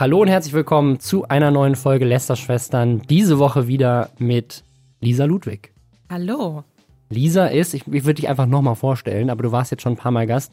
Hallo 0.00 0.22
und 0.22 0.28
herzlich 0.28 0.54
willkommen 0.54 1.00
zu 1.00 1.26
einer 1.26 1.50
neuen 1.50 1.74
Folge 1.74 2.04
Lästerschwestern. 2.04 3.02
Diese 3.10 3.40
Woche 3.40 3.66
wieder 3.66 4.10
mit 4.18 4.62
Lisa 5.00 5.24
Ludwig. 5.24 5.72
Hallo. 6.08 6.62
Lisa 7.10 7.46
ist, 7.46 7.74
ich, 7.74 7.84
ich 7.88 8.04
würde 8.04 8.14
dich 8.14 8.28
einfach 8.28 8.46
nochmal 8.46 8.76
vorstellen, 8.76 9.28
aber 9.28 9.42
du 9.42 9.50
warst 9.50 9.72
jetzt 9.72 9.82
schon 9.82 9.94
ein 9.94 9.98
paar 9.98 10.12
Mal 10.12 10.28
Gast. 10.28 10.52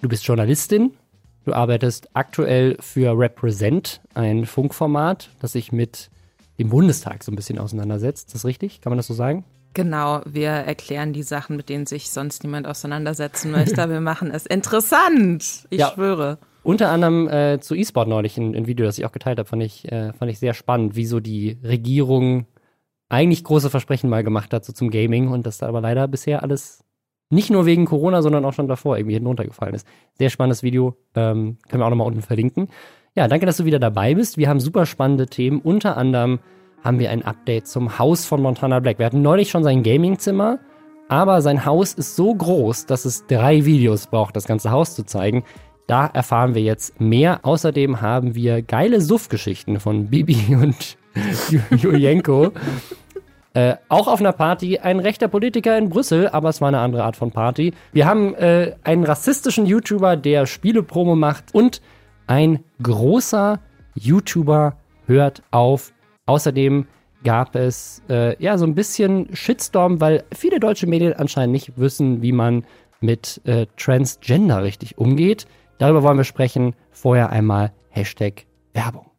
Du 0.00 0.08
bist 0.08 0.24
Journalistin. 0.24 0.92
Du 1.44 1.52
arbeitest 1.52 2.10
aktuell 2.14 2.76
für 2.78 3.18
Represent, 3.18 4.00
ein 4.14 4.46
Funkformat, 4.46 5.30
das 5.40 5.52
sich 5.52 5.72
mit 5.72 6.08
dem 6.60 6.68
Bundestag 6.68 7.24
so 7.24 7.32
ein 7.32 7.36
bisschen 7.36 7.58
auseinandersetzt. 7.58 8.28
Ist 8.28 8.34
das 8.36 8.44
richtig? 8.44 8.80
Kann 8.80 8.92
man 8.92 8.98
das 8.98 9.08
so 9.08 9.14
sagen? 9.14 9.44
Genau, 9.74 10.20
wir 10.24 10.50
erklären 10.50 11.12
die 11.12 11.24
Sachen, 11.24 11.56
mit 11.56 11.68
denen 11.68 11.86
sich 11.86 12.10
sonst 12.10 12.44
niemand 12.44 12.68
auseinandersetzen 12.68 13.50
möchte. 13.50 13.90
wir 13.90 14.00
machen 14.00 14.30
es 14.30 14.46
interessant. 14.46 15.66
Ich 15.68 15.80
ja, 15.80 15.90
schwöre. 15.92 16.38
Unter 16.62 16.90
anderem 16.90 17.28
äh, 17.28 17.58
zu 17.60 17.74
E-Sport 17.74 18.08
neulich 18.08 18.38
ein, 18.38 18.54
ein, 18.54 18.66
Video, 18.66 18.86
das 18.86 18.98
ich 18.98 19.04
auch 19.04 19.12
geteilt 19.12 19.38
habe, 19.38 19.48
fand 19.48 19.62
ich, 19.62 19.90
äh, 19.90 20.12
fand 20.12 20.30
ich 20.30 20.38
sehr 20.38 20.54
spannend, 20.54 20.94
wie 20.94 21.06
so 21.06 21.18
die 21.18 21.58
Regierung 21.64 22.46
eigentlich 23.08 23.44
große 23.44 23.68
Versprechen 23.68 24.08
mal 24.08 24.22
gemacht 24.22 24.52
hat, 24.54 24.64
so 24.64 24.72
zum 24.72 24.90
Gaming 24.90 25.28
und 25.28 25.44
dass 25.44 25.58
da 25.58 25.66
aber 25.66 25.80
leider 25.80 26.06
bisher 26.08 26.42
alles 26.42 26.84
nicht 27.30 27.50
nur 27.50 27.66
wegen 27.66 27.86
Corona, 27.86 28.22
sondern 28.22 28.44
auch 28.44 28.52
schon 28.52 28.68
davor 28.68 28.96
irgendwie 28.96 29.14
hinten 29.14 29.26
runtergefallen 29.26 29.74
ist. 29.74 29.86
Sehr 30.18 30.30
spannendes 30.30 30.62
Video, 30.62 30.96
ähm, 31.14 31.58
können 31.68 31.82
wir 31.82 31.86
auch 31.86 31.90
nochmal 31.90 32.06
unten 32.06 32.22
verlinken. 32.22 32.68
Ja, 33.14 33.26
danke, 33.28 33.44
dass 33.44 33.56
du 33.56 33.64
wieder 33.64 33.78
dabei 33.78 34.14
bist. 34.14 34.38
Wir 34.38 34.48
haben 34.48 34.60
super 34.60 34.86
spannende 34.86 35.26
Themen. 35.26 35.60
Unter 35.60 35.96
anderem 35.96 36.40
haben 36.82 36.98
wir 36.98 37.10
ein 37.10 37.24
Update 37.24 37.66
zum 37.66 37.98
Haus 37.98 38.24
von 38.24 38.40
Montana 38.40 38.80
Black. 38.80 38.98
Wir 38.98 39.06
hatten 39.06 39.22
neulich 39.22 39.50
schon 39.50 39.64
sein 39.64 39.82
Gamingzimmer, 39.82 40.60
aber 41.08 41.42
sein 41.42 41.64
Haus 41.66 41.94
ist 41.94 42.16
so 42.16 42.34
groß, 42.34 42.86
dass 42.86 43.04
es 43.04 43.26
drei 43.26 43.64
Videos 43.64 44.06
braucht, 44.06 44.36
das 44.36 44.46
ganze 44.46 44.70
Haus 44.70 44.94
zu 44.94 45.04
zeigen. 45.04 45.44
Da 45.92 46.06
erfahren 46.06 46.54
wir 46.54 46.62
jetzt 46.62 47.02
mehr. 47.02 47.40
Außerdem 47.42 48.00
haben 48.00 48.34
wir 48.34 48.62
geile 48.62 49.02
Suff-Geschichten 49.02 49.78
von 49.78 50.06
Bibi 50.06 50.56
und 50.62 50.96
Julienko. 51.76 52.52
Äh, 53.54 53.76
auch 53.90 54.08
auf 54.08 54.18
einer 54.18 54.32
Party 54.32 54.78
ein 54.78 54.98
rechter 54.98 55.28
Politiker 55.28 55.76
in 55.76 55.90
Brüssel, 55.90 56.26
aber 56.30 56.48
es 56.48 56.62
war 56.62 56.68
eine 56.68 56.78
andere 56.78 57.04
Art 57.04 57.16
von 57.16 57.32
Party. 57.32 57.74
Wir 57.92 58.06
haben 58.06 58.34
äh, 58.36 58.76
einen 58.82 59.04
rassistischen 59.04 59.66
YouTuber, 59.66 60.16
der 60.16 60.46
Spielepromo 60.46 61.16
macht 61.16 61.54
und 61.54 61.82
ein 62.26 62.60
großer 62.82 63.60
YouTuber 63.94 64.78
hört 65.04 65.42
auf. 65.50 65.92
Außerdem 66.24 66.86
gab 67.24 67.54
es 67.54 68.00
äh, 68.08 68.42
ja 68.42 68.56
so 68.56 68.64
ein 68.64 68.74
bisschen 68.74 69.28
Shitstorm, 69.36 70.00
weil 70.00 70.24
viele 70.34 70.58
deutsche 70.58 70.86
Medien 70.86 71.12
anscheinend 71.12 71.52
nicht 71.52 71.76
wissen, 71.76 72.22
wie 72.22 72.32
man 72.32 72.64
mit 73.02 73.42
äh, 73.44 73.66
Transgender 73.76 74.62
richtig 74.62 74.96
umgeht. 74.96 75.46
Darüber 75.78 76.02
wollen 76.02 76.16
wir 76.18 76.24
sprechen. 76.24 76.74
Vorher 76.90 77.30
einmal 77.30 77.72
Hashtag 77.90 78.46
Werbung. 78.72 79.12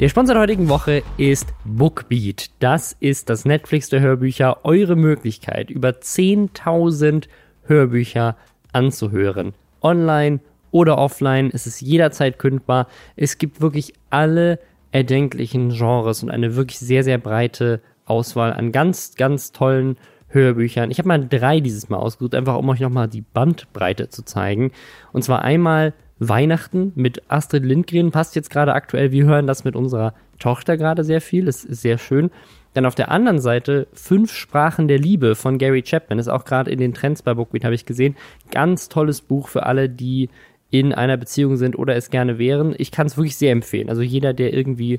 Der 0.00 0.10
Sponsor 0.10 0.34
der 0.34 0.42
heutigen 0.42 0.68
Woche 0.68 1.02
ist 1.16 1.54
Bookbeat. 1.64 2.50
Das 2.58 2.94
ist 3.00 3.30
das 3.30 3.46
Netflix 3.46 3.88
der 3.88 4.00
Hörbücher, 4.00 4.64
eure 4.64 4.94
Möglichkeit, 4.94 5.70
über 5.70 5.88
10.000 5.88 7.28
Hörbücher 7.62 8.36
anzuhören. 8.72 9.54
Online 9.80 10.40
oder 10.70 10.98
offline, 10.98 11.50
es 11.50 11.66
ist 11.66 11.80
jederzeit 11.80 12.38
kündbar. 12.38 12.88
Es 13.16 13.38
gibt 13.38 13.62
wirklich 13.62 13.94
alle 14.10 14.58
erdenklichen 14.92 15.70
Genres 15.70 16.22
und 16.22 16.30
eine 16.30 16.56
wirklich 16.56 16.78
sehr, 16.78 17.02
sehr 17.02 17.16
breite 17.16 17.80
Auswahl 18.04 18.52
an 18.52 18.72
ganz, 18.72 19.14
ganz 19.14 19.52
tollen 19.52 19.96
Hörbüchern. 19.96 20.06
Ich 20.36 20.98
habe 20.98 21.08
mal 21.08 21.26
drei 21.26 21.60
dieses 21.60 21.88
Mal 21.88 21.96
ausgesucht, 21.96 22.34
einfach 22.34 22.56
um 22.56 22.68
euch 22.68 22.80
nochmal 22.80 23.08
die 23.08 23.22
Bandbreite 23.22 24.08
zu 24.08 24.24
zeigen. 24.24 24.70
Und 25.12 25.22
zwar 25.22 25.42
einmal 25.42 25.94
Weihnachten 26.18 26.92
mit 26.94 27.22
Astrid 27.28 27.64
Lindgren 27.64 28.10
passt 28.10 28.36
jetzt 28.36 28.50
gerade 28.50 28.74
aktuell. 28.74 29.12
Wir 29.12 29.24
hören 29.24 29.46
das 29.46 29.64
mit 29.64 29.76
unserer 29.76 30.14
Tochter 30.38 30.76
gerade 30.76 31.04
sehr 31.04 31.20
viel. 31.20 31.46
Das 31.46 31.64
ist 31.64 31.82
sehr 31.82 31.98
schön. 31.98 32.30
Dann 32.74 32.86
auf 32.86 32.94
der 32.94 33.10
anderen 33.10 33.38
Seite 33.38 33.86
Fünf 33.92 34.32
Sprachen 34.32 34.88
der 34.88 34.98
Liebe 34.98 35.34
von 35.34 35.58
Gary 35.58 35.82
Chapman. 35.82 36.18
Ist 36.18 36.28
auch 36.28 36.44
gerade 36.44 36.70
in 36.70 36.78
den 36.78 36.94
Trends 36.94 37.22
bei 37.22 37.34
Bookbeat, 37.34 37.64
habe 37.64 37.74
ich 37.74 37.86
gesehen. 37.86 38.16
Ganz 38.50 38.88
tolles 38.88 39.22
Buch 39.22 39.48
für 39.48 39.64
alle, 39.64 39.88
die 39.88 40.28
in 40.70 40.92
einer 40.92 41.16
Beziehung 41.16 41.56
sind 41.56 41.78
oder 41.78 41.96
es 41.96 42.10
gerne 42.10 42.38
wären. 42.38 42.74
Ich 42.76 42.90
kann 42.90 43.06
es 43.06 43.16
wirklich 43.16 43.36
sehr 43.36 43.52
empfehlen. 43.52 43.88
Also 43.88 44.02
jeder, 44.02 44.34
der 44.34 44.52
irgendwie 44.52 44.98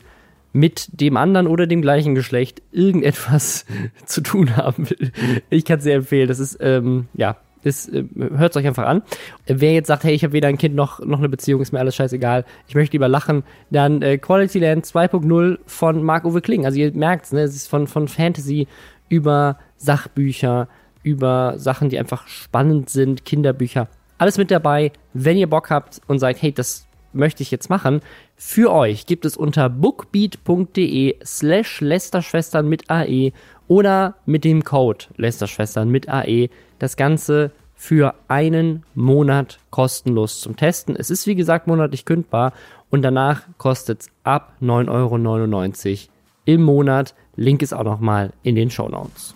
mit 0.53 0.89
dem 0.99 1.17
anderen 1.17 1.47
oder 1.47 1.67
dem 1.67 1.81
gleichen 1.81 2.15
Geschlecht 2.15 2.61
irgendetwas 2.71 3.65
zu 4.05 4.21
tun 4.21 4.55
haben 4.55 4.89
will. 4.89 5.11
Ich 5.49 5.65
kann 5.65 5.79
es 5.79 5.83
sehr 5.83 5.97
empfehlen. 5.97 6.27
Das 6.27 6.39
ist, 6.39 6.57
ähm, 6.61 7.07
ja, 7.13 7.37
äh, 7.63 8.03
hört 8.35 8.55
euch 8.55 8.65
einfach 8.65 8.85
an. 8.85 9.01
Wer 9.45 9.73
jetzt 9.73 9.87
sagt, 9.87 10.03
hey, 10.03 10.13
ich 10.13 10.23
habe 10.23 10.33
weder 10.33 10.47
ein 10.47 10.57
Kind 10.57 10.75
noch, 10.75 10.99
noch 10.99 11.19
eine 11.19 11.29
Beziehung, 11.29 11.61
ist 11.61 11.71
mir 11.71 11.79
alles 11.79 11.95
scheißegal, 11.95 12.45
ich 12.67 12.75
möchte 12.75 12.93
lieber 12.93 13.07
lachen, 13.07 13.43
dann 13.69 14.01
äh, 14.01 14.17
Quality 14.17 14.59
Land 14.59 14.85
2.0 14.85 15.59
von 15.65 16.03
Marc-Uwe 16.03 16.41
Kling. 16.41 16.65
Also 16.65 16.79
ihr 16.79 16.93
merkt 16.93 17.31
ne, 17.33 17.41
es 17.41 17.55
ist 17.55 17.67
von, 17.67 17.87
von 17.87 18.07
Fantasy 18.07 18.67
über 19.09 19.57
Sachbücher, 19.77 20.67
über 21.03 21.55
Sachen, 21.57 21.89
die 21.89 21.99
einfach 21.99 22.27
spannend 22.27 22.89
sind, 22.89 23.25
Kinderbücher. 23.25 23.87
Alles 24.17 24.37
mit 24.37 24.51
dabei. 24.51 24.91
Wenn 25.13 25.37
ihr 25.37 25.49
Bock 25.49 25.69
habt 25.69 26.01
und 26.07 26.19
sagt, 26.19 26.41
hey, 26.41 26.51
das 26.51 26.87
möchte 27.13 27.43
ich 27.43 27.51
jetzt 27.51 27.69
machen, 27.69 28.01
für 28.39 28.71
euch 28.71 29.07
gibt 29.07 29.25
es 29.25 29.35
unter 29.35 29.67
bookbeat.de 29.67 31.15
slash 31.25 31.81
Lästerschwestern 31.81 32.69
mit 32.69 32.87
AE 32.87 33.31
oder 33.67 34.13
mit 34.27 34.43
dem 34.43 34.63
Code 34.63 35.05
Lästerschwestern 35.17 35.89
mit 35.89 36.07
AE 36.07 36.49
das 36.77 36.97
Ganze 36.97 37.51
für 37.73 38.13
einen 38.27 38.83
Monat 38.93 39.57
kostenlos 39.71 40.39
zum 40.39 40.55
Testen. 40.55 40.95
Es 40.95 41.09
ist 41.09 41.25
wie 41.25 41.33
gesagt 41.33 41.65
monatlich 41.65 42.05
kündbar 42.05 42.53
und 42.91 43.01
danach 43.01 43.41
kostet 43.57 44.01
es 44.01 44.09
ab 44.23 44.53
9,99 44.61 45.89
Euro 45.89 46.11
im 46.45 46.61
Monat. 46.61 47.15
Link 47.35 47.63
ist 47.63 47.73
auch 47.73 47.83
nochmal 47.83 48.33
in 48.43 48.53
den 48.53 48.69
Show 48.69 48.87
Notes. 48.87 49.33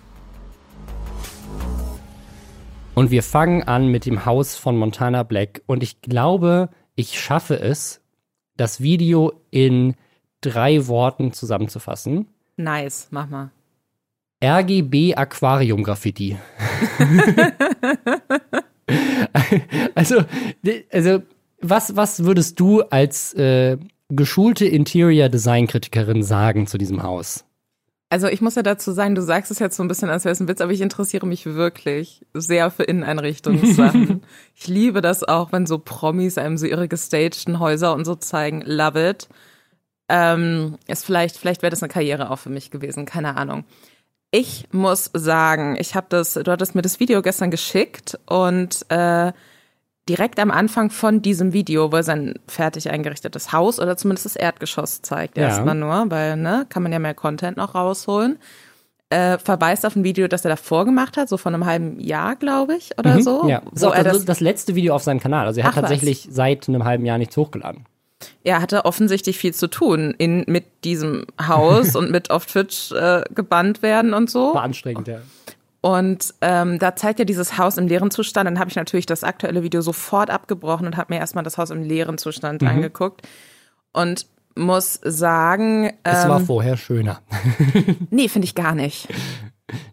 Und 2.93 3.09
wir 3.09 3.23
fangen 3.23 3.63
an 3.63 3.87
mit 3.87 4.05
dem 4.05 4.25
Haus 4.25 4.55
von 4.55 4.77
Montana 4.77 5.23
Black. 5.23 5.63
Und 5.65 5.81
ich 5.81 6.01
glaube, 6.01 6.69
ich 6.95 7.19
schaffe 7.19 7.59
es, 7.59 8.00
das 8.61 8.79
Video 8.79 9.33
in 9.49 9.95
drei 10.39 10.87
Worten 10.87 11.33
zusammenzufassen. 11.33 12.27
Nice, 12.57 13.07
mach 13.09 13.27
mal. 13.27 13.49
RGB 14.43 15.15
Aquarium 15.15 15.83
Graffiti. 15.83 16.37
also, 19.95 20.23
also 20.91 21.21
was, 21.61 21.95
was 21.95 22.23
würdest 22.23 22.59
du 22.59 22.81
als 22.81 23.33
äh, 23.33 23.77
geschulte 24.09 24.65
Interior 24.65 25.29
Design 25.29 25.67
Kritikerin 25.67 26.23
sagen 26.23 26.67
zu 26.67 26.77
diesem 26.77 27.03
Haus? 27.03 27.45
Also 28.11 28.27
ich 28.27 28.41
muss 28.41 28.55
ja 28.55 28.61
dazu 28.61 28.91
sagen, 28.91 29.15
du 29.15 29.21
sagst 29.21 29.51
es 29.51 29.59
jetzt 29.59 29.77
so 29.77 29.83
ein 29.83 29.87
bisschen, 29.87 30.09
als 30.09 30.25
wäre 30.25 30.33
es 30.33 30.41
ein 30.41 30.49
Witz, 30.49 30.59
aber 30.59 30.73
ich 30.73 30.81
interessiere 30.81 31.25
mich 31.25 31.45
wirklich 31.45 32.25
sehr 32.33 32.69
für 32.69 32.83
Inneneinrichtungssachen. 32.83 34.21
ich 34.53 34.67
liebe 34.67 34.99
das 34.99 35.23
auch, 35.23 35.53
wenn 35.53 35.65
so 35.65 35.79
Promis 35.79 36.37
einem 36.37 36.57
so 36.57 36.65
ihre 36.65 36.89
gestagten 36.89 37.59
Häuser 37.59 37.93
und 37.93 38.03
so 38.03 38.15
zeigen. 38.15 38.63
Love 38.65 39.11
it. 39.11 39.29
Ähm, 40.09 40.77
ist 40.87 41.05
vielleicht, 41.05 41.37
vielleicht 41.37 41.61
wäre 41.61 41.69
das 41.69 41.83
eine 41.83 41.89
Karriere 41.89 42.31
auch 42.31 42.39
für 42.39 42.49
mich 42.49 42.69
gewesen, 42.69 43.05
keine 43.05 43.37
Ahnung. 43.37 43.63
Ich 44.29 44.67
muss 44.73 45.09
sagen, 45.13 45.77
ich 45.79 45.95
habe 45.95 46.07
das, 46.09 46.33
du 46.33 46.51
hattest 46.51 46.75
mir 46.75 46.81
das 46.81 46.99
Video 46.99 47.21
gestern 47.21 47.49
geschickt 47.49 48.19
und 48.25 48.85
äh, 48.89 49.31
direkt 50.11 50.39
am 50.39 50.51
Anfang 50.51 50.89
von 50.89 51.21
diesem 51.21 51.53
Video, 51.53 51.91
wo 51.93 51.95
er 51.95 52.03
sein 52.03 52.33
fertig 52.45 52.89
eingerichtetes 52.89 53.53
Haus 53.53 53.79
oder 53.79 53.95
zumindest 53.95 54.25
das 54.25 54.35
Erdgeschoss 54.35 55.01
zeigt, 55.01 55.37
ja. 55.37 55.43
erstmal 55.43 55.75
nur, 55.75 56.11
weil, 56.11 56.35
ne, 56.35 56.65
kann 56.67 56.83
man 56.83 56.91
ja 56.91 56.99
mehr 56.99 57.13
Content 57.13 57.55
noch 57.55 57.75
rausholen. 57.75 58.37
Äh, 59.09 59.37
verweist 59.37 59.85
auf 59.85 59.95
ein 59.95 60.03
Video, 60.03 60.27
das 60.27 60.43
er 60.43 60.49
davor 60.49 60.83
gemacht 60.83 61.15
hat, 61.15 61.29
so 61.29 61.37
von 61.37 61.53
einem 61.53 61.65
halben 61.65 61.99
Jahr, 61.99 62.35
glaube 62.35 62.75
ich, 62.75 62.91
oder 62.97 63.15
mhm, 63.15 63.21
so. 63.21 63.47
Ja, 63.47 63.61
das 63.71 63.73
ist 63.73 63.83
auch 63.85 64.03
das, 64.03 64.25
das, 64.25 64.39
letzte 64.41 64.75
Video 64.75 64.93
auf 64.93 65.03
seinem 65.03 65.21
Kanal. 65.21 65.45
Also 65.45 65.61
er 65.61 65.67
hat 65.67 65.73
Ach, 65.73 65.81
tatsächlich 65.81 66.27
was? 66.27 66.35
seit 66.35 66.67
einem 66.67 66.83
halben 66.83 67.05
Jahr 67.05 67.17
nichts 67.17 67.37
hochgeladen 67.37 67.85
er 68.43 68.61
hatte 68.61 68.85
offensichtlich 68.85 69.39
viel 69.39 69.51
zu 69.51 69.67
tun 69.67 70.13
in, 70.15 70.43
mit 70.47 70.65
diesem 70.83 71.25
Haus 71.41 71.95
und 71.95 72.11
mit 72.11 72.29
auf 72.29 72.45
Twitch 72.45 72.91
äh, 72.91 73.23
gebannt 73.33 73.81
werden 73.81 74.13
und 74.13 74.29
so. 74.29 74.53
War 74.53 74.61
anstrengend, 74.61 75.07
ja. 75.07 75.21
Und 75.81 76.35
ähm, 76.41 76.77
da 76.77 76.95
zeigt 76.95 77.19
er 77.19 77.25
dieses 77.25 77.57
Haus 77.57 77.77
im 77.77 77.87
leeren 77.87 78.11
Zustand. 78.11 78.45
Dann 78.45 78.59
habe 78.59 78.69
ich 78.69 78.75
natürlich 78.75 79.07
das 79.07 79.23
aktuelle 79.23 79.63
Video 79.63 79.81
sofort 79.81 80.29
abgebrochen 80.29 80.85
und 80.85 80.95
habe 80.95 81.13
mir 81.13 81.19
erstmal 81.19 81.43
das 81.43 81.57
Haus 81.57 81.71
im 81.71 81.81
leeren 81.81 82.19
Zustand 82.19 82.61
mhm. 82.61 82.67
angeguckt. 82.67 83.27
Und 83.91 84.27
muss 84.55 84.99
sagen. 85.03 85.85
Ähm, 85.85 85.93
es 86.03 86.27
war 86.27 86.39
vorher 86.41 86.77
schöner. 86.77 87.21
nee, 88.09 88.27
finde 88.27 88.45
ich 88.45 88.55
gar 88.55 88.75
nicht. 88.75 89.07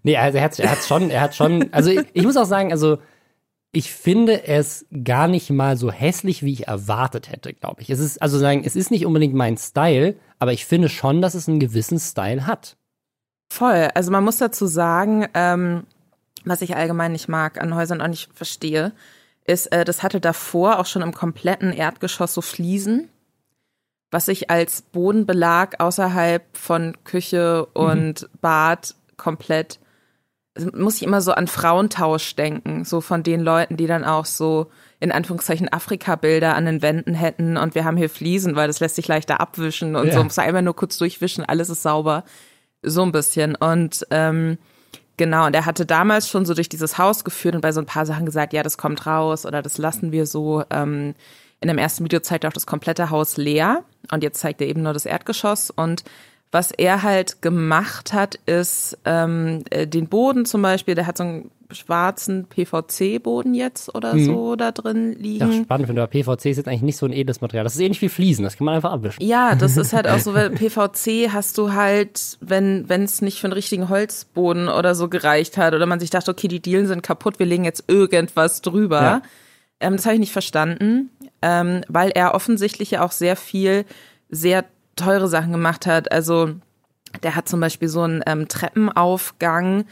Nee, 0.02 0.16
also 0.16 0.38
er 0.38 0.44
hat, 0.44 0.58
er 0.58 0.70
hat 0.70 0.84
schon, 0.84 1.10
er 1.10 1.20
hat 1.20 1.34
schon, 1.34 1.72
also 1.72 1.90
ich, 1.90 2.04
ich 2.12 2.24
muss 2.24 2.36
auch 2.36 2.46
sagen, 2.46 2.72
also 2.72 2.98
ich 3.72 3.92
finde 3.92 4.46
es 4.46 4.86
gar 5.04 5.28
nicht 5.28 5.50
mal 5.50 5.76
so 5.76 5.92
hässlich, 5.92 6.42
wie 6.42 6.52
ich 6.52 6.68
erwartet 6.68 7.30
hätte, 7.30 7.52
glaube 7.52 7.82
ich. 7.82 7.90
Es 7.90 8.00
ist, 8.00 8.20
also 8.20 8.38
sagen, 8.38 8.62
es 8.64 8.76
ist 8.76 8.90
nicht 8.90 9.06
unbedingt 9.06 9.34
mein 9.34 9.56
Style, 9.56 10.16
aber 10.38 10.52
ich 10.52 10.64
finde 10.64 10.88
schon, 10.88 11.22
dass 11.22 11.34
es 11.34 11.48
einen 11.48 11.60
gewissen 11.60 11.98
Style 11.98 12.46
hat. 12.46 12.76
Voll. 13.48 13.88
Also 13.94 14.10
man 14.10 14.24
muss 14.24 14.38
dazu 14.38 14.66
sagen, 14.66 15.26
ähm, 15.34 15.84
was 16.44 16.62
ich 16.62 16.76
allgemein 16.76 17.12
nicht 17.12 17.28
mag 17.28 17.60
an 17.60 17.74
Häusern 17.74 18.00
auch 18.00 18.08
nicht 18.08 18.30
verstehe, 18.34 18.92
ist, 19.44 19.66
äh, 19.72 19.84
das 19.84 20.02
hatte 20.02 20.20
davor 20.20 20.78
auch 20.78 20.86
schon 20.86 21.02
im 21.02 21.14
kompletten 21.14 21.72
Erdgeschoss 21.72 22.34
so 22.34 22.42
Fliesen, 22.42 23.08
was 24.10 24.26
sich 24.26 24.50
als 24.50 24.82
Bodenbelag 24.82 25.80
außerhalb 25.80 26.44
von 26.56 26.96
Küche 27.04 27.66
und 27.66 28.22
mhm. 28.22 28.38
Bad 28.40 28.94
komplett, 29.16 29.80
muss 30.74 30.96
ich 30.96 31.02
immer 31.02 31.20
so 31.20 31.32
an 31.32 31.46
Frauentausch 31.46 32.34
denken, 32.36 32.84
so 32.84 33.00
von 33.00 33.22
den 33.22 33.40
Leuten, 33.40 33.76
die 33.76 33.86
dann 33.86 34.04
auch 34.04 34.24
so 34.24 34.70
in 35.00 35.12
Anführungszeichen 35.12 35.72
Afrika-Bilder 35.72 36.54
an 36.54 36.66
den 36.66 36.82
Wänden 36.82 37.14
hätten 37.14 37.56
und 37.56 37.74
wir 37.74 37.84
haben 37.84 37.96
hier 37.96 38.10
Fliesen, 38.10 38.56
weil 38.56 38.66
das 38.66 38.80
lässt 38.80 38.96
sich 38.96 39.08
leichter 39.08 39.40
abwischen 39.40 39.94
und 39.94 40.08
ja. 40.08 40.14
so, 40.14 40.24
muss 40.24 40.38
einmal 40.38 40.62
nur 40.62 40.74
kurz 40.74 40.98
durchwischen, 40.98 41.44
alles 41.44 41.70
ist 41.70 41.82
sauber. 41.82 42.24
So 42.82 43.02
ein 43.02 43.12
bisschen. 43.12 43.54
Und 43.54 44.06
ähm, 44.10 44.58
genau, 45.16 45.46
und 45.46 45.54
er 45.54 45.66
hatte 45.66 45.86
damals 45.86 46.28
schon 46.28 46.46
so 46.46 46.54
durch 46.54 46.68
dieses 46.68 46.98
Haus 46.98 47.24
geführt 47.24 47.54
und 47.54 47.60
bei 47.60 47.72
so 47.72 47.80
ein 47.80 47.86
paar 47.86 48.06
Sachen 48.06 48.26
gesagt, 48.26 48.52
ja, 48.52 48.62
das 48.62 48.78
kommt 48.78 49.06
raus 49.06 49.46
oder 49.46 49.62
das 49.62 49.78
lassen 49.78 50.12
wir 50.12 50.26
so. 50.26 50.64
Ähm, 50.70 51.14
in 51.60 51.68
dem 51.68 51.78
ersten 51.78 52.04
Video 52.04 52.20
zeigt 52.20 52.44
er 52.44 52.48
auch 52.48 52.54
das 52.54 52.66
komplette 52.66 53.10
Haus 53.10 53.36
leer 53.36 53.84
und 54.12 54.22
jetzt 54.22 54.38
zeigt 54.38 54.60
er 54.60 54.68
eben 54.68 54.82
nur 54.82 54.92
das 54.92 55.06
Erdgeschoss 55.06 55.70
und 55.70 56.04
was 56.50 56.70
er 56.72 57.02
halt 57.02 57.42
gemacht 57.42 58.12
hat, 58.12 58.36
ist 58.46 58.96
ähm, 59.04 59.64
äh, 59.70 59.86
den 59.86 60.08
Boden 60.08 60.46
zum 60.46 60.62
Beispiel, 60.62 60.94
der 60.94 61.06
hat 61.06 61.18
so 61.18 61.24
einen 61.24 61.50
schwarzen 61.70 62.46
PVC-Boden 62.46 63.52
jetzt 63.52 63.94
oder 63.94 64.14
mhm. 64.14 64.24
so 64.24 64.56
da 64.56 64.72
drin 64.72 65.12
liegen. 65.12 65.52
Ja, 65.52 65.62
spannend 65.62 65.86
finde, 65.86 66.02
aber 66.02 66.10
PVC 66.10 66.46
ist 66.46 66.56
jetzt 66.56 66.68
eigentlich 66.68 66.82
nicht 66.82 66.96
so 66.96 67.04
ein 67.04 67.12
edles 67.12 67.42
Material. 67.42 67.64
Das 67.64 67.74
ist 67.74 67.80
ähnlich 67.80 68.00
wie 68.00 68.08
Fliesen, 68.08 68.44
das 68.44 68.56
kann 68.56 68.64
man 68.64 68.76
einfach 68.76 68.92
abwischen. 68.92 69.22
Ja, 69.22 69.54
das 69.54 69.76
ist 69.76 69.92
halt 69.92 70.08
auch 70.08 70.18
so, 70.18 70.32
weil 70.32 70.50
PVC 70.50 71.30
hast 71.30 71.58
du 71.58 71.74
halt, 71.74 72.38
wenn 72.40 72.88
wenn 72.88 73.02
es 73.02 73.20
nicht 73.20 73.40
für 73.40 73.46
einen 73.46 73.52
richtigen 73.52 73.90
Holzboden 73.90 74.68
oder 74.68 74.94
so 74.94 75.08
gereicht 75.08 75.58
hat 75.58 75.74
oder 75.74 75.84
man 75.84 76.00
sich 76.00 76.08
dachte, 76.08 76.30
okay, 76.30 76.48
die 76.48 76.60
Dielen 76.60 76.86
sind 76.86 77.02
kaputt, 77.02 77.38
wir 77.38 77.46
legen 77.46 77.64
jetzt 77.64 77.84
irgendwas 77.88 78.62
drüber. 78.62 79.02
Ja. 79.02 79.22
Ähm, 79.80 79.96
das 79.96 80.06
habe 80.06 80.14
ich 80.14 80.20
nicht 80.20 80.32
verstanden, 80.32 81.10
ähm, 81.42 81.82
weil 81.88 82.10
er 82.10 82.34
offensichtlich 82.34 82.92
ja 82.92 83.04
auch 83.04 83.12
sehr 83.12 83.36
viel, 83.36 83.84
sehr 84.30 84.64
teure 84.98 85.28
Sachen 85.28 85.52
gemacht 85.52 85.86
hat. 85.86 86.12
Also 86.12 86.50
der 87.22 87.34
hat 87.34 87.48
zum 87.48 87.60
Beispiel 87.60 87.88
so 87.88 88.02
einen 88.02 88.22
ähm, 88.26 88.48
Treppenaufgang, 88.48 89.84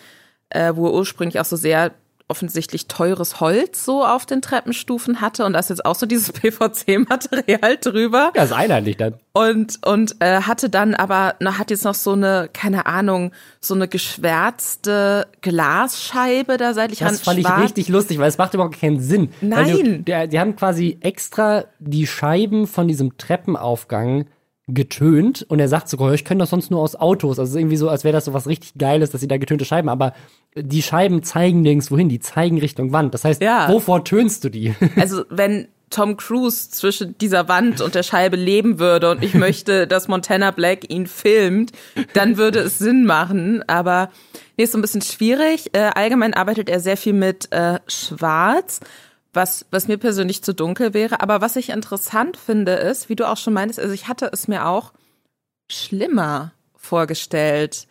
äh, 0.50 0.72
wo 0.74 0.86
er 0.86 0.92
ursprünglich 0.94 1.40
auch 1.40 1.44
so 1.44 1.56
sehr 1.56 1.92
offensichtlich 2.28 2.88
teures 2.88 3.40
Holz 3.40 3.84
so 3.84 4.04
auf 4.04 4.26
den 4.26 4.42
Treppenstufen 4.42 5.20
hatte 5.20 5.44
und 5.44 5.52
da 5.52 5.60
ist 5.60 5.70
jetzt 5.70 5.84
auch 5.84 5.94
so 5.94 6.06
dieses 6.06 6.32
PVC-Material 6.32 7.76
drüber. 7.80 8.32
Ja, 8.34 8.42
ist 8.42 8.52
einheitlich 8.52 8.96
dann. 8.96 9.14
Und, 9.32 9.78
und 9.86 10.16
äh, 10.20 10.40
hatte 10.42 10.68
dann 10.68 10.94
aber, 10.94 11.36
na, 11.38 11.58
hat 11.58 11.70
jetzt 11.70 11.84
noch 11.84 11.94
so 11.94 12.12
eine, 12.12 12.48
keine 12.52 12.86
Ahnung, 12.86 13.32
so 13.60 13.74
eine 13.74 13.86
geschwärzte 13.86 15.28
Glasscheibe 15.40 16.56
da 16.56 16.74
seitlich 16.74 16.98
Das 16.98 17.20
fand 17.20 17.40
schwarz. 17.40 17.58
ich 17.58 17.64
richtig 17.64 17.88
lustig, 17.88 18.18
weil 18.18 18.28
es 18.28 18.38
macht 18.38 18.54
überhaupt 18.54 18.80
keinen 18.80 19.00
Sinn. 19.00 19.30
Nein. 19.40 20.04
Du, 20.04 20.28
die 20.28 20.40
haben 20.40 20.56
quasi 20.56 20.98
extra 21.02 21.64
die 21.78 22.08
Scheiben 22.08 22.66
von 22.66 22.88
diesem 22.88 23.16
Treppenaufgang 23.18 24.26
getönt 24.68 25.44
und 25.48 25.60
er 25.60 25.68
sagt 25.68 25.88
sogar, 25.88 26.12
ich 26.12 26.24
kenne 26.24 26.40
das 26.40 26.50
sonst 26.50 26.70
nur 26.70 26.80
aus 26.80 26.96
Autos. 26.96 27.38
Also 27.38 27.56
irgendwie 27.56 27.76
so, 27.76 27.88
als 27.88 28.02
wäre 28.02 28.12
das 28.12 28.24
so 28.24 28.32
was 28.32 28.48
richtig 28.48 28.74
Geiles, 28.76 29.10
dass 29.10 29.20
sie 29.20 29.28
da 29.28 29.36
getönte 29.36 29.64
Scheiben, 29.64 29.88
aber 29.88 30.12
die 30.56 30.82
Scheiben 30.82 31.22
zeigen 31.22 31.62
nirgends 31.62 31.90
wohin, 31.90 32.08
die 32.08 32.18
zeigen 32.18 32.58
Richtung 32.58 32.92
Wand. 32.92 33.14
Das 33.14 33.24
heißt, 33.24 33.40
ja. 33.42 33.68
wovor 33.68 34.04
tönst 34.04 34.44
du 34.44 34.48
die? 34.48 34.74
Also 34.96 35.24
wenn 35.28 35.68
Tom 35.90 36.16
Cruise 36.16 36.70
zwischen 36.70 37.16
dieser 37.18 37.48
Wand 37.48 37.80
und 37.80 37.94
der 37.94 38.02
Scheibe 38.02 38.36
leben 38.36 38.80
würde 38.80 39.10
und 39.10 39.22
ich 39.22 39.34
möchte, 39.34 39.86
dass 39.86 40.08
Montana 40.08 40.50
Black 40.50 40.90
ihn 40.90 41.06
filmt, 41.06 41.70
dann 42.12 42.36
würde 42.36 42.60
es 42.60 42.78
Sinn 42.78 43.04
machen. 43.04 43.62
Aber 43.68 44.10
nee, 44.56 44.64
ist 44.64 44.72
so 44.72 44.78
ein 44.78 44.82
bisschen 44.82 45.02
schwierig. 45.02 45.74
Äh, 45.74 45.90
allgemein 45.94 46.34
arbeitet 46.34 46.68
er 46.68 46.80
sehr 46.80 46.96
viel 46.96 47.12
mit 47.12 47.52
äh, 47.52 47.78
Schwarz 47.86 48.80
was, 49.36 49.66
was 49.70 49.86
mir 49.86 49.98
persönlich 49.98 50.42
zu 50.42 50.54
dunkel 50.54 50.94
wäre. 50.94 51.20
Aber 51.20 51.40
was 51.40 51.54
ich 51.54 51.68
interessant 51.68 52.36
finde, 52.36 52.72
ist, 52.72 53.08
wie 53.08 53.16
du 53.16 53.28
auch 53.28 53.36
schon 53.36 53.52
meintest, 53.52 53.78
also 53.78 53.92
ich 53.92 54.08
hatte 54.08 54.28
es 54.32 54.48
mir 54.48 54.66
auch 54.66 54.92
schlimmer 55.70 56.52
vorgestellt. 56.74 57.86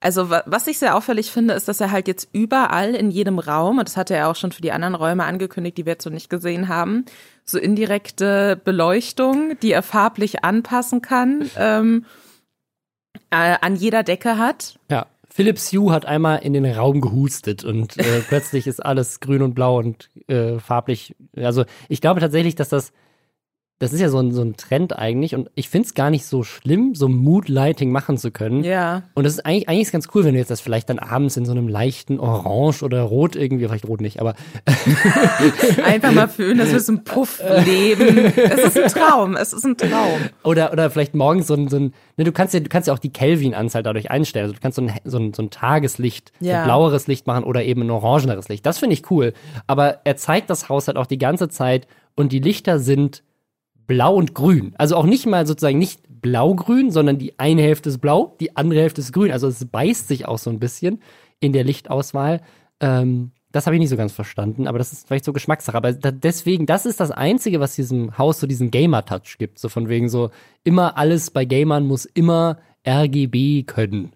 Also 0.00 0.30
was 0.30 0.66
ich 0.66 0.78
sehr 0.78 0.94
auffällig 0.94 1.30
finde, 1.30 1.54
ist, 1.54 1.66
dass 1.66 1.80
er 1.80 1.90
halt 1.90 2.06
jetzt 2.06 2.28
überall 2.32 2.94
in 2.94 3.10
jedem 3.10 3.38
Raum, 3.38 3.78
und 3.78 3.88
das 3.88 3.96
hatte 3.96 4.14
er 4.14 4.28
auch 4.28 4.36
schon 4.36 4.52
für 4.52 4.62
die 4.62 4.70
anderen 4.70 4.94
Räume 4.94 5.24
angekündigt, 5.24 5.76
die 5.76 5.86
wir 5.86 5.94
jetzt 5.94 6.04
so 6.04 6.10
nicht 6.10 6.30
gesehen 6.30 6.68
haben, 6.68 7.04
so 7.44 7.58
indirekte 7.58 8.60
Beleuchtung, 8.62 9.58
die 9.60 9.72
er 9.72 9.82
farblich 9.82 10.44
anpassen 10.44 11.02
kann, 11.02 11.50
ähm, 11.56 12.04
äh, 13.30 13.56
an 13.60 13.74
jeder 13.74 14.04
Decke 14.04 14.38
hat. 14.38 14.78
Ja. 14.90 15.06
Philips 15.38 15.72
Hue 15.72 15.92
hat 15.92 16.04
einmal 16.04 16.40
in 16.40 16.52
den 16.52 16.66
Raum 16.66 17.00
gehustet 17.00 17.62
und 17.62 17.96
äh, 17.96 18.22
plötzlich 18.28 18.66
ist 18.66 18.84
alles 18.84 19.20
grün 19.20 19.42
und 19.42 19.54
blau 19.54 19.78
und 19.78 20.10
äh, 20.26 20.58
farblich. 20.58 21.14
Also 21.36 21.64
ich 21.88 22.00
glaube 22.00 22.18
tatsächlich, 22.18 22.56
dass 22.56 22.70
das 22.70 22.92
das 23.80 23.92
ist 23.92 24.00
ja 24.00 24.08
so 24.08 24.18
ein, 24.18 24.32
so 24.32 24.42
ein 24.42 24.56
Trend 24.56 24.98
eigentlich 24.98 25.36
und 25.36 25.50
ich 25.54 25.68
finde 25.68 25.86
es 25.86 25.94
gar 25.94 26.10
nicht 26.10 26.26
so 26.26 26.42
schlimm, 26.42 26.96
so 26.96 27.08
Mood-Lighting 27.08 27.92
machen 27.92 28.18
zu 28.18 28.32
können. 28.32 28.64
Ja. 28.64 29.04
Und 29.14 29.22
das 29.22 29.34
ist 29.34 29.46
eigentlich, 29.46 29.68
eigentlich 29.68 29.82
ist 29.82 29.92
ganz 29.92 30.08
cool, 30.14 30.24
wenn 30.24 30.32
du 30.32 30.38
jetzt 30.40 30.50
das 30.50 30.60
vielleicht 30.60 30.90
dann 30.90 30.98
abends 30.98 31.36
in 31.36 31.44
so 31.44 31.52
einem 31.52 31.68
leichten 31.68 32.18
Orange 32.18 32.82
oder 32.82 33.02
Rot 33.02 33.36
irgendwie, 33.36 33.66
vielleicht 33.68 33.86
Rot 33.86 34.00
nicht, 34.00 34.20
aber 34.20 34.34
einfach 35.84 36.10
mal 36.10 36.28
fühlen, 36.28 36.58
dass 36.58 36.72
wir 36.72 36.80
so 36.80 36.92
ein 36.92 37.04
Puff 37.04 37.40
leben. 37.64 38.32
Es 38.36 38.64
ist 38.64 38.78
ein 38.78 38.88
Traum, 38.88 39.36
es 39.36 39.52
ist 39.52 39.64
ein 39.64 39.76
Traum. 39.76 40.18
Oder, 40.42 40.72
oder 40.72 40.90
vielleicht 40.90 41.14
morgens 41.14 41.46
so 41.46 41.54
ein, 41.54 41.68
so 41.68 41.76
ein 41.76 41.94
ne, 42.16 42.24
du 42.24 42.32
kannst 42.32 42.54
ja, 42.54 42.60
du 42.60 42.68
kannst 42.68 42.88
ja 42.88 42.94
auch 42.94 42.98
die 42.98 43.12
Kelvin-Anzahl 43.12 43.84
dadurch 43.84 44.10
einstellen. 44.10 44.46
Also 44.46 44.54
du 44.54 44.60
kannst 44.60 44.74
so 44.74 44.82
ein, 44.82 44.92
so 45.04 45.18
ein, 45.18 45.34
so 45.34 45.42
ein 45.42 45.50
Tageslicht, 45.50 46.32
ja. 46.40 46.62
ein 46.62 46.64
blaueres 46.64 47.06
Licht 47.06 47.28
machen 47.28 47.44
oder 47.44 47.62
eben 47.62 47.82
ein 47.82 47.90
orangeneres 47.90 48.48
Licht. 48.48 48.66
Das 48.66 48.78
finde 48.78 48.94
ich 48.94 49.08
cool. 49.12 49.34
Aber 49.68 50.00
er 50.02 50.16
zeigt 50.16 50.50
das 50.50 50.68
Haus 50.68 50.88
halt 50.88 50.96
auch 50.96 51.06
die 51.06 51.18
ganze 51.18 51.48
Zeit 51.48 51.86
und 52.16 52.32
die 52.32 52.40
Lichter 52.40 52.80
sind 52.80 53.22
blau 53.88 54.14
und 54.14 54.34
grün. 54.34 54.74
Also 54.78 54.94
auch 54.94 55.06
nicht 55.06 55.26
mal 55.26 55.44
sozusagen 55.48 55.78
nicht 55.78 56.02
blau-grün, 56.08 56.92
sondern 56.92 57.18
die 57.18 57.36
eine 57.38 57.62
Hälfte 57.62 57.88
ist 57.88 57.98
blau, 57.98 58.36
die 58.38 58.56
andere 58.56 58.80
Hälfte 58.80 59.00
ist 59.00 59.12
grün. 59.12 59.32
Also 59.32 59.48
es 59.48 59.64
beißt 59.64 60.06
sich 60.06 60.28
auch 60.28 60.38
so 60.38 60.50
ein 60.50 60.60
bisschen 60.60 61.02
in 61.40 61.52
der 61.52 61.64
Lichtauswahl. 61.64 62.40
Ähm, 62.80 63.32
das 63.50 63.66
habe 63.66 63.76
ich 63.76 63.80
nicht 63.80 63.88
so 63.88 63.96
ganz 63.96 64.12
verstanden, 64.12 64.66
aber 64.68 64.78
das 64.78 64.92
ist 64.92 65.08
vielleicht 65.08 65.24
so 65.24 65.32
Geschmackssache. 65.32 65.76
Aber 65.76 65.92
da, 65.92 66.10
deswegen, 66.10 66.66
das 66.66 66.86
ist 66.86 67.00
das 67.00 67.10
Einzige, 67.10 67.60
was 67.60 67.74
diesem 67.74 68.18
Haus 68.18 68.40
so 68.40 68.46
diesen 68.46 68.70
Gamer-Touch 68.70 69.38
gibt. 69.38 69.58
So 69.58 69.68
von 69.68 69.88
wegen 69.88 70.08
so, 70.08 70.30
immer 70.64 70.98
alles 70.98 71.30
bei 71.30 71.44
Gamern 71.44 71.86
muss 71.86 72.04
immer 72.04 72.58
RGB 72.86 73.62
können. 73.62 74.12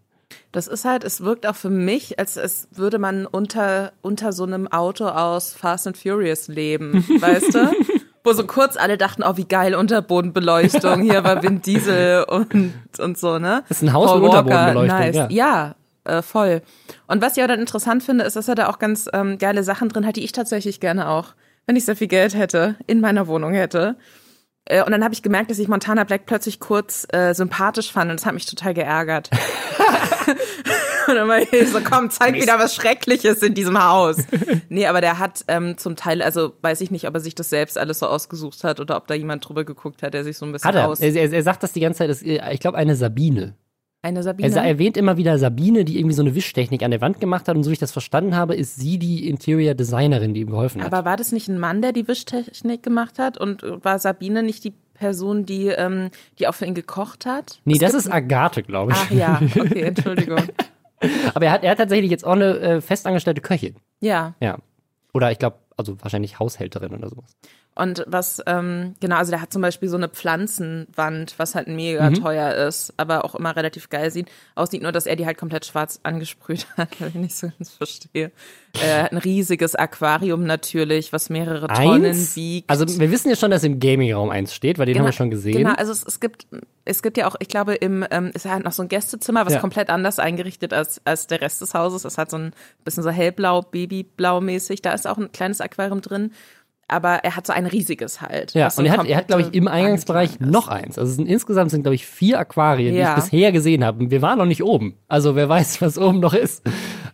Das 0.51 0.67
ist 0.67 0.85
halt, 0.85 1.03
es 1.03 1.23
wirkt 1.23 1.47
auch 1.47 1.57
für 1.57 1.71
mich, 1.71 2.19
als, 2.19 2.37
als 2.37 2.69
würde 2.73 2.99
man 2.99 3.25
unter, 3.25 3.93
unter 4.03 4.33
so 4.33 4.45
einem 4.45 4.69
Auto 4.69 5.07
aus 5.07 5.55
Fast 5.55 5.87
and 5.87 5.97
Furious 5.97 6.49
leben, 6.49 6.93
weißt 7.21 7.55
du? 7.55 7.73
wo 8.25 8.33
so 8.33 8.47
kurz 8.47 8.77
alle 8.77 8.99
dachten, 8.99 9.23
oh, 9.25 9.37
wie 9.37 9.45
geil, 9.45 9.75
Unterbodenbeleuchtung, 9.75 11.03
hier 11.03 11.25
war 11.25 11.43
Vin 11.43 11.63
Diesel 11.67 12.25
und, 12.25 12.73
und 12.99 13.19
so, 13.19 13.39
ne? 13.39 13.65
Das 13.69 13.79
ist 13.79 13.83
ein 13.83 13.93
Haus 13.93 14.11
Paul 14.11 14.21
mit 14.21 14.31
Unterbodenbeleuchtung, 14.31 14.99
nice. 14.99 15.17
ja. 15.17 15.29
Ja, 15.31 15.75
äh, 16.05 16.23
voll. 16.23 16.63
Und 17.07 17.23
was 17.23 17.37
ich 17.37 17.43
auch 17.43 17.49
dann 17.49 17.61
interessant 17.61 18.03
finde, 18.03 18.25
ist, 18.25 18.37
dass 18.37 18.49
er 18.49 18.55
da 18.55 18.69
auch 18.69 18.79
ganz 18.79 19.09
ähm, 19.13 19.39
geile 19.39 19.63
Sachen 19.65 19.89
drin 19.89 20.07
hat, 20.07 20.17
die 20.17 20.25
ich 20.25 20.33
tatsächlich 20.33 20.81
gerne 20.81 21.09
auch, 21.09 21.35
wenn 21.67 21.77
ich 21.77 21.85
sehr 21.85 21.97
viel 21.97 22.09
Geld 22.09 22.35
hätte, 22.35 22.77
in 22.87 23.01
meiner 23.01 23.27
Wohnung 23.27 23.53
hätte. 23.53 23.97
Äh, 24.65 24.83
und 24.85 24.93
dann 24.93 25.03
habe 25.03 25.15
ich 25.15 25.23
gemerkt, 25.23 25.51
dass 25.51 25.59
ich 25.59 25.69
Montana 25.69 26.05
Black 26.05 26.27
plötzlich 26.27 26.61
kurz 26.61 27.07
äh, 27.13 27.35
sympathisch 27.35 27.93
fand 27.93 28.11
und 28.11 28.21
das 28.21 28.27
hat 28.27 28.35
mich 28.35 28.47
total 28.47 28.75
geärgert. 28.75 29.31
und 31.09 31.15
dann 31.15 31.29
war 31.29 31.41
ich 31.41 31.69
so, 31.69 31.81
komm, 31.81 32.11
zeig 32.11 32.35
wieder 32.35 32.59
was 32.59 32.75
Schreckliches 32.75 33.43
in 33.43 33.55
diesem 33.55 33.83
Haus. 33.83 34.19
nee, 34.69 34.87
aber 34.87 35.01
der 35.01 35.19
hat 35.19 35.45
ähm, 35.49 35.77
zum 35.79 35.97
Teil, 35.97 36.23
also 36.23 36.53
weiß 36.63 36.81
ich 36.81 36.91
nicht, 36.91 37.09
ob 37.09 37.15
er 37.15 37.21
sich 37.21 37.35
das 37.35 37.51
selbst 37.51 37.77
alles 37.77 37.99
so 37.99 38.07
ausgesucht 38.07 38.63
hat 38.63 38.79
oder 38.79 38.97
ob 38.97 39.07
da 39.09 39.15
jemand 39.15 39.49
drüber 39.49 39.65
geguckt 39.65 40.03
hat, 40.03 40.15
der 40.15 40.25
sich 40.25 40.39
so 40.39 40.47
ein 40.47 40.53
bisschen 40.53 40.69
hat 40.69 40.77
er. 40.77 40.89
aus... 40.89 41.01
Er, 41.01 41.15
er, 41.15 41.33
er 41.33 41.43
sagt 41.43 41.63
das 41.63 41.73
die 41.73 41.81
ganze 41.81 41.99
Zeit, 41.99 42.11
das, 42.11 42.23
ich 42.23 42.61
glaube 42.61 42.79
eine 42.79 42.95
Sabine. 42.95 43.57
Eine 44.05 44.25
Sabine? 44.25 44.53
Er 44.53 44.65
erwähnt 44.65 44.97
immer 44.97 45.17
wieder 45.17 45.39
Sabine, 45.39 45.85
die 45.85 45.97
irgendwie 45.97 46.15
so 46.15 46.23
eine 46.23 46.35
Wischtechnik 46.35 46.83
an 46.83 46.91
der 46.91 47.01
Wand 47.01 47.21
gemacht 47.21 47.47
hat 47.47 47.55
und 47.55 47.63
so 47.63 47.71
wie 47.71 47.75
ich 47.75 47.79
das 47.79 47.93
verstanden 47.93 48.35
habe, 48.35 48.57
ist 48.57 48.77
sie 48.77 48.99
die 48.99 49.29
Interior 49.29 49.75
Designerin, 49.75 50.35
die 50.35 50.41
ihm 50.41 50.51
geholfen 50.51 50.83
hat. 50.83 50.93
Aber 50.93 51.05
war 51.05 51.17
das 51.17 51.31
nicht 51.31 51.49
ein 51.49 51.59
Mann, 51.59 51.83
der 51.83 51.93
die 51.93 52.09
Wischtechnik 52.09 52.83
gemacht 52.83 53.21
hat 53.21 53.39
und 53.39 53.63
war 53.63 54.01
Sabine 54.01 54.43
nicht 54.43 54.65
die 54.65 54.75
Person, 54.95 55.47
die, 55.47 55.69
ähm, 55.69 56.11
die 56.41 56.49
auch 56.49 56.55
für 56.55 56.67
ihn 56.67 56.75
gekocht 56.75 57.27
hat? 57.27 57.61
Nee, 57.65 57.75
es 57.75 57.79
das 57.79 57.95
ist 57.95 58.13
Agathe, 58.13 58.65
glaube 58.65 58.91
ich. 58.93 58.99
Ach 58.99 59.11
ja, 59.13 59.41
okay, 59.57 59.83
Entschuldigung. 59.83 60.43
Aber 61.35 61.47
er 61.47 61.53
hat, 61.53 61.63
er 61.63 61.71
hat 61.71 61.79
tatsächlich 61.79 62.11
jetzt 62.11 62.25
auch 62.25 62.33
eine 62.33 62.59
äh, 62.59 62.81
festangestellte 62.81 63.41
Köchin. 63.41 63.77
Ja. 64.01 64.35
Ja. 64.41 64.59
Oder 65.15 65.31
ich 65.31 65.39
glaube, 65.39 65.59
also 65.77 66.01
wahrscheinlich 66.01 66.39
Haushälterin 66.39 66.93
oder 66.93 67.09
sowas. 67.09 67.37
Und 67.75 68.05
was, 68.07 68.43
ähm, 68.47 68.95
genau, 69.01 69.17
also 69.17 69.31
der 69.31 69.41
hat 69.41 69.51
zum 69.51 69.63
Beispiel 69.63 69.89
so 69.89 69.97
eine 69.97 70.11
Pflanzenwand, 70.11 71.35
was 71.39 71.55
halt 71.55 71.69
mega 71.69 72.11
mhm. 72.11 72.15
teuer 72.15 72.55
ist, 72.67 72.93
aber 72.99 73.25
auch 73.25 73.35
immer 73.35 73.57
relativ 73.57 73.89
geil 73.89 74.11
sieht, 74.11 74.31
aussieht, 74.55 74.83
nur 74.83 74.93
dass 74.93 75.07
er 75.07 75.17
die 75.17 75.25
halt 75.25 75.39
komplett 75.39 75.65
schwarz 75.65 75.99
angesprüht 76.03 76.67
hat, 76.77 77.01
weil 77.01 77.09
ich 77.09 77.15
nicht 77.15 77.35
so 77.35 77.49
ganz 77.59 77.71
verstehe. 77.71 78.31
Äh, 78.75 79.09
ein 79.11 79.17
riesiges 79.17 79.75
Aquarium 79.75 80.45
natürlich, 80.45 81.15
was 81.15 81.31
mehrere 81.31 81.69
Tonnen 81.69 82.05
eins? 82.05 82.37
wiegt. 82.37 82.69
Also 82.69 82.87
wir 82.87 83.11
wissen 83.11 83.31
ja 83.31 83.37
schon, 83.37 83.51
dass 83.51 83.65
im 83.65 83.81
Gaming-Raum 83.81 84.29
eins 84.29 84.55
steht, 84.55 84.79
weil 84.79 84.85
den 84.85 84.95
genau, 84.95 85.05
haben 85.05 85.09
wir 85.09 85.17
schon 85.17 85.31
gesehen. 85.31 85.57
Genau, 85.57 85.73
also 85.73 85.93
es, 85.93 86.05
es 86.05 86.21
gibt 86.21 86.47
es 86.85 87.03
gibt 87.03 87.17
ja 87.17 87.29
auch, 87.29 87.37
ich 87.39 87.49
glaube, 87.49 87.75
im 87.75 88.05
ähm, 88.11 88.33
ist 88.35 88.45
halt 88.45 88.65
noch 88.65 88.73
so 88.73 88.83
ein 88.83 88.89
Gästezimmer, 88.89 89.47
was 89.47 89.55
ja. 89.55 89.61
komplett 89.61 89.89
anders 89.89 90.19
eingerichtet 90.19 90.73
als 90.73 91.01
als 91.05 91.27
der 91.27 91.41
Rest 91.41 91.61
des 91.61 91.75
Hauses. 91.75 92.05
Es 92.05 92.19
hat 92.19 92.31
so 92.31 92.39
ein 92.39 92.53
bisschen 92.85 93.03
so 93.03 93.11
hellblau, 93.11 93.63
babyblau 93.63 94.41
mäßig. 94.41 94.83
Da 94.83 94.93
ist 94.93 95.07
auch 95.07 95.17
ein 95.17 95.33
kleines 95.33 95.61
Aquarium 95.61 96.01
drin 96.01 96.33
aber 96.93 97.25
er 97.25 97.35
hat 97.37 97.47
so 97.47 97.53
ein 97.53 97.67
riesiges 97.67 98.21
halt. 98.21 98.55
Ja, 98.55 98.71
und 98.77 98.87
er 98.87 98.97
hat, 98.97 99.07
er 99.07 99.17
hat, 99.17 99.27
glaube 99.27 99.43
ich, 99.43 99.55
im 99.55 99.67
Eingangsbereich 99.69 100.41
noch 100.41 100.69
eins. 100.69 100.99
Also 100.99 101.11
es 101.11 101.17
sind, 101.17 101.27
insgesamt 101.27 101.71
sind, 101.71 101.83
glaube 101.83 101.95
ich, 101.95 102.07
vier 102.07 102.39
Aquarien, 102.39 102.95
die 102.95 103.01
Ja. 103.01 103.17
ich 103.17 103.25
bisher 103.25 103.53
gesehen 103.53 103.85
habe. 103.85 104.11
Wir 104.11 104.23
waren 104.23 104.39
noch 104.39 104.47
nicht 104.47 104.63
oben. 104.63 104.97
Also 105.09 105.35
wer 105.35 105.49
weiß, 105.49 105.81
was 105.83 105.99
oben 105.99 106.21
noch 106.21 106.35
ist. 106.35 106.63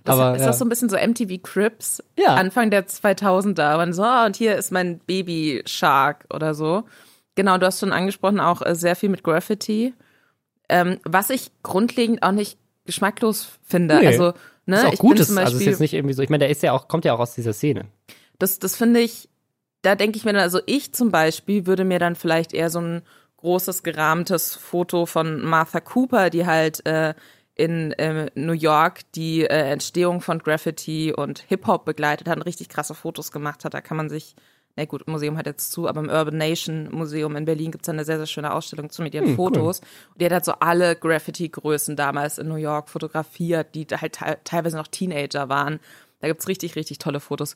Das, 0.04 0.18
Aber 0.18 0.34
ist 0.36 0.42
ja. 0.42 0.46
das 0.48 0.58
so 0.58 0.64
ein 0.64 0.68
bisschen 0.68 0.88
so 0.88 0.96
MTV 0.96 1.42
Crips? 1.42 2.02
Ja. 2.16 2.34
Anfang 2.34 2.70
der 2.70 2.86
2000er. 2.86 3.82
Und 3.82 3.92
so, 3.92 4.02
ah, 4.02 4.26
und 4.26 4.36
hier 4.36 4.56
ist 4.56 4.72
mein 4.72 4.98
Baby 5.00 5.62
Shark 5.66 6.24
oder 6.32 6.54
so. 6.54 6.84
Genau, 7.34 7.56
du 7.58 7.66
hast 7.66 7.80
schon 7.80 7.92
angesprochen, 7.92 8.40
auch 8.40 8.62
äh, 8.62 8.74
sehr 8.74 8.96
viel 8.96 9.08
mit 9.08 9.22
Graffiti. 9.22 9.94
Ähm, 10.68 10.98
was 11.04 11.30
ich 11.30 11.50
grundlegend 11.62 12.22
auch 12.22 12.32
nicht 12.32 12.58
geschmacklos 12.84 13.58
finde. 13.66 13.98
Nee. 14.00 14.06
Also, 14.08 14.32
ne, 14.66 14.76
ist 14.76 14.84
auch 14.86 14.92
ich 14.94 14.98
gut, 14.98 15.14
bin 15.14 15.22
ist, 15.22 15.28
zum 15.28 15.38
also 15.38 15.50
ist 15.50 15.54
Beispiel, 15.54 15.70
jetzt 15.72 15.80
nicht 15.80 15.94
irgendwie 15.94 16.14
so. 16.14 16.22
Ich 16.22 16.30
meine, 16.30 16.40
der 16.40 16.50
ist 16.50 16.62
ja 16.62 16.72
auch, 16.72 16.88
kommt 16.88 17.04
ja 17.04 17.14
auch 17.14 17.20
aus 17.20 17.34
dieser 17.34 17.52
Szene. 17.52 17.84
das, 18.38 18.58
das 18.58 18.76
finde 18.76 19.00
ich, 19.00 19.28
da 19.82 19.94
denke 19.94 20.18
ich 20.18 20.24
mir 20.24 20.32
dann, 20.32 20.42
also 20.42 20.60
ich 20.66 20.92
zum 20.92 21.10
Beispiel 21.10 21.66
würde 21.66 21.84
mir 21.84 21.98
dann 21.98 22.16
vielleicht 22.16 22.52
eher 22.52 22.70
so 22.70 22.80
ein 22.80 23.02
großes 23.38 23.82
gerahmtes 23.82 24.56
Foto 24.56 25.06
von 25.06 25.40
Martha 25.40 25.80
Cooper, 25.80 26.30
die 26.30 26.46
halt 26.46 26.84
äh, 26.86 27.14
in 27.54 27.92
äh, 27.92 28.30
New 28.34 28.52
York 28.52 29.00
die 29.14 29.42
äh, 29.42 29.70
Entstehung 29.70 30.20
von 30.20 30.38
Graffiti 30.38 31.12
und 31.12 31.40
Hip-Hop 31.48 31.84
begleitet 31.84 32.28
hat 32.28 32.36
und 32.36 32.42
richtig 32.42 32.68
krasse 32.68 32.94
Fotos 32.94 33.32
gemacht 33.32 33.64
hat. 33.64 33.74
Da 33.74 33.80
kann 33.80 33.96
man 33.96 34.08
sich, 34.08 34.34
na 34.76 34.84
gut, 34.84 35.06
Museum 35.08 35.36
hat 35.36 35.46
jetzt 35.46 35.72
zu, 35.72 35.88
aber 35.88 36.00
im 36.00 36.08
Urban 36.08 36.36
Nation 36.36 36.88
Museum 36.90 37.36
in 37.36 37.44
Berlin 37.44 37.70
gibt's 37.70 37.86
da 37.86 37.92
eine 37.92 38.04
sehr, 38.04 38.18
sehr 38.18 38.26
schöne 38.26 38.52
Ausstellung 38.52 38.90
zu 38.90 39.02
mit 39.02 39.14
ihren 39.14 39.34
Fotos. 39.36 39.80
Und 40.12 40.20
die 40.20 40.24
hat 40.24 40.32
halt 40.32 40.44
so 40.44 40.52
alle 40.52 40.94
Graffiti-Größen 40.96 41.96
damals 41.96 42.38
in 42.38 42.48
New 42.48 42.56
York 42.56 42.88
fotografiert, 42.88 43.74
die 43.74 43.86
halt 43.86 44.12
te 44.14 44.38
teilweise 44.44 44.76
noch 44.76 44.88
Teenager 44.88 45.48
waren. 45.48 45.80
Da 46.20 46.28
gibt's 46.28 46.48
richtig, 46.48 46.74
richtig 46.76 46.98
tolle 46.98 47.20
Fotos 47.20 47.54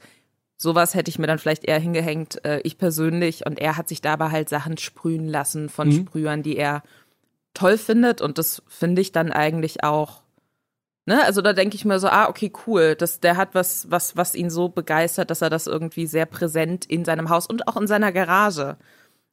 sowas 0.63 0.95
hätte 0.95 1.11
ich 1.11 1.19
mir 1.19 1.27
dann 1.27 1.39
vielleicht 1.39 1.65
eher 1.65 1.79
hingehängt, 1.79 2.45
äh, 2.45 2.61
ich 2.61 2.79
persönlich. 2.79 3.45
Und 3.47 3.59
er 3.59 3.77
hat 3.77 3.89
sich 3.89 4.01
dabei 4.01 4.31
halt 4.31 4.49
Sachen 4.49 4.79
sprühen 4.79 5.27
lassen 5.29 5.69
von 5.69 5.91
Sprühern, 5.93 6.43
die 6.43 6.57
er 6.57 6.83
toll 7.55 7.77
findet. 7.77 8.21
Und 8.21 8.39
das 8.39 8.63
finde 8.69 9.03
ich 9.03 9.13
dann 9.13 9.33
eigentlich 9.33 9.85
auch. 9.85 10.23
Ne, 11.05 11.25
also 11.25 11.43
da 11.43 11.53
denke 11.53 11.75
ich 11.75 11.85
mir 11.85 11.99
so, 11.99 12.07
ah, 12.09 12.29
okay, 12.29 12.53
cool. 12.67 12.95
Das, 12.95 13.19
der 13.19 13.37
hat 13.37 13.57
was, 13.57 13.91
was, 13.91 14.17
was 14.17 14.37
ihn 14.37 14.51
so 14.51 14.69
begeistert, 14.69 15.31
dass 15.31 15.43
er 15.43 15.51
das 15.51 15.67
irgendwie 15.67 16.07
sehr 16.07 16.27
präsent 16.27 16.85
in 16.85 17.05
seinem 17.05 17.29
Haus 17.29 17.49
und 17.49 17.67
auch 17.67 17.77
in 17.77 17.89
seiner 17.89 18.13
Garage 18.13 18.77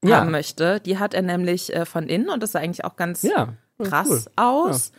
Ja. 0.04 0.18
haben 0.18 0.32
möchte. 0.32 0.80
Die 0.80 0.98
hat 0.98 1.14
er 1.14 1.22
nämlich 1.22 1.72
äh, 1.76 1.86
von 1.86 2.08
innen 2.08 2.30
und 2.30 2.42
das 2.42 2.54
sah 2.54 2.60
eigentlich 2.60 2.86
auch 2.86 2.96
ganz 2.96 3.22
Ja. 3.22 3.54
krass 3.84 4.10
cool. 4.10 4.22
aus. 4.36 4.92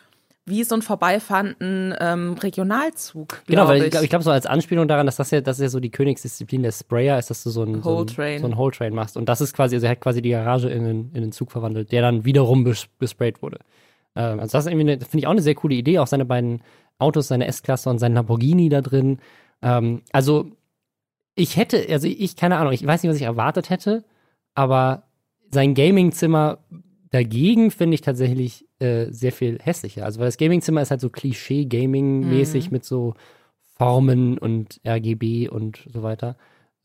Wie 0.51 0.65
so 0.65 0.75
ein 0.75 0.83
vorbeifahrenden 0.83 1.95
ähm, 1.99 2.35
Regionalzug. 2.35 3.43
Genau, 3.47 3.69
weil 3.69 3.85
ich 3.85 3.91
glaube, 3.91 4.05
ich 4.05 4.11
glaub, 4.11 4.23
so 4.23 4.31
als 4.31 4.47
Anspielung 4.47 4.89
daran, 4.89 5.07
dass 5.07 5.17
das 5.17 5.31
ja, 5.31 5.41
das 5.41 5.59
ist 5.59 5.63
ja 5.63 5.69
so 5.69 5.81
die 5.81 5.91
Königsdisziplin 5.91 6.63
der 6.63 6.73
Sprayer 6.73 7.19
ist, 7.19 7.31
dass 7.31 7.43
du 7.45 7.51
so 7.51 7.63
ein, 7.63 7.83
so 7.83 7.91
Whole 7.91 8.01
ein, 8.03 8.07
Train. 8.09 8.41
so 8.41 8.47
ein 8.49 8.59
Whole 8.59 8.73
Train 8.73 8.95
machst. 8.95 9.17
Und 9.17 9.29
das 9.29 9.41
ist 9.41 9.55
quasi, 9.55 9.77
also 9.77 9.87
er 9.87 9.93
hat 9.93 10.01
quasi 10.01 10.21
die 10.21 10.31
Garage 10.31 10.69
in 10.69 10.85
den, 10.85 11.11
in 11.15 11.23
den 11.23 11.33
Zug 11.33 11.53
verwandelt, 11.53 11.93
der 11.93 12.03
dann 12.03 12.25
wiederum 12.25 12.65
bes 12.65 12.89
besprayt 12.99 13.43
wurde. 13.43 13.61
Ähm, 14.17 14.41
also 14.41 14.59
das 14.59 14.67
ist 14.67 14.73
irgendwie, 14.73 14.99
finde 14.99 15.19
ich 15.19 15.27
auch 15.27 15.33
eine 15.33 15.43
sehr 15.43 15.55
coole 15.55 15.77
Idee, 15.77 16.01
auch 16.01 16.09
seine 16.09 16.25
beiden 16.25 16.63
Autos, 16.99 17.29
seine 17.29 17.47
S-Klasse 17.47 17.89
und 17.89 17.99
sein 17.99 18.15
Lamborghini 18.15 18.69
da 18.69 18.81
drin. 18.81 19.19
Ähm, 19.63 20.03
also 20.13 20.51
ich 21.35 21.57
hätte, 21.57 21.87
also 21.89 22.07
ich, 22.07 22.37
keine 22.37 22.59
Ahnung, 22.59 22.73
ich 22.73 22.87
weiß 22.87 23.03
nicht, 23.03 23.11
was 23.11 23.17
ich 23.17 23.27
erwartet 23.27 23.71
hätte, 23.71 24.05
aber 24.55 25.05
sein 25.51 25.75
Gaming-Zimmer 25.75 26.59
dagegen 27.11 27.71
finde 27.71 27.95
ich 27.95 28.01
tatsächlich 28.01 28.67
äh, 28.79 29.07
sehr 29.11 29.33
viel 29.33 29.59
hässlicher. 29.61 30.05
Also 30.05 30.21
weil 30.21 30.29
das 30.29 30.37
Gaming-Zimmer 30.39 30.83
ist 30.83 30.91
halt 30.91 31.01
so 31.01 31.11
Klischee-Gaming-mäßig 31.11 32.71
mit 32.71 32.85
so 32.85 33.15
Formen 33.63 34.39
und 34.39 34.81
RGB 34.87 35.49
und 35.49 35.87
so 35.93 36.03
weiter. 36.03 36.37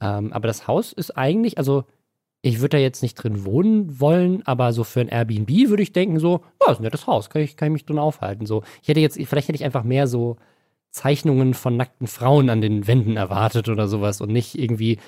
Ähm, 0.01 0.33
aber 0.33 0.47
das 0.47 0.67
Haus 0.67 0.93
ist 0.93 1.11
eigentlich, 1.17 1.57
also 1.57 1.83
ich 2.41 2.59
würde 2.59 2.77
da 2.77 2.81
jetzt 2.81 3.01
nicht 3.01 3.15
drin 3.15 3.43
wohnen 3.43 3.99
wollen, 3.99 4.45
aber 4.45 4.71
so 4.71 4.83
für 4.83 5.01
ein 5.01 5.07
Airbnb 5.07 5.49
würde 5.69 5.83
ich 5.83 5.93
denken 5.93 6.19
so, 6.19 6.41
ja, 6.61 6.71
ist 6.71 6.79
ein 6.79 6.83
nettes 6.83 7.07
Haus, 7.07 7.29
kann 7.29 7.41
ich, 7.41 7.57
kann 7.57 7.69
ich 7.69 7.73
mich 7.73 7.85
drin 7.85 7.99
aufhalten. 7.99 8.45
So, 8.45 8.63
ich 8.81 8.87
hätte 8.87 8.99
jetzt, 8.99 9.15
vielleicht 9.15 9.47
hätte 9.47 9.55
ich 9.55 9.65
einfach 9.65 9.83
mehr 9.83 10.07
so 10.07 10.37
Zeichnungen 10.91 11.53
von 11.53 11.75
nackten 11.75 12.07
Frauen 12.07 12.49
an 12.49 12.61
den 12.61 12.87
Wänden 12.87 13.17
erwartet 13.17 13.67
oder 13.67 13.87
sowas 13.87 14.21
und 14.21 14.31
nicht 14.31 14.57
irgendwie 14.57 14.99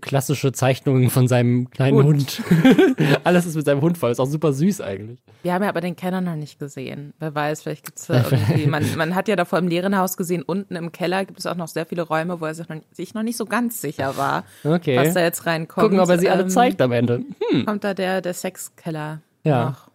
klassische 0.00 0.52
Zeichnungen 0.52 1.10
von 1.10 1.26
seinem 1.28 1.68
kleinen 1.70 2.02
Hund. 2.04 2.40
Alles 3.24 3.46
ist 3.46 3.56
mit 3.56 3.64
seinem 3.64 3.80
Hund 3.80 3.98
voll, 3.98 4.10
ist 4.12 4.20
auch 4.20 4.26
super 4.26 4.52
süß 4.52 4.80
eigentlich. 4.80 5.18
Wir 5.42 5.52
haben 5.54 5.62
ja 5.62 5.68
aber 5.68 5.80
den 5.80 5.96
Kenner 5.96 6.20
noch 6.20 6.36
nicht 6.36 6.58
gesehen. 6.58 7.12
Wer 7.18 7.34
weiß, 7.34 7.62
vielleicht 7.62 7.84
gibt's 7.84 8.06
da 8.08 8.24
irgendwie. 8.30 8.66
Man, 8.66 8.84
man 8.96 9.14
hat 9.14 9.26
ja 9.28 9.34
davor 9.36 9.58
im 9.58 9.66
leeren 9.68 9.96
Haus 9.98 10.16
gesehen, 10.16 10.42
unten 10.42 10.76
im 10.76 10.92
Keller 10.92 11.24
gibt 11.24 11.38
es 11.40 11.46
auch 11.46 11.56
noch 11.56 11.68
sehr 11.68 11.84
viele 11.86 12.02
Räume, 12.02 12.40
wo 12.40 12.44
er 12.46 12.54
sich 12.54 12.68
noch, 12.68 12.76
sich 12.92 13.14
noch 13.14 13.22
nicht 13.24 13.36
so 13.36 13.44
ganz 13.44 13.80
sicher 13.80 14.16
war, 14.16 14.44
Okay. 14.64 14.96
was 14.96 15.14
da 15.14 15.20
jetzt 15.20 15.46
reinkommt. 15.46 15.82
Gucken, 15.84 16.00
ob 16.00 16.08
er 16.08 16.18
sie 16.18 16.30
alle 16.30 16.42
Ähm, 16.42 16.48
zeigt 16.50 16.80
am 16.80 16.92
Ende. 16.92 17.22
Kommt 17.64 17.82
da 17.84 17.94
der, 17.94 18.20
der 18.20 18.34
Sexkeller 18.34 19.20
Ja. 19.44 19.70
noch. 19.70 19.90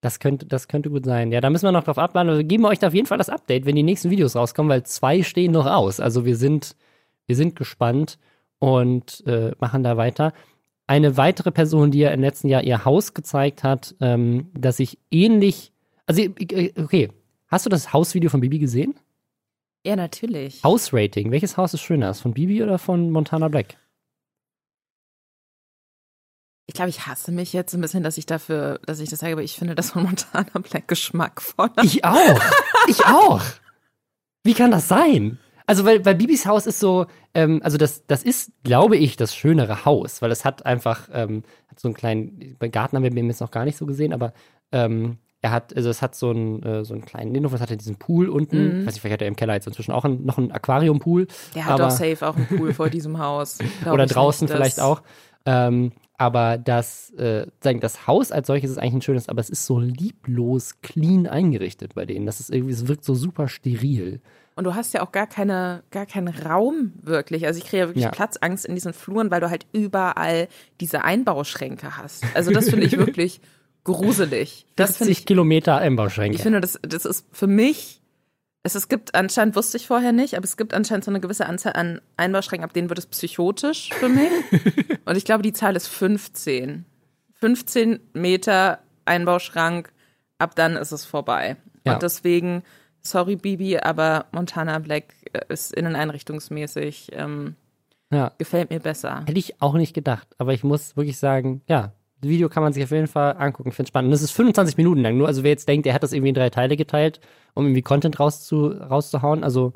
Das 0.00 0.20
könnte, 0.20 0.46
das 0.46 0.68
könnte 0.68 0.90
gut 0.90 1.04
sein. 1.04 1.32
Ja, 1.32 1.40
da 1.40 1.50
müssen 1.50 1.64
wir 1.66 1.72
noch 1.72 1.82
drauf 1.82 1.98
abwarten. 1.98 2.30
Also 2.30 2.44
geben 2.44 2.62
wir 2.62 2.68
euch 2.68 2.78
da 2.78 2.86
auf 2.86 2.94
jeden 2.94 3.06
Fall 3.08 3.18
das 3.18 3.28
Update, 3.28 3.66
wenn 3.66 3.74
die 3.74 3.82
nächsten 3.82 4.10
Videos 4.10 4.36
rauskommen, 4.36 4.70
weil 4.70 4.84
zwei 4.84 5.24
stehen 5.24 5.50
noch 5.50 5.66
aus. 5.66 5.98
Also 5.98 6.24
wir 6.24 6.36
sind, 6.36 6.76
wir 7.26 7.34
sind 7.34 7.56
gespannt 7.56 8.16
und 8.58 9.24
äh, 9.26 9.52
machen 9.58 9.82
da 9.82 9.96
weiter. 9.96 10.32
Eine 10.86 11.16
weitere 11.16 11.50
Person, 11.50 11.90
die 11.90 11.98
ja 11.98 12.10
im 12.10 12.20
letzten 12.20 12.48
Jahr 12.48 12.62
ihr 12.62 12.84
Haus 12.84 13.14
gezeigt 13.14 13.62
hat, 13.62 13.94
ähm, 14.00 14.50
dass 14.54 14.78
sich 14.78 14.98
ähnlich, 15.10 15.72
also 16.06 16.22
äh, 16.22 16.72
okay, 16.82 17.10
hast 17.48 17.66
du 17.66 17.70
das 17.70 17.92
Hausvideo 17.92 18.30
von 18.30 18.40
Bibi 18.40 18.58
gesehen? 18.58 18.94
Ja, 19.84 19.96
natürlich. 19.96 20.62
Hausrating, 20.64 21.30
welches 21.30 21.56
Haus 21.56 21.74
ist 21.74 21.82
schöner, 21.82 22.08
das 22.08 22.20
von 22.20 22.34
Bibi 22.34 22.62
oder 22.62 22.78
von 22.78 23.10
Montana 23.10 23.48
Black? 23.48 23.76
Ich 26.66 26.74
glaube, 26.74 26.90
ich 26.90 27.06
hasse 27.06 27.32
mich 27.32 27.54
jetzt 27.54 27.74
ein 27.74 27.80
bisschen, 27.80 28.02
dass 28.02 28.18
ich 28.18 28.26
dafür, 28.26 28.78
dass 28.84 29.00
ich 29.00 29.08
das 29.08 29.20
sage, 29.20 29.32
aber 29.32 29.42
ich 29.42 29.56
finde 29.56 29.74
das 29.74 29.92
von 29.92 30.02
Montana 30.02 30.50
Black 30.52 30.88
geschmackvoller. 30.88 31.82
Ich 31.82 32.04
auch. 32.04 32.40
Ich 32.88 33.06
auch. 33.06 33.42
Wie 34.44 34.54
kann 34.54 34.70
das 34.70 34.88
sein? 34.88 35.38
Also, 35.68 35.84
weil, 35.84 36.02
weil 36.06 36.14
Bibis 36.14 36.46
Haus 36.46 36.66
ist 36.66 36.80
so, 36.80 37.04
ähm, 37.34 37.60
also 37.62 37.76
das, 37.76 38.06
das 38.06 38.22
ist, 38.22 38.52
glaube 38.64 38.96
ich, 38.96 39.16
das 39.16 39.36
schönere 39.36 39.84
Haus, 39.84 40.22
weil 40.22 40.32
es 40.32 40.46
hat 40.46 40.64
einfach, 40.64 41.10
ähm, 41.12 41.42
hat 41.68 41.78
so 41.78 41.88
einen 41.88 41.94
kleinen, 41.94 42.56
bei 42.58 42.68
Garten 42.68 42.96
haben 42.96 43.02
wir 43.02 43.24
jetzt 43.24 43.42
noch 43.42 43.50
gar 43.50 43.66
nicht 43.66 43.76
so 43.76 43.84
gesehen, 43.84 44.14
aber 44.14 44.32
ähm, 44.72 45.18
er 45.42 45.50
hat, 45.50 45.76
also 45.76 45.90
es 45.90 46.00
hat 46.00 46.14
so 46.14 46.30
einen, 46.30 46.62
äh, 46.62 46.86
so 46.86 46.94
einen 46.94 47.04
kleinen 47.04 47.34
Innenhof, 47.34 47.52
es 47.52 47.60
hat 47.60 47.68
ja 47.68 47.76
diesen 47.76 47.96
Pool 47.96 48.30
unten, 48.30 48.80
ich 48.80 48.86
weiß 48.86 48.94
nicht, 48.94 49.02
vielleicht 49.02 49.12
hat 49.12 49.20
er 49.20 49.28
im 49.28 49.36
Keller 49.36 49.52
jetzt 49.52 49.66
inzwischen 49.66 49.92
auch 49.92 50.06
ein, 50.06 50.24
noch 50.24 50.38
einen 50.38 50.52
Aquariumpool. 50.52 51.26
Der 51.54 51.66
hat 51.66 51.78
doch 51.78 51.90
safe 51.90 52.26
auch 52.26 52.36
einen 52.36 52.46
Pool 52.46 52.72
vor 52.72 52.88
diesem 52.88 53.18
Haus. 53.18 53.58
Glaub 53.82 53.92
Oder 53.92 54.06
draußen 54.06 54.46
nicht, 54.46 54.56
vielleicht 54.56 54.80
auch. 54.80 55.02
Ähm, 55.44 55.92
aber 56.16 56.56
das, 56.56 57.10
äh, 57.10 57.46
das 57.60 58.06
Haus 58.06 58.32
als 58.32 58.46
solches 58.46 58.70
ist 58.70 58.78
eigentlich 58.78 58.94
ein 58.94 59.02
schönes, 59.02 59.28
aber 59.28 59.40
es 59.40 59.50
ist 59.50 59.66
so 59.66 59.78
lieblos 59.78 60.80
clean 60.80 61.26
eingerichtet 61.26 61.94
bei 61.94 62.06
denen. 62.06 62.24
Das 62.24 62.40
ist 62.40 62.48
irgendwie, 62.48 62.72
es 62.72 62.88
wirkt 62.88 63.04
so 63.04 63.14
super 63.14 63.48
steril. 63.48 64.22
Und 64.58 64.64
du 64.64 64.74
hast 64.74 64.92
ja 64.92 65.02
auch 65.02 65.12
gar 65.12 65.28
keine, 65.28 65.84
gar 65.92 66.04
keinen 66.04 66.28
Raum 66.28 66.92
wirklich. 67.02 67.46
Also 67.46 67.58
ich 67.58 67.66
kriege 67.66 67.82
ja 67.82 67.88
wirklich 67.88 68.04
Ja. 68.04 68.10
Platzangst 68.10 68.66
in 68.66 68.74
diesen 68.74 68.92
Fluren, 68.92 69.30
weil 69.30 69.40
du 69.40 69.50
halt 69.50 69.66
überall 69.72 70.48
diese 70.80 71.04
Einbauschränke 71.04 71.96
hast. 71.96 72.24
Also 72.34 72.50
das 72.50 72.68
finde 72.68 72.84
ich 72.84 72.98
wirklich 72.98 73.40
gruselig. 73.84 74.66
Das 74.74 74.96
finde 74.96 75.10
50 75.10 75.18
ich, 75.20 75.26
Kilometer 75.26 75.76
Einbauschränke. 75.78 76.36
ich 76.36 76.42
finde, 76.42 76.60
das, 76.60 76.78
das 76.82 77.04
ist 77.04 77.24
für 77.30 77.46
mich, 77.46 78.00
es, 78.64 78.74
es 78.74 78.88
gibt 78.88 79.14
anscheinend, 79.14 79.54
wusste 79.54 79.76
ich 79.76 79.86
vorher 79.86 80.10
nicht, 80.10 80.34
aber 80.34 80.44
es 80.44 80.56
gibt 80.56 80.74
anscheinend 80.74 81.04
so 81.04 81.12
eine 81.12 81.20
gewisse 81.20 81.46
Anzahl 81.46 81.74
an 81.74 82.00
Einbauschränken, 82.16 82.64
ab 82.64 82.72
denen 82.74 82.88
wird 82.88 82.98
es 82.98 83.06
psychotisch 83.06 83.90
für 83.94 84.08
mich. 84.08 84.30
Und 85.04 85.16
ich 85.16 85.24
glaube, 85.24 85.44
die 85.44 85.52
Zahl 85.52 85.76
ist 85.76 85.86
15. 85.86 86.84
15 87.34 88.00
Meter 88.12 88.80
Einbauschrank, 89.04 89.92
ab 90.38 90.56
dann 90.56 90.76
ist 90.76 90.90
es 90.90 91.04
vorbei. 91.04 91.56
Ja. 91.86 91.94
Und 91.94 92.02
deswegen, 92.02 92.64
sorry 93.02 93.36
Bibi, 93.36 93.78
aber 93.78 94.26
Montana 94.32 94.78
Black 94.78 95.14
äh, 95.32 95.40
ist 95.48 95.72
inneneinrichtungsmäßig, 95.72 97.10
ähm, 97.12 97.56
ja. 98.10 98.32
gefällt 98.38 98.70
mir 98.70 98.80
besser. 98.80 99.20
Hätte 99.26 99.38
ich 99.38 99.60
auch 99.60 99.74
nicht 99.74 99.94
gedacht. 99.94 100.28
Aber 100.38 100.52
ich 100.52 100.64
muss 100.64 100.96
wirklich 100.96 101.18
sagen, 101.18 101.62
ja, 101.68 101.92
das 102.20 102.30
Video 102.30 102.48
kann 102.48 102.62
man 102.62 102.72
sich 102.72 102.82
auf 102.82 102.90
jeden 102.90 103.06
Fall 103.06 103.36
angucken. 103.38 103.68
Ich 103.68 103.74
finde 103.74 103.86
es 103.86 103.88
spannend. 103.88 104.08
Und 104.08 104.12
das 104.12 104.22
ist 104.22 104.32
25 104.32 104.76
Minuten 104.76 105.00
lang. 105.00 105.16
Nur, 105.16 105.28
also 105.28 105.44
wer 105.44 105.50
jetzt 105.50 105.68
denkt, 105.68 105.86
er 105.86 105.94
hat 105.94 106.02
das 106.02 106.12
irgendwie 106.12 106.30
in 106.30 106.34
drei 106.34 106.50
Teile 106.50 106.76
geteilt, 106.76 107.20
um 107.54 107.64
irgendwie 107.66 107.82
Content 107.82 108.18
rauszu, 108.18 108.68
rauszuhauen. 108.68 109.44
Also, 109.44 109.72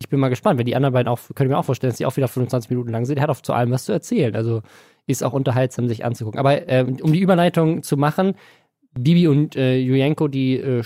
ich 0.00 0.08
bin 0.08 0.20
mal 0.20 0.28
gespannt. 0.28 0.58
Wenn 0.58 0.66
die 0.66 0.76
anderen 0.76 0.92
beiden 0.92 1.08
auch, 1.08 1.18
könnt 1.34 1.48
ihr 1.48 1.54
mir 1.54 1.58
auch 1.58 1.64
vorstellen, 1.64 1.90
dass 1.90 1.98
die 1.98 2.06
auch 2.06 2.16
wieder 2.16 2.28
25 2.28 2.70
Minuten 2.70 2.90
lang 2.90 3.06
sind. 3.06 3.16
Er 3.16 3.22
hat 3.22 3.30
auch 3.30 3.40
zu 3.40 3.54
allem 3.54 3.70
was 3.70 3.86
zu 3.86 3.92
erzählen. 3.92 4.36
Also, 4.36 4.62
ist 5.06 5.24
auch 5.24 5.32
unterhaltsam, 5.32 5.88
sich 5.88 6.04
anzugucken. 6.04 6.38
Aber 6.38 6.68
ähm, 6.68 6.98
um 7.00 7.12
die 7.12 7.20
Überleitung 7.20 7.82
zu 7.82 7.96
machen, 7.96 8.34
Bibi 8.92 9.28
und 9.28 9.56
äh, 9.56 9.78
Julienko, 9.78 10.28
die 10.28 10.56
äh, 10.58 10.82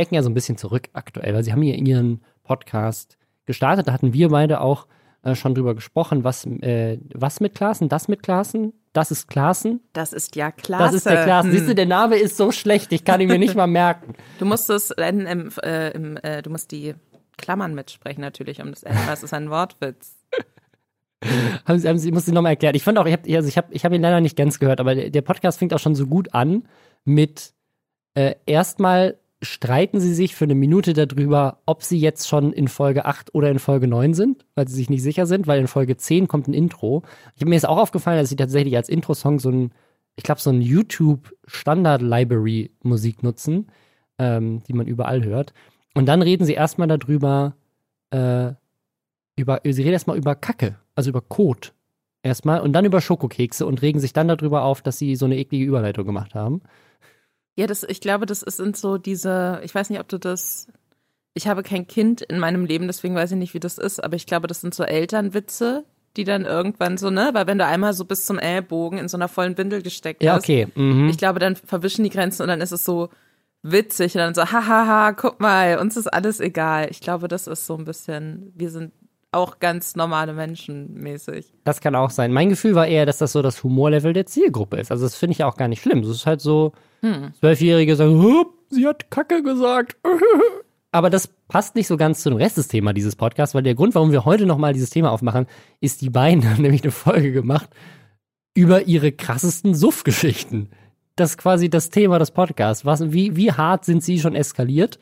stecken 0.00 0.14
ja 0.14 0.22
so 0.22 0.30
ein 0.30 0.34
bisschen 0.34 0.56
zurück 0.56 0.88
aktuell, 0.94 1.34
weil 1.34 1.44
sie 1.44 1.52
haben 1.52 1.60
hier 1.60 1.74
ihren 1.74 2.22
Podcast 2.42 3.18
gestartet. 3.44 3.86
Da 3.86 3.92
hatten 3.92 4.14
wir 4.14 4.30
beide 4.30 4.62
auch 4.62 4.86
äh, 5.22 5.34
schon 5.34 5.54
drüber 5.54 5.74
gesprochen, 5.74 6.24
was, 6.24 6.46
äh, 6.46 6.98
was 7.12 7.40
mit 7.40 7.54
Klassen, 7.54 7.90
das 7.90 8.08
mit 8.08 8.22
Klassen, 8.22 8.72
das 8.94 9.10
ist 9.10 9.28
Klassen, 9.28 9.80
Das 9.92 10.14
ist 10.14 10.36
ja 10.36 10.52
klasse. 10.52 10.84
das 10.84 10.94
ist 10.94 11.04
der 11.06 11.24
Klassen. 11.24 11.50
Hm. 11.50 11.58
Siehst 11.58 11.68
du, 11.68 11.74
der 11.74 11.84
Name 11.84 12.16
ist 12.16 12.38
so 12.38 12.50
schlecht, 12.50 12.92
ich 12.92 13.04
kann 13.04 13.20
ihn 13.20 13.28
mir 13.28 13.38
nicht 13.38 13.54
mal 13.54 13.66
merken. 13.66 14.14
Du 14.38 14.46
musst 14.46 14.70
es 14.70 14.90
in, 14.90 15.26
im, 15.26 15.50
äh, 15.62 15.90
im, 15.90 16.16
äh, 16.16 16.40
du 16.40 16.48
musst 16.48 16.70
die 16.70 16.94
Klammern 17.36 17.74
mitsprechen 17.74 18.22
natürlich, 18.22 18.62
um 18.62 18.70
das, 18.70 18.82
äh, 18.82 18.94
das 19.06 19.22
ist 19.22 19.34
ein 19.34 19.50
Wortwitz. 19.50 20.16
haben 21.66 21.78
Sie, 21.78 21.88
haben 21.88 21.98
Sie, 21.98 22.10
muss 22.10 22.26
ich 22.26 22.32
nochmal 22.32 22.52
erklären. 22.52 22.74
Ich 22.74 22.84
fand 22.84 22.96
auch, 22.98 23.04
ich 23.04 23.12
habe 23.12 23.36
also 23.36 23.48
ich 23.50 23.58
hab, 23.58 23.70
ich 23.70 23.84
hab 23.84 23.92
ihn 23.92 24.00
leider 24.00 24.22
nicht 24.22 24.38
ganz 24.38 24.58
gehört, 24.58 24.80
aber 24.80 24.94
der, 24.94 25.10
der 25.10 25.20
Podcast 25.20 25.58
fängt 25.58 25.74
auch 25.74 25.78
schon 25.78 25.94
so 25.94 26.06
gut 26.06 26.32
an 26.32 26.66
mit 27.04 27.52
äh, 28.14 28.36
erstmal 28.46 29.19
streiten 29.42 30.00
sie 30.00 30.12
sich 30.12 30.34
für 30.34 30.44
eine 30.44 30.54
Minute 30.54 30.92
darüber, 30.92 31.62
ob 31.64 31.82
sie 31.82 31.98
jetzt 31.98 32.28
schon 32.28 32.52
in 32.52 32.68
Folge 32.68 33.06
8 33.06 33.34
oder 33.34 33.50
in 33.50 33.58
Folge 33.58 33.88
9 33.88 34.12
sind, 34.14 34.44
weil 34.54 34.68
sie 34.68 34.76
sich 34.76 34.90
nicht 34.90 35.02
sicher 35.02 35.24
sind, 35.26 35.46
weil 35.46 35.60
in 35.60 35.66
Folge 35.66 35.96
10 35.96 36.28
kommt 36.28 36.46
ein 36.48 36.54
Intro. 36.54 37.02
Ich 37.34 37.40
habe 37.40 37.48
mir 37.48 37.56
jetzt 37.56 37.68
auch 37.68 37.78
aufgefallen, 37.78 38.18
dass 38.18 38.28
sie 38.28 38.36
tatsächlich 38.36 38.76
als 38.76 38.90
Intro-Song 38.90 39.38
so 39.38 39.50
ein, 39.50 39.72
ich 40.16 40.24
glaube, 40.24 40.40
so 40.40 40.50
ein 40.50 40.60
YouTube-Standard-Library-Musik 40.60 43.22
nutzen, 43.22 43.68
ähm, 44.18 44.62
die 44.64 44.74
man 44.74 44.86
überall 44.86 45.24
hört. 45.24 45.54
Und 45.94 46.04
dann 46.06 46.20
reden 46.20 46.44
sie 46.44 46.54
erstmal 46.54 46.88
darüber, 46.88 47.56
äh, 48.10 48.52
über, 49.36 49.60
sie 49.64 49.82
reden 49.82 49.94
erstmal 49.94 50.18
über 50.18 50.34
Kacke, 50.34 50.76
also 50.94 51.08
über 51.08 51.22
Kot 51.22 51.72
erstmal 52.22 52.60
und 52.60 52.74
dann 52.74 52.84
über 52.84 53.00
Schokokekse 53.00 53.64
und 53.66 53.82
regen 53.82 54.00
sich 54.00 54.12
dann 54.12 54.28
darüber 54.28 54.64
auf, 54.64 54.82
dass 54.82 54.98
sie 54.98 55.16
so 55.16 55.24
eine 55.24 55.38
eklige 55.38 55.64
Überleitung 55.64 56.04
gemacht 56.04 56.34
haben. 56.34 56.60
Ja, 57.60 57.66
das, 57.66 57.84
ich 57.84 58.00
glaube, 58.00 58.24
das 58.24 58.40
sind 58.40 58.74
so 58.74 58.96
diese, 58.96 59.60
ich 59.62 59.74
weiß 59.74 59.90
nicht, 59.90 60.00
ob 60.00 60.08
du 60.08 60.18
das, 60.18 60.66
ich 61.34 61.46
habe 61.46 61.62
kein 61.62 61.86
Kind 61.86 62.22
in 62.22 62.38
meinem 62.38 62.64
Leben, 62.64 62.86
deswegen 62.86 63.14
weiß 63.14 63.32
ich 63.32 63.36
nicht, 63.36 63.52
wie 63.52 63.60
das 63.60 63.76
ist, 63.76 64.02
aber 64.02 64.16
ich 64.16 64.24
glaube, 64.24 64.46
das 64.46 64.62
sind 64.62 64.74
so 64.74 64.82
Elternwitze, 64.82 65.84
die 66.16 66.24
dann 66.24 66.46
irgendwann 66.46 66.96
so, 66.96 67.10
ne, 67.10 67.28
weil 67.34 67.46
wenn 67.46 67.58
du 67.58 67.66
einmal 67.66 67.92
so 67.92 68.06
bis 68.06 68.24
zum 68.24 68.38
Ellbogen 68.38 68.98
in 68.98 69.08
so 69.08 69.18
einer 69.18 69.28
vollen 69.28 69.58
Windel 69.58 69.82
gesteckt 69.82 70.22
Ja, 70.22 70.36
hast, 70.36 70.44
okay. 70.44 70.68
Mhm. 70.74 71.10
ich 71.10 71.18
glaube, 71.18 71.38
dann 71.38 71.54
verwischen 71.54 72.02
die 72.02 72.08
Grenzen 72.08 72.40
und 72.40 72.48
dann 72.48 72.62
ist 72.62 72.72
es 72.72 72.82
so 72.82 73.10
witzig 73.62 74.14
und 74.14 74.20
dann 74.20 74.34
so, 74.34 74.42
hahaha, 74.46 75.12
guck 75.12 75.38
mal, 75.38 75.78
uns 75.78 75.98
ist 75.98 76.06
alles 76.06 76.40
egal. 76.40 76.88
Ich 76.90 77.00
glaube, 77.00 77.28
das 77.28 77.46
ist 77.46 77.66
so 77.66 77.76
ein 77.76 77.84
bisschen, 77.84 78.54
wir 78.56 78.70
sind 78.70 78.92
auch 79.32 79.60
ganz 79.60 79.96
normale 79.96 80.32
Menschen 80.32 80.94
mäßig. 80.94 81.52
Das 81.64 81.80
kann 81.80 81.94
auch 81.94 82.10
sein. 82.10 82.32
Mein 82.32 82.48
Gefühl 82.48 82.74
war 82.74 82.86
eher, 82.86 83.06
dass 83.06 83.18
das 83.18 83.32
so 83.32 83.42
das 83.42 83.62
Humorlevel 83.62 84.12
der 84.12 84.26
Zielgruppe 84.26 84.78
ist. 84.78 84.90
Also 84.90 85.04
das 85.04 85.14
finde 85.16 85.32
ich 85.32 85.38
ja 85.38 85.46
auch 85.46 85.56
gar 85.56 85.68
nicht 85.68 85.82
schlimm. 85.82 86.00
Es 86.00 86.08
ist 86.08 86.26
halt 86.26 86.40
so, 86.40 86.72
Zwölfjährige 87.38 87.96
sagen, 87.96 88.22
"Hup, 88.22 88.54
sie 88.68 88.86
hat 88.86 89.10
Kacke 89.10 89.42
gesagt. 89.42 89.96
Aber 90.92 91.08
das 91.08 91.28
passt 91.48 91.76
nicht 91.76 91.86
so 91.86 91.96
ganz 91.96 92.22
zu 92.22 92.30
dem 92.30 92.38
Rest 92.38 92.56
des 92.56 92.68
Themas 92.68 92.94
dieses 92.94 93.16
Podcasts, 93.16 93.54
weil 93.54 93.62
der 93.62 93.74
Grund, 93.74 93.94
warum 93.94 94.12
wir 94.12 94.24
heute 94.24 94.44
nochmal 94.44 94.72
dieses 94.72 94.90
Thema 94.90 95.12
aufmachen, 95.12 95.46
ist, 95.80 96.00
die 96.00 96.10
beiden 96.10 96.44
haben 96.50 96.62
nämlich 96.62 96.82
eine 96.82 96.92
Folge 96.92 97.32
gemacht 97.32 97.70
über 98.54 98.82
ihre 98.82 99.12
krassesten 99.12 99.74
Suff-Geschichten. 99.74 100.70
Das 101.16 101.30
ist 101.30 101.38
quasi 101.38 101.70
das 101.70 101.90
Thema 101.90 102.18
des 102.18 102.32
Podcasts. 102.32 102.84
Was, 102.84 103.12
wie, 103.12 103.36
wie 103.36 103.52
hart 103.52 103.84
sind 103.84 104.02
sie 104.02 104.18
schon 104.18 104.34
eskaliert? 104.34 104.98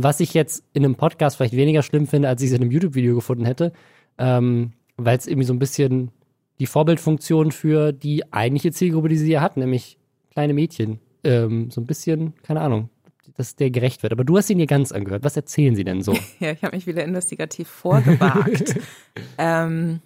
Was 0.00 0.20
ich 0.20 0.32
jetzt 0.32 0.62
in 0.74 0.84
einem 0.84 0.94
Podcast 0.94 1.36
vielleicht 1.36 1.56
weniger 1.56 1.82
schlimm 1.82 2.06
finde, 2.06 2.28
als 2.28 2.40
ich 2.40 2.50
es 2.50 2.56
in 2.56 2.62
einem 2.62 2.70
YouTube-Video 2.70 3.16
gefunden 3.16 3.44
hätte, 3.44 3.72
ähm, 4.16 4.70
weil 4.96 5.18
es 5.18 5.26
irgendwie 5.26 5.44
so 5.44 5.52
ein 5.52 5.58
bisschen 5.58 6.12
die 6.60 6.66
Vorbildfunktion 6.66 7.50
für 7.50 7.90
die 7.90 8.32
eigentliche 8.32 8.70
Zielgruppe, 8.70 9.08
die 9.08 9.16
sie 9.16 9.26
hier 9.26 9.40
hat, 9.40 9.56
nämlich 9.56 9.98
kleine 10.30 10.54
Mädchen, 10.54 11.00
ähm, 11.24 11.72
so 11.72 11.80
ein 11.80 11.86
bisschen, 11.86 12.34
keine 12.44 12.60
Ahnung, 12.60 12.90
dass 13.34 13.56
der 13.56 13.72
gerecht 13.72 14.04
wird. 14.04 14.12
Aber 14.12 14.22
du 14.22 14.36
hast 14.36 14.48
ihn 14.50 14.58
dir 14.58 14.68
ganz 14.68 14.92
angehört. 14.92 15.24
Was 15.24 15.36
erzählen 15.36 15.74
sie 15.74 15.82
denn 15.82 16.00
so? 16.00 16.16
Ja, 16.38 16.52
ich 16.52 16.62
habe 16.62 16.76
mich 16.76 16.86
wieder 16.86 17.02
investigativ 17.02 17.66
vorgewagt. 17.66 18.78
ähm, 19.38 19.98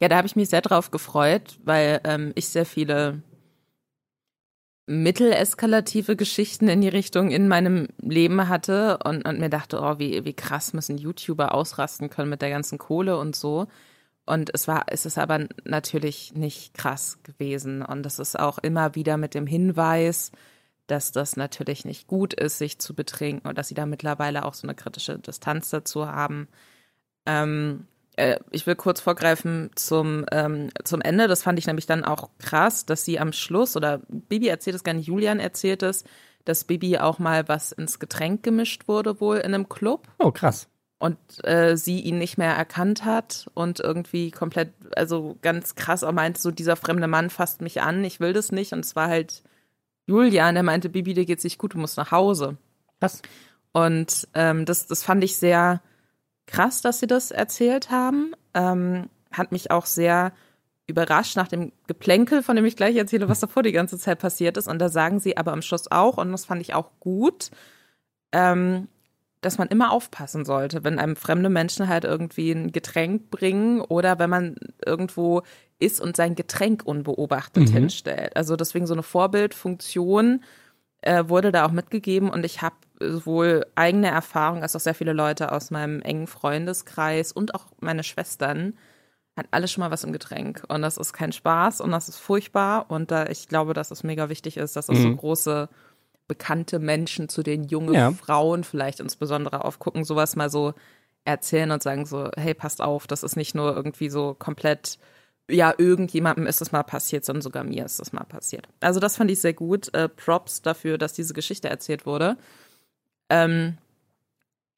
ja, 0.00 0.08
da 0.08 0.16
habe 0.16 0.28
ich 0.28 0.36
mich 0.36 0.48
sehr 0.48 0.62
drauf 0.62 0.92
gefreut, 0.92 1.58
weil 1.64 2.00
ähm, 2.04 2.30
ich 2.36 2.48
sehr 2.48 2.66
viele 2.66 3.20
mitteleskalative 4.90 6.16
Geschichten 6.16 6.68
in 6.68 6.80
die 6.80 6.88
Richtung 6.88 7.30
in 7.30 7.46
meinem 7.46 7.86
Leben 8.02 8.48
hatte 8.48 8.98
und, 9.04 9.24
und 9.24 9.38
mir 9.38 9.48
dachte, 9.48 9.80
oh, 9.80 10.00
wie, 10.00 10.24
wie 10.24 10.32
krass 10.32 10.72
müssen 10.72 10.98
YouTuber 10.98 11.54
ausrasten 11.54 12.10
können 12.10 12.28
mit 12.28 12.42
der 12.42 12.50
ganzen 12.50 12.76
Kohle 12.76 13.16
und 13.16 13.36
so. 13.36 13.68
Und 14.26 14.50
es 14.52 14.66
war, 14.66 14.86
es 14.88 15.06
ist 15.06 15.16
aber 15.16 15.46
natürlich 15.64 16.34
nicht 16.34 16.74
krass 16.74 17.20
gewesen. 17.22 17.82
Und 17.82 18.04
es 18.04 18.18
ist 18.18 18.36
auch 18.36 18.58
immer 18.58 18.96
wieder 18.96 19.16
mit 19.16 19.34
dem 19.34 19.46
Hinweis, 19.46 20.32
dass 20.88 21.12
das 21.12 21.36
natürlich 21.36 21.84
nicht 21.84 22.08
gut 22.08 22.34
ist, 22.34 22.58
sich 22.58 22.80
zu 22.80 22.92
betrinken 22.92 23.48
und 23.48 23.58
dass 23.58 23.68
sie 23.68 23.74
da 23.74 23.86
mittlerweile 23.86 24.44
auch 24.44 24.54
so 24.54 24.66
eine 24.66 24.74
kritische 24.74 25.20
Distanz 25.20 25.70
dazu 25.70 26.08
haben. 26.08 26.48
Ähm, 27.26 27.86
äh, 28.20 28.38
ich 28.50 28.66
will 28.66 28.76
kurz 28.76 29.00
vorgreifen 29.00 29.70
zum, 29.74 30.26
ähm, 30.30 30.68
zum 30.84 31.00
Ende. 31.00 31.26
Das 31.26 31.42
fand 31.42 31.58
ich 31.58 31.66
nämlich 31.66 31.86
dann 31.86 32.04
auch 32.04 32.28
krass, 32.38 32.84
dass 32.84 33.04
sie 33.04 33.18
am 33.18 33.32
Schluss, 33.32 33.76
oder 33.76 34.00
Bibi 34.08 34.48
erzählt 34.48 34.76
es 34.76 34.84
gar 34.84 34.92
nicht, 34.92 35.06
Julian 35.06 35.40
erzählt 35.40 35.82
es, 35.82 36.04
dass 36.44 36.64
Bibi 36.64 36.98
auch 36.98 37.18
mal 37.18 37.48
was 37.48 37.72
ins 37.72 37.98
Getränk 37.98 38.42
gemischt 38.42 38.88
wurde, 38.88 39.20
wohl 39.20 39.38
in 39.38 39.54
einem 39.54 39.68
Club. 39.68 40.06
Oh, 40.18 40.30
krass. 40.30 40.68
Und 40.98 41.16
äh, 41.44 41.76
sie 41.76 42.00
ihn 42.00 42.18
nicht 42.18 42.36
mehr 42.36 42.52
erkannt 42.54 43.06
hat 43.06 43.50
und 43.54 43.80
irgendwie 43.80 44.30
komplett, 44.30 44.72
also 44.94 45.38
ganz 45.40 45.74
krass 45.74 46.04
auch 46.04 46.12
meinte, 46.12 46.40
so 46.40 46.50
dieser 46.50 46.76
fremde 46.76 47.06
Mann 47.06 47.30
fasst 47.30 47.62
mich 47.62 47.80
an, 47.80 48.04
ich 48.04 48.20
will 48.20 48.34
das 48.34 48.52
nicht. 48.52 48.74
Und 48.74 48.84
es 48.84 48.96
war 48.96 49.08
halt 49.08 49.42
Julian, 50.06 50.54
der 50.54 50.62
meinte, 50.62 50.90
Bibi, 50.90 51.14
dir 51.14 51.24
geht's 51.24 51.44
nicht 51.44 51.58
gut, 51.58 51.72
du 51.72 51.78
musst 51.78 51.96
nach 51.96 52.10
Hause. 52.10 52.58
Krass. 53.00 53.22
Und 53.72 54.28
ähm, 54.34 54.66
das, 54.66 54.88
das 54.88 55.02
fand 55.02 55.24
ich 55.24 55.36
sehr 55.36 55.80
krass, 56.50 56.82
dass 56.82 57.00
sie 57.00 57.06
das 57.06 57.30
erzählt 57.30 57.90
haben. 57.90 58.32
Ähm, 58.54 59.06
hat 59.32 59.52
mich 59.52 59.70
auch 59.70 59.86
sehr 59.86 60.32
überrascht 60.86 61.36
nach 61.36 61.48
dem 61.48 61.70
Geplänkel, 61.86 62.42
von 62.42 62.56
dem 62.56 62.64
ich 62.64 62.74
gleich 62.76 62.96
erzähle, 62.96 63.28
was 63.28 63.38
davor 63.40 63.62
die 63.62 63.72
ganze 63.72 63.96
Zeit 63.96 64.18
passiert 64.18 64.56
ist. 64.56 64.66
Und 64.66 64.80
da 64.80 64.88
sagen 64.88 65.20
sie 65.20 65.36
aber 65.36 65.52
am 65.52 65.62
Schluss 65.62 65.90
auch, 65.90 66.18
und 66.18 66.32
das 66.32 66.46
fand 66.46 66.60
ich 66.60 66.74
auch 66.74 66.90
gut, 66.98 67.50
ähm, 68.32 68.88
dass 69.40 69.56
man 69.56 69.68
immer 69.68 69.92
aufpassen 69.92 70.44
sollte, 70.44 70.84
wenn 70.84 70.98
einem 70.98 71.16
fremde 71.16 71.48
Menschen 71.48 71.88
halt 71.88 72.04
irgendwie 72.04 72.50
ein 72.50 72.72
Getränk 72.72 73.30
bringen 73.30 73.80
oder 73.80 74.18
wenn 74.18 74.28
man 74.28 74.56
irgendwo 74.84 75.42
ist 75.78 76.00
und 76.00 76.16
sein 76.16 76.34
Getränk 76.34 76.82
unbeobachtet 76.84 77.68
Mhm. 77.68 77.72
hinstellt. 77.72 78.36
Also 78.36 78.56
deswegen 78.56 78.86
so 78.86 78.92
eine 78.92 79.02
Vorbildfunktion 79.02 80.42
äh, 81.02 81.24
wurde 81.28 81.52
da 81.52 81.64
auch 81.64 81.70
mitgegeben 81.70 82.28
und 82.28 82.44
ich 82.44 82.60
habe 82.60 82.74
sowohl 83.00 83.66
eigene 83.74 84.08
Erfahrung 84.08 84.62
als 84.62 84.76
auch 84.76 84.80
sehr 84.80 84.94
viele 84.94 85.12
Leute 85.12 85.52
aus 85.52 85.70
meinem 85.70 86.02
engen 86.02 86.26
Freundeskreis 86.26 87.32
und 87.32 87.54
auch 87.54 87.66
meine 87.80 88.04
Schwestern 88.04 88.74
hat 89.36 89.46
alles 89.52 89.72
schon 89.72 89.80
mal 89.82 89.90
was 89.90 90.04
im 90.04 90.12
Getränk 90.12 90.64
und 90.68 90.82
das 90.82 90.96
ist 90.98 91.12
kein 91.12 91.32
Spaß 91.32 91.80
und 91.80 91.90
das 91.92 92.08
ist 92.08 92.18
furchtbar 92.18 92.90
und 92.90 93.10
da 93.10 93.26
ich 93.26 93.48
glaube, 93.48 93.74
dass 93.74 93.90
es 93.90 94.02
mega 94.02 94.28
wichtig 94.28 94.56
ist, 94.56 94.76
dass 94.76 94.88
es 94.88 95.02
so 95.02 95.16
große 95.16 95.68
bekannte 96.28 96.78
Menschen, 96.78 97.28
zu 97.28 97.42
denen 97.42 97.64
junge 97.64 97.94
Ja. 97.94 98.10
Frauen 98.12 98.64
vielleicht 98.64 99.00
insbesondere 99.00 99.64
aufgucken, 99.64 100.04
sowas 100.04 100.36
mal 100.36 100.50
so 100.50 100.74
erzählen 101.24 101.70
und 101.70 101.82
sagen 101.82 102.06
so, 102.06 102.30
hey, 102.36 102.54
passt 102.54 102.80
auf, 102.80 103.06
das 103.06 103.22
ist 103.22 103.36
nicht 103.36 103.54
nur 103.54 103.74
irgendwie 103.74 104.10
so 104.10 104.34
komplett, 104.38 104.98
ja, 105.50 105.74
irgendjemandem 105.76 106.46
ist 106.46 106.60
es 106.60 106.70
mal 106.72 106.82
passiert, 106.84 107.24
sondern 107.24 107.42
sogar 107.42 107.64
mir 107.64 107.84
ist 107.84 108.00
es 108.00 108.12
mal 108.12 108.24
passiert. 108.24 108.68
Also 108.80 109.00
das 109.00 109.16
fand 109.16 109.30
ich 109.30 109.40
sehr 109.40 109.54
gut. 109.54 109.92
Äh, 109.94 110.08
Props 110.08 110.62
dafür, 110.62 110.98
dass 110.98 111.12
diese 111.14 111.34
Geschichte 111.34 111.68
erzählt 111.68 112.06
wurde. 112.06 112.36
Ähm, 113.30 113.78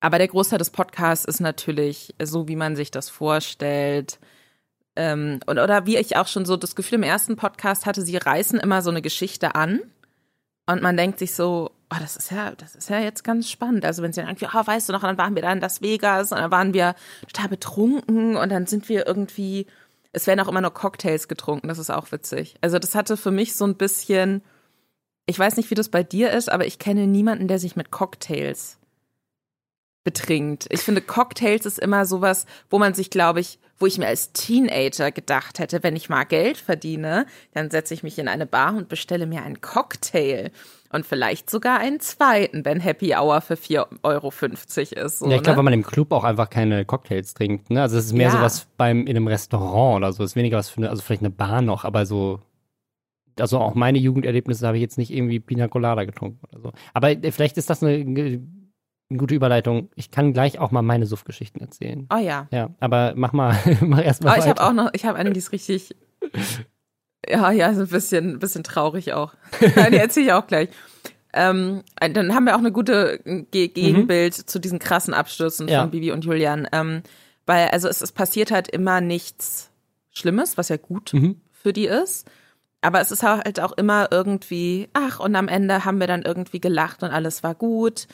aber 0.01 0.19
der 0.19 0.29
Großteil 0.29 0.59
des 0.59 0.71
Podcasts 0.71 1.25
ist 1.25 1.41
natürlich 1.41 2.15
so, 2.23 2.49
wie 2.49 2.57
man 2.57 2.77
sich 2.77 2.91
das 2.91 3.09
vorstellt. 3.09 4.19
Ähm, 4.95 5.41
und, 5.47 5.59
oder 5.59 5.87
wie 5.87 5.97
ich 5.97 6.17
auch 6.17 6.27
schon 6.27 6.45
so 6.45 6.57
das 6.57 6.77
Gefühl 6.77 6.97
im 6.97 7.03
ersten 7.03 7.37
Podcast 7.37 7.87
hatte, 7.87 8.03
sie 8.03 8.17
reißen 8.17 8.61
immer 8.61 8.83
so 8.83 8.91
eine 8.91 9.03
Geschichte 9.03 9.55
an 9.55 9.81
und 10.67 10.83
man 10.83 10.97
denkt 10.97 11.19
sich 11.19 11.35
so, 11.35 11.71
oh, 11.91 11.97
das 12.01 12.17
ist 12.17 12.31
ja, 12.31 12.53
das 12.53 12.75
ist 12.75 12.91
ja 12.91 12.99
jetzt 13.01 13.25
ganz 13.25 13.51
spannend. 13.51 13.85
Also 13.85 14.03
wenn 14.03 14.13
sie 14.13 14.21
dann 14.21 14.31
irgendwie, 14.31 14.47
oh, 14.47 14.67
weißt 14.67 14.89
du 14.89 14.93
noch, 14.93 15.03
dann 15.03 15.19
waren 15.19 15.35
wir 15.35 15.43
da 15.43 15.53
in 15.53 15.61
Las 15.61 15.83
Vegas 15.83 16.33
und 16.33 16.39
dann 16.39 16.51
waren 16.51 16.75
wir 16.75 16.95
total 17.29 17.49
betrunken 17.49 18.37
und 18.37 18.49
dann 18.51 18.67
sind 18.67 18.89
wir 18.89 19.07
irgendwie, 19.07 19.67
es 20.13 20.27
werden 20.27 20.41
auch 20.41 20.49
immer 20.49 20.61
nur 20.61 20.75
Cocktails 20.75 21.29
getrunken, 21.29 21.69
das 21.69 21.79
ist 21.79 21.91
auch 21.91 22.13
witzig. 22.13 22.57
Also 22.61 22.79
das 22.79 22.95
hatte 22.95 23.17
für 23.17 23.31
mich 23.31 23.57
so 23.57 23.65
ein 23.67 23.77
bisschen, 23.77 24.43
ich 25.27 25.39
weiß 25.39 25.57
nicht, 25.57 25.71
wie 25.71 25.75
das 25.75 25.89
bei 25.89 26.03
dir 26.03 26.31
ist, 26.33 26.51
aber 26.51 26.67
ich 26.67 26.79
kenne 26.79 27.07
niemanden, 27.07 27.49
der 27.49 27.59
sich 27.59 27.77
mit 27.77 27.91
Cocktails 27.91 28.79
betrinkt. 30.05 30.67
Ich 30.71 30.81
finde, 30.81 31.01
Cocktails 31.01 31.65
ist 31.65 31.79
immer 31.79 32.07
sowas, 32.07 32.47
wo 32.71 32.79
man 32.79 32.95
sich, 32.95 33.11
glaube 33.11 33.41
ich, 33.41 33.59
wo 33.79 33.87
ich 33.87 33.99
mir 33.99 34.07
als 34.07 34.33
Teenager 34.33 35.11
gedacht 35.11 35.59
hätte, 35.59 35.83
wenn 35.83 35.97
ich 35.97 36.09
mal 36.09 36.25
Geld 36.25 36.57
verdiene, 36.57 37.27
dann 37.53 37.71
setze 37.71 37.95
ich 37.95 38.03
mich 38.03 38.19
in 38.19 38.29
eine 38.29 38.47
Bar 38.47 38.75
und 38.77 38.89
bestelle 38.89 39.27
mir 39.27 39.43
einen 39.43 39.61
Cocktail. 39.61 40.51
Und 40.93 41.07
vielleicht 41.07 41.49
sogar 41.49 41.79
einen 41.79 42.01
zweiten, 42.01 42.65
wenn 42.65 42.79
Happy 42.79 43.15
Hour 43.15 43.41
für 43.41 43.55
4,50 43.55 43.89
Euro 44.03 44.33
ist. 45.07 45.19
So, 45.21 45.31
ja, 45.31 45.37
ich 45.37 45.43
glaube, 45.43 45.53
ne? 45.53 45.57
wenn 45.59 45.65
man 45.65 45.75
im 45.75 45.85
Club 45.85 46.13
auch 46.13 46.25
einfach 46.25 46.51
keine 46.51 46.85
Cocktails 46.85 47.35
trinkt. 47.35 47.71
Ne? 47.71 47.81
Also 47.81 47.97
es 47.97 48.07
ist 48.07 48.13
mehr 48.13 48.29
Ja. 48.29 48.33
sowas 48.33 48.67
beim 48.77 49.07
in 49.07 49.17
einem 49.17 49.27
Restaurant 49.27 49.97
oder 49.97 50.13
so. 50.13 50.23
Es 50.23 50.33
ist 50.33 50.37
weniger 50.37 50.59
was 50.59 50.69
für 50.69 50.79
eine, 50.79 50.91
also 50.91 51.03
vielleicht 51.03 51.23
eine 51.23 51.31
Bar 51.31 51.63
noch, 51.63 51.85
aber 51.85 52.07
so. 52.07 52.41
Also 53.39 53.59
auch 53.59 53.75
meine 53.75 53.99
Jugenderlebnisse 53.99 54.67
habe 54.67 54.77
ich 54.77 54.83
jetzt 54.83 54.99
nicht 54.99 55.13
irgendwie 55.13 55.41
Pina 55.41 55.69
Colada 55.69 56.05
getrunken 56.05 56.41
oder 56.51 56.61
so. 56.61 56.73
Aber 56.95 57.11
äh, 57.11 57.31
vielleicht 57.31 57.57
ist 57.57 57.71
das 57.71 57.83
eine, 57.83 57.95
eine 57.95 58.43
gute 59.17 59.35
Überleitung. 59.35 59.91
Ich 59.95 60.11
kann 60.11 60.33
gleich 60.33 60.59
auch 60.59 60.71
mal 60.71 60.83
meine 60.83 61.07
Suff-Geschichten 61.07 61.61
erzählen. 61.61 62.07
Oh 62.13 62.19
ja. 62.19 62.49
Ja, 62.51 62.71
aber 62.81 63.15
mach 63.17 63.33
mal, 63.33 63.59
mach 63.81 64.03
erst 64.03 64.25
mal 64.25 64.31
Aber 64.31 64.39
ich 64.39 64.49
habe 64.49 64.63
auch 64.63 64.73
noch, 64.73 64.91
ich 64.93 65.05
habe 65.05 65.19
eine, 65.19 65.33
die 65.33 65.39
ist 65.39 65.53
richtig, 65.53 65.95
ja, 67.29 67.51
ja, 67.51 67.75
so 67.75 67.83
ein 67.83 67.89
bisschen, 67.89 68.39
bisschen 68.39 68.65
traurig 68.65 69.13
auch. 69.13 69.35
die 69.61 69.97
erzähle 69.97 70.27
ich 70.27 70.33
auch 70.33 70.47
gleich. 70.47 70.69
Ähm, 71.35 71.83
dann 71.99 72.35
haben 72.35 72.45
wir 72.45 72.55
auch 72.55 72.61
eine 72.61 72.73
gute 72.73 73.21
Ge 73.51 73.69
Gegenbild 73.69 74.35
zu 74.35 74.59
diesen 74.59 74.79
krassen 74.79 75.15
Abstürzen 75.15 75.67
Ja. 75.67 75.81
von 75.81 75.91
Bibi 75.91 76.13
und 76.13 76.25
Julian. 76.25 76.69
Ähm, 76.73 77.03
weil, 77.47 77.69
also 77.69 77.89
es, 77.89 78.03
es 78.03 78.13
passiert 78.13 78.51
halt 78.51 78.69
immer 78.69 79.01
nichts 79.01 79.71
Schlimmes, 80.11 80.59
was 80.59 80.69
ja 80.69 80.77
gut 80.77 81.15
mhm. 81.15 81.41
für 81.51 81.73
die 81.73 81.87
ist. 81.87 82.31
Aber 82.83 83.01
es 83.01 83.13
ist 83.13 83.23
halt 83.23 83.61
auch 83.61 83.73
immer 83.73 84.09
irgendwie, 84.11 84.89
ach, 84.93 85.21
und 85.21 85.37
am 85.37 85.49
Ende 85.49 85.85
haben 85.85 86.01
wir 86.01 86.09
dann 86.09 86.23
irgendwie 86.23 86.61
gelacht 86.61 87.03
und 87.03 87.11
alles 87.11 87.43
war 87.43 87.55
gut. 87.55 88.09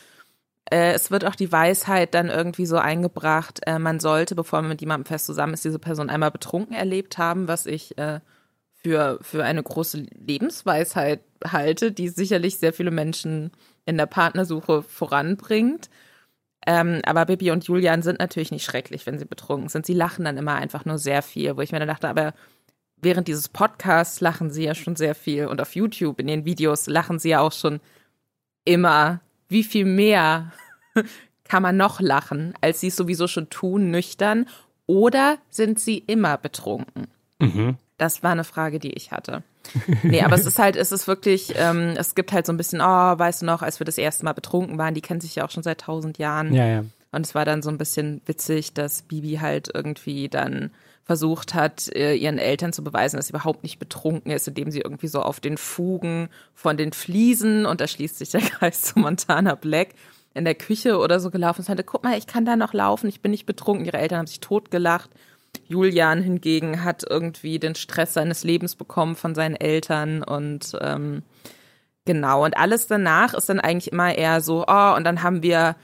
Äh, 0.71 0.93
es 0.93 1.11
wird 1.11 1.25
auch 1.25 1.35
die 1.35 1.51
Weisheit 1.51 2.15
dann 2.15 2.29
irgendwie 2.29 2.67
so 2.67 2.77
eingebracht, 2.77 3.61
äh, 3.67 3.79
man 3.79 3.99
sollte, 3.99 4.35
bevor 4.35 4.61
man 4.61 4.71
mit 4.71 4.83
jemandem 4.83 5.07
fest 5.07 5.27
zusammen 5.27 5.55
ist, 5.55 5.65
diese 5.65 5.79
Person 5.79 6.11
einmal 6.11 6.31
betrunken 6.31 6.77
erlebt 6.77 7.17
haben, 7.17 7.49
was 7.49 7.65
ich 7.65 7.97
äh, 7.97 8.21
für, 8.75 9.19
für 9.23 9.45
eine 9.45 9.63
große 9.63 10.07
Lebensweisheit 10.15 11.21
halte, 11.45 11.91
die 11.91 12.09
sicherlich 12.09 12.59
sehr 12.59 12.75
viele 12.75 12.91
Menschen 12.91 13.53
in 13.87 13.97
der 13.97 14.07
Partnersuche 14.07 14.83
voranbringt. 14.83 15.89
Ähm, 16.67 17.01
aber 17.07 17.25
Bibi 17.27 17.51
und 17.53 17.65
Julian 17.65 18.03
sind 18.03 18.19
natürlich 18.19 18.51
nicht 18.51 18.65
schrecklich, 18.65 19.07
wenn 19.07 19.19
sie 19.19 19.25
betrunken 19.25 19.71
sind. 19.71 19.87
Sie 19.87 19.95
lachen 19.95 20.25
dann 20.27 20.37
immer 20.37 20.57
einfach 20.57 20.85
nur 20.85 20.99
sehr 20.99 21.23
viel, 21.23 21.57
wo 21.57 21.63
ich 21.63 21.73
mir 21.73 21.79
dann 21.79 21.89
dachte, 21.89 22.09
aber 22.09 22.35
während 23.03 23.29
dieses 23.29 23.49
Podcasts 23.49 24.21
lachen 24.21 24.51
sie 24.51 24.65
ja 24.65 24.75
schon 24.75 24.97
sehr 24.97 25.15
viel 25.15 25.47
und 25.47 25.61
auf 25.61 25.75
YouTube 25.75 26.21
in 26.21 26.27
den 26.27 26.45
Videos 26.45 26.87
lachen 26.87 27.19
sie 27.19 27.31
ja 27.31 27.41
auch 27.41 27.53
schon 27.53 27.81
immer. 28.65 29.21
Wie 29.49 29.65
viel 29.65 29.85
mehr 29.85 30.53
kann 31.45 31.63
man 31.63 31.77
noch 31.77 32.01
lachen, 32.01 32.55
als 32.61 32.81
sie 32.81 32.89
es 32.89 32.97
sowieso 32.97 33.27
schon 33.27 33.51
tun, 33.51 33.91
nüchtern? 33.91 34.47
Oder 34.87 35.39
sind 35.51 35.79
sie 35.79 35.99
immer 35.99 36.37
betrunken? 36.37 37.09
Mhm. 37.39 37.77
Das 37.99 38.23
war 38.23 38.33
eine 38.33 38.45
Frage, 38.45 38.79
die 38.79 38.93
ich 38.93 39.11
hatte. 39.13 39.43
Nee, 40.03 40.23
aber 40.23 40.37
es 40.37 40.47
ist 40.47 40.59
halt, 40.59 40.77
es 40.77 40.93
ist 40.93 41.07
wirklich, 41.07 41.53
ähm, 41.57 41.95
es 41.97 42.15
gibt 42.15 42.33
halt 42.33 42.47
so 42.47 42.53
ein 42.53 42.57
bisschen, 42.57 42.81
oh, 42.81 42.85
weißt 42.85 43.43
du 43.43 43.47
noch, 43.47 43.63
als 43.63 43.81
wir 43.81 43.85
das 43.85 43.99
erste 43.99 44.25
Mal 44.25 44.33
betrunken 44.33 44.79
waren, 44.79 44.95
die 44.95 45.01
kennen 45.01 45.21
sich 45.21 45.35
ja 45.35 45.45
auch 45.45 45.51
schon 45.51 45.63
seit 45.63 45.83
tausend 45.83 46.19
Jahren. 46.19 46.55
Ja, 46.55 46.67
ja. 46.67 46.85
Und 47.11 47.27
es 47.27 47.35
war 47.35 47.45
dann 47.45 47.63
so 47.63 47.71
ein 47.71 47.79
bisschen 47.79 48.21
witzig, 48.27 48.75
dass 48.75 49.03
Bibi 49.03 49.37
halt 49.37 49.71
irgendwie 49.73 50.29
dann 50.29 50.71
versucht 51.09 51.55
hat, 51.55 51.89
äh, 51.97 52.15
ihren 52.15 52.37
Eltern 52.37 52.75
zu 52.75 52.85
beweisen, 52.85 53.17
dass 53.17 53.29
sie 53.29 53.33
überhaupt 53.33 53.63
nicht 53.63 53.79
betrunken 53.79 54.31
ist, 54.31 54.47
indem 54.47 54.71
sie 54.71 54.81
irgendwie 54.81 55.09
so 55.09 55.23
auf 55.23 55.41
den 55.41 55.57
Fugen 55.57 56.29
von 56.53 56.77
den 56.77 56.93
Fliesen, 56.93 57.65
und 57.65 57.81
da 57.81 57.89
schließt 57.89 58.19
sich 58.19 58.29
der 58.29 58.41
Kreis 58.43 58.83
zu 58.83 58.99
Montana 58.99 59.55
Black, 59.55 59.95
in 60.35 60.45
der 60.45 60.55
Küche 60.55 60.99
oder 60.99 61.19
so 61.19 61.31
gelaufen 61.31 61.63
ist 61.63 61.71
und 61.71 61.77
sagte, 61.77 61.91
guck 61.91 62.05
mal, 62.05 62.19
ich 62.19 62.27
kann 62.27 62.45
da 62.45 62.57
noch 62.57 62.75
laufen, 62.75 63.09
ich 63.09 63.23
bin 63.23 63.31
nicht 63.31 63.47
betrunken. 63.47 63.87
Ihre 63.87 63.97
Eltern 63.97 64.19
haben 64.19 64.27
sich 64.27 64.41
totgelacht. 64.41 65.09
Julian 65.67 66.23
hingegen 66.23 66.85
hat 66.85 67.05
irgendwie 67.09 67.59
den 67.59 67.75
Stress 67.75 68.13
seines 68.13 68.45
Lebens 68.45 68.77
bekommen 68.77 69.17
von 69.17 69.35
seinen 69.35 69.57
Eltern 69.57 70.23
und 70.23 70.77
ähm, 70.83 71.23
genau. 72.05 72.45
Und 72.45 72.55
alles 72.59 72.87
danach 72.87 73.33
ist 73.33 73.49
dann 73.49 73.61
eigentlich 73.61 73.93
immer 73.93 74.15
eher 74.15 74.43
so, 74.43 74.67
oh, 74.69 74.95
und 74.95 75.05
dann 75.05 75.23
haben 75.23 75.43
wir 75.43 75.75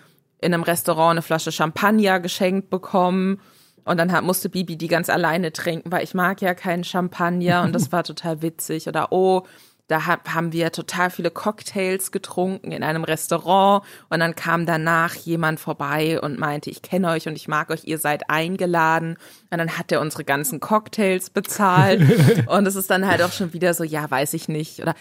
in 0.43 0.53
einem 0.53 0.65
Restaurant 0.65 1.13
eine 1.13 1.23
Flasche 1.23 1.51
Champagner 1.51 2.21
geschenkt 2.21 2.69
bekommen. 2.69 3.41
Und 3.85 3.99
dann 3.99 4.13
hat, 4.13 4.25
musste 4.25 4.49
Bibi 4.49 4.77
die 4.77 4.89
ganz 4.89 5.11
alleine 5.11 5.53
trinken, 5.53 5.93
weil 5.93 6.05
ich 6.05 6.15
mag 6.15 6.41
ja 6.41 6.55
keinen 6.55 6.85
Champagner 6.85 7.63
und 7.63 7.73
das 7.73 7.93
war 7.93 8.05
total 8.05 8.43
witzig. 8.43 8.89
Oder 8.89 9.13
oh, 9.13 9.45
da 9.87 10.07
haben 10.07 10.53
wir 10.53 10.73
total 10.73 11.11
viele 11.11 11.31
Cocktails 11.31 12.11
getrunken 12.11 12.73
in 12.73 12.83
einem 12.83 13.05
Restaurant 13.05 13.85
und 14.09 14.21
dann 14.21 14.35
kam 14.35 14.65
danach 14.65 15.15
jemand 15.15 15.61
vorbei 15.61 16.19
und 16.21 16.39
meinte, 16.39 16.71
ich 16.71 16.81
kenne 16.81 17.11
euch 17.11 17.29
und 17.29 17.37
ich 17.37 17.49
mag 17.49 17.69
euch, 17.69 17.85
ihr 17.85 17.99
seid 17.99 18.31
eingeladen. 18.31 19.19
Und 19.51 19.59
dann 19.59 19.77
hat 19.77 19.93
er 19.93 20.01
unsere 20.01 20.25
ganzen 20.25 20.59
Cocktails 20.59 21.29
bezahlt. 21.29 22.01
und 22.47 22.67
es 22.67 22.77
ist 22.77 22.89
dann 22.89 23.07
halt 23.07 23.21
auch 23.21 23.33
schon 23.33 23.53
wieder 23.53 23.75
so, 23.75 23.85
ja, 23.85 24.11
weiß 24.11 24.33
ich 24.33 24.49
nicht. 24.49 24.81
Oder 24.81 24.95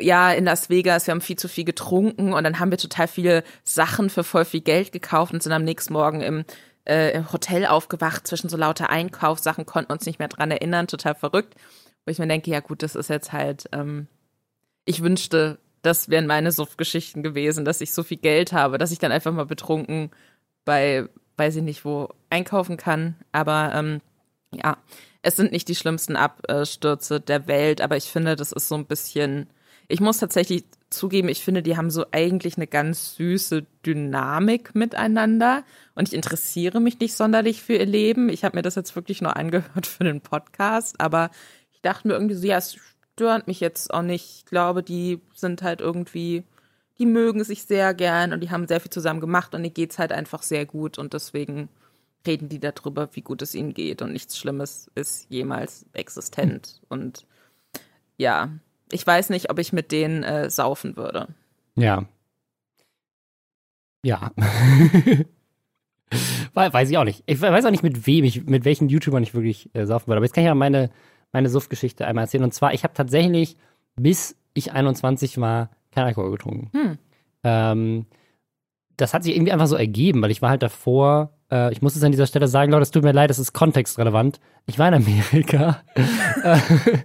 ja, 0.00 0.32
in 0.32 0.44
Las 0.44 0.70
Vegas, 0.70 1.06
wir 1.06 1.12
haben 1.12 1.20
viel 1.20 1.36
zu 1.36 1.48
viel 1.48 1.64
getrunken 1.64 2.32
und 2.32 2.44
dann 2.44 2.60
haben 2.60 2.70
wir 2.70 2.78
total 2.78 3.08
viele 3.08 3.42
Sachen 3.64 4.10
für 4.10 4.22
voll 4.22 4.44
viel 4.44 4.60
Geld 4.60 4.92
gekauft 4.92 5.32
und 5.32 5.42
sind 5.42 5.52
am 5.52 5.64
nächsten 5.64 5.94
Morgen 5.94 6.20
im 6.20 6.44
äh, 6.88 7.12
im 7.12 7.32
Hotel 7.32 7.66
aufgewacht 7.66 8.26
zwischen 8.26 8.48
so 8.48 8.56
lauter 8.56 8.90
Einkaufssachen, 8.90 9.66
konnten 9.66 9.92
uns 9.92 10.06
nicht 10.06 10.18
mehr 10.18 10.28
dran 10.28 10.50
erinnern, 10.50 10.86
total 10.86 11.14
verrückt. 11.14 11.54
Wo 12.04 12.10
ich 12.10 12.18
mir 12.18 12.26
denke, 12.26 12.50
ja 12.50 12.60
gut, 12.60 12.82
das 12.82 12.94
ist 12.94 13.10
jetzt 13.10 13.32
halt 13.32 13.68
ähm, 13.72 14.08
ich 14.88 15.02
wünschte, 15.02 15.58
das 15.82 16.08
wären 16.08 16.26
meine 16.26 16.50
Suftgeschichten 16.50 17.22
gewesen, 17.22 17.66
dass 17.66 17.82
ich 17.82 17.92
so 17.92 18.02
viel 18.02 18.16
Geld 18.16 18.54
habe, 18.54 18.78
dass 18.78 18.90
ich 18.90 18.98
dann 18.98 19.12
einfach 19.12 19.32
mal 19.32 19.44
betrunken 19.44 20.10
bei, 20.64 21.06
weiß 21.36 21.56
ich 21.56 21.62
nicht 21.62 21.84
wo, 21.84 22.08
einkaufen 22.30 22.78
kann. 22.78 23.16
Aber 23.30 23.72
ähm, 23.74 24.00
ja, 24.50 24.78
es 25.20 25.36
sind 25.36 25.52
nicht 25.52 25.68
die 25.68 25.74
schlimmsten 25.74 26.16
Abstürze 26.16 27.20
der 27.20 27.46
Welt, 27.46 27.82
aber 27.82 27.98
ich 27.98 28.10
finde, 28.10 28.34
das 28.34 28.50
ist 28.50 28.68
so 28.68 28.76
ein 28.76 28.86
bisschen. 28.86 29.50
Ich 29.88 30.00
muss 30.00 30.18
tatsächlich 30.18 30.64
zugeben, 30.90 31.28
ich 31.28 31.44
finde, 31.44 31.62
die 31.62 31.76
haben 31.76 31.90
so 31.90 32.06
eigentlich 32.12 32.56
eine 32.56 32.66
ganz 32.66 33.14
süße 33.16 33.66
Dynamik 33.84 34.74
miteinander 34.74 35.64
und 35.94 36.08
ich 36.08 36.14
interessiere 36.14 36.80
mich 36.80 36.98
nicht 37.00 37.14
sonderlich 37.14 37.62
für 37.62 37.74
ihr 37.74 37.86
Leben. 37.86 38.28
Ich 38.28 38.44
habe 38.44 38.56
mir 38.56 38.62
das 38.62 38.74
jetzt 38.74 38.96
wirklich 38.96 39.20
nur 39.20 39.36
angehört 39.36 39.86
für 39.86 40.04
den 40.04 40.20
Podcast, 40.20 41.00
aber 41.00 41.30
ich 41.72 41.82
dachte 41.82 42.08
mir 42.08 42.14
irgendwie 42.14 42.34
so, 42.34 42.46
ja, 42.46 42.58
es 42.58 42.76
stört 43.14 43.46
mich 43.46 43.60
jetzt 43.60 43.92
auch 43.92 44.02
nicht. 44.02 44.38
Ich 44.38 44.44
glaube, 44.46 44.82
die 44.82 45.20
sind 45.34 45.62
halt 45.62 45.80
irgendwie, 45.80 46.44
die 46.98 47.06
mögen 47.06 47.44
sich 47.44 47.64
sehr 47.64 47.94
gern 47.94 48.32
und 48.32 48.40
die 48.40 48.50
haben 48.50 48.66
sehr 48.66 48.80
viel 48.80 48.90
zusammen 48.90 49.20
gemacht 49.20 49.54
und 49.54 49.62
denen 49.62 49.74
geht's 49.74 49.98
halt 49.98 50.12
einfach 50.12 50.42
sehr 50.42 50.66
gut 50.66 50.98
und 50.98 51.12
deswegen 51.14 51.68
reden 52.26 52.48
die 52.48 52.60
darüber, 52.60 53.08
wie 53.12 53.22
gut 53.22 53.42
es 53.42 53.54
ihnen 53.54 53.74
geht 53.74 54.02
und 54.02 54.12
nichts 54.12 54.38
Schlimmes 54.38 54.90
ist 54.94 55.26
jemals 55.30 55.86
existent. 55.92 56.80
Und 56.88 57.26
ja, 58.16 58.50
ich 58.92 59.06
weiß 59.06 59.30
nicht, 59.30 59.50
ob 59.50 59.58
ich 59.58 59.72
mit 59.72 59.92
denen 59.92 60.22
äh, 60.22 60.50
saufen 60.50 60.96
würde. 60.96 61.28
Ja. 61.76 62.04
Ja. 64.04 64.32
weiß 66.54 66.90
ich 66.90 66.98
auch 66.98 67.04
nicht. 67.04 67.22
Ich 67.26 67.40
weiß 67.40 67.64
auch 67.64 67.70
nicht, 67.70 67.82
mit 67.82 68.06
wem 68.06 68.24
ich, 68.24 68.44
mit 68.44 68.64
welchen 68.64 68.88
YouTubern 68.88 69.22
ich 69.22 69.34
wirklich 69.34 69.74
äh, 69.74 69.86
saufen 69.86 70.08
würde. 70.08 70.18
Aber 70.18 70.26
jetzt 70.26 70.34
kann 70.34 70.44
ich 70.44 70.48
ja 70.48 70.54
meine 70.54 70.90
meine 71.32 71.48
Suftgeschichte 71.48 72.06
einmal 72.06 72.24
erzählen. 72.24 72.44
Und 72.44 72.54
zwar, 72.54 72.72
ich 72.72 72.84
habe 72.84 72.94
tatsächlich, 72.94 73.56
bis 73.96 74.36
ich 74.54 74.72
21 74.72 75.40
war, 75.40 75.70
kein 75.92 76.04
Alkohol 76.04 76.30
getrunken. 76.30 76.70
Hm. 76.72 76.98
Ähm, 77.44 78.06
das 78.96 79.14
hat 79.14 79.22
sich 79.22 79.34
irgendwie 79.34 79.52
einfach 79.52 79.66
so 79.66 79.76
ergeben, 79.76 80.22
weil 80.22 80.30
ich 80.30 80.42
war 80.42 80.50
halt 80.50 80.62
davor, 80.62 81.37
äh, 81.50 81.72
ich 81.72 81.82
muss 81.82 81.96
es 81.96 82.02
an 82.02 82.12
dieser 82.12 82.26
Stelle 82.26 82.48
sagen, 82.48 82.72
Leute, 82.72 82.82
es 82.82 82.90
tut 82.90 83.02
mir 83.02 83.12
leid, 83.12 83.30
das 83.30 83.38
ist 83.38 83.52
kontextrelevant. 83.52 84.40
Ich 84.66 84.78
war 84.78 84.88
in 84.88 84.94
Amerika. 84.94 85.82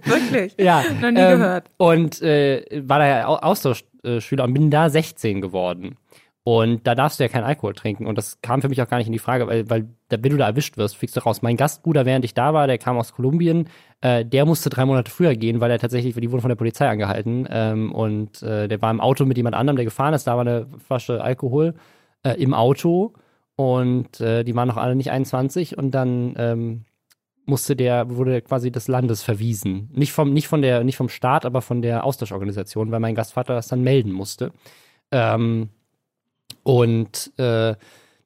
Wirklich? 0.04 0.54
ja. 0.58 0.82
Noch 1.00 1.10
nie 1.10 1.20
ähm, 1.20 1.38
gehört. 1.38 1.70
Und 1.76 2.20
äh, 2.22 2.64
war 2.86 2.98
da 2.98 3.26
Austauschschüler 3.26 4.44
und 4.44 4.54
bin 4.54 4.70
da 4.70 4.90
16 4.90 5.40
geworden. 5.40 5.96
Und 6.46 6.86
da 6.86 6.94
darfst 6.94 7.18
du 7.18 7.24
ja 7.24 7.28
keinen 7.28 7.44
Alkohol 7.44 7.72
trinken. 7.72 8.06
Und 8.06 8.18
das 8.18 8.42
kam 8.42 8.60
für 8.60 8.68
mich 8.68 8.80
auch 8.82 8.88
gar 8.88 8.98
nicht 8.98 9.06
in 9.06 9.14
die 9.14 9.18
Frage, 9.18 9.46
weil, 9.46 9.68
weil 9.70 9.88
wenn 10.10 10.30
du 10.30 10.36
da 10.36 10.46
erwischt 10.46 10.76
wirst, 10.76 10.94
fliegst 10.94 11.16
du 11.16 11.20
raus. 11.20 11.40
Mein 11.40 11.56
Gastbruder, 11.56 12.04
während 12.04 12.26
ich 12.26 12.34
da 12.34 12.52
war, 12.52 12.66
der 12.66 12.76
kam 12.76 12.98
aus 12.98 13.14
Kolumbien, 13.14 13.70
äh, 14.02 14.26
der 14.26 14.44
musste 14.44 14.68
drei 14.68 14.84
Monate 14.84 15.10
früher 15.10 15.34
gehen, 15.36 15.62
weil 15.62 15.70
er 15.70 15.78
tatsächlich, 15.78 16.14
die 16.14 16.30
wurden 16.30 16.42
von 16.42 16.50
der 16.50 16.56
Polizei 16.56 16.86
angehalten. 16.86 17.48
Ähm, 17.50 17.92
und 17.92 18.42
äh, 18.42 18.68
der 18.68 18.82
war 18.82 18.90
im 18.90 19.00
Auto 19.00 19.24
mit 19.24 19.38
jemand 19.38 19.56
anderem, 19.56 19.76
der 19.76 19.86
gefahren 19.86 20.12
ist. 20.12 20.26
Da 20.26 20.34
war 20.34 20.42
eine 20.42 20.66
Flasche 20.86 21.24
Alkohol 21.24 21.74
äh, 22.24 22.34
im 22.34 22.52
Auto. 22.52 23.14
Und 23.56 24.20
äh, 24.20 24.44
die 24.44 24.54
waren 24.54 24.68
noch 24.68 24.76
alle 24.76 24.96
nicht 24.96 25.10
21. 25.10 25.78
Und 25.78 25.92
dann 25.92 26.34
ähm, 26.36 26.84
musste 27.46 27.76
der, 27.76 28.16
wurde 28.16 28.40
quasi 28.42 28.70
des 28.70 28.88
Landes 28.88 29.22
verwiesen. 29.22 29.90
Nicht 29.92 30.12
vom, 30.12 30.32
nicht 30.32 30.48
von 30.48 30.62
der, 30.62 30.84
nicht 30.84 30.96
vom 30.96 31.08
Staat, 31.08 31.44
aber 31.44 31.62
von 31.62 31.82
der 31.82 32.04
Austauschorganisation, 32.04 32.90
weil 32.90 33.00
mein 33.00 33.14
Gastvater 33.14 33.54
das 33.54 33.68
dann 33.68 33.82
melden 33.82 34.12
musste. 34.12 34.52
Ähm, 35.10 35.68
und 36.62 37.32
äh, 37.38 37.74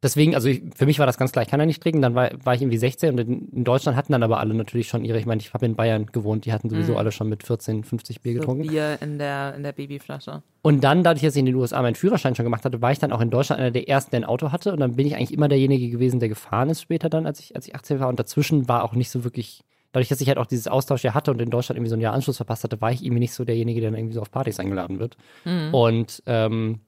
deswegen, 0.03 0.35
also 0.35 0.49
ich, 0.49 0.63
für 0.75 0.87
mich 0.87 0.99
war 0.99 1.07
das 1.07 1.19
ganz 1.19 1.33
klar, 1.33 1.43
ich 1.43 1.49
kann 1.49 1.61
ja 1.61 1.67
nicht 1.67 1.83
trinken. 1.83 2.03
Dann 2.03 2.15
war, 2.15 2.31
war 2.45 2.55
ich 2.55 2.63
irgendwie 2.63 2.79
16 2.79 3.11
und 3.11 3.19
in, 3.21 3.49
in 3.49 3.65
Deutschland 3.65 3.97
hatten 3.97 4.13
dann 4.13 4.23
aber 4.23 4.39
alle 4.39 4.55
natürlich 4.55 4.89
schon 4.89 5.05
ihre, 5.05 5.19
ich 5.19 5.27
meine, 5.27 5.41
ich 5.41 5.53
habe 5.55 5.67
in 5.67 5.77
Bayern 5.77 6.07
gewohnt, 6.07 6.45
die 6.45 6.53
hatten 6.53 6.71
sowieso 6.71 6.95
mm. 6.95 6.97
alle 6.97 7.13
schon 7.13 7.29
mit 7.29 7.43
14, 7.43 7.85
50 7.85 8.21
Bier 8.21 8.35
so 8.35 8.41
getrunken. 8.41 8.69
Bier 8.69 8.99
in 9.01 9.19
der, 9.19 9.55
in 9.55 9.63
der 9.63 9.73
Babyflasche. 9.73 10.43
Und 10.63 10.83
dann, 10.83 11.03
dadurch, 11.03 11.23
dass 11.23 11.35
ich 11.35 11.41
in 11.41 11.47
den 11.47 11.55
USA 11.55 11.83
meinen 11.83 11.95
Führerschein 11.95 12.35
schon 12.35 12.45
gemacht 12.45 12.65
hatte, 12.65 12.83
war 12.83 12.93
ich 12.93 12.99
dann 12.99 13.13
auch 13.13 13.21
in 13.21 13.31
Deutschland 13.31 13.61
einer 13.61 13.71
der 13.71 13.89
ersten, 13.89 14.11
der 14.11 14.21
ein 14.21 14.25
Auto 14.25 14.53
hatte. 14.53 14.73
Und 14.73 14.81
dann 14.81 14.97
bin 14.97 15.07
ich 15.07 15.17
eigentlich 15.17 15.33
immer 15.33 15.49
derjenige 15.49 15.89
gewesen, 15.91 16.21
der 16.21 16.29
gefahren 16.29 16.71
ist 16.71 16.83
später 16.83 17.09
dann, 17.09 17.27
als 17.27 17.41
ich, 17.41 17.57
als 17.57 17.67
ich 17.67 17.75
18 17.75 18.01
war. 18.01 18.09
Und 18.09 18.19
dazwischen 18.19 18.69
war 18.69 18.85
auch 18.85 18.95
nicht 18.95 19.11
so 19.11 19.25
wirklich 19.25 19.65
dadurch, 19.93 20.09
dass 20.09 20.21
ich 20.21 20.29
halt 20.29 20.39
auch 20.39 20.47
dieses 20.47 20.69
Austausch 20.69 21.03
ja 21.03 21.15
hatte 21.15 21.31
und 21.31 21.41
in 21.41 21.51
Deutschland 21.51 21.79
irgendwie 21.79 21.91
so 21.91 21.97
ein 21.97 22.01
Jahr 22.01 22.15
Anschluss 22.15 22.37
verpasst 22.37 22.65
hatte, 22.65 22.81
war 22.81 22.93
ich 22.93 23.03
irgendwie 23.03 23.21
nicht 23.21 23.33
so 23.33 23.45
derjenige, 23.45 23.81
der 23.81 23.91
dann 23.91 23.99
irgendwie 23.99 24.15
so 24.15 24.21
auf 24.21 24.31
Partys 24.31 24.61
eingeladen 24.61 24.99
wird. 24.99 25.17
Mhm. 25.45 25.75
Und 25.75 26.23
ähm, 26.27 26.81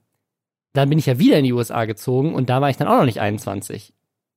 dann 0.72 0.88
bin 0.88 0.98
ich 0.98 1.06
ja 1.06 1.18
wieder 1.18 1.38
in 1.38 1.44
die 1.44 1.52
USA 1.52 1.85
gezogen 1.85 2.35
und 2.35 2.50
da 2.50 2.61
war 2.61 2.70
ich 2.70 2.76
dann 2.76 2.88
auch 2.88 2.98
noch 2.98 3.04
nicht 3.04 3.20
21. 3.20 3.92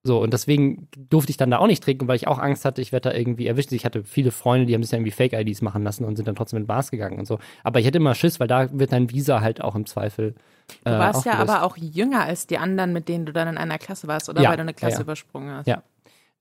So, 0.06 0.22
und 0.22 0.34
deswegen 0.34 0.90
durfte 0.98 1.30
ich 1.30 1.38
dann 1.38 1.50
da 1.50 1.60
auch 1.60 1.68
nicht 1.68 1.82
trinken, 1.82 2.10
weil 2.10 2.18
ich 2.18 2.28
auch 2.28 2.38
Angst 2.38 2.66
hatte, 2.66 2.82
ich 2.82 2.92
werde 2.92 3.10
da 3.10 3.16
irgendwie 3.16 3.48
erwischt. 3.48 3.72
Ich 3.72 3.86
hatte 3.86 4.04
viele 4.04 4.32
Freunde, 4.32 4.66
die 4.66 4.74
haben 4.74 4.84
sich 4.84 4.92
ja 4.92 4.98
irgendwie 4.98 5.12
Fake-IDs 5.12 5.62
machen 5.62 5.82
lassen 5.82 6.04
und 6.04 6.18
sind 6.18 6.28
dann 6.28 6.36
trotzdem 6.36 6.60
in 6.60 6.68
Bars 6.68 6.92
gegangen 6.92 7.20
und 7.20 7.26
so. 7.26 7.40
Aber 7.64 7.80
ich 7.80 7.88
hatte 7.88 8.00
immer 8.00 8.14
Schiss, 8.14 8.42
weil 8.42 8.48
da 8.48 8.68
wird 8.78 8.92
dein 8.92 9.10
Visa 9.12 9.40
halt 9.40 9.62
auch 9.62 9.76
im 9.76 9.86
Zweifel. 9.86 10.36
Äh, 10.84 10.92
du 10.92 11.00
warst 11.00 11.26
ja 11.26 11.36
aber 11.36 11.64
auch 11.64 11.78
jünger 11.78 12.24
als 12.24 12.48
die 12.48 12.58
anderen, 12.58 12.92
mit 12.92 13.08
denen 13.08 13.26
du 13.26 13.32
dann 13.32 13.48
in 13.48 13.58
einer 13.58 13.78
Klasse 13.78 14.10
warst, 14.10 14.28
oder? 14.28 14.42
Ja, 14.42 14.50
weil 14.50 14.58
du 14.58 14.64
eine 14.64 14.74
Klasse 14.74 14.96
ja, 14.96 15.00
ja. 15.00 15.04
übersprungen 15.04 15.56
hast. 15.56 15.68
Ja. 15.68 15.84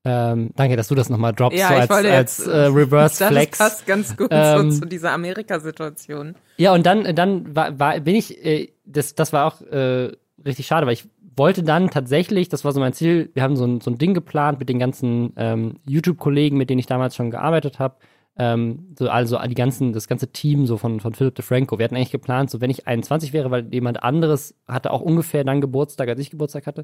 Ähm, 0.05 0.51
danke, 0.55 0.75
dass 0.75 0.89
du 0.89 0.95
das 0.95 1.09
nochmal 1.09 1.33
droppst, 1.33 1.57
ja, 1.57 1.69
so 1.69 1.73
als, 1.75 1.89
als 1.89 2.05
jetzt, 2.05 2.47
äh, 2.47 2.65
Reverse 2.65 3.25
Flex. 3.27 3.57
Das 3.57 3.69
passt 3.69 3.87
ganz 3.87 4.17
gut 4.17 4.27
ähm, 4.31 4.71
so 4.71 4.81
zu 4.81 4.85
dieser 4.87 5.11
Amerika-Situation. 5.11 6.35
Ja, 6.57 6.73
und 6.73 6.85
dann, 6.85 7.15
dann 7.15 7.55
war, 7.55 7.79
war, 7.79 7.99
bin 8.01 8.15
ich, 8.15 8.43
äh, 8.45 8.73
das, 8.85 9.15
das 9.15 9.31
war 9.31 9.45
auch 9.45 9.61
äh, 9.61 10.11
richtig 10.45 10.67
schade, 10.67 10.85
weil 10.85 10.93
ich 10.93 11.07
wollte 11.37 11.63
dann 11.63 11.89
tatsächlich, 11.89 12.49
das 12.49 12.65
war 12.65 12.73
so 12.73 12.81
mein 12.81 12.93
Ziel, 12.93 13.31
wir 13.33 13.43
haben 13.43 13.55
so 13.55 13.65
ein, 13.65 13.79
so 13.79 13.91
ein 13.91 13.97
Ding 13.97 14.13
geplant 14.13 14.59
mit 14.59 14.67
den 14.67 14.77
ganzen 14.77 15.33
ähm, 15.37 15.79
YouTube-Kollegen, 15.85 16.57
mit 16.57 16.69
denen 16.69 16.79
ich 16.79 16.85
damals 16.85 17.15
schon 17.15 17.31
gearbeitet 17.31 17.79
habe. 17.79 17.95
Ähm, 18.35 18.93
so, 18.97 19.09
also 19.09 19.39
die 19.47 19.55
ganzen, 19.55 19.93
das 19.93 20.07
ganze 20.07 20.31
Team 20.31 20.65
so 20.65 20.77
von, 20.77 20.99
von 20.99 21.13
Philip 21.13 21.35
DeFranco. 21.35 21.77
Wir 21.77 21.85
hatten 21.85 21.95
eigentlich 21.95 22.11
geplant, 22.11 22.49
so 22.49 22.61
wenn 22.61 22.71
ich 22.71 22.87
21 22.87 23.31
wäre, 23.31 23.51
weil 23.51 23.73
jemand 23.73 24.03
anderes 24.03 24.55
hatte 24.67 24.91
auch 24.91 25.01
ungefähr 25.01 25.43
dann 25.43 25.61
Geburtstag, 25.61 26.09
als 26.09 26.19
ich 26.19 26.31
Geburtstag 26.31 26.67
hatte, 26.67 26.83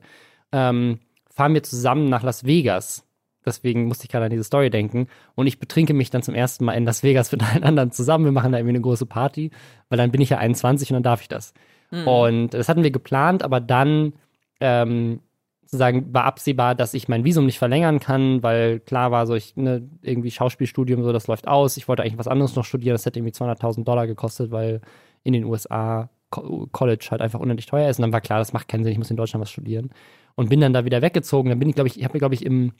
ähm, 0.51 0.99
fahren 1.29 1.53
wir 1.53 1.63
zusammen 1.63 2.09
nach 2.09 2.23
Las 2.23 2.45
Vegas. 2.45 3.08
Deswegen 3.45 3.85
musste 3.85 4.05
ich 4.05 4.09
gerade 4.09 4.25
an 4.25 4.31
diese 4.31 4.43
Story 4.43 4.69
denken. 4.69 5.07
Und 5.35 5.47
ich 5.47 5.59
betrinke 5.59 5.93
mich 5.93 6.09
dann 6.09 6.21
zum 6.21 6.35
ersten 6.35 6.65
Mal 6.65 6.73
in 6.73 6.85
Las 6.85 7.03
Vegas 7.03 7.31
mit 7.31 7.43
allen 7.53 7.63
anderen 7.63 7.91
zusammen. 7.91 8.25
Wir 8.25 8.31
machen 8.31 8.51
da 8.51 8.57
irgendwie 8.57 8.75
eine 8.75 8.81
große 8.81 9.05
Party, 9.05 9.51
weil 9.89 9.97
dann 9.97 10.11
bin 10.11 10.21
ich 10.21 10.29
ja 10.29 10.37
21 10.37 10.91
und 10.91 10.95
dann 10.95 11.03
darf 11.03 11.21
ich 11.21 11.27
das. 11.27 11.53
Mhm. 11.91 12.07
Und 12.07 12.49
das 12.53 12.69
hatten 12.69 12.83
wir 12.83 12.91
geplant, 12.91 13.43
aber 13.43 13.59
dann 13.59 14.13
ähm, 14.59 15.21
sozusagen 15.61 16.13
war 16.13 16.25
absehbar, 16.25 16.75
dass 16.75 16.93
ich 16.93 17.07
mein 17.07 17.23
Visum 17.23 17.45
nicht 17.45 17.59
verlängern 17.59 17.99
kann, 17.99 18.43
weil 18.43 18.79
klar 18.79 19.11
war 19.11 19.27
so, 19.27 19.35
ich 19.35 19.55
ne, 19.55 19.87
irgendwie 20.01 20.31
Schauspielstudium, 20.31 21.03
so 21.03 21.13
das 21.13 21.27
läuft 21.27 21.47
aus. 21.47 21.77
Ich 21.77 21.87
wollte 21.87 22.03
eigentlich 22.03 22.17
was 22.17 22.27
anderes 22.27 22.55
noch 22.55 22.65
studieren, 22.65 22.95
das 22.95 23.05
hätte 23.05 23.19
irgendwie 23.19 23.33
200.000 23.33 23.83
Dollar 23.83 24.07
gekostet, 24.07 24.51
weil 24.51 24.81
in 25.23 25.33
den 25.33 25.43
USA 25.43 26.09
College 26.29 27.07
halt 27.11 27.21
einfach 27.21 27.39
unendlich 27.39 27.65
teuer 27.65 27.89
ist. 27.89 27.99
Und 27.99 28.03
dann 28.03 28.13
war 28.13 28.21
klar, 28.21 28.39
das 28.39 28.53
macht 28.53 28.67
keinen 28.67 28.83
Sinn, 28.83 28.93
ich 28.93 28.97
muss 28.97 29.11
in 29.11 29.17
Deutschland 29.17 29.41
was 29.41 29.51
studieren. 29.51 29.89
Und 30.35 30.49
bin 30.49 30.61
dann 30.61 30.73
da 30.73 30.85
wieder 30.85 31.01
weggezogen. 31.01 31.49
Dann 31.49 31.59
bin 31.59 31.69
ich, 31.69 31.75
glaube 31.75 31.87
ich, 31.87 31.97
ich 31.97 32.03
habe 32.03 32.13
mir, 32.13 32.19
glaube 32.19 32.35
ich, 32.35 32.45
im 32.45 32.73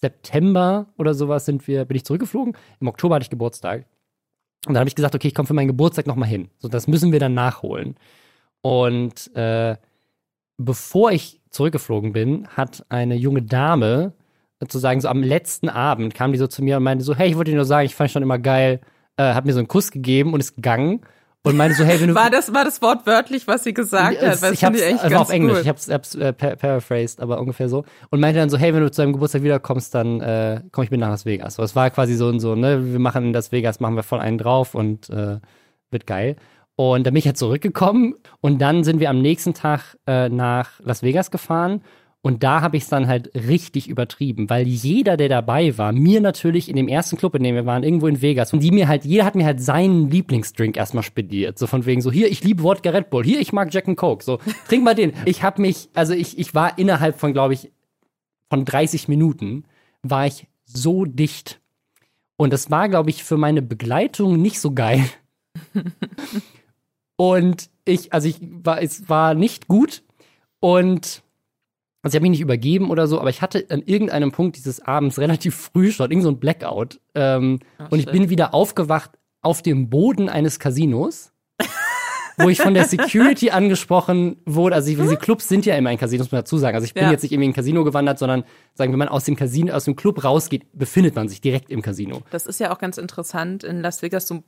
September 0.00 0.86
oder 0.96 1.14
sowas 1.14 1.44
sind 1.44 1.66
wir, 1.66 1.84
bin 1.84 1.96
ich 1.96 2.04
zurückgeflogen. 2.04 2.56
Im 2.80 2.88
Oktober 2.88 3.16
hatte 3.16 3.24
ich 3.24 3.30
Geburtstag. 3.30 3.86
Und 4.66 4.74
dann 4.74 4.80
habe 4.80 4.88
ich 4.88 4.94
gesagt, 4.94 5.14
okay, 5.14 5.28
ich 5.28 5.34
komme 5.34 5.46
für 5.46 5.54
meinen 5.54 5.68
Geburtstag 5.68 6.06
nochmal 6.06 6.28
hin. 6.28 6.50
So, 6.58 6.68
das 6.68 6.88
müssen 6.88 7.12
wir 7.12 7.20
dann 7.20 7.34
nachholen. 7.34 7.96
Und 8.60 9.34
äh, 9.36 9.76
bevor 10.56 11.12
ich 11.12 11.40
zurückgeflogen 11.50 12.12
bin, 12.12 12.48
hat 12.48 12.84
eine 12.88 13.14
junge 13.14 13.42
Dame 13.42 14.12
sozusagen 14.60 15.00
so 15.00 15.08
am 15.08 15.22
letzten 15.22 15.68
Abend 15.68 16.14
kam 16.14 16.32
die 16.32 16.38
so 16.38 16.48
zu 16.48 16.62
mir 16.62 16.76
und 16.78 16.82
meinte 16.82 17.04
so, 17.04 17.14
hey, 17.14 17.28
ich 17.28 17.36
wollte 17.36 17.52
dir 17.52 17.56
nur 17.56 17.64
sagen, 17.64 17.86
ich 17.86 17.94
fand 17.94 18.10
schon 18.10 18.24
immer 18.24 18.38
geil, 18.38 18.80
äh, 19.16 19.34
hat 19.34 19.46
mir 19.46 19.52
so 19.52 19.60
einen 19.60 19.68
Kuss 19.68 19.92
gegeben 19.92 20.32
und 20.32 20.40
ist 20.40 20.56
gegangen 20.56 21.00
und 21.42 21.56
meinte 21.56 21.76
so, 21.76 21.84
hey, 21.84 22.00
wenn 22.00 22.08
du 22.08 22.14
war 22.14 22.30
das 22.30 22.52
war 22.52 22.64
das 22.64 22.82
wortwörtlich, 22.82 23.46
was 23.46 23.64
sie 23.64 23.72
gesagt 23.72 24.20
hat, 24.20 24.42
weil 24.42 24.52
ich 24.52 24.64
hab's, 24.64 24.80
echt 24.80 25.04
also 25.04 25.16
auf 25.16 25.30
Englisch, 25.30 25.54
gut. 25.54 25.62
ich 25.62 25.68
hab's, 25.68 25.88
hab's 25.88 26.14
äh, 26.14 26.32
paraphrased, 26.32 27.20
aber 27.20 27.40
ungefähr 27.40 27.68
so 27.68 27.84
und 28.10 28.20
meinte 28.20 28.40
dann 28.40 28.50
so, 28.50 28.58
hey, 28.58 28.74
wenn 28.74 28.82
du 28.82 28.90
zu 28.90 29.02
deinem 29.02 29.12
Geburtstag 29.12 29.42
wiederkommst, 29.42 29.94
dann 29.94 30.20
äh, 30.20 30.62
komm 30.72 30.84
ich 30.84 30.90
mit 30.90 31.00
nach 31.00 31.10
Las 31.10 31.24
Vegas. 31.26 31.54
So, 31.54 31.62
es 31.62 31.76
war 31.76 31.90
quasi 31.90 32.14
so 32.14 32.28
und 32.28 32.40
so, 32.40 32.54
ne, 32.54 32.92
wir 32.92 32.98
machen 32.98 33.24
in 33.24 33.32
Las 33.32 33.52
Vegas, 33.52 33.80
machen 33.80 33.96
wir 33.96 34.02
voll 34.02 34.20
einen 34.20 34.38
drauf 34.38 34.74
und 34.74 35.08
äh, 35.10 35.38
wird 35.90 36.06
geil. 36.06 36.36
Und 36.76 37.06
dann 37.06 37.14
bin 37.14 37.18
ich 37.18 37.24
ja 37.24 37.34
zurückgekommen 37.34 38.14
und 38.40 38.60
dann 38.60 38.84
sind 38.84 39.00
wir 39.00 39.10
am 39.10 39.20
nächsten 39.20 39.54
Tag 39.54 39.96
äh, 40.06 40.28
nach 40.28 40.78
Las 40.80 41.02
Vegas 41.02 41.30
gefahren 41.30 41.82
und 42.20 42.42
da 42.42 42.60
habe 42.60 42.76
ich 42.76 42.82
es 42.82 42.88
dann 42.88 43.06
halt 43.06 43.30
richtig 43.34 43.88
übertrieben, 43.88 44.50
weil 44.50 44.66
jeder, 44.66 45.16
der 45.16 45.28
dabei 45.28 45.78
war, 45.78 45.92
mir 45.92 46.20
natürlich 46.20 46.68
in 46.68 46.74
dem 46.74 46.88
ersten 46.88 47.16
Club, 47.16 47.36
in 47.36 47.44
dem 47.44 47.54
wir 47.54 47.64
waren, 47.64 47.84
irgendwo 47.84 48.08
in 48.08 48.20
Vegas, 48.20 48.52
und 48.52 48.60
die 48.60 48.72
mir 48.72 48.88
halt, 48.88 49.04
jeder 49.04 49.24
hat 49.24 49.36
mir 49.36 49.46
halt 49.46 49.60
seinen 49.60 50.10
Lieblingsdrink 50.10 50.76
erstmal 50.76 51.04
spediert. 51.04 51.58
So 51.58 51.66
von 51.66 51.86
wegen 51.86 52.02
so, 52.02 52.10
hier, 52.10 52.28
ich 52.28 52.42
liebe 52.42 52.62
Wodka 52.64 52.90
Red 52.90 53.10
Bull, 53.10 53.24
hier, 53.24 53.40
ich 53.40 53.52
mag 53.52 53.72
Jack 53.72 53.86
and 53.86 53.96
Coke, 53.96 54.24
so, 54.24 54.38
trink 54.66 54.84
mal 54.84 54.94
den. 54.94 55.12
Ich 55.26 55.42
habe 55.42 55.62
mich, 55.62 55.90
also 55.94 56.12
ich, 56.12 56.38
ich 56.38 56.54
war 56.54 56.76
innerhalb 56.76 57.18
von, 57.18 57.32
glaube 57.32 57.54
ich, 57.54 57.70
von 58.50 58.64
30 58.64 59.06
Minuten, 59.08 59.64
war 60.02 60.26
ich 60.26 60.46
so 60.64 61.04
dicht. 61.04 61.60
Und 62.36 62.52
das 62.52 62.70
war, 62.70 62.88
glaube 62.88 63.10
ich, 63.10 63.22
für 63.22 63.36
meine 63.36 63.62
Begleitung 63.62 64.40
nicht 64.40 64.60
so 64.60 64.72
geil. 64.72 65.04
Und 67.16 67.68
ich, 67.84 68.12
also 68.12 68.28
ich 68.28 68.36
war, 68.40 68.80
es 68.80 69.08
war 69.08 69.34
nicht 69.34 69.66
gut 69.66 70.04
und 70.60 71.24
also 72.08 72.14
ich 72.14 72.20
habe 72.20 72.22
mich 72.30 72.38
nicht 72.38 72.40
übergeben 72.40 72.90
oder 72.90 73.06
so, 73.06 73.20
aber 73.20 73.30
ich 73.30 73.42
hatte 73.42 73.66
an 73.68 73.82
irgendeinem 73.82 74.32
Punkt 74.32 74.56
dieses 74.56 74.80
Abends 74.80 75.18
relativ 75.18 75.54
früh 75.54 75.92
schon 75.92 76.10
irgend 76.10 76.24
so 76.24 76.30
ein 76.30 76.40
Blackout. 76.40 77.00
Ähm, 77.14 77.60
Ach, 77.76 77.90
und 77.90 77.98
ich 77.98 78.06
bin 78.06 78.30
wieder 78.30 78.54
aufgewacht 78.54 79.10
auf 79.42 79.62
dem 79.62 79.90
Boden 79.90 80.28
eines 80.28 80.58
Casinos, 80.58 81.32
wo 82.38 82.48
ich 82.48 82.60
von 82.60 82.74
der 82.74 82.84
Security 82.86 83.50
angesprochen 83.50 84.38
wurde. 84.46 84.74
Also 84.74 84.88
diese 84.88 85.16
Clubs 85.16 85.48
sind 85.48 85.66
ja 85.66 85.76
immer 85.76 85.90
ein 85.90 85.98
Casino, 85.98 86.22
muss 86.22 86.32
man 86.32 86.40
dazu 86.40 86.56
sagen. 86.56 86.74
Also 86.74 86.86
ich 86.86 86.94
bin 86.94 87.04
ja. 87.04 87.10
jetzt 87.10 87.22
nicht 87.22 87.32
irgendwie 87.32 87.46
in 87.46 87.50
ein 87.50 87.54
Casino 87.54 87.84
gewandert, 87.84 88.18
sondern 88.18 88.44
sagen, 88.74 88.92
wenn 88.92 88.98
man 88.98 89.08
aus 89.08 89.24
dem 89.24 89.36
Casino, 89.36 89.74
aus 89.74 89.84
dem 89.84 89.96
Club 89.96 90.24
rausgeht, 90.24 90.66
befindet 90.72 91.14
man 91.14 91.28
sich 91.28 91.40
direkt 91.40 91.70
im 91.70 91.82
Casino. 91.82 92.22
Das 92.30 92.46
ist 92.46 92.58
ja 92.58 92.72
auch 92.72 92.78
ganz 92.78 92.98
interessant. 92.98 93.64
In 93.64 93.82
Las 93.82 94.02
Vegas, 94.02 94.26
so 94.26 94.42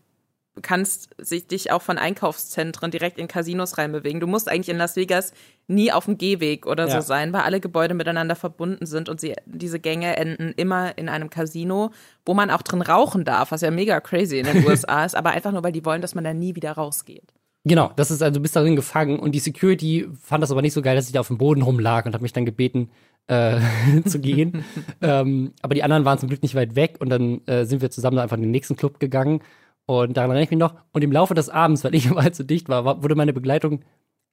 kannst 0.62 1.10
sich 1.18 1.46
dich 1.46 1.70
auch 1.70 1.82
von 1.82 1.98
Einkaufszentren 1.98 2.90
direkt 2.90 3.18
in 3.18 3.28
Casinos 3.28 3.78
reinbewegen. 3.78 4.20
Du 4.20 4.26
musst 4.26 4.48
eigentlich 4.48 4.68
in 4.68 4.76
Las 4.76 4.96
Vegas 4.96 5.32
nie 5.68 5.92
auf 5.92 6.06
dem 6.06 6.18
Gehweg 6.18 6.66
oder 6.66 6.88
ja. 6.88 7.00
so 7.00 7.06
sein, 7.06 7.32
weil 7.32 7.42
alle 7.42 7.60
Gebäude 7.60 7.94
miteinander 7.94 8.36
verbunden 8.36 8.86
sind 8.86 9.08
und 9.08 9.20
sie, 9.20 9.34
diese 9.46 9.80
Gänge 9.80 10.16
enden 10.16 10.52
immer 10.56 10.98
in 10.98 11.08
einem 11.08 11.30
Casino, 11.30 11.92
wo 12.26 12.34
man 12.34 12.50
auch 12.50 12.62
drin 12.62 12.82
rauchen 12.82 13.24
darf, 13.24 13.52
was 13.52 13.60
ja 13.60 13.70
mega 13.70 14.00
crazy 14.00 14.38
in 14.38 14.46
den 14.46 14.66
USA 14.68 15.04
ist, 15.04 15.14
aber 15.14 15.30
einfach 15.30 15.52
nur, 15.52 15.62
weil 15.62 15.72
die 15.72 15.84
wollen, 15.84 16.02
dass 16.02 16.14
man 16.14 16.24
da 16.24 16.34
nie 16.34 16.56
wieder 16.56 16.72
rausgeht. 16.72 17.32
Genau, 17.64 17.92
das 17.94 18.10
ist 18.10 18.22
also, 18.22 18.38
du 18.38 18.42
bist 18.42 18.56
darin 18.56 18.74
gefangen 18.74 19.18
und 19.18 19.32
die 19.32 19.38
Security 19.38 20.08
fand 20.22 20.42
das 20.42 20.50
aber 20.50 20.62
nicht 20.62 20.72
so 20.72 20.80
geil, 20.80 20.96
dass 20.96 21.06
ich 21.06 21.12
da 21.12 21.20
auf 21.20 21.28
dem 21.28 21.38
Boden 21.38 21.62
rumlag 21.62 22.06
und 22.06 22.14
hat 22.14 22.22
mich 22.22 22.32
dann 22.32 22.46
gebeten, 22.46 22.90
äh, 23.26 23.60
zu 24.06 24.18
gehen. 24.18 24.64
ähm, 25.02 25.52
aber 25.62 25.74
die 25.74 25.82
anderen 25.82 26.04
waren 26.04 26.18
zum 26.18 26.28
Glück 26.28 26.42
nicht 26.42 26.54
weit 26.54 26.74
weg 26.74 26.96
und 27.00 27.10
dann 27.10 27.46
äh, 27.46 27.64
sind 27.64 27.82
wir 27.82 27.90
zusammen 27.90 28.18
einfach 28.18 28.36
in 28.36 28.42
den 28.42 28.50
nächsten 28.50 28.76
Club 28.76 28.98
gegangen 28.98 29.42
und 29.90 30.16
daran 30.16 30.30
erinnere 30.30 30.44
ich 30.44 30.50
mich 30.50 30.58
noch. 30.58 30.74
Und 30.92 31.02
im 31.02 31.10
Laufe 31.10 31.34
des 31.34 31.48
Abends, 31.48 31.82
weil 31.82 31.94
ich 31.96 32.06
immer 32.10 32.22
halt 32.22 32.36
zu 32.36 32.44
dicht 32.44 32.68
war, 32.68 33.02
wurde 33.02 33.16
meine 33.16 33.32
Begleitung 33.32 33.80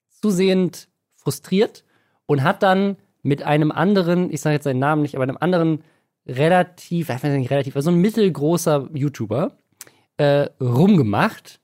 zusehend 0.09 0.87
frustriert 1.15 1.83
und 2.27 2.43
hat 2.43 2.61
dann 2.61 2.97
mit 3.23 3.41
einem 3.41 3.71
anderen, 3.71 4.31
ich 4.31 4.41
sage 4.41 4.53
jetzt 4.53 4.65
seinen 4.65 4.79
Namen 4.79 5.01
nicht, 5.01 5.15
aber 5.15 5.23
einem 5.23 5.37
anderen 5.39 5.83
relativ, 6.27 7.09
ich 7.09 7.23
weiß 7.23 7.23
nicht 7.23 7.49
relativ, 7.49 7.75
also 7.75 7.89
ein 7.89 7.99
mittelgroßer 7.99 8.89
YouTuber 8.93 9.57
äh, 10.17 10.47
rumgemacht. 10.61 11.59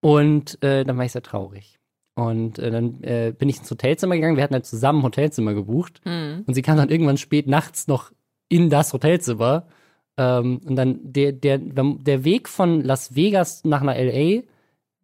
Und 0.00 0.60
äh, 0.64 0.84
dann 0.84 0.96
war 0.98 1.04
ich 1.04 1.12
sehr 1.12 1.22
traurig. 1.22 1.78
Und 2.16 2.58
äh, 2.58 2.72
dann 2.72 3.02
äh, 3.04 3.32
bin 3.36 3.48
ich 3.48 3.58
ins 3.58 3.70
Hotelzimmer 3.70 4.16
gegangen. 4.16 4.36
Wir 4.36 4.42
hatten 4.42 4.54
halt 4.54 4.66
zusammen 4.66 4.98
ein 4.98 5.04
Hotelzimmer 5.04 5.54
gebucht. 5.54 6.00
Mhm. 6.04 6.42
Und 6.44 6.54
sie 6.54 6.62
kam 6.62 6.76
dann 6.76 6.88
irgendwann 6.88 7.18
spät 7.18 7.46
nachts 7.46 7.86
noch 7.86 8.10
in 8.48 8.68
das 8.68 8.92
Hotelzimmer 8.92 9.68
ähm, 10.16 10.60
und 10.64 10.76
dann 10.76 11.00
der, 11.02 11.32
der, 11.32 11.58
der 11.58 12.24
Weg 12.24 12.48
von 12.48 12.82
Las 12.82 13.14
Vegas 13.14 13.64
nach 13.64 13.80
einer 13.80 13.94
LA 13.94 14.42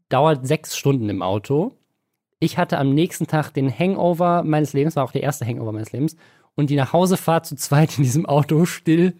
dauert 0.08 0.46
sechs 0.46 0.76
Stunden 0.76 1.08
im 1.08 1.22
Auto. 1.22 1.72
Ich 2.40 2.56
hatte 2.58 2.78
am 2.78 2.94
nächsten 2.94 3.26
Tag 3.26 3.50
den 3.50 3.70
Hangover 3.70 4.42
meines 4.44 4.72
Lebens, 4.72 4.96
war 4.96 5.04
auch 5.04 5.12
der 5.12 5.22
erste 5.22 5.44
Hangover 5.44 5.72
meines 5.72 5.92
Lebens. 5.92 6.16
Und 6.54 6.70
die 6.70 6.76
Nachhausefahrt 6.76 7.46
zu 7.46 7.56
zweit 7.56 7.98
in 7.98 8.04
diesem 8.04 8.26
Auto 8.26 8.64
still 8.64 9.14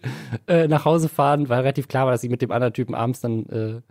äh, 0.47 0.67
nach 0.67 0.85
Hause 0.85 1.09
fahren, 1.09 1.49
weil 1.49 1.61
relativ 1.61 1.87
klar 1.87 2.05
war, 2.05 2.11
dass 2.11 2.23
ich 2.23 2.29
mit 2.29 2.41
dem 2.41 2.51
anderen 2.51 2.73
Typen 2.73 2.95
abends 2.95 3.21
dann 3.21 3.45
äh, 3.45 3.81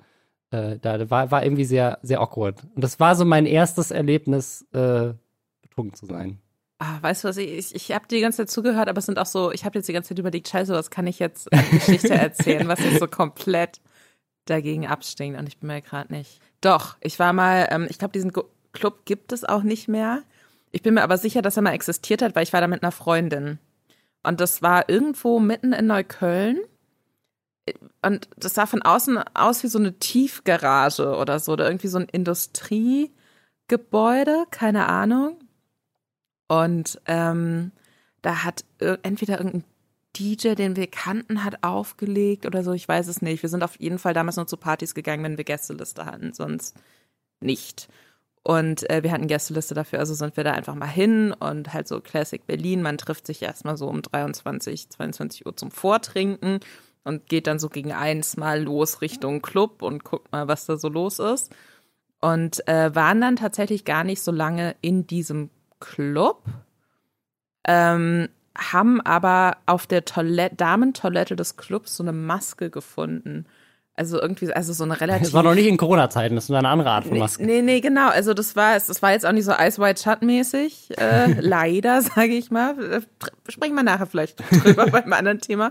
äh, 0.50 0.78
da 0.78 1.10
war, 1.10 1.30
war 1.30 1.42
irgendwie 1.42 1.64
sehr, 1.64 1.98
sehr 2.02 2.20
awkward. 2.20 2.64
Und 2.74 2.82
das 2.82 3.00
war 3.00 3.14
so 3.16 3.24
mein 3.24 3.46
erstes 3.46 3.90
Erlebnis, 3.90 4.66
äh, 4.72 5.14
betrunken 5.62 5.94
zu 5.94 6.06
sein. 6.06 6.38
Ah, 6.80 7.02
weißt 7.02 7.24
du 7.24 7.28
was, 7.28 7.36
ich, 7.38 7.74
ich, 7.74 7.92
habe 7.92 8.06
die 8.08 8.20
ganze 8.20 8.38
Zeit 8.38 8.50
zugehört, 8.50 8.88
aber 8.88 8.98
es 8.98 9.06
sind 9.06 9.18
auch 9.18 9.26
so, 9.26 9.50
ich 9.50 9.64
habe 9.64 9.78
jetzt 9.78 9.88
die 9.88 9.92
ganze 9.92 10.10
Zeit 10.10 10.18
überlegt, 10.20 10.48
scheiße, 10.48 10.72
was 10.72 10.90
kann 10.90 11.08
ich 11.08 11.18
jetzt 11.18 11.52
eine 11.52 11.64
Geschichte 11.64 12.10
erzählen, 12.14 12.68
was 12.68 12.78
jetzt 12.78 13.00
so 13.00 13.08
komplett 13.08 13.80
dagegen 14.44 14.86
abstinkt 14.86 15.38
und 15.38 15.48
ich 15.48 15.58
bin 15.58 15.66
mir 15.66 15.82
gerade 15.82 16.12
nicht. 16.12 16.40
Doch, 16.60 16.96
ich 17.00 17.18
war 17.18 17.32
mal, 17.32 17.66
ähm, 17.70 17.88
ich 17.90 17.98
glaube, 17.98 18.12
diesen 18.12 18.32
Club 18.72 19.04
gibt 19.06 19.32
es 19.32 19.44
auch 19.44 19.64
nicht 19.64 19.88
mehr. 19.88 20.22
Ich 20.70 20.82
bin 20.82 20.94
mir 20.94 21.02
aber 21.02 21.18
sicher, 21.18 21.42
dass 21.42 21.56
er 21.56 21.62
mal 21.62 21.72
existiert 21.72 22.22
hat, 22.22 22.36
weil 22.36 22.44
ich 22.44 22.52
war 22.52 22.60
da 22.60 22.68
mit 22.68 22.82
einer 22.82 22.92
Freundin. 22.92 23.58
Und 24.22 24.40
das 24.40 24.62
war 24.62 24.88
irgendwo 24.88 25.40
mitten 25.40 25.72
in 25.72 25.86
Neukölln. 25.86 26.58
Und 28.02 28.28
das 28.36 28.54
sah 28.54 28.66
von 28.66 28.82
außen 28.82 29.18
aus 29.34 29.62
wie 29.62 29.68
so 29.68 29.78
eine 29.78 29.98
Tiefgarage 29.98 31.16
oder 31.16 31.38
so, 31.40 31.52
oder 31.52 31.66
irgendwie 31.66 31.88
so 31.88 31.98
ein 31.98 32.08
Industriegebäude, 32.08 34.46
keine 34.50 34.88
Ahnung. 34.88 35.38
Und 36.48 37.00
ähm, 37.06 37.72
da 38.22 38.44
hat 38.44 38.64
entweder 38.78 39.38
irgendein 39.38 39.64
DJ, 40.18 40.54
den 40.54 40.76
wir 40.76 40.88
kannten, 40.88 41.44
hat 41.44 41.62
aufgelegt 41.62 42.46
oder 42.46 42.64
so, 42.64 42.72
ich 42.72 42.88
weiß 42.88 43.06
es 43.08 43.22
nicht. 43.22 43.42
Wir 43.42 43.48
sind 43.48 43.62
auf 43.62 43.78
jeden 43.78 43.98
Fall 43.98 44.14
damals 44.14 44.36
nur 44.36 44.46
zu 44.46 44.56
Partys 44.56 44.94
gegangen, 44.94 45.22
wenn 45.22 45.36
wir 45.36 45.44
Gästeliste 45.44 46.06
hatten, 46.06 46.32
sonst 46.32 46.76
nicht. 47.40 47.88
Und 48.42 48.88
äh, 48.88 49.02
wir 49.02 49.12
hatten 49.12 49.26
Gästeliste 49.26 49.74
dafür, 49.74 49.98
also 49.98 50.14
sind 50.14 50.36
wir 50.36 50.44
da 50.44 50.52
einfach 50.52 50.74
mal 50.74 50.86
hin 50.86 51.32
und 51.32 51.72
halt 51.72 51.86
so 51.86 52.00
Classic 52.00 52.44
Berlin. 52.46 52.82
Man 52.82 52.98
trifft 52.98 53.26
sich 53.26 53.42
erstmal 53.42 53.76
so 53.76 53.88
um 53.88 54.02
23, 54.02 54.88
22 54.88 55.46
Uhr 55.46 55.56
zum 55.56 55.70
Vortrinken 55.70 56.60
und 57.04 57.26
geht 57.28 57.46
dann 57.46 57.58
so 57.58 57.68
gegen 57.68 57.92
eins 57.92 58.36
mal 58.36 58.62
los 58.62 59.02
Richtung 59.02 59.42
Club 59.42 59.82
und 59.82 60.02
guckt 60.02 60.32
mal, 60.32 60.48
was 60.48 60.66
da 60.66 60.78
so 60.78 60.88
los 60.88 61.18
ist. 61.18 61.54
Und 62.20 62.66
äh, 62.66 62.94
waren 62.94 63.20
dann 63.20 63.36
tatsächlich 63.36 63.84
gar 63.84 64.02
nicht 64.02 64.22
so 64.22 64.32
lange 64.32 64.74
in 64.80 65.06
diesem 65.06 65.50
Club, 65.80 66.42
ähm, 67.64 68.28
haben 68.56 69.00
aber 69.00 69.58
auf 69.66 69.86
der 69.86 70.04
Toilette, 70.04 70.56
Damentoilette 70.56 71.36
des 71.36 71.56
Clubs 71.56 71.96
so 71.96 72.02
eine 72.02 72.12
Maske 72.12 72.70
gefunden, 72.70 73.46
Also 73.94 74.20
irgendwie, 74.20 74.52
also 74.52 74.72
so 74.72 74.84
eine 74.84 75.00
relativ. 75.00 75.24
Das 75.24 75.32
war 75.32 75.42
noch 75.42 75.54
nicht 75.54 75.66
in 75.66 75.76
Corona-Zeiten, 75.76 76.34
das 76.34 76.44
ist 76.44 76.50
eine 76.50 76.68
andere 76.68 76.90
Art 76.90 77.04
von 77.04 77.18
Maske. 77.18 77.44
Nee, 77.44 77.62
nee, 77.62 77.80
genau. 77.80 78.08
Also 78.08 78.34
das 78.34 78.56
war 78.56 78.76
es. 78.76 78.86
Das 78.86 79.02
war 79.02 79.12
jetzt 79.12 79.26
auch 79.26 79.32
nicht 79.32 79.44
so 79.44 79.52
Ice 79.52 79.80
White 79.80 80.02
Shut 80.02 80.22
mäßig. 80.22 80.98
Äh, 80.98 81.32
leider, 81.40 82.02
sage 82.02 82.34
ich 82.34 82.50
mal. 82.50 82.78
Äh, 82.80 83.00
sprechen 83.48 83.74
wir 83.74 83.82
nachher 83.82 84.06
vielleicht 84.06 84.40
drüber 84.64 84.86
beim 84.90 85.12
anderen 85.12 85.40
Thema. 85.40 85.70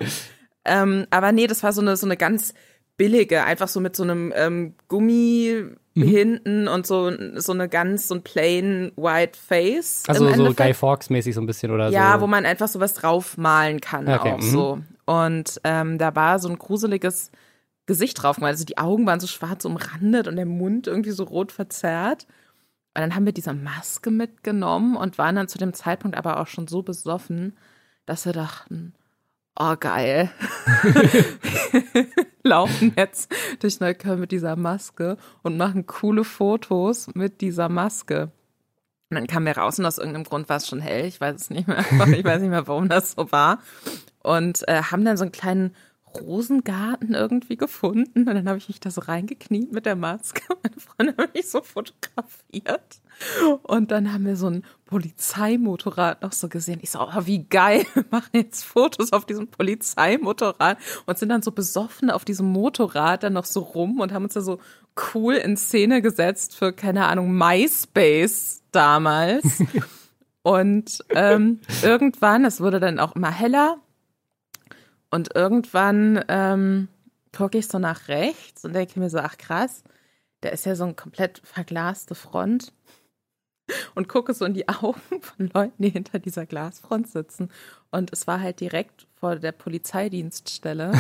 Ähm, 0.66 1.08
aber 1.10 1.32
nee, 1.32 1.48
das 1.48 1.64
war 1.64 1.72
so 1.74 1.82
eine, 1.82 1.96
so 1.96 2.06
eine 2.06 2.18
ganz 2.18 2.54
billige, 2.98 3.44
einfach 3.44 3.68
so 3.68 3.80
mit 3.80 3.96
so 3.96 4.04
einem 4.04 4.34
ähm, 4.36 4.74
Gummi 4.88 5.64
mhm. 5.98 6.08
hinten 6.08 6.68
und 6.68 6.86
so, 6.86 7.12
so 7.36 7.52
eine 7.52 7.68
ganz, 7.68 8.08
so 8.08 8.16
ein 8.16 8.22
plain 8.22 8.92
white 8.96 9.38
face. 9.38 10.04
Also 10.08 10.32
so 10.34 10.54
Guy 10.54 10.74
Fawkes 10.74 11.10
mäßig 11.10 11.36
so 11.36 11.42
ein 11.42 11.48
bisschen 11.48 11.72
oder 11.72 11.86
ja, 11.86 11.90
so. 11.90 11.96
Ja, 11.96 12.22
wo 12.22 12.28
man 12.28 12.46
einfach 12.46 12.68
sowas 12.68 12.94
draufmalen 12.94 13.82
kann 13.82 14.08
okay. 14.08 14.34
auch 14.34 14.38
mhm. 14.38 14.42
so. 14.42 14.80
Und 15.06 15.60
ähm, 15.64 15.98
da 15.98 16.16
war 16.16 16.40
so 16.40 16.50
ein 16.50 16.60
gruseliges 16.60 17.32
Gesicht 17.86 18.22
drauf 18.22 18.36
gemalt. 18.36 18.54
Also 18.54 18.66
die 18.66 18.78
Augen 18.78 19.06
waren 19.06 19.20
so 19.20 19.28
schwarz 19.28 19.66
umrandet 19.66 20.28
und 20.28 20.36
der 20.36 20.46
Mund 20.46 20.88
irgendwie 20.88 21.12
so 21.12 21.24
rot 21.24 21.52
verzerrt. 21.52 22.28
Und 22.94 23.02
dann 23.02 23.16
haben 23.16 23.26
wir 23.26 23.34
diese 23.34 23.54
Maske 23.54 24.12
mitgenommen 24.12 24.96
und 24.96 25.18
waren 25.18 25.36
dann 25.36 25.48
zu 25.48 25.58
dem 25.58 25.74
Zeitpunkt 25.74 26.18
aber 26.18 26.40
auch 26.40 26.48
schon 26.48 26.68
so 26.68 26.82
besoffen, 26.82 27.56
dass 28.06 28.26
wir 28.26 28.34
dachten, 28.34 28.94
oh 29.60 29.76
geil, 29.80 30.30
laufen 32.44 32.94
jetzt 32.96 33.32
durch 33.60 33.80
Neukölln 33.80 34.20
mit 34.20 34.32
dieser 34.32 34.56
Maske 34.56 35.18
und 35.44 35.58
machen 35.58 35.86
coole 35.86 36.24
Fotos 36.24 37.08
mit 37.14 37.42
dieser 37.42 37.70
Maske. 37.70 38.32
Und 39.10 39.16
dann 39.16 39.28
kamen 39.28 39.46
wir 39.46 39.58
raus 39.58 39.80
und 39.80 39.86
aus 39.86 39.98
irgendeinem 39.98 40.26
Grund 40.26 40.50
war 40.50 40.58
es 40.58 40.68
schon 40.68 40.82
hell. 40.82 41.06
Ich 41.06 41.22
weiß 41.22 41.36
es 41.36 41.50
nicht 41.50 41.68
mehr. 41.68 41.78
Ich 42.14 42.26
weiß 42.26 42.42
nicht 42.42 42.50
mehr, 42.50 42.68
warum 42.68 42.90
das 42.90 43.12
so 43.12 43.32
war. 43.32 43.60
Und 44.22 44.68
äh, 44.68 44.82
haben 44.84 45.06
dann 45.06 45.16
so 45.16 45.24
einen 45.24 45.32
kleinen 45.32 45.76
Rosengarten 46.16 47.14
irgendwie 47.14 47.58
gefunden. 47.58 48.28
Und 48.28 48.36
dann 48.36 48.48
habe 48.48 48.58
ich 48.58 48.68
mich 48.68 48.80
da 48.80 48.92
so 48.92 49.02
reingekniet 49.02 49.72
mit 49.72 49.86
der 49.86 49.96
Maske. 49.96 50.42
Meine 50.64 50.80
Freundin 50.80 51.18
hat 51.18 51.34
mich 51.34 51.50
so 51.50 51.62
fotografiert. 51.62 53.02
Und 53.64 53.92
dann 53.92 54.14
haben 54.14 54.26
wir 54.26 54.36
so 54.36 54.48
ein 54.48 54.64
Polizeimotorrad 54.86 56.22
noch 56.22 56.34
so 56.34 56.50
gesehen. 56.50 56.80
Ich 56.82 56.92
so, 56.92 57.00
oh, 57.00 57.26
wie 57.26 57.44
geil, 57.46 57.86
wir 57.94 58.06
machen 58.12 58.30
jetzt 58.34 58.64
Fotos 58.64 59.12
auf 59.12 59.26
diesem 59.26 59.48
Polizeimotorrad 59.48 60.78
und 61.06 61.18
sind 61.18 61.30
dann 61.30 61.42
so 61.42 61.52
besoffen 61.52 62.10
auf 62.10 62.26
diesem 62.26 62.48
Motorrad 62.48 63.24
dann 63.24 63.34
noch 63.34 63.46
so 63.46 63.62
rum 63.62 64.00
und 64.00 64.14
haben 64.14 64.24
uns 64.24 64.34
da 64.34 64.42
so 64.42 64.60
cool 65.14 65.36
in 65.36 65.58
Szene 65.58 66.02
gesetzt 66.02 66.56
für, 66.56 66.74
keine 66.74 67.08
Ahnung, 67.08 67.36
MySpace 67.38 68.64
damals. 68.72 69.64
und 70.44 71.04
ähm, 71.10 71.60
irgendwann, 71.84 72.46
es 72.46 72.62
wurde 72.62 72.80
dann 72.80 73.00
auch 73.00 73.16
immer 73.16 73.32
heller 73.32 73.80
und 75.10 75.36
irgendwann 75.36 76.24
ähm, 76.28 76.88
gucke 77.36 77.58
ich 77.58 77.68
so 77.68 77.80
nach 77.80 78.08
rechts 78.08 78.66
und 78.66 78.74
denke 78.74 79.00
mir 79.00 79.10
so, 79.10 79.20
ach 79.20 79.38
krass, 79.38 79.84
da 80.42 80.50
ist 80.50 80.66
ja 80.66 80.76
so 80.76 80.84
eine 80.84 80.94
komplett 80.94 81.42
verglaste 81.44 82.16
Front 82.16 82.74
und 83.96 84.08
gucke 84.08 84.34
so 84.34 84.46
in 84.46 84.54
die 84.54 84.68
Augen 84.70 85.22
von 85.22 85.50
Leuten, 85.54 85.82
die 85.82 85.90
hinter 85.90 86.20
dieser 86.20 86.46
Glasfront 86.46 87.10
sitzen. 87.10 87.50
Und 87.92 88.12
es 88.14 88.28
war 88.28 88.40
halt 88.42 88.60
direkt 88.60 89.07
vor 89.20 89.36
der 89.36 89.52
Polizeidienststelle, 89.52 90.92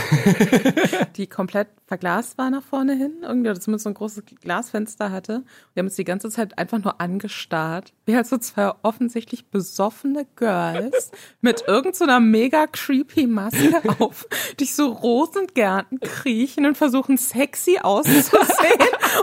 die 1.17 1.27
komplett 1.27 1.67
verglast 1.85 2.37
war 2.37 2.49
nach 2.49 2.63
vorne 2.63 2.95
hin, 2.95 3.17
irgendwie, 3.21 3.49
oder 3.49 3.59
zumindest 3.59 3.83
so 3.83 3.89
ein 3.91 3.93
großes 3.93 4.23
Glasfenster 4.41 5.11
hatte. 5.11 5.43
Wir 5.73 5.81
haben 5.81 5.87
uns 5.87 5.95
die 5.95 6.03
ganze 6.03 6.29
Zeit 6.29 6.57
einfach 6.57 6.83
nur 6.83 6.99
angestarrt. 6.99 7.93
Wie 8.05 8.15
halt 8.15 8.25
so 8.25 8.37
zwei 8.37 8.71
offensichtlich 8.81 9.49
besoffene 9.49 10.25
Girls 10.35 11.11
mit 11.41 11.67
irgendeiner 11.67 12.17
so 12.17 12.21
mega 12.21 12.65
creepy 12.67 13.27
Maske 13.27 13.81
auf, 13.99 14.27
durch 14.57 14.73
so 14.73 14.87
Rosengärten 14.87 15.99
kriechen 15.99 16.65
und 16.65 16.75
versuchen 16.75 17.17
sexy 17.17 17.79
auszusehen 17.81 18.33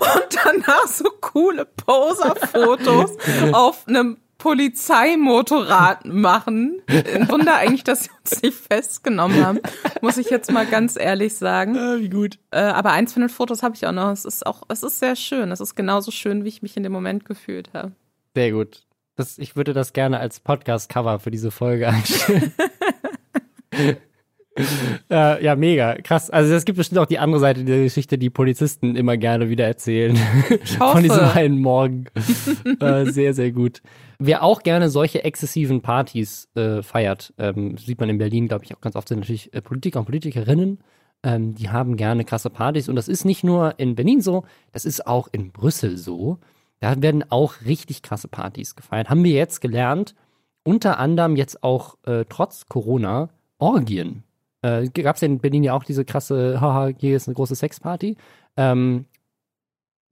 und 0.01 0.39
danach 0.45 0.87
so 0.87 1.11
coole 1.21 1.65
Poser-Fotos 1.65 3.11
auf 3.53 3.89
einem 3.89 4.19
Polizeimotorrad 4.45 6.05
machen. 6.05 6.83
Ein 6.87 7.31
Wunder 7.31 7.57
eigentlich, 7.57 7.83
dass 7.83 8.05
sie 8.05 8.11
uns 8.23 8.43
nicht 8.43 8.59
festgenommen 8.59 9.43
haben, 9.43 9.61
muss 10.03 10.19
ich 10.19 10.29
jetzt 10.29 10.53
mal 10.53 10.67
ganz 10.67 10.97
ehrlich 10.97 11.35
sagen. 11.35 11.79
Ah, 11.79 11.97
wie 11.99 12.11
gut. 12.11 12.39
Äh, 12.51 12.59
aber 12.59 12.93
eins 12.93 13.15
von 13.15 13.23
den 13.23 13.31
Fotos 13.31 13.63
habe 13.63 13.75
ich 13.75 13.87
auch 13.87 13.93
noch. 13.93 14.11
Es 14.11 14.27
ist 14.27 14.45
auch, 14.45 14.63
es 14.69 14.83
ist 14.83 14.99
sehr 14.99 15.17
schön. 15.17 15.51
Es 15.51 15.61
ist 15.61 15.77
genauso 15.77 16.11
schön, 16.11 16.45
wie 16.45 16.49
ich 16.49 16.61
mich 16.61 16.77
in 16.77 16.83
dem 16.83 16.93
Moment 16.93 17.25
gefühlt 17.25 17.73
habe. 17.73 17.93
Sehr 18.35 18.53
gut. 18.53 18.83
Das, 19.17 19.39
ich 19.39 19.57
würde 19.57 19.73
das 19.73 19.95
gerne 19.95 20.19
als 20.19 20.41
Podcast-Cover 20.41 21.21
für 21.21 21.31
diese 21.31 21.51
Folge 21.51 21.89
einstellen. 21.89 22.53
äh, 25.11 25.45
ja, 25.45 25.57
mega. 25.57 25.95
Krass. 25.97 26.31
Also 26.31 26.55
es 26.55 26.65
gibt 26.65 26.79
bestimmt 26.79 27.01
auch 27.01 27.07
die 27.07 27.19
andere 27.19 27.41
Seite 27.41 27.65
der 27.65 27.83
Geschichte, 27.83 28.19
die 28.19 28.31
Polizisten 28.31 28.95
immer 28.95 29.17
gerne 29.17 29.49
wieder 29.49 29.67
erzählen. 29.67 30.17
Von 30.79 31.03
diesem 31.03 31.25
einen 31.25 31.61
Morgen. 31.61 32.07
äh, 32.81 33.07
sehr, 33.07 33.35
sehr 33.35 33.51
gut. 33.51 33.83
Wer 34.19 34.43
auch 34.43 34.63
gerne 34.63 34.91
solche 34.91 35.25
exzessiven 35.25 35.83
Partys 35.83 36.49
äh, 36.55 36.83
feiert, 36.83 37.35
ähm, 37.39 37.77
sieht 37.79 37.99
man 37.99 38.09
in 38.09 38.19
Berlin, 38.19 38.47
glaube 38.47 38.65
ich, 38.65 38.75
auch 38.75 38.81
ganz 38.81 38.95
oft 38.95 39.09
sind 39.09 39.21
natürlich 39.21 39.53
äh, 39.53 39.61
Politiker 39.61 39.99
und 39.99 40.07
Politikerinnen. 40.07 40.79
Ähm, 41.25 41.55
die 41.57 41.71
haben 41.71 41.97
gerne 41.97 42.25
krasse 42.25 42.51
Partys. 42.51 42.89
Und 42.89 42.95
das 42.95 43.09
ist 43.09 43.25
nicht 43.25 43.43
nur 43.43 43.79
in 43.79 43.97
Berlin 43.97 44.21
so, 44.21 44.45
das 44.73 44.85
ist 44.85 45.07
auch 45.07 45.29
in 45.33 45.51
Brüssel 45.51 45.97
so. 45.97 46.39
Da 46.79 47.01
werden 47.03 47.25
auch 47.29 47.63
richtig 47.65 48.03
krasse 48.03 48.29
Partys 48.29 48.77
gefeiert. 48.77 49.11
Haben 49.11 49.25
wir 49.25 49.33
jetzt 49.33 49.61
gelernt, 49.61 50.15
unter 50.63 50.99
anderem 50.99 51.35
jetzt 51.35 51.65
auch 51.65 51.97
äh, 52.07 52.25
trotz 52.29 52.67
Corona 52.67 53.31
Orgien 53.59 54.23
äh, 54.65 54.89
gab 54.89 55.17
es 55.17 55.21
ja 55.21 55.27
in 55.27 55.41
Berlin 55.41 55.63
ja 55.63 55.75
auch 55.75 55.85
diese 55.85 56.07
krasse, 56.07 56.59
haha, 56.59 56.89
hier 56.97 57.17
ist 57.17 57.29
eine 57.29 57.35
große 57.35 57.55
Sexparty. 57.55 58.17
Ähm, 58.57 59.05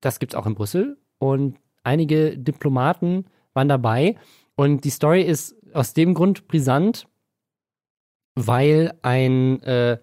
das 0.02 0.18
gibt's 0.18 0.34
auch 0.34 0.46
in 0.46 0.54
Brüssel 0.54 0.98
und 1.18 1.56
einige 1.84 2.36
Diplomaten 2.36 3.24
waren 3.54 3.68
dabei. 3.68 4.16
Und 4.54 4.84
die 4.84 4.90
Story 4.90 5.22
ist 5.22 5.56
aus 5.72 5.94
dem 5.94 6.12
Grund 6.12 6.48
brisant, 6.48 7.08
weil 8.34 8.92
ein 9.00 9.62
äh, 9.62 9.98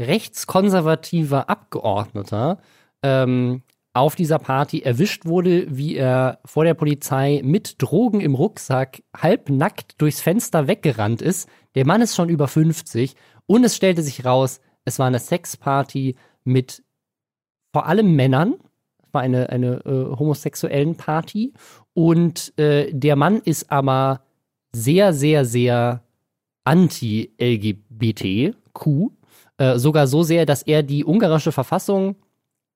rechtskonservativer 0.00 1.50
Abgeordneter 1.50 2.62
ähm, 3.02 3.62
auf 3.94 4.14
dieser 4.16 4.38
Party 4.38 4.80
erwischt 4.80 5.26
wurde, 5.26 5.66
wie 5.68 5.96
er 5.96 6.40
vor 6.44 6.64
der 6.64 6.74
Polizei 6.74 7.42
mit 7.44 7.80
Drogen 7.82 8.20
im 8.20 8.34
Rucksack 8.34 9.02
halbnackt 9.14 10.00
durchs 10.00 10.20
Fenster 10.20 10.66
weggerannt 10.66 11.20
ist. 11.20 11.48
Der 11.74 11.86
Mann 11.86 12.00
ist 12.00 12.16
schon 12.16 12.28
über 12.28 12.48
50 12.48 13.14
und 13.46 13.64
es 13.64 13.76
stellte 13.76 14.02
sich 14.02 14.24
raus, 14.24 14.60
es 14.84 14.98
war 14.98 15.06
eine 15.06 15.18
Sexparty 15.18 16.16
mit 16.44 16.82
vor 17.72 17.86
allem 17.86 18.14
Männern. 18.14 18.54
Es 19.02 19.14
war 19.14 19.22
eine, 19.22 19.48
eine 19.50 19.84
äh, 19.84 20.16
homosexuellen 20.16 20.96
Party. 20.96 21.52
Und 21.94 22.58
äh, 22.58 22.92
der 22.92 23.16
Mann 23.16 23.38
ist 23.38 23.70
aber 23.70 24.22
sehr, 24.72 25.12
sehr, 25.12 25.44
sehr 25.44 26.02
anti-LGBTQ. 26.64 28.56
Äh, 29.58 29.78
sogar 29.78 30.06
so 30.06 30.22
sehr, 30.22 30.46
dass 30.46 30.62
er 30.62 30.82
die 30.82 31.04
ungarische 31.04 31.52
Verfassung 31.52 32.16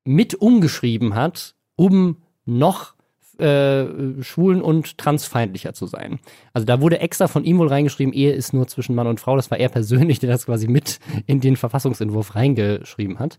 mit 0.07 0.35
umgeschrieben 0.35 1.14
hat, 1.14 1.55
um 1.77 2.23
noch 2.45 2.95
äh, 3.38 4.23
schwulen 4.23 4.62
und 4.62 4.97
transfeindlicher 4.99 5.75
zu 5.75 5.87
sein. 5.87 6.21
Also 6.55 6.64
da 6.64 6.81
wurde 6.81 7.01
extra 7.01 7.29
von 7.29 7.45
ihm 7.45 7.59
wohl 7.59 7.69
reingeschrieben, 7.69 8.14
Ehe 8.14 8.33
ist 8.33 8.55
nur 8.55 8.66
zwischen 8.66 8.95
Mann 8.95 9.07
und 9.07 9.21
Frau. 9.21 9.37
Das 9.37 9.51
war 9.51 9.59
er 9.59 9.69
persönlich, 9.69 10.21
der 10.21 10.31
das 10.31 10.47
quasi 10.47 10.69
mit 10.69 11.01
in 11.27 11.40
den 11.40 11.57
Verfassungsentwurf 11.57 12.35
reingeschrieben 12.35 13.19
hat. 13.19 13.38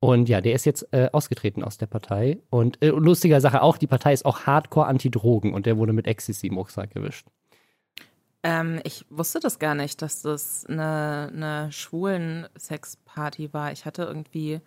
Und 0.00 0.28
ja, 0.28 0.40
der 0.40 0.52
ist 0.52 0.64
jetzt 0.64 0.86
äh, 0.92 1.08
ausgetreten 1.12 1.64
aus 1.64 1.78
der 1.78 1.86
Partei. 1.86 2.38
Und 2.50 2.80
äh, 2.82 2.88
lustiger 2.88 3.40
Sache 3.40 3.62
auch, 3.62 3.78
die 3.78 3.86
Partei 3.86 4.12
ist 4.12 4.24
auch 4.24 4.40
hardcore 4.40 4.86
anti-Drogen 4.86 5.54
und 5.54 5.66
der 5.66 5.76
wurde 5.76 5.92
mit 5.92 6.06
Ecstasy 6.06 6.48
im 6.48 6.58
Rucksack 6.58 6.90
gewischt. 6.90 7.26
Ähm, 8.42 8.80
ich 8.84 9.04
wusste 9.10 9.40
das 9.40 9.58
gar 9.58 9.74
nicht, 9.74 10.00
dass 10.02 10.22
das 10.22 10.66
eine, 10.66 11.32
eine 11.34 11.72
schwulen 11.72 12.46
Sexparty 12.56 13.52
war. 13.52 13.72
Ich 13.72 13.86
hatte 13.86 14.02
irgendwie 14.02 14.60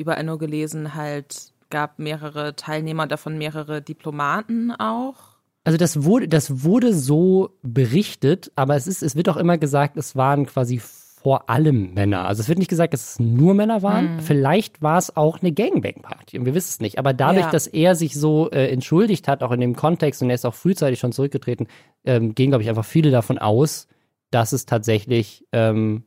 überall 0.00 0.24
nur 0.24 0.38
gelesen, 0.38 0.94
halt 0.94 1.52
gab 1.70 1.98
mehrere 1.98 2.56
Teilnehmer, 2.56 3.06
davon 3.06 3.38
mehrere 3.38 3.80
Diplomaten 3.80 4.72
auch. 4.72 5.36
Also 5.64 5.78
das 5.78 6.04
wurde, 6.04 6.26
das 6.26 6.64
wurde 6.64 6.94
so 6.94 7.50
berichtet, 7.62 8.50
aber 8.56 8.76
es 8.76 8.86
ist, 8.86 9.02
es 9.02 9.14
wird 9.14 9.28
auch 9.28 9.36
immer 9.36 9.58
gesagt, 9.58 9.96
es 9.96 10.16
waren 10.16 10.46
quasi 10.46 10.80
vor 11.22 11.50
allem 11.50 11.92
Männer. 11.92 12.26
Also 12.26 12.40
es 12.40 12.48
wird 12.48 12.58
nicht 12.58 12.70
gesagt, 12.70 12.94
dass 12.94 13.12
es 13.12 13.20
nur 13.20 13.52
Männer 13.52 13.82
waren. 13.82 14.16
Mhm. 14.16 14.20
Vielleicht 14.20 14.80
war 14.80 14.96
es 14.96 15.16
auch 15.16 15.40
eine 15.40 15.52
Gangbang-Party 15.52 16.38
und 16.38 16.46
wir 16.46 16.54
wissen 16.54 16.70
es 16.70 16.80
nicht. 16.80 16.98
Aber 16.98 17.12
dadurch, 17.12 17.44
ja. 17.44 17.50
dass 17.50 17.66
er 17.66 17.94
sich 17.94 18.14
so 18.14 18.50
äh, 18.50 18.68
entschuldigt 18.68 19.28
hat, 19.28 19.42
auch 19.42 19.52
in 19.52 19.60
dem 19.60 19.76
Kontext 19.76 20.22
und 20.22 20.30
er 20.30 20.34
ist 20.34 20.46
auch 20.46 20.54
frühzeitig 20.54 20.98
schon 20.98 21.12
zurückgetreten, 21.12 21.68
ähm, 22.04 22.34
gehen, 22.34 22.50
glaube 22.50 22.62
ich, 22.62 22.70
einfach 22.70 22.86
viele 22.86 23.10
davon 23.10 23.38
aus, 23.38 23.86
dass 24.30 24.52
es 24.52 24.64
tatsächlich, 24.64 25.46
ähm, 25.52 26.04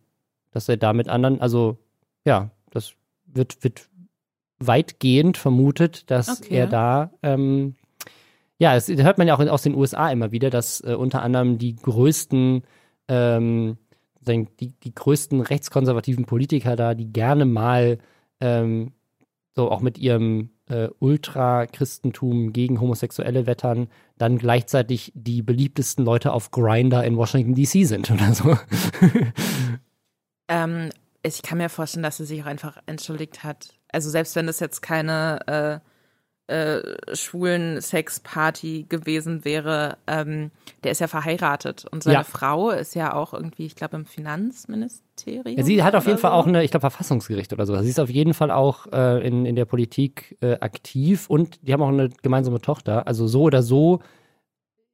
dass 0.52 0.68
er 0.68 0.78
da 0.78 0.94
mit 0.94 1.10
anderen, 1.10 1.40
also 1.42 1.78
ja, 2.26 2.50
das 2.72 2.94
wird, 3.28 3.64
wird 3.64 3.90
weitgehend 4.68 5.38
vermutet, 5.38 6.10
dass 6.10 6.42
okay. 6.42 6.56
er 6.56 6.68
da, 6.68 7.12
ähm, 7.22 7.76
ja, 8.58 8.74
das 8.74 8.88
hört 8.88 9.18
man 9.18 9.28
ja 9.28 9.36
auch 9.36 9.40
aus 9.40 9.64
den 9.64 9.76
USA 9.76 10.10
immer 10.12 10.32
wieder, 10.32 10.50
dass 10.50 10.82
äh, 10.82 10.94
unter 10.94 11.22
anderem 11.22 11.58
die 11.58 11.76
größten, 11.76 12.64
ähm, 13.08 13.78
die, 14.26 14.74
die 14.84 14.96
größten 14.96 15.42
rechtskonservativen 15.42 16.26
Politiker 16.26 16.76
da, 16.76 16.94
die 16.94 17.12
gerne 17.12 17.46
mal 17.46 17.98
ähm, 18.40 18.94
so 19.56 19.70
auch 19.70 19.82
mit 19.82 19.98
ihrem 19.98 20.50
äh, 20.70 20.90
Ultrachristentum 21.00 22.54
gegen 22.54 22.80
Homosexuelle 22.80 23.46
wettern, 23.46 23.88
dann 24.18 24.38
gleichzeitig 24.38 25.12
die 25.16 25.42
beliebtesten 25.42 26.06
Leute 26.06 26.32
auf 26.32 26.52
Grinder 26.52 27.04
in 27.04 27.18
Washington 27.18 27.56
DC 27.56 27.88
sind 27.88 28.10
oder 28.10 28.34
so. 28.34 28.58
ähm, 30.48 30.90
ich 31.22 31.42
kann 31.42 31.58
mir 31.58 31.70
vorstellen, 31.70 32.04
dass 32.04 32.18
sie 32.18 32.26
sich 32.26 32.42
auch 32.44 32.48
einfach 32.48 32.78
entschuldigt 32.86 33.44
hat. 33.44 33.74
Also 33.94 34.10
selbst 34.10 34.36
wenn 34.36 34.48
das 34.48 34.60
jetzt 34.60 34.82
keine 34.82 35.82
äh, 36.48 36.54
äh, 36.54 36.82
schwulen 37.16 37.80
Sexparty 37.80 38.86
gewesen 38.90 39.46
wäre, 39.46 39.98
ähm, 40.08 40.52
der 40.84 40.92
ist 40.92 41.00
ja 41.00 41.08
verheiratet 41.08 41.86
und 41.90 42.04
seine 42.04 42.18
ja. 42.18 42.24
Frau 42.24 42.70
ist 42.70 42.96
ja 42.96 43.14
auch 43.14 43.34
irgendwie, 43.34 43.66
ich 43.66 43.76
glaube, 43.76 43.96
im 43.96 44.06
Finanzministerium. 44.06 45.58
Ja, 45.58 45.64
sie 45.64 45.84
hat 45.84 45.96
auf 45.96 46.06
jeden 46.06 46.18
so. 46.18 46.24
Fall 46.24 46.32
auch 46.32 46.46
eine, 46.46 46.64
ich 46.64 46.72
glaube, 46.72 46.82
Verfassungsgericht 46.82 47.54
oder 47.54 47.66
so. 47.66 47.80
Sie 47.82 47.90
ist 47.90 48.00
auf 48.00 48.10
jeden 48.10 48.34
Fall 48.34 48.52
auch 48.52 48.88
äh, 48.92 49.26
in, 49.26 49.46
in 49.46 49.56
der 49.56 49.66
Politik 49.66 50.38
äh, 50.42 50.58
aktiv 50.60 51.30
und 51.30 51.66
die 51.66 51.72
haben 51.72 51.82
auch 51.82 51.88
eine 51.88 52.10
gemeinsame 52.22 52.60
Tochter. 52.60 53.08
Also 53.08 53.26
so 53.28 53.44
oder 53.44 53.64
so 53.64 54.00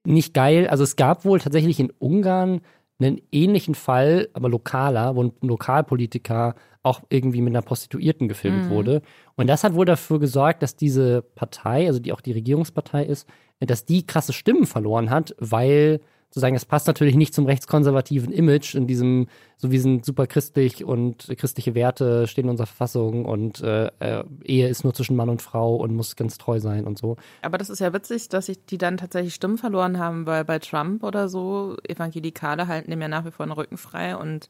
nicht 0.05 0.33
geil. 0.33 0.67
Also 0.67 0.83
es 0.83 0.97
gab 0.97 1.25
wohl 1.25 1.39
tatsächlich 1.39 1.79
in 1.79 1.91
Ungarn 1.97 2.61
einen 2.99 3.21
ähnlichen 3.31 3.75
Fall, 3.75 4.29
aber 4.33 4.49
lokaler, 4.49 5.15
wo 5.15 5.23
ein 5.23 5.31
Lokalpolitiker 5.41 6.55
auch 6.83 7.01
irgendwie 7.09 7.41
mit 7.41 7.51
einer 7.51 7.61
Prostituierten 7.61 8.27
gefilmt 8.27 8.65
mhm. 8.65 8.69
wurde. 8.69 9.01
Und 9.35 9.47
das 9.47 9.63
hat 9.63 9.73
wohl 9.73 9.85
dafür 9.85 10.19
gesorgt, 10.19 10.63
dass 10.63 10.75
diese 10.75 11.21
Partei, 11.21 11.87
also 11.87 11.99
die 11.99 12.13
auch 12.13 12.21
die 12.21 12.31
Regierungspartei 12.31 13.05
ist, 13.05 13.27
dass 13.59 13.85
die 13.85 14.07
krasse 14.07 14.33
Stimmen 14.33 14.65
verloren 14.65 15.09
hat, 15.09 15.35
weil 15.39 15.99
sozusagen, 16.29 16.53
das 16.53 16.65
passt 16.65 16.85
natürlich 16.85 17.15
nicht 17.15 17.33
zum 17.33 17.47
rechtskonservativen 17.47 18.31
Image 18.31 18.75
in 18.75 18.85
diesem, 18.85 19.27
so 19.57 19.71
wir 19.71 19.81
sind 19.81 20.05
super 20.05 20.27
christlich 20.27 20.85
und 20.85 21.27
christliche 21.37 21.73
Werte 21.73 22.27
stehen 22.27 22.45
in 22.45 22.51
unserer 22.51 22.67
Verfassung 22.67 23.25
und 23.25 23.61
äh, 23.61 23.87
äh, 23.99 24.23
Ehe 24.43 24.67
ist 24.67 24.83
nur 24.83 24.93
zwischen 24.93 25.15
Mann 25.15 25.29
und 25.29 25.41
Frau 25.41 25.75
und 25.75 25.95
muss 25.95 26.15
ganz 26.15 26.37
treu 26.37 26.59
sein 26.59 26.85
und 26.85 26.99
so. 26.99 27.17
Aber 27.41 27.57
das 27.57 27.69
ist 27.69 27.79
ja 27.79 27.93
witzig, 27.93 28.29
dass 28.29 28.45
sich 28.45 28.63
die 28.63 28.77
dann 28.77 28.97
tatsächlich 28.97 29.33
Stimmen 29.33 29.57
verloren 29.57 29.97
haben, 29.97 30.27
weil 30.27 30.45
bei 30.45 30.59
Trump 30.59 31.03
oder 31.03 31.29
so 31.29 31.77
Evangelikale 31.87 32.67
halten 32.67 32.91
dem 32.91 33.01
ja 33.01 33.07
nach 33.07 33.25
wie 33.25 33.31
vor 33.31 33.47
den 33.47 33.53
Rücken 33.53 33.77
frei 33.77 34.15
und 34.15 34.49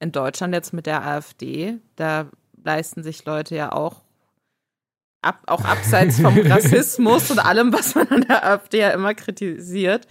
in 0.00 0.12
Deutschland 0.12 0.54
jetzt 0.54 0.72
mit 0.72 0.86
der 0.86 1.06
AfD, 1.06 1.74
da 1.96 2.26
leisten 2.62 3.02
sich 3.02 3.24
Leute 3.24 3.54
ja 3.54 3.72
auch 3.72 4.02
ab, 5.22 5.42
auch 5.46 5.64
abseits 5.64 6.20
vom 6.20 6.38
Rassismus 6.46 7.30
und 7.30 7.38
allem, 7.38 7.72
was 7.72 7.94
man 7.94 8.08
an 8.08 8.22
der 8.22 8.44
AfD 8.44 8.80
ja 8.80 8.90
immer 8.90 9.14
kritisiert, 9.14 10.06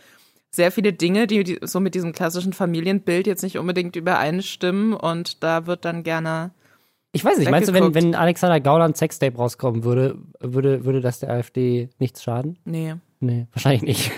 sehr 0.52 0.72
viele 0.72 0.94
Dinge, 0.94 1.28
die, 1.28 1.44
die 1.44 1.60
so 1.62 1.80
mit 1.80 1.96
diesem 1.96 2.14
klassischen 2.14 2.54
Familienbild 2.54 3.28
jetzt 3.28 3.44
nicht 3.44 3.58
unbedingt 3.58 3.96
übereinstimmen 3.96 4.94
und 4.94 5.44
da 5.44 5.66
wird 5.66 5.86
dann 5.86 6.04
gerne. 6.04 6.52
Ich 7.12 7.26
weiß 7.26 7.40
nicht, 7.40 7.50
meinst 7.50 7.70
du, 7.70 7.74
wenn, 7.74 7.96
wenn 7.96 8.16
Alexander 8.16 8.60
Gauland 8.60 8.96
Sextape 8.98 9.36
rauskommen 9.36 9.84
würde, 9.84 10.18
würde, 10.40 10.86
würde 10.86 11.02
das 11.02 11.20
der 11.20 11.32
AfD 11.32 11.90
nichts 11.98 12.24
schaden? 12.24 12.58
Nee. 12.66 12.96
Nee, 13.20 13.48
wahrscheinlich 13.52 13.82
nicht. 13.82 14.12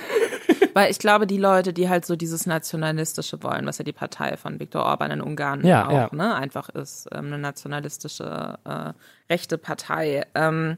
Weil 0.76 0.92
ich 0.92 1.00
glaube, 1.00 1.28
die 1.28 1.38
Leute, 1.38 1.74
die 1.74 1.90
halt 1.90 2.06
so 2.06 2.16
dieses 2.16 2.46
Nationalistische 2.46 3.42
wollen, 3.44 3.66
was 3.66 3.78
ja 3.78 3.84
die 3.84 3.94
Partei 3.94 4.38
von 4.38 4.60
Viktor 4.60 4.84
Orban 4.84 5.12
in 5.12 5.22
Ungarn 5.22 5.66
ja, 5.66 5.88
auch 5.88 5.92
ja. 5.92 6.10
Ne, 6.12 6.36
einfach 6.36 6.70
ist, 6.70 7.08
ähm, 7.12 7.28
eine 7.28 7.38
nationalistische 7.38 8.60
äh, 8.64 8.94
rechte 9.30 9.58
Partei, 9.58 10.26
ähm, 10.36 10.78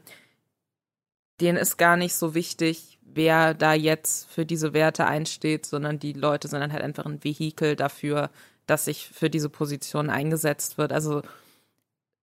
denen 1.40 1.58
ist 1.58 1.76
gar 1.76 1.96
nicht 1.96 2.14
so 2.14 2.34
wichtig, 2.34 2.98
wer 3.02 3.54
da 3.54 3.74
jetzt 3.74 4.30
für 4.30 4.44
diese 4.44 4.72
Werte 4.74 5.06
einsteht, 5.06 5.66
sondern 5.66 5.98
die 5.98 6.12
Leute 6.12 6.48
sind 6.48 6.60
dann 6.60 6.72
halt 6.72 6.82
einfach 6.82 7.06
ein 7.06 7.22
Vehikel 7.22 7.76
dafür, 7.76 8.30
dass 8.66 8.86
sich 8.86 9.08
für 9.08 9.30
diese 9.30 9.48
Position 9.48 10.10
eingesetzt 10.10 10.78
wird. 10.78 10.92
Also 10.92 11.22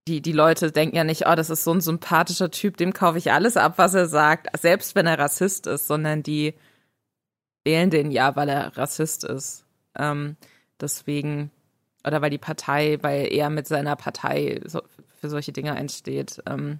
die, 0.07 0.21
die 0.21 0.31
Leute 0.31 0.71
denken 0.71 0.95
ja 0.95 1.03
nicht, 1.03 1.27
oh, 1.27 1.35
das 1.35 1.49
ist 1.49 1.63
so 1.63 1.73
ein 1.73 1.81
sympathischer 1.81 2.51
Typ, 2.51 2.77
dem 2.77 2.93
kaufe 2.93 3.17
ich 3.17 3.31
alles 3.31 3.57
ab, 3.57 3.73
was 3.77 3.93
er 3.93 4.07
sagt, 4.07 4.47
selbst 4.59 4.95
wenn 4.95 5.07
er 5.07 5.19
Rassist 5.19 5.67
ist, 5.67 5.87
sondern 5.87 6.23
die 6.23 6.55
wählen 7.63 7.89
den 7.89 8.11
ja, 8.11 8.35
weil 8.35 8.49
er 8.49 8.77
Rassist 8.77 9.23
ist. 9.23 9.65
Ähm, 9.97 10.35
deswegen, 10.79 11.51
oder 12.05 12.21
weil 12.21 12.29
die 12.29 12.37
Partei, 12.37 12.97
weil 13.01 13.31
er 13.31 13.49
mit 13.49 13.67
seiner 13.67 13.95
Partei 13.95 14.61
so, 14.65 14.81
für 15.19 15.29
solche 15.29 15.51
Dinge 15.51 15.73
einsteht. 15.73 16.41
Ähm, 16.47 16.79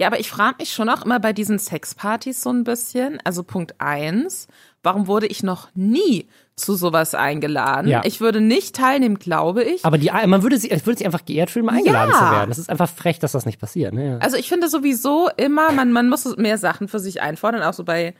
ja, 0.00 0.08
aber 0.08 0.18
ich 0.18 0.28
frage 0.28 0.56
mich 0.58 0.72
schon 0.72 0.88
auch 0.88 1.04
immer 1.04 1.20
bei 1.20 1.32
diesen 1.32 1.58
Sexpartys 1.58 2.42
so 2.42 2.50
ein 2.50 2.64
bisschen. 2.64 3.20
Also 3.22 3.44
Punkt 3.44 3.76
eins, 3.78 4.48
warum 4.82 5.06
wurde 5.06 5.26
ich 5.26 5.44
noch 5.44 5.68
nie 5.74 6.26
zu 6.56 6.74
sowas 6.74 7.14
eingeladen? 7.14 7.88
Ja. 7.88 8.02
Ich 8.04 8.20
würde 8.20 8.40
nicht 8.40 8.74
teilnehmen, 8.74 9.20
glaube 9.20 9.62
ich. 9.62 9.84
Aber 9.84 9.96
die, 9.96 10.10
man 10.26 10.42
würde 10.42 10.58
sich, 10.58 10.70
würde 10.70 10.98
sich 10.98 11.06
einfach 11.06 11.24
geehrt 11.24 11.50
fühlen, 11.50 11.68
eingeladen 11.68 12.10
ja. 12.10 12.18
zu 12.18 12.24
werden. 12.24 12.50
Das 12.50 12.58
ist 12.58 12.70
einfach 12.70 12.90
frech, 12.90 13.20
dass 13.20 13.32
das 13.32 13.46
nicht 13.46 13.60
passiert. 13.60 13.94
Ne? 13.94 14.18
Also 14.20 14.36
ich 14.36 14.48
finde 14.48 14.68
sowieso 14.68 15.30
immer, 15.36 15.70
man, 15.70 15.92
man 15.92 16.08
muss 16.08 16.36
mehr 16.36 16.58
Sachen 16.58 16.88
für 16.88 16.98
sich 16.98 17.22
einfordern, 17.22 17.62
auch 17.62 17.74
so 17.74 17.84
bei 17.84 18.14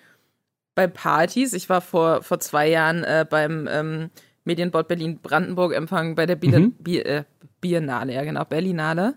bei 0.74 0.86
Partys. 0.86 1.52
Ich 1.52 1.68
war 1.68 1.80
vor, 1.80 2.22
vor 2.22 2.40
zwei 2.40 2.68
Jahren 2.68 3.04
äh, 3.04 3.26
beim 3.28 3.68
ähm, 3.70 4.10
Medienbord 4.44 4.88
Berlin-Brandenburg-Empfang 4.88 6.14
bei 6.14 6.26
der 6.26 6.36
Bier, 6.36 6.60
mhm. 6.60 6.72
Bier, 6.72 7.06
äh, 7.06 7.24
Biennale, 7.60 8.14
ja 8.14 8.24
genau, 8.24 8.44
Berlinale. 8.44 9.14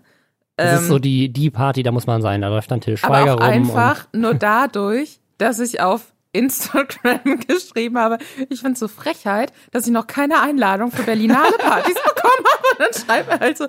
Das 0.56 0.72
ähm, 0.72 0.78
ist 0.78 0.88
so 0.88 0.98
die, 0.98 1.32
die 1.32 1.50
Party, 1.50 1.82
da 1.82 1.92
muss 1.92 2.06
man 2.06 2.22
sein, 2.22 2.40
da 2.40 2.48
läuft 2.48 2.70
dann 2.70 2.80
Till 2.80 2.96
Schweiger 2.96 3.32
aber 3.32 3.44
auch 3.44 3.46
rum. 3.46 3.52
einfach 3.52 4.08
nur 4.12 4.34
dadurch, 4.34 5.20
dass 5.38 5.60
ich 5.60 5.80
auf 5.80 6.12
Instagram 6.32 7.40
geschrieben 7.48 7.98
habe, 7.98 8.18
ich 8.48 8.60
finde 8.60 8.74
es 8.74 8.80
so 8.80 8.88
Frechheit, 8.88 9.52
dass 9.70 9.86
ich 9.86 9.92
noch 9.92 10.06
keine 10.06 10.40
Einladung 10.40 10.90
für 10.90 11.02
Berlinale 11.02 11.56
Partys 11.58 11.94
bekommen 12.14 12.44
habe. 12.44 12.68
Und 12.70 12.80
dann 12.80 12.92
schreibt 12.92 13.30
er 13.30 13.40
halt 13.40 13.58
so 13.58 13.66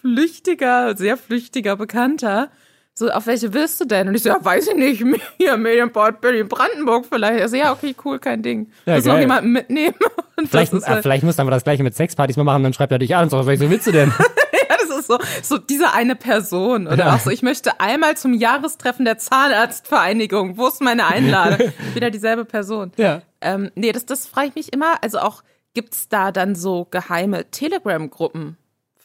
flüchtiger, 0.00 0.96
sehr 0.96 1.16
flüchtiger 1.16 1.76
Bekannter 1.76 2.50
so, 2.98 3.10
auf 3.10 3.26
welche 3.26 3.54
willst 3.54 3.80
du 3.80 3.84
denn? 3.84 4.08
Und 4.08 4.14
ich 4.14 4.22
so, 4.22 4.30
ja, 4.30 4.44
weiß 4.44 4.68
ich 4.68 4.74
nicht, 4.74 5.04
hier, 5.38 5.56
Medienport 5.56 6.20
Berlin 6.20 6.48
Brandenburg 6.48 7.06
vielleicht. 7.06 7.42
Also, 7.42 7.56
ja, 7.56 7.72
okay, 7.72 7.94
cool, 8.04 8.18
kein 8.18 8.42
Ding. 8.42 8.70
Ja, 8.86 8.96
Muss 8.96 9.04
noch 9.04 9.18
jemanden 9.18 9.52
mitnehmen. 9.52 9.94
Und 10.36 10.48
vielleicht, 10.48 10.72
äh, 10.72 10.80
halt 10.80 11.02
vielleicht 11.02 11.24
muss 11.24 11.36
dann 11.36 11.46
mal 11.46 11.52
das 11.52 11.64
gleiche 11.64 11.82
mit 11.82 11.94
Sexpartys 11.94 12.36
mal 12.36 12.44
machen, 12.44 12.62
dann 12.62 12.72
schreibt 12.72 12.92
er 12.92 12.98
dich 12.98 13.14
an 13.16 13.24
und 13.24 13.30
sagt, 13.30 13.46
welche 13.46 13.68
willst 13.70 13.88
du 13.88 13.92
denn? 13.92 14.12
ja, 14.52 14.76
das 14.80 14.98
ist 14.98 15.08
so, 15.08 15.18
so 15.42 15.58
diese 15.58 15.92
eine 15.92 16.14
Person. 16.14 16.86
Oder 16.86 17.06
ja. 17.06 17.14
auch 17.14 17.18
so, 17.18 17.30
ich 17.30 17.42
möchte 17.42 17.80
einmal 17.80 18.16
zum 18.16 18.34
Jahrestreffen 18.34 19.04
der 19.04 19.18
Zahnarztvereinigung. 19.18 20.56
Wo 20.56 20.68
ist 20.68 20.80
meine 20.80 21.06
Einladung? 21.06 21.72
Wieder 21.94 22.10
dieselbe 22.10 22.44
Person. 22.44 22.92
Ja. 22.96 23.22
Ähm, 23.40 23.72
nee, 23.74 23.90
das, 23.90 24.06
das 24.06 24.28
frage 24.28 24.48
ich 24.48 24.54
mich 24.54 24.72
immer. 24.72 25.02
Also 25.02 25.18
auch, 25.18 25.42
gibt's 25.74 26.08
da 26.08 26.30
dann 26.30 26.54
so 26.54 26.86
geheime 26.88 27.50
Telegram-Gruppen? 27.50 28.56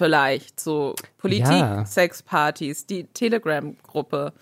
Vielleicht, 0.03 0.59
so 0.59 0.95
Politik-Sexpartys, 1.17 2.81
ja. 2.81 2.85
die 2.89 3.03
Telegram-Gruppe. 3.05 4.33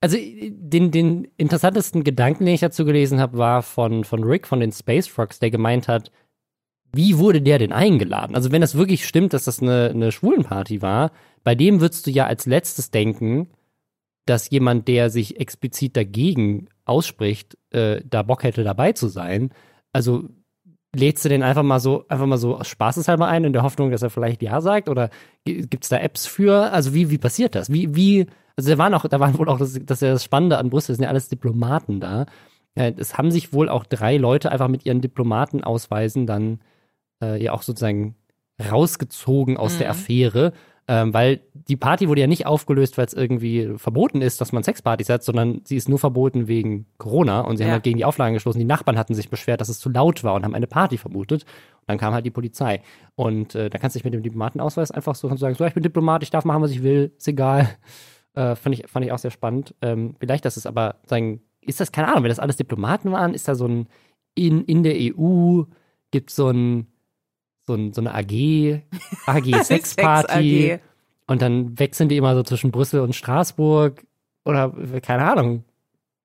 Also 0.00 0.16
den, 0.16 0.92
den 0.92 1.26
interessantesten 1.36 2.04
Gedanken, 2.04 2.44
den 2.44 2.54
ich 2.54 2.60
dazu 2.60 2.84
gelesen 2.84 3.20
habe, 3.20 3.36
war 3.36 3.64
von, 3.64 4.04
von 4.04 4.22
Rick 4.22 4.46
von 4.46 4.60
den 4.60 4.70
Space 4.70 5.08
Frogs, 5.08 5.40
der 5.40 5.50
gemeint 5.50 5.88
hat, 5.88 6.12
wie 6.92 7.18
wurde 7.18 7.42
der 7.42 7.58
denn 7.58 7.72
eingeladen? 7.72 8.36
Also 8.36 8.52
wenn 8.52 8.60
das 8.60 8.76
wirklich 8.76 9.06
stimmt, 9.06 9.32
dass 9.32 9.44
das 9.44 9.60
eine, 9.60 9.90
eine 9.90 10.12
Schwulenparty 10.12 10.82
war, 10.82 11.10
bei 11.42 11.56
dem 11.56 11.80
würdest 11.80 12.06
du 12.06 12.12
ja 12.12 12.26
als 12.26 12.46
letztes 12.46 12.92
denken, 12.92 13.48
dass 14.24 14.50
jemand, 14.50 14.86
der 14.86 15.10
sich 15.10 15.40
explizit 15.40 15.96
dagegen 15.96 16.68
ausspricht, 16.84 17.58
äh, 17.70 18.02
da 18.08 18.22
Bock 18.22 18.44
hätte 18.44 18.62
dabei 18.62 18.92
zu 18.92 19.08
sein. 19.08 19.50
Also 19.92 20.28
lädst 20.98 21.24
du 21.24 21.28
den 21.28 21.42
einfach 21.42 21.62
mal 21.62 21.80
so, 21.80 22.04
einfach 22.08 22.26
mal 22.26 22.38
so 22.38 22.56
aus 22.56 22.68
Spaßeshalber 22.68 23.26
ein, 23.26 23.44
in 23.44 23.52
der 23.52 23.62
Hoffnung, 23.62 23.90
dass 23.90 24.02
er 24.02 24.10
vielleicht 24.10 24.42
Ja 24.42 24.60
sagt? 24.60 24.88
Oder 24.88 25.10
gibt 25.44 25.84
es 25.84 25.88
da 25.88 25.98
Apps 25.98 26.26
für? 26.26 26.72
Also 26.72 26.94
wie, 26.94 27.10
wie 27.10 27.18
passiert 27.18 27.54
das? 27.54 27.72
Wie, 27.72 27.94
wie, 27.94 28.26
also 28.56 28.70
da 28.70 28.78
waren 28.78 28.94
auch, 28.94 29.06
da 29.06 29.20
waren 29.20 29.38
wohl 29.38 29.48
auch, 29.48 29.58
das, 29.58 29.72
das 29.72 29.98
ist 29.98 30.02
ja 30.02 30.12
das 30.12 30.24
Spannende 30.24 30.58
an 30.58 30.70
Brüssel, 30.70 30.92
das 30.92 30.96
sind 30.96 31.04
ja 31.04 31.10
alles 31.10 31.28
Diplomaten 31.28 32.00
da. 32.00 32.26
Es 32.74 33.18
haben 33.18 33.30
sich 33.30 33.52
wohl 33.52 33.68
auch 33.68 33.84
drei 33.84 34.16
Leute 34.18 34.52
einfach 34.52 34.68
mit 34.68 34.86
ihren 34.86 35.00
Diplomatenausweisen 35.00 36.26
dann 36.26 36.60
äh, 37.22 37.42
ja 37.42 37.52
auch 37.52 37.62
sozusagen 37.62 38.14
rausgezogen 38.60 39.56
aus 39.56 39.74
mhm. 39.74 39.78
der 39.78 39.90
Affäre 39.90 40.52
ähm, 40.88 41.12
weil 41.12 41.42
die 41.52 41.76
Party 41.76 42.08
wurde 42.08 42.22
ja 42.22 42.26
nicht 42.26 42.46
aufgelöst, 42.46 42.96
weil 42.96 43.04
es 43.04 43.12
irgendwie 43.12 43.74
verboten 43.76 44.22
ist, 44.22 44.40
dass 44.40 44.52
man 44.52 44.62
Sexpartys 44.62 45.10
hat, 45.10 45.22
sondern 45.22 45.60
sie 45.64 45.76
ist 45.76 45.86
nur 45.88 45.98
verboten 45.98 46.48
wegen 46.48 46.86
Corona 46.96 47.42
und 47.42 47.58
sie 47.58 47.62
ja. 47.62 47.68
haben 47.68 47.74
halt 47.74 47.82
gegen 47.82 47.98
die 47.98 48.06
Auflagen 48.06 48.32
geschlossen. 48.32 48.58
Die 48.58 48.64
Nachbarn 48.64 48.96
hatten 48.96 49.14
sich 49.14 49.28
beschwert, 49.28 49.60
dass 49.60 49.68
es 49.68 49.78
zu 49.78 49.90
laut 49.90 50.24
war 50.24 50.32
und 50.32 50.44
haben 50.44 50.54
eine 50.54 50.66
Party 50.66 50.96
vermutet. 50.96 51.42
Und 51.42 51.88
dann 51.88 51.98
kam 51.98 52.14
halt 52.14 52.24
die 52.24 52.30
Polizei. 52.30 52.80
Und 53.16 53.54
äh, 53.54 53.68
da 53.68 53.76
kannst 53.78 53.94
du 53.94 53.98
dich 53.98 54.04
mit 54.04 54.14
dem 54.14 54.22
Diplomatenausweis 54.22 54.90
einfach 54.90 55.14
so 55.14 55.28
sagen, 55.36 55.54
so, 55.54 55.64
ich 55.66 55.74
bin 55.74 55.82
Diplomat, 55.82 56.22
ich 56.22 56.30
darf 56.30 56.46
machen, 56.46 56.62
was 56.62 56.70
ich 56.70 56.82
will, 56.82 57.12
ist 57.16 57.28
egal. 57.28 57.68
Äh, 58.34 58.56
fand, 58.56 58.78
ich, 58.78 58.88
fand 58.88 59.04
ich 59.04 59.12
auch 59.12 59.18
sehr 59.18 59.30
spannend. 59.30 59.74
Ähm, 59.82 60.14
vielleicht, 60.20 60.44
das 60.44 60.56
ist 60.56 60.66
aber, 60.66 60.96
sagen, 61.04 61.42
ist 61.60 61.80
das, 61.80 61.92
keine 61.92 62.08
Ahnung, 62.08 62.22
wenn 62.22 62.30
das 62.30 62.38
alles 62.38 62.56
Diplomaten 62.56 63.12
waren, 63.12 63.34
ist 63.34 63.48
da 63.48 63.54
so 63.54 63.66
ein, 63.66 63.88
in, 64.34 64.64
in 64.64 64.82
der 64.82 64.94
EU 64.96 65.64
gibt 66.10 66.30
so 66.30 66.48
ein, 66.48 66.86
so, 67.68 67.74
ein, 67.74 67.92
so 67.92 68.00
eine 68.00 68.14
AG, 68.14 68.82
AG 69.26 69.62
Sexparty. 69.64 70.72
AG. 70.72 70.80
Und 71.28 71.42
dann 71.42 71.78
wechseln 71.78 72.08
die 72.08 72.16
immer 72.16 72.34
so 72.34 72.42
zwischen 72.42 72.72
Brüssel 72.72 73.00
und 73.00 73.14
Straßburg 73.14 74.02
oder 74.44 74.72
keine 75.02 75.30
Ahnung. 75.30 75.64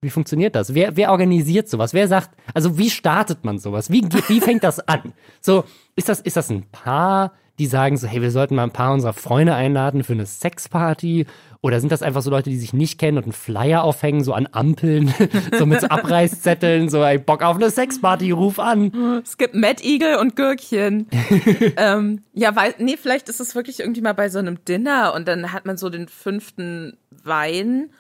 Wie 0.02 0.10
funktioniert 0.10 0.56
das? 0.56 0.74
Wer, 0.74 0.96
wer 0.96 1.12
organisiert 1.12 1.70
sowas? 1.70 1.94
Wer 1.94 2.08
sagt, 2.08 2.32
also 2.54 2.78
wie 2.78 2.90
startet 2.90 3.44
man 3.46 3.60
sowas? 3.60 3.90
Wie, 3.90 4.04
wie 4.28 4.42
fängt 4.42 4.64
das 4.64 4.80
an? 4.88 5.14
So, 5.42 5.66
ist 5.96 6.10
das, 6.10 6.20
ist 6.22 6.38
das 6.38 6.50
ein 6.50 6.64
Paar, 6.72 7.34
die 7.60 7.68
sagen 7.68 7.98
so, 7.98 8.08
hey, 8.08 8.22
wir 8.22 8.32
sollten 8.32 8.56
mal 8.56 8.64
ein 8.64 8.72
paar 8.72 8.94
unserer 8.94 9.14
Freunde 9.14 9.54
einladen 9.54 10.04
für 10.04 10.14
eine 10.14 10.26
Sexparty? 10.26 11.28
Oder 11.62 11.80
sind 11.80 11.92
das 11.92 12.02
einfach 12.02 12.22
so 12.22 12.30
Leute, 12.30 12.50
die 12.50 12.58
sich 12.58 12.74
nicht 12.74 13.00
kennen 13.00 13.18
und 13.18 13.24
einen 13.24 13.32
Flyer 13.32 13.84
aufhängen, 13.84 14.24
so 14.24 14.34
an 14.34 14.50
Ampeln, 14.52 15.14
so 15.58 15.66
mit 15.66 15.80
so 15.82 15.88
Abreißzetteln, 15.88 16.90
so, 16.90 17.02
ey, 17.04 17.20
Bock 17.20 17.42
auf 17.42 17.56
eine 17.56 17.70
Sexparty, 17.70 18.32
ruf 18.32 18.60
an. 18.60 19.22
Es 19.24 19.38
gibt 19.38 19.56
Mad 19.56 19.82
Eagle 19.84 20.20
und 20.20 20.36
Gürkchen. 20.36 21.08
ähm, 21.78 22.24
ja, 22.34 22.56
weil, 22.56 22.74
nee, 22.80 22.98
vielleicht 22.98 23.30
ist 23.30 23.40
es 23.40 23.56
wirklich 23.56 23.80
irgendwie 23.80 24.02
mal 24.02 24.14
bei 24.14 24.30
so 24.30 24.40
einem 24.40 24.66
Dinner 24.66 25.14
und 25.16 25.28
dann 25.28 25.54
hat 25.54 25.66
man 25.66 25.78
so 25.78 25.90
den 25.90 26.08
fünften 26.08 26.98
Wein 27.24 27.92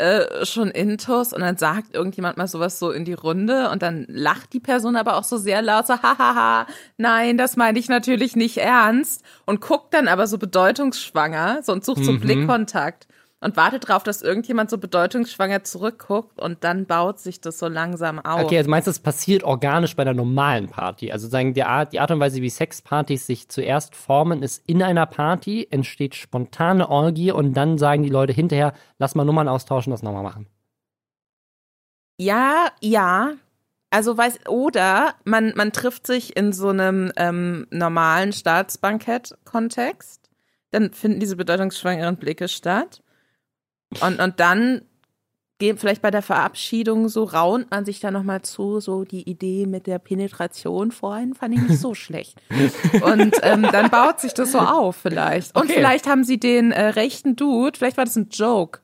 äh, 0.00 0.46
schon 0.46 0.70
intus 0.70 1.32
und 1.32 1.42
dann 1.42 1.56
sagt 1.58 1.94
irgendjemand 1.94 2.38
mal 2.38 2.48
sowas 2.48 2.78
so 2.78 2.90
in 2.90 3.04
die 3.04 3.12
Runde 3.12 3.70
und 3.70 3.82
dann 3.82 4.06
lacht 4.08 4.52
die 4.52 4.60
Person 4.60 4.96
aber 4.96 5.16
auch 5.16 5.24
so 5.24 5.36
sehr 5.36 5.60
laut, 5.62 5.86
so 5.86 5.94
hahaha, 6.02 6.66
nein, 6.96 7.36
das 7.36 7.56
meine 7.56 7.78
ich 7.78 7.88
natürlich 7.88 8.34
nicht 8.34 8.56
ernst 8.58 9.22
und 9.44 9.60
guckt 9.60 9.92
dann 9.92 10.08
aber 10.08 10.26
so 10.26 10.38
bedeutungsschwanger 10.38 11.60
so 11.62 11.72
und 11.72 11.84
sucht 11.84 12.04
so 12.04 12.12
Mhm. 12.12 12.20
Blickkontakt 12.20 13.06
und 13.40 13.56
wartet 13.56 13.88
drauf, 13.88 14.02
dass 14.02 14.22
irgendjemand 14.22 14.70
so 14.70 14.78
bedeutungsschwanger 14.78 15.64
zurückguckt 15.64 16.38
und 16.38 16.62
dann 16.62 16.86
baut 16.86 17.18
sich 17.18 17.40
das 17.40 17.58
so 17.58 17.68
langsam 17.68 18.18
auf. 18.18 18.44
Okay, 18.44 18.58
also 18.58 18.68
meinst 18.68 18.86
du, 18.86 18.90
das 18.90 18.98
passiert 18.98 19.44
organisch 19.44 19.96
bei 19.96 20.02
einer 20.02 20.14
normalen 20.14 20.68
Party? 20.68 21.10
Also 21.10 21.26
sagen, 21.28 21.54
die 21.54 21.64
Art, 21.64 21.92
die 21.92 22.00
Art 22.00 22.10
und 22.10 22.20
Weise, 22.20 22.42
wie 22.42 22.50
Sexpartys 22.50 23.26
sich 23.26 23.48
zuerst 23.48 23.96
formen, 23.96 24.42
ist 24.42 24.62
in 24.66 24.82
einer 24.82 25.06
Party, 25.06 25.66
entsteht 25.70 26.14
spontane 26.14 26.88
Orgie 26.88 27.32
und 27.32 27.54
dann 27.54 27.78
sagen 27.78 28.02
die 28.02 28.10
Leute 28.10 28.32
hinterher, 28.32 28.74
lass 28.98 29.14
mal 29.14 29.24
Nummern 29.24 29.48
austauschen, 29.48 29.90
das 29.90 30.02
nochmal 30.02 30.22
machen. 30.22 30.46
Ja, 32.18 32.68
ja. 32.80 33.32
Also 33.88 34.16
weiß, 34.16 34.46
oder 34.46 35.14
man, 35.24 35.52
man 35.56 35.72
trifft 35.72 36.06
sich 36.06 36.36
in 36.36 36.52
so 36.52 36.68
einem 36.68 37.10
ähm, 37.16 37.66
normalen 37.70 38.32
Staatsbankett-Kontext. 38.32 40.30
Dann 40.70 40.92
finden 40.92 41.18
diese 41.18 41.34
bedeutungsschwangeren 41.34 42.16
Blicke 42.16 42.46
statt. 42.46 43.02
Und, 44.00 44.20
und 44.20 44.38
dann 44.40 44.82
geht 45.58 45.78
vielleicht 45.78 46.00
bei 46.00 46.10
der 46.10 46.22
Verabschiedung 46.22 47.08
so, 47.08 47.24
raunt 47.24 47.70
man 47.70 47.84
sich 47.84 48.00
da 48.00 48.10
nochmal 48.10 48.40
zu, 48.42 48.80
so 48.80 49.04
die 49.04 49.28
Idee 49.28 49.66
mit 49.66 49.86
der 49.86 49.98
Penetration 49.98 50.90
vorhin 50.90 51.34
fand 51.34 51.54
ich 51.54 51.60
nicht 51.60 51.78
so 51.80 51.94
schlecht. 52.04 52.40
Und 53.02 53.36
ähm, 53.42 53.66
dann 53.70 53.90
baut 53.90 54.20
sich 54.20 54.32
das 54.32 54.52
so 54.52 54.58
auf 54.58 54.96
vielleicht. 54.96 55.54
Und 55.54 55.64
Okay. 55.64 55.74
vielleicht 55.74 56.06
haben 56.08 56.24
sie 56.24 56.40
den 56.40 56.72
äh, 56.72 56.86
rechten 56.86 57.36
Dude, 57.36 57.76
vielleicht 57.76 57.98
war 57.98 58.06
das 58.06 58.16
ein 58.16 58.28
Joke. 58.30 58.80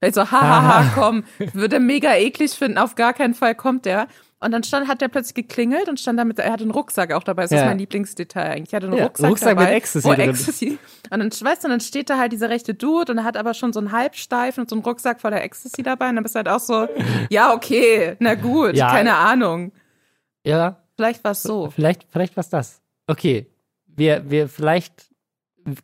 Vielleicht 0.00 0.16
so, 0.16 0.30
hahaha, 0.30 0.90
komm, 0.94 1.24
würde 1.54 1.78
mega 1.80 2.14
eklig 2.14 2.50
finden, 2.52 2.76
auf 2.78 2.96
gar 2.96 3.12
keinen 3.14 3.34
Fall 3.34 3.54
kommt 3.54 3.86
der. 3.86 4.08
Und 4.38 4.52
dann 4.52 4.62
stand, 4.64 4.86
hat 4.86 5.00
der 5.00 5.08
plötzlich 5.08 5.34
geklingelt 5.34 5.88
und 5.88 5.98
stand 5.98 6.18
damit, 6.18 6.38
er 6.38 6.52
hatte 6.52 6.62
einen 6.62 6.70
Rucksack 6.70 7.10
auch 7.12 7.22
dabei. 7.22 7.42
Das 7.42 7.52
ist 7.52 7.58
Ja. 7.60 7.64
mein 7.64 7.78
Lieblingsdetail 7.78 8.50
eigentlich. 8.50 8.72
Er 8.72 8.76
hatte 8.76 8.86
einen 8.88 8.96
Ja, 8.98 9.04
Rucksack, 9.04 9.30
Rucksack 9.30 9.56
dabei, 9.56 9.64
mit 9.70 9.74
Ecstasy 9.76 10.08
drin. 10.08 10.20
Ecstasy. 10.30 10.78
Und 11.10 11.18
dann, 11.20 11.30
weißt 11.30 11.64
du, 11.64 11.68
dann 11.68 11.80
steht 11.80 12.10
da 12.10 12.18
halt 12.18 12.32
dieser 12.32 12.50
rechte 12.50 12.74
Dude 12.74 13.12
und 13.12 13.18
er 13.18 13.24
hat 13.24 13.38
aber 13.38 13.54
schon 13.54 13.72
so 13.72 13.80
einen 13.80 13.92
Halbsteifen 13.92 14.62
und 14.62 14.68
so 14.68 14.76
einen 14.76 14.84
Rucksack 14.84 15.22
voller 15.22 15.42
Ecstasy 15.42 15.82
dabei. 15.82 16.10
Und 16.10 16.16
dann 16.16 16.22
bist 16.22 16.34
du 16.34 16.38
halt 16.38 16.48
auch 16.48 16.60
so, 16.60 16.86
ja, 17.30 17.54
okay, 17.54 18.16
na 18.18 18.34
gut, 18.34 18.74
Ja. 18.74 18.90
keine 18.90 19.14
Ahnung. 19.16 19.72
Ja, 20.44 20.82
Vielleicht 20.96 21.24
war 21.24 21.30
es 21.32 21.42
so. 21.42 21.70
vielleicht, 21.70 22.04
vielleicht 22.10 22.36
was 22.36 22.48
das. 22.50 22.80
Okay, 23.06 23.46
wir, 23.86 24.30
wir 24.30 24.48
vielleicht 24.48 25.10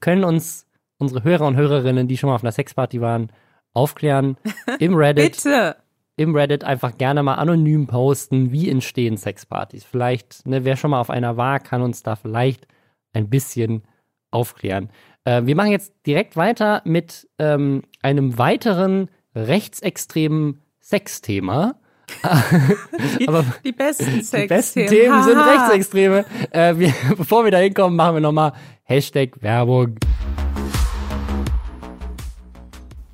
können 0.00 0.24
uns 0.24 0.66
unsere 0.98 1.24
Hörer 1.24 1.46
und 1.46 1.57
Hörerinnen, 1.57 2.07
die 2.07 2.16
schon 2.18 2.28
mal 2.28 2.34
auf 2.36 2.42
einer 2.44 2.53
Sexparty 2.53 3.00
waren, 3.00 3.32
aufklären 3.72 4.36
im 4.78 4.94
Reddit. 4.94 5.36
Bitte. 5.42 5.76
Im 6.16 6.34
Reddit 6.34 6.64
einfach 6.64 6.98
gerne 6.98 7.22
mal 7.22 7.34
anonym 7.34 7.86
posten, 7.86 8.52
wie 8.52 8.68
entstehen 8.68 9.16
Sexpartys. 9.16 9.84
Vielleicht, 9.84 10.46
ne, 10.46 10.64
wer 10.64 10.76
schon 10.76 10.90
mal 10.90 11.00
auf 11.00 11.10
einer 11.10 11.36
war, 11.36 11.58
kann 11.60 11.82
uns 11.82 12.02
da 12.02 12.16
vielleicht 12.16 12.66
ein 13.12 13.30
bisschen 13.30 13.82
aufklären. 14.30 14.90
Äh, 15.24 15.42
wir 15.44 15.56
machen 15.56 15.70
jetzt 15.70 15.94
direkt 16.06 16.36
weiter 16.36 16.82
mit 16.84 17.28
ähm, 17.38 17.82
einem 18.02 18.38
weiteren 18.38 19.08
rechtsextremen 19.34 20.60
Sexthema. 20.80 21.76
Aber 23.26 23.44
Die 23.64 23.72
besten 23.72 24.22
Sex 24.22 24.42
die 24.42 24.46
besten 24.48 24.86
Themen 24.86 25.22
sind 25.22 25.38
Rechtsextreme. 25.38 26.24
Äh, 26.50 26.76
wir, 26.76 26.92
bevor 27.16 27.44
wir 27.44 27.50
da 27.50 27.58
hinkommen, 27.58 27.96
machen 27.96 28.16
wir 28.16 28.20
nochmal 28.20 28.52
Hashtag 28.84 29.42
Werbung. 29.42 29.96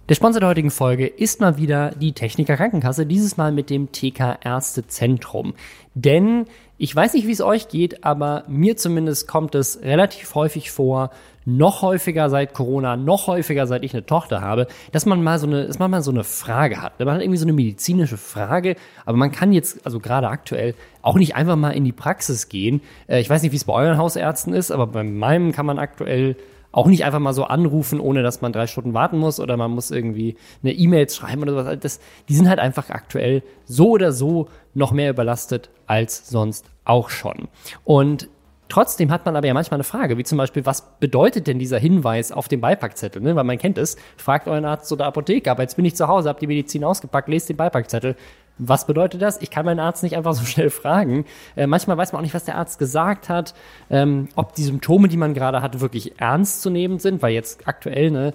Der 0.08 0.14
Sponsor 0.14 0.40
der 0.40 0.48
heutigen 0.48 0.70
Folge 0.70 1.06
ist 1.06 1.42
mal 1.42 1.58
wieder 1.58 1.90
die 1.90 2.14
Techniker 2.14 2.56
Krankenkasse, 2.56 3.04
dieses 3.04 3.36
Mal 3.36 3.52
mit 3.52 3.68
dem 3.68 3.92
TK 3.92 4.38
Ärztezentrum. 4.42 5.52
Denn 5.92 6.46
ich 6.78 6.96
weiß 6.96 7.12
nicht, 7.12 7.26
wie 7.26 7.32
es 7.32 7.42
euch 7.42 7.68
geht, 7.68 8.04
aber 8.04 8.44
mir 8.48 8.78
zumindest 8.78 9.28
kommt 9.28 9.54
es 9.54 9.82
relativ 9.82 10.34
häufig 10.34 10.70
vor, 10.70 11.10
noch 11.44 11.82
häufiger 11.82 12.30
seit 12.30 12.54
Corona, 12.54 12.96
noch 12.96 13.26
häufiger 13.26 13.66
seit 13.66 13.84
ich 13.84 13.92
eine 13.92 14.06
Tochter 14.06 14.40
habe, 14.40 14.66
dass 14.92 15.04
man 15.04 15.22
mal 15.22 15.38
so 15.38 15.46
eine, 15.46 15.66
dass 15.66 15.78
man 15.78 15.90
mal 15.90 16.00
so 16.00 16.10
eine 16.10 16.24
Frage 16.24 16.80
hat. 16.80 16.98
Man 17.00 17.10
hat 17.10 17.20
irgendwie 17.20 17.38
so 17.38 17.44
eine 17.44 17.52
medizinische 17.52 18.16
Frage, 18.16 18.76
aber 19.04 19.18
man 19.18 19.30
kann 19.30 19.52
jetzt, 19.52 19.84
also 19.84 20.00
gerade 20.00 20.28
aktuell, 20.28 20.74
auch 21.02 21.16
nicht 21.16 21.36
einfach 21.36 21.56
mal 21.56 21.72
in 21.72 21.84
die 21.84 21.92
Praxis 21.92 22.48
gehen. 22.48 22.80
Äh, 23.08 23.20
Ich 23.20 23.28
weiß 23.28 23.42
nicht, 23.42 23.52
wie 23.52 23.56
es 23.56 23.64
bei 23.64 23.74
euren 23.74 23.98
Hausärzten 23.98 24.54
ist, 24.54 24.70
aber 24.70 24.86
bei 24.86 25.04
meinem 25.04 25.52
kann 25.52 25.66
man 25.66 25.78
aktuell 25.78 26.36
auch 26.78 26.86
nicht 26.86 27.04
einfach 27.04 27.18
mal 27.18 27.32
so 27.32 27.42
anrufen, 27.42 27.98
ohne 27.98 28.22
dass 28.22 28.40
man 28.40 28.52
drei 28.52 28.68
Stunden 28.68 28.94
warten 28.94 29.18
muss 29.18 29.40
oder 29.40 29.56
man 29.56 29.72
muss 29.72 29.90
irgendwie 29.90 30.36
eine 30.62 30.72
E-Mail 30.72 31.10
schreiben 31.10 31.42
oder 31.42 31.52
sowas. 31.52 31.78
Das, 31.80 32.00
die 32.28 32.36
sind 32.36 32.48
halt 32.48 32.60
einfach 32.60 32.88
aktuell 32.90 33.42
so 33.64 33.90
oder 33.90 34.12
so 34.12 34.48
noch 34.74 34.92
mehr 34.92 35.10
überlastet 35.10 35.70
als 35.86 36.30
sonst 36.30 36.70
auch 36.84 37.10
schon. 37.10 37.48
Und 37.84 38.28
Trotzdem 38.70 39.10
hat 39.10 39.24
man 39.24 39.34
aber 39.34 39.46
ja 39.46 39.54
manchmal 39.54 39.78
eine 39.78 39.84
Frage, 39.84 40.18
wie 40.18 40.24
zum 40.24 40.36
Beispiel, 40.36 40.66
was 40.66 40.98
bedeutet 41.00 41.46
denn 41.46 41.58
dieser 41.58 41.78
Hinweis 41.78 42.32
auf 42.32 42.48
dem 42.48 42.60
Beipackzettel? 42.60 43.22
Ne? 43.22 43.34
Weil 43.34 43.44
man 43.44 43.56
kennt 43.56 43.78
es, 43.78 43.96
fragt 44.18 44.46
euren 44.46 44.66
Arzt 44.66 44.92
oder 44.92 45.06
Apotheker, 45.06 45.52
aber 45.52 45.62
jetzt 45.62 45.76
bin 45.76 45.86
ich 45.86 45.96
zu 45.96 46.06
Hause, 46.06 46.28
hab 46.28 46.38
die 46.38 46.46
Medizin 46.46 46.84
ausgepackt, 46.84 47.30
lest 47.30 47.48
den 47.48 47.56
Beipackzettel. 47.56 48.14
Was 48.58 48.86
bedeutet 48.86 49.22
das? 49.22 49.40
Ich 49.40 49.50
kann 49.50 49.64
meinen 49.64 49.80
Arzt 49.80 50.02
nicht 50.02 50.16
einfach 50.16 50.34
so 50.34 50.44
schnell 50.46 50.70
fragen. 50.70 51.24
Äh, 51.56 51.66
manchmal 51.66 51.96
weiß 51.96 52.12
man 52.12 52.20
auch 52.20 52.24
nicht, 52.24 52.34
was 52.34 52.44
der 52.44 52.56
Arzt 52.56 52.78
gesagt 52.78 53.28
hat, 53.28 53.54
ähm, 53.90 54.28
ob 54.34 54.54
die 54.54 54.64
Symptome, 54.64 55.08
die 55.08 55.16
man 55.16 55.34
gerade 55.34 55.62
hat, 55.62 55.80
wirklich 55.80 56.20
ernst 56.20 56.62
zu 56.62 56.70
nehmen 56.70 56.98
sind, 56.98 57.22
weil 57.22 57.32
jetzt 57.32 57.66
aktuell, 57.66 58.10
ne, 58.10 58.34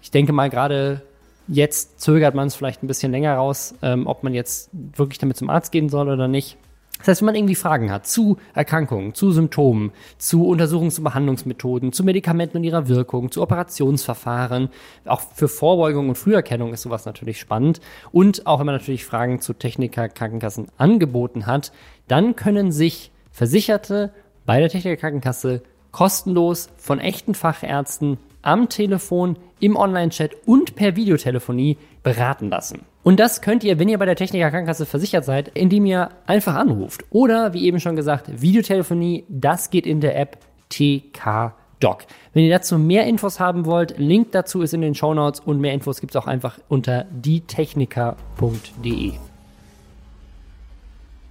ich 0.00 0.10
denke 0.10 0.32
mal 0.32 0.50
gerade 0.50 1.02
jetzt 1.48 2.00
zögert 2.00 2.34
man 2.34 2.48
es 2.48 2.54
vielleicht 2.54 2.82
ein 2.82 2.88
bisschen 2.88 3.12
länger 3.12 3.34
raus, 3.34 3.74
ähm, 3.82 4.06
ob 4.06 4.22
man 4.22 4.34
jetzt 4.34 4.70
wirklich 4.72 5.18
damit 5.18 5.36
zum 5.36 5.50
Arzt 5.50 5.72
gehen 5.72 5.88
soll 5.88 6.08
oder 6.08 6.28
nicht. 6.28 6.56
Das 6.98 7.08
heißt, 7.08 7.20
wenn 7.20 7.26
man 7.26 7.34
irgendwie 7.34 7.54
Fragen 7.54 7.90
hat 7.92 8.06
zu 8.06 8.38
Erkrankungen, 8.54 9.14
zu 9.14 9.30
Symptomen, 9.30 9.92
zu 10.18 10.44
Untersuchungs- 10.44 10.98
und 10.98 11.04
Behandlungsmethoden, 11.04 11.92
zu 11.92 12.04
Medikamenten 12.04 12.58
und 12.58 12.64
ihrer 12.64 12.88
Wirkung, 12.88 13.30
zu 13.30 13.42
Operationsverfahren, 13.42 14.70
auch 15.04 15.20
für 15.20 15.48
Vorbeugung 15.48 16.08
und 16.08 16.16
Früherkennung 16.16 16.72
ist 16.72 16.82
sowas 16.82 17.04
natürlich 17.04 17.38
spannend. 17.38 17.80
Und 18.12 18.46
auch 18.46 18.58
wenn 18.58 18.66
man 18.66 18.74
natürlich 18.74 19.04
Fragen 19.04 19.40
zu 19.40 19.52
Techniker 19.52 20.08
Krankenkassen 20.08 20.68
angeboten 20.78 21.46
hat, 21.46 21.72
dann 22.08 22.34
können 22.34 22.72
sich 22.72 23.10
Versicherte 23.30 24.12
bei 24.46 24.60
der 24.60 24.70
Techniker 24.70 24.96
Krankenkasse 24.96 25.62
kostenlos 25.92 26.68
von 26.76 27.00
echten 27.00 27.34
Fachärzten 27.34 28.18
am 28.42 28.68
Telefon, 28.68 29.36
im 29.60 29.76
Online-Chat 29.76 30.36
und 30.46 30.76
per 30.76 30.94
Videotelefonie 30.94 31.78
beraten 32.02 32.50
lassen. 32.50 32.82
Und 33.06 33.20
das 33.20 33.40
könnt 33.40 33.62
ihr, 33.62 33.78
wenn 33.78 33.88
ihr 33.88 33.98
bei 33.98 34.04
der 34.04 34.16
Techniker 34.16 34.50
Krankenkasse 34.50 34.84
versichert 34.84 35.24
seid, 35.24 35.56
indem 35.56 35.86
ihr 35.86 36.10
einfach 36.26 36.56
anruft. 36.56 37.04
Oder, 37.10 37.52
wie 37.52 37.64
eben 37.64 37.78
schon 37.78 37.94
gesagt, 37.94 38.42
Videotelefonie, 38.42 39.24
das 39.28 39.70
geht 39.70 39.86
in 39.86 40.00
der 40.00 40.18
App 40.18 40.38
TK 40.70 41.54
Doc. 41.78 42.04
Wenn 42.32 42.42
ihr 42.42 42.50
dazu 42.50 42.80
mehr 42.80 43.06
Infos 43.06 43.38
haben 43.38 43.64
wollt, 43.64 43.96
Link 43.96 44.32
dazu 44.32 44.60
ist 44.60 44.74
in 44.74 44.80
den 44.80 44.96
Show 44.96 45.14
Notes 45.14 45.38
und 45.38 45.60
mehr 45.60 45.72
Infos 45.72 46.00
gibt's 46.00 46.16
auch 46.16 46.26
einfach 46.26 46.58
unter 46.66 47.04
dietechniker.de. 47.12 49.12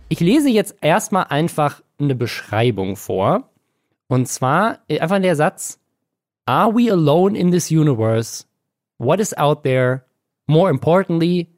Ich 0.08 0.20
lese 0.22 0.50
jetzt 0.50 0.78
erstmal 0.80 1.26
einfach 1.26 1.82
eine 2.00 2.16
Beschreibung 2.16 2.96
vor. 2.96 3.50
Und 4.08 4.30
zwar 4.30 4.80
äh, 4.88 5.02
einfach 5.02 5.20
der 5.20 5.36
Satz, 5.36 5.82
Are 6.46 6.74
we 6.74 6.90
alone 6.90 7.38
in 7.38 7.52
this 7.52 7.70
universe? 7.70 8.46
What 8.98 9.20
is 9.20 9.38
out 9.38 9.64
there? 9.64 10.06
More 10.48 10.70
importantly, 10.70 11.50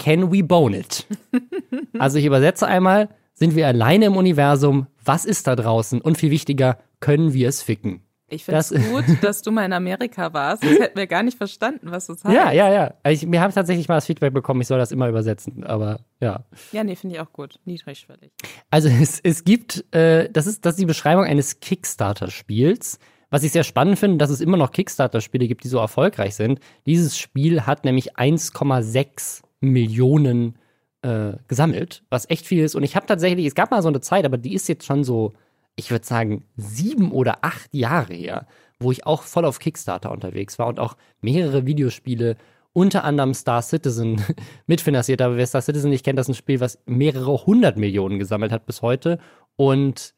can 0.00 0.32
we 0.32 0.42
bone 0.42 0.76
it? 0.76 1.06
also 1.98 2.18
ich 2.18 2.24
übersetze 2.24 2.66
einmal, 2.66 3.08
sind 3.34 3.54
wir 3.54 3.68
alleine 3.68 4.06
im 4.06 4.16
Universum? 4.16 4.86
Was 5.04 5.24
ist 5.24 5.46
da 5.46 5.54
draußen? 5.54 6.00
Und 6.00 6.18
viel 6.18 6.30
wichtiger, 6.32 6.78
können 6.98 7.32
wir 7.32 7.48
es 7.48 7.62
ficken? 7.62 8.02
Ich 8.32 8.44
finde 8.44 8.60
es 8.60 8.68
Das- 8.68 8.88
gut, 8.88 9.04
dass 9.22 9.42
du 9.42 9.50
mal 9.50 9.64
in 9.64 9.72
Amerika 9.72 10.32
warst. 10.32 10.62
Das 10.62 10.70
hätten 10.78 10.96
wir 10.96 11.06
gar 11.08 11.22
nicht 11.24 11.36
verstanden, 11.36 11.90
was 11.90 12.06
das 12.06 12.22
heißt. 12.22 12.34
Ja, 12.34 12.52
ja, 12.52 12.72
ja. 12.72 12.94
Ich, 13.10 13.26
mir 13.26 13.40
habe 13.40 13.52
tatsächlich 13.52 13.88
mal 13.88 13.96
das 13.96 14.06
Feedback 14.06 14.32
bekommen, 14.32 14.60
ich 14.60 14.68
soll 14.68 14.78
das 14.78 14.92
immer 14.92 15.08
übersetzen, 15.08 15.64
aber 15.64 15.98
ja. 16.20 16.44
Ja, 16.70 16.84
nee, 16.84 16.94
finde 16.94 17.16
ich 17.16 17.20
auch 17.20 17.32
gut. 17.32 17.58
Niedrigschwellig. 17.64 18.30
Also 18.70 18.88
es, 18.88 19.18
es 19.20 19.42
gibt, 19.44 19.84
äh, 19.94 20.30
das, 20.30 20.46
ist, 20.46 20.64
das 20.64 20.74
ist 20.74 20.80
die 20.80 20.86
Beschreibung 20.86 21.24
eines 21.24 21.58
Kickstarter-Spiels. 21.60 22.98
Was 23.30 23.42
ich 23.44 23.52
sehr 23.52 23.64
spannend 23.64 23.98
finde, 23.98 24.18
dass 24.18 24.30
es 24.30 24.40
immer 24.40 24.56
noch 24.56 24.72
Kickstarter-Spiele 24.72 25.46
gibt, 25.48 25.62
die 25.64 25.68
so 25.68 25.78
erfolgreich 25.78 26.34
sind. 26.34 26.60
Dieses 26.86 27.16
Spiel 27.18 27.62
hat 27.66 27.84
nämlich 27.84 28.16
1,6 28.16 29.42
Millionen 29.60 30.56
äh, 31.02 31.32
gesammelt, 31.48 32.02
was 32.10 32.28
echt 32.28 32.46
viel 32.46 32.64
ist. 32.64 32.74
Und 32.74 32.82
ich 32.82 32.96
habe 32.96 33.06
tatsächlich, 33.06 33.46
es 33.46 33.54
gab 33.54 33.70
mal 33.70 33.82
so 33.82 33.88
eine 33.88 34.00
Zeit, 34.00 34.24
aber 34.24 34.38
die 34.38 34.54
ist 34.54 34.68
jetzt 34.68 34.84
schon 34.84 35.04
so, 35.04 35.32
ich 35.76 35.90
würde 35.90 36.04
sagen, 36.04 36.44
sieben 36.56 37.12
oder 37.12 37.38
acht 37.42 37.72
Jahre 37.74 38.14
her, 38.14 38.46
wo 38.78 38.92
ich 38.92 39.06
auch 39.06 39.22
voll 39.22 39.44
auf 39.44 39.58
Kickstarter 39.58 40.10
unterwegs 40.10 40.58
war 40.58 40.66
und 40.66 40.80
auch 40.80 40.96
mehrere 41.20 41.66
Videospiele, 41.66 42.36
unter 42.72 43.04
anderem 43.04 43.34
Star 43.34 43.62
Citizen, 43.62 44.22
mitfinanziert 44.66 45.20
habe. 45.20 45.36
Wer 45.36 45.46
Star 45.46 45.62
Citizen 45.62 45.90
nicht 45.90 46.04
kennt, 46.04 46.18
das 46.18 46.26
ist 46.26 46.30
ein 46.30 46.38
Spiel, 46.38 46.60
was 46.60 46.78
mehrere 46.86 47.46
hundert 47.46 47.76
Millionen 47.76 48.18
gesammelt 48.18 48.52
hat 48.52 48.66
bis 48.66 48.82
heute 48.82 49.18
und 49.56 50.14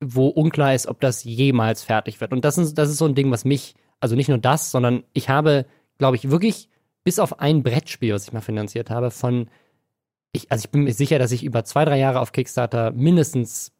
wo 0.00 0.28
unklar 0.28 0.74
ist, 0.74 0.86
ob 0.86 1.00
das 1.00 1.24
jemals 1.24 1.82
fertig 1.82 2.20
wird. 2.20 2.32
Und 2.32 2.44
das 2.44 2.58
ist, 2.58 2.74
das 2.74 2.90
ist 2.90 2.98
so 2.98 3.06
ein 3.06 3.14
Ding, 3.14 3.30
was 3.30 3.44
mich, 3.44 3.74
also 4.00 4.14
nicht 4.14 4.28
nur 4.28 4.38
das, 4.38 4.70
sondern 4.70 5.04
ich 5.14 5.28
habe, 5.28 5.66
glaube 5.98 6.16
ich, 6.16 6.30
wirklich 6.30 6.68
bis 7.06 7.20
auf 7.20 7.38
ein 7.38 7.62
Brettspiel, 7.62 8.12
was 8.12 8.26
ich 8.26 8.32
mal 8.32 8.40
finanziert 8.40 8.90
habe, 8.90 9.12
von, 9.12 9.48
ich, 10.32 10.50
also 10.50 10.64
ich 10.64 10.70
bin 10.72 10.82
mir 10.82 10.92
sicher, 10.92 11.20
dass 11.20 11.30
ich 11.30 11.44
über 11.44 11.62
zwei, 11.62 11.84
drei 11.84 12.00
Jahre 12.00 12.18
auf 12.18 12.32
Kickstarter 12.32 12.90
mindestens 12.90 13.70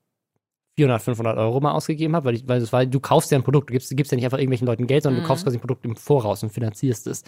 400, 0.77 1.03
500 1.03 1.37
Euro 1.37 1.59
mal 1.59 1.73
ausgegeben 1.73 2.15
habe, 2.15 2.27
weil, 2.27 2.37
ich, 2.37 2.47
weil, 2.47 2.61
das, 2.61 2.73
weil 2.73 2.87
du 2.87 3.01
kaufst 3.01 3.33
ja 3.33 3.39
ein 3.39 3.43
Produkt, 3.43 3.69
du 3.69 3.73
gibst, 3.73 3.95
gibst 3.97 4.13
ja 4.13 4.17
nicht 4.17 4.27
einfach 4.27 4.39
irgendwelchen 4.39 4.69
Leuten 4.69 4.87
Geld, 4.87 5.03
sondern 5.03 5.19
mhm. 5.19 5.25
du 5.25 5.29
kaufst 5.29 5.43
quasi 5.43 5.57
ein 5.57 5.61
Produkt 5.61 5.85
im 5.85 5.97
Voraus 5.97 6.45
und 6.45 6.51
finanzierst 6.51 7.09
es. 7.09 7.25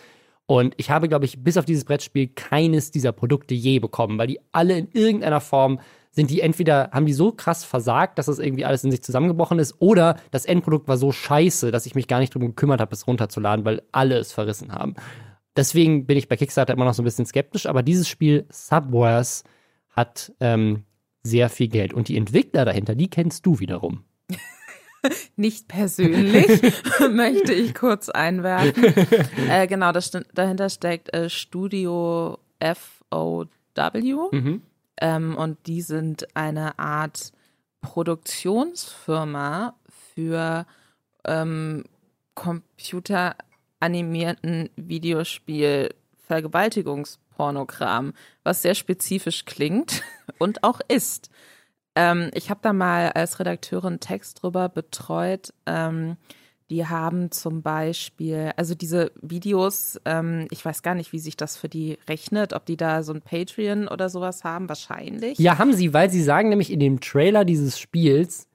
Und 0.47 0.75
ich 0.77 0.89
habe, 0.89 1.09
glaube 1.09 1.25
ich, 1.25 1.43
bis 1.43 1.57
auf 1.57 1.65
dieses 1.65 1.85
Brettspiel 1.85 2.29
keines 2.29 2.93
dieser 2.93 3.11
Produkte 3.11 3.55
je 3.55 3.81
bekommen, 3.81 4.19
weil 4.19 4.29
die 4.29 4.39
alle 4.53 4.79
in 4.79 4.89
irgendeiner 4.93 5.41
Form 5.41 5.81
sind 6.13 6.31
die 6.31 6.43
entweder, 6.43 6.91
haben 6.93 7.07
die 7.07 7.13
so 7.13 7.33
krass 7.33 7.65
versagt, 7.65 8.19
dass 8.19 8.27
das 8.27 8.39
irgendwie 8.39 8.65
alles 8.65 8.85
in 8.85 8.93
sich 8.93 9.03
zusammengebrochen 9.03 9.59
ist, 9.59 9.75
oder 9.81 10.17
das 10.31 10.45
Endprodukt 10.45 10.87
war 10.87 10.97
so 10.97 11.11
scheiße, 11.11 11.73
dass 11.73 11.87
ich 11.87 11.97
mich 11.97 12.07
gar 12.07 12.21
nicht 12.21 12.35
drum 12.35 12.43
gekümmert 12.43 12.81
habe, 12.81 12.95
es 12.95 13.09
runterzuladen, 13.09 13.65
weil 13.65 13.83
alle 13.91 14.17
es 14.17 14.31
verrissen 14.31 14.73
haben. 14.73 14.95
Deswegen 15.59 16.07
bin 16.07 16.17
ich 16.17 16.29
bei 16.29 16.37
Kickstarter 16.37 16.73
immer 16.73 16.85
noch 16.85 16.95
so 16.95 17.03
ein 17.03 17.05
bisschen 17.05 17.27
skeptisch, 17.27 17.67
aber 17.67 17.83
dieses 17.83 18.09
Spiel 18.09 18.47
Subwars 18.49 19.43
hat 19.91 20.33
ähm, 20.39 20.85
sehr 21.25 21.49
viel 21.49 21.67
Geld. 21.67 21.93
Und 21.93 22.07
die 22.07 22.17
Entwickler 22.17 22.65
dahinter, 22.65 22.95
die 22.95 23.11
kennst 23.11 23.45
du 23.45 23.59
wiederum. 23.59 24.05
Nicht 25.37 25.67
persönlich, 25.67 26.47
möchte 27.11 27.53
ich 27.53 27.75
kurz 27.75 28.09
einwerfen. 28.09 28.85
Äh, 29.51 29.67
genau, 29.67 29.91
das, 29.91 30.13
dahinter 30.33 30.71
steckt 30.71 31.13
äh, 31.13 31.29
Studio 31.29 32.39
FOW. 32.63 33.49
Mhm. 34.31 34.63
Ähm, 35.01 35.37
und 35.37 35.59
die 35.67 35.83
sind 35.83 36.37
eine 36.37 36.79
Art 36.79 37.33
Produktionsfirma 37.81 39.75
für 40.15 40.67
ähm, 41.25 41.83
Computer 42.37 43.35
animierten 43.81 44.71
Videospiel 44.77 45.91
Vergewaltigungspornogramm, 46.27 48.13
was 48.45 48.63
sehr 48.63 48.75
spezifisch 48.75 49.45
klingt 49.45 50.03
und 50.39 50.63
auch 50.63 50.81
ist. 50.89 51.31
Ähm, 51.95 52.31
ich 52.35 52.51
habe 52.51 52.61
da 52.63 52.73
mal 52.73 53.11
als 53.11 53.41
Redakteurin 53.41 53.99
Text 53.99 54.43
drüber 54.43 54.69
betreut. 54.69 55.53
Ähm, 55.67 56.17
die 56.71 56.87
haben 56.87 57.31
zum 57.31 57.63
Beispiel, 57.63 58.53
also 58.57 58.75
diese 58.75 59.11
Videos, 59.23 59.99
ähm, 60.05 60.47
ich 60.51 60.63
weiß 60.63 60.83
gar 60.83 60.95
nicht, 60.95 61.15
wie 61.15 61.19
sich 61.19 61.35
das 61.35 61.57
für 61.57 61.71
die 61.71 61.99
rechnet, 62.07 62.53
ob 62.53 62.67
die 62.67 62.77
da 62.77 63.03
so 63.03 63.15
ein 63.15 63.23
Patreon 63.23 63.89
oder 63.89 64.11
sowas 64.11 64.45
haben, 64.45 64.69
wahrscheinlich. 64.69 65.39
Ja, 65.39 65.57
haben 65.57 65.73
sie, 65.73 65.95
weil 65.95 66.11
sie 66.11 66.23
sagen 66.23 66.51
nämlich 66.51 66.71
in 66.71 66.81
dem 66.81 67.01
Trailer 67.01 67.47
dieses 67.47 67.79
Spiels, 67.79 68.47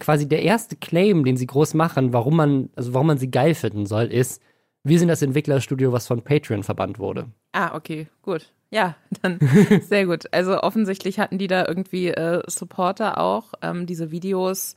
quasi 0.00 0.28
der 0.28 0.42
erste 0.42 0.76
Claim, 0.76 1.24
den 1.24 1.36
sie 1.36 1.46
groß 1.46 1.74
machen, 1.74 2.12
warum 2.12 2.36
man, 2.36 2.70
also 2.74 2.94
warum 2.94 3.06
man 3.06 3.18
sie 3.18 3.30
geil 3.30 3.54
finden 3.54 3.86
soll, 3.86 4.06
ist, 4.06 4.42
wir 4.84 4.98
sind 4.98 5.08
das 5.08 5.22
Entwicklerstudio, 5.22 5.92
was 5.92 6.06
von 6.06 6.22
Patreon 6.22 6.62
verbannt 6.62 6.98
wurde. 6.98 7.28
Ah, 7.52 7.74
okay, 7.74 8.08
gut. 8.22 8.52
Ja, 8.70 8.96
dann 9.22 9.38
sehr 9.82 10.06
gut. 10.06 10.32
Also 10.32 10.60
offensichtlich 10.62 11.18
hatten 11.18 11.38
die 11.38 11.46
da 11.46 11.66
irgendwie 11.66 12.08
äh, 12.08 12.42
Supporter 12.46 13.18
auch. 13.18 13.54
Ähm, 13.62 13.86
diese 13.86 14.10
Videos 14.10 14.74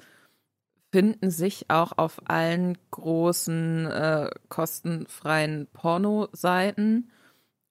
finden 0.92 1.32
sich 1.32 1.70
auch 1.70 1.94
auf 1.98 2.22
allen 2.26 2.78
großen 2.92 3.86
äh, 3.86 4.30
kostenfreien 4.50 5.68
Porno-Seiten. 5.74 7.10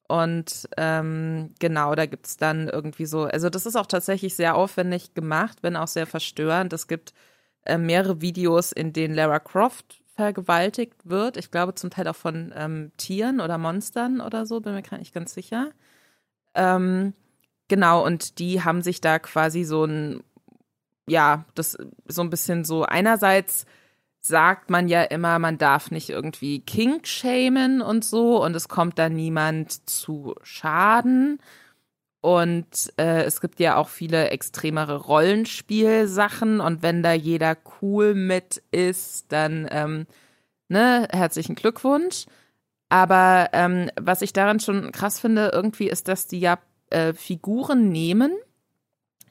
Und 0.09 0.69
ähm, 0.77 1.55
genau, 1.61 1.95
da 1.95 2.07
gibt 2.07 2.27
es 2.27 2.37
dann 2.37 2.69
irgendwie 2.69 3.07
so, 3.07 3.25
also 3.25 3.49
das 3.49 3.67
ist 3.67 3.77
auch 3.77 3.87
tatsächlich 3.87 4.35
sehr 4.35 4.57
aufwendig 4.57 5.15
gemacht, 5.15 5.59
wenn 5.63 5.77
auch 5.77 5.87
sehr 5.87 6.07
verstörend. 6.07 6.73
Es 6.73 6.89
gibt 6.89 7.13
äh, 7.65 7.79
mehrere 7.79 8.21
Videos, 8.21 8.73
in 8.73 8.93
denen 8.93 9.15
Lara 9.15 9.39
Croft 9.39 10.03
vergewaltigt 10.21 11.09
wird. 11.09 11.39
Ich 11.39 11.51
glaube 11.51 11.75
zum 11.75 11.89
Teil 11.89 12.07
auch 12.07 12.15
von 12.15 12.53
ähm, 12.55 12.93
Tieren 12.99 13.41
oder 13.41 13.57
Monstern 13.57 14.21
oder 14.21 14.45
so, 14.45 14.61
bin 14.61 14.75
mir 14.75 14.83
gar 14.83 14.99
nicht 14.99 15.15
ganz 15.15 15.33
sicher. 15.33 15.71
Ähm, 16.55 17.15
genau, 17.69 18.05
und 18.05 18.39
die 18.39 18.63
haben 18.63 18.83
sich 18.83 19.01
da 19.01 19.19
quasi 19.19 19.65
so 19.65 19.87
ein, 19.87 20.23
ja, 21.09 21.47
das 21.55 21.79
so 22.07 22.21
ein 22.21 22.29
bisschen 22.29 22.67
so, 22.67 22.85
einerseits 22.85 23.65
sagt 24.21 24.69
man 24.69 24.89
ja 24.89 25.05
immer, 25.05 25.39
man 25.39 25.57
darf 25.57 25.91
nicht 25.91 26.11
irgendwie 26.11 26.61
Kink 26.61 27.07
shamen 27.07 27.81
und 27.81 28.05
so 28.05 28.45
und 28.45 28.55
es 28.55 28.69
kommt 28.69 28.99
da 28.99 29.09
niemand 29.09 29.89
zu 29.89 30.35
Schaden. 30.43 31.39
Und 32.21 32.93
äh, 32.99 33.23
es 33.23 33.41
gibt 33.41 33.61
ja 33.61 33.77
auch 33.77 33.89
viele 33.89 34.29
extremere 34.29 34.97
Rollenspielsachen 34.97 36.61
und 36.61 36.83
wenn 36.83 37.03
da 37.03 37.13
jeder 37.13 37.57
cool 37.81 38.15
mit 38.15 38.63
ist, 38.71 39.33
dann 39.33 39.67
ähm, 39.71 40.07
ne, 40.69 41.09
herzlichen 41.11 41.55
Glückwunsch. 41.55 42.27
Aber 42.91 43.49
ähm, 43.53 43.89
was 43.99 44.21
ich 44.21 44.33
daran 44.33 44.61
schon 44.61 44.93
krass 44.93 45.19
finde, 45.19 45.51
irgendwie 45.55 45.89
ist, 45.89 46.09
dass 46.09 46.27
die 46.27 46.41
ja 46.41 46.59
äh, 46.91 47.15
Figuren 47.15 47.89
nehmen, 47.89 48.33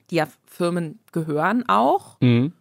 die 0.10 0.16
ja 0.16 0.28
Firmen 0.48 1.00
gehören 1.12 1.68
auch. 1.68 2.18
Mhm. 2.22 2.54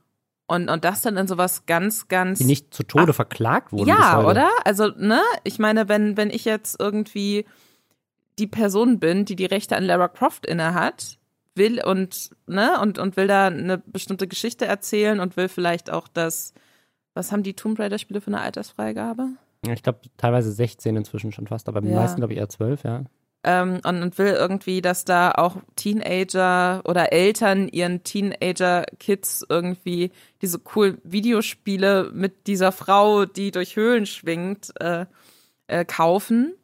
Und, 0.46 0.68
und 0.70 0.84
das 0.84 1.02
dann 1.02 1.16
in 1.16 1.28
sowas 1.28 1.66
ganz, 1.66 2.08
ganz. 2.08 2.38
Die 2.38 2.46
nicht 2.46 2.72
zu 2.74 2.82
Tode 2.82 3.10
ah, 3.10 3.12
verklagt 3.12 3.70
wurden. 3.70 3.88
Ja, 3.88 4.24
oder? 4.24 4.48
Also, 4.64 4.88
ne? 4.88 5.20
Ich 5.44 5.58
meine, 5.58 5.88
wenn, 5.88 6.16
wenn 6.16 6.30
ich 6.30 6.46
jetzt 6.46 6.80
irgendwie 6.80 7.44
die 8.39 8.47
Person 8.47 8.99
bin, 8.99 9.24
die 9.24 9.36
die 9.36 9.47
Rechte 9.47 9.76
an 9.76 9.84
Lara 9.84 10.09
Croft 10.09 10.47
innehat, 10.47 11.18
will 11.59 11.82
und, 11.84 12.30
ne, 12.47 12.80
und, 12.80 12.99
und 12.99 13.16
will 13.16 13.26
da 13.26 13.49
eine 13.49 13.78
bestimmte 13.78 14.28
Geschichte 14.28 14.64
erzählen 14.64 15.20
und 15.20 15.36
will 15.36 15.49
vielleicht 15.49 15.91
auch 15.91 16.09
das, 16.09 16.55
was 17.14 17.32
haben 17.32 17.43
die 17.43 17.55
Tomb 17.55 17.78
Raider-Spiele 17.78 18.20
für 18.20 18.28
eine 18.28 18.41
Altersfreigabe? 18.41 19.30
Ich 19.66 19.82
glaube, 19.82 20.01
teilweise 20.16 20.53
16 20.53 20.97
inzwischen 20.97 21.32
schon 21.32 21.49
fast, 21.49 21.68
aber 21.68 21.80
die 21.80 21.89
ja. 21.89 21.97
meisten, 21.97 22.18
glaube 22.20 22.32
ich, 22.32 22.39
eher 22.39 22.49
12, 22.49 22.84
ja. 22.84 23.03
Ähm, 23.45 23.80
und, 23.84 24.03
und, 24.03 24.18
will 24.18 24.32
irgendwie, 24.32 24.82
dass 24.82 25.05
da 25.05 25.30
auch 25.32 25.57
Teenager 25.76 26.82
oder 26.84 27.12
Eltern 27.12 27.68
ihren 27.68 28.03
Teenager-Kids 28.03 29.47
irgendwie 29.49 30.11
diese 30.43 30.59
coolen 30.59 30.99
Videospiele 31.05 32.11
mit 32.12 32.47
dieser 32.47 32.72
Frau, 32.72 33.26
die 33.26 33.53
durch 33.53 33.76
Höhlen 33.76 34.07
schwingt, 34.07 34.72
äh, 34.80 35.07
äh, 35.68 35.84
kaufen 35.84 36.55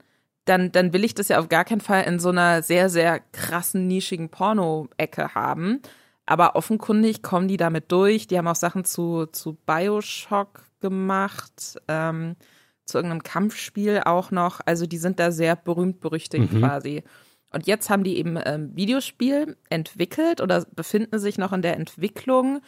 dann, 0.44 0.72
dann 0.72 0.92
will 0.92 1.04
ich 1.04 1.14
das 1.14 1.28
ja 1.28 1.38
auf 1.38 1.48
gar 1.48 1.64
keinen 1.64 1.80
Fall 1.80 2.04
in 2.04 2.18
so 2.18 2.28
einer 2.28 2.62
sehr, 2.62 2.90
sehr 2.90 3.20
krassen, 3.32 3.86
nischigen 3.86 4.28
Porno-Ecke 4.28 5.34
haben. 5.34 5.80
Aber 6.26 6.56
offenkundig 6.56 7.22
kommen 7.22 7.48
die 7.48 7.56
damit 7.56 7.90
durch. 7.92 8.26
Die 8.26 8.38
haben 8.38 8.48
auch 8.48 8.56
Sachen 8.56 8.84
zu, 8.84 9.26
zu 9.26 9.54
Bioshock 9.66 10.64
gemacht, 10.80 11.80
ähm, 11.88 12.36
zu 12.84 12.98
irgendeinem 12.98 13.22
Kampfspiel 13.22 14.02
auch 14.04 14.30
noch. 14.30 14.60
Also 14.64 14.86
die 14.86 14.98
sind 14.98 15.18
da 15.18 15.30
sehr 15.30 15.56
berühmt 15.56 16.00
berüchtigt 16.00 16.52
mhm. 16.52 16.60
quasi. 16.60 17.02
Und 17.50 17.66
jetzt 17.66 17.88
haben 17.88 18.04
die 18.04 18.16
eben 18.18 18.38
ähm, 18.44 18.74
Videospiel 18.74 19.56
entwickelt 19.70 20.40
oder 20.40 20.66
befinden 20.74 21.18
sich 21.18 21.38
noch 21.38 21.52
in 21.52 21.62
der 21.62 21.76
Entwicklung, 21.76 22.60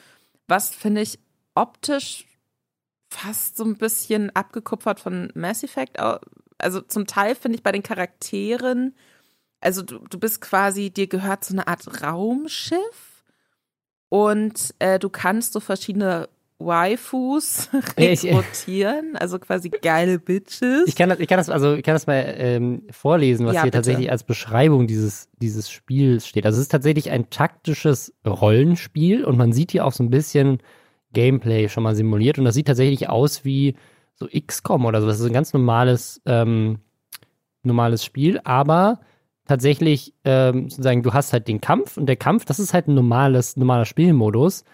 was 0.46 0.70
finde 0.70 1.00
ich 1.00 1.18
optisch 1.54 2.26
fast 3.10 3.56
so 3.56 3.64
ein 3.64 3.76
bisschen 3.76 4.34
abgekupfert 4.34 5.00
von 5.00 5.32
Mass 5.34 5.64
Effect 5.64 5.98
also 6.58 6.80
zum 6.80 7.06
Teil 7.06 7.34
finde 7.34 7.56
ich 7.56 7.62
bei 7.62 7.72
den 7.72 7.82
Charakteren, 7.82 8.94
also 9.60 9.82
du, 9.82 9.98
du 9.98 10.18
bist 10.18 10.40
quasi, 10.40 10.90
dir 10.90 11.06
gehört 11.06 11.44
so 11.44 11.54
eine 11.54 11.66
Art 11.66 12.02
Raumschiff 12.02 13.24
und 14.08 14.74
äh, 14.78 14.98
du 14.98 15.08
kannst 15.08 15.52
so 15.52 15.60
verschiedene 15.60 16.28
Waifus 16.58 17.68
rekrutieren, 17.98 19.16
also 19.16 19.38
quasi 19.38 19.68
geile 19.68 20.18
Bitches. 20.18 20.84
Ich 20.86 20.96
kann 20.96 21.10
das, 21.10 21.18
ich 21.20 21.28
kann 21.28 21.36
das, 21.36 21.50
also 21.50 21.74
ich 21.74 21.82
kann 21.82 21.94
das 21.94 22.06
mal 22.06 22.34
ähm, 22.38 22.82
vorlesen, 22.90 23.44
was 23.44 23.54
ja, 23.54 23.62
hier 23.62 23.70
bitte. 23.70 23.78
tatsächlich 23.78 24.10
als 24.10 24.24
Beschreibung 24.24 24.86
dieses, 24.86 25.28
dieses 25.40 25.70
Spiels 25.70 26.26
steht. 26.26 26.46
Also 26.46 26.56
es 26.56 26.62
ist 26.62 26.72
tatsächlich 26.72 27.10
ein 27.10 27.28
taktisches 27.28 28.14
Rollenspiel 28.26 29.24
und 29.24 29.36
man 29.36 29.52
sieht 29.52 29.72
hier 29.72 29.84
auch 29.84 29.92
so 29.92 30.02
ein 30.02 30.10
bisschen 30.10 30.62
Gameplay 31.12 31.68
schon 31.68 31.82
mal 31.82 31.94
simuliert 31.94 32.38
und 32.38 32.46
das 32.46 32.54
sieht 32.54 32.66
tatsächlich 32.66 33.08
aus 33.08 33.44
wie 33.44 33.76
so 34.18 34.26
XCOM 34.28 34.84
oder 34.84 35.00
so. 35.00 35.06
Das 35.06 35.20
ist 35.20 35.26
ein 35.26 35.32
ganz 35.32 35.52
normales, 35.52 36.20
ähm, 36.26 36.78
normales 37.62 38.04
Spiel, 38.04 38.40
aber 38.44 39.00
tatsächlich 39.46 40.14
ähm, 40.24 40.68
sozusagen, 40.68 41.02
du 41.02 41.12
hast 41.12 41.32
halt 41.32 41.48
den 41.48 41.60
Kampf 41.60 41.96
und 41.96 42.06
der 42.06 42.16
Kampf, 42.16 42.44
das 42.44 42.58
ist 42.58 42.74
halt 42.74 42.88
ein 42.88 42.94
normales, 42.94 43.56
normaler 43.56 43.84
Spielmodus. 43.84 44.64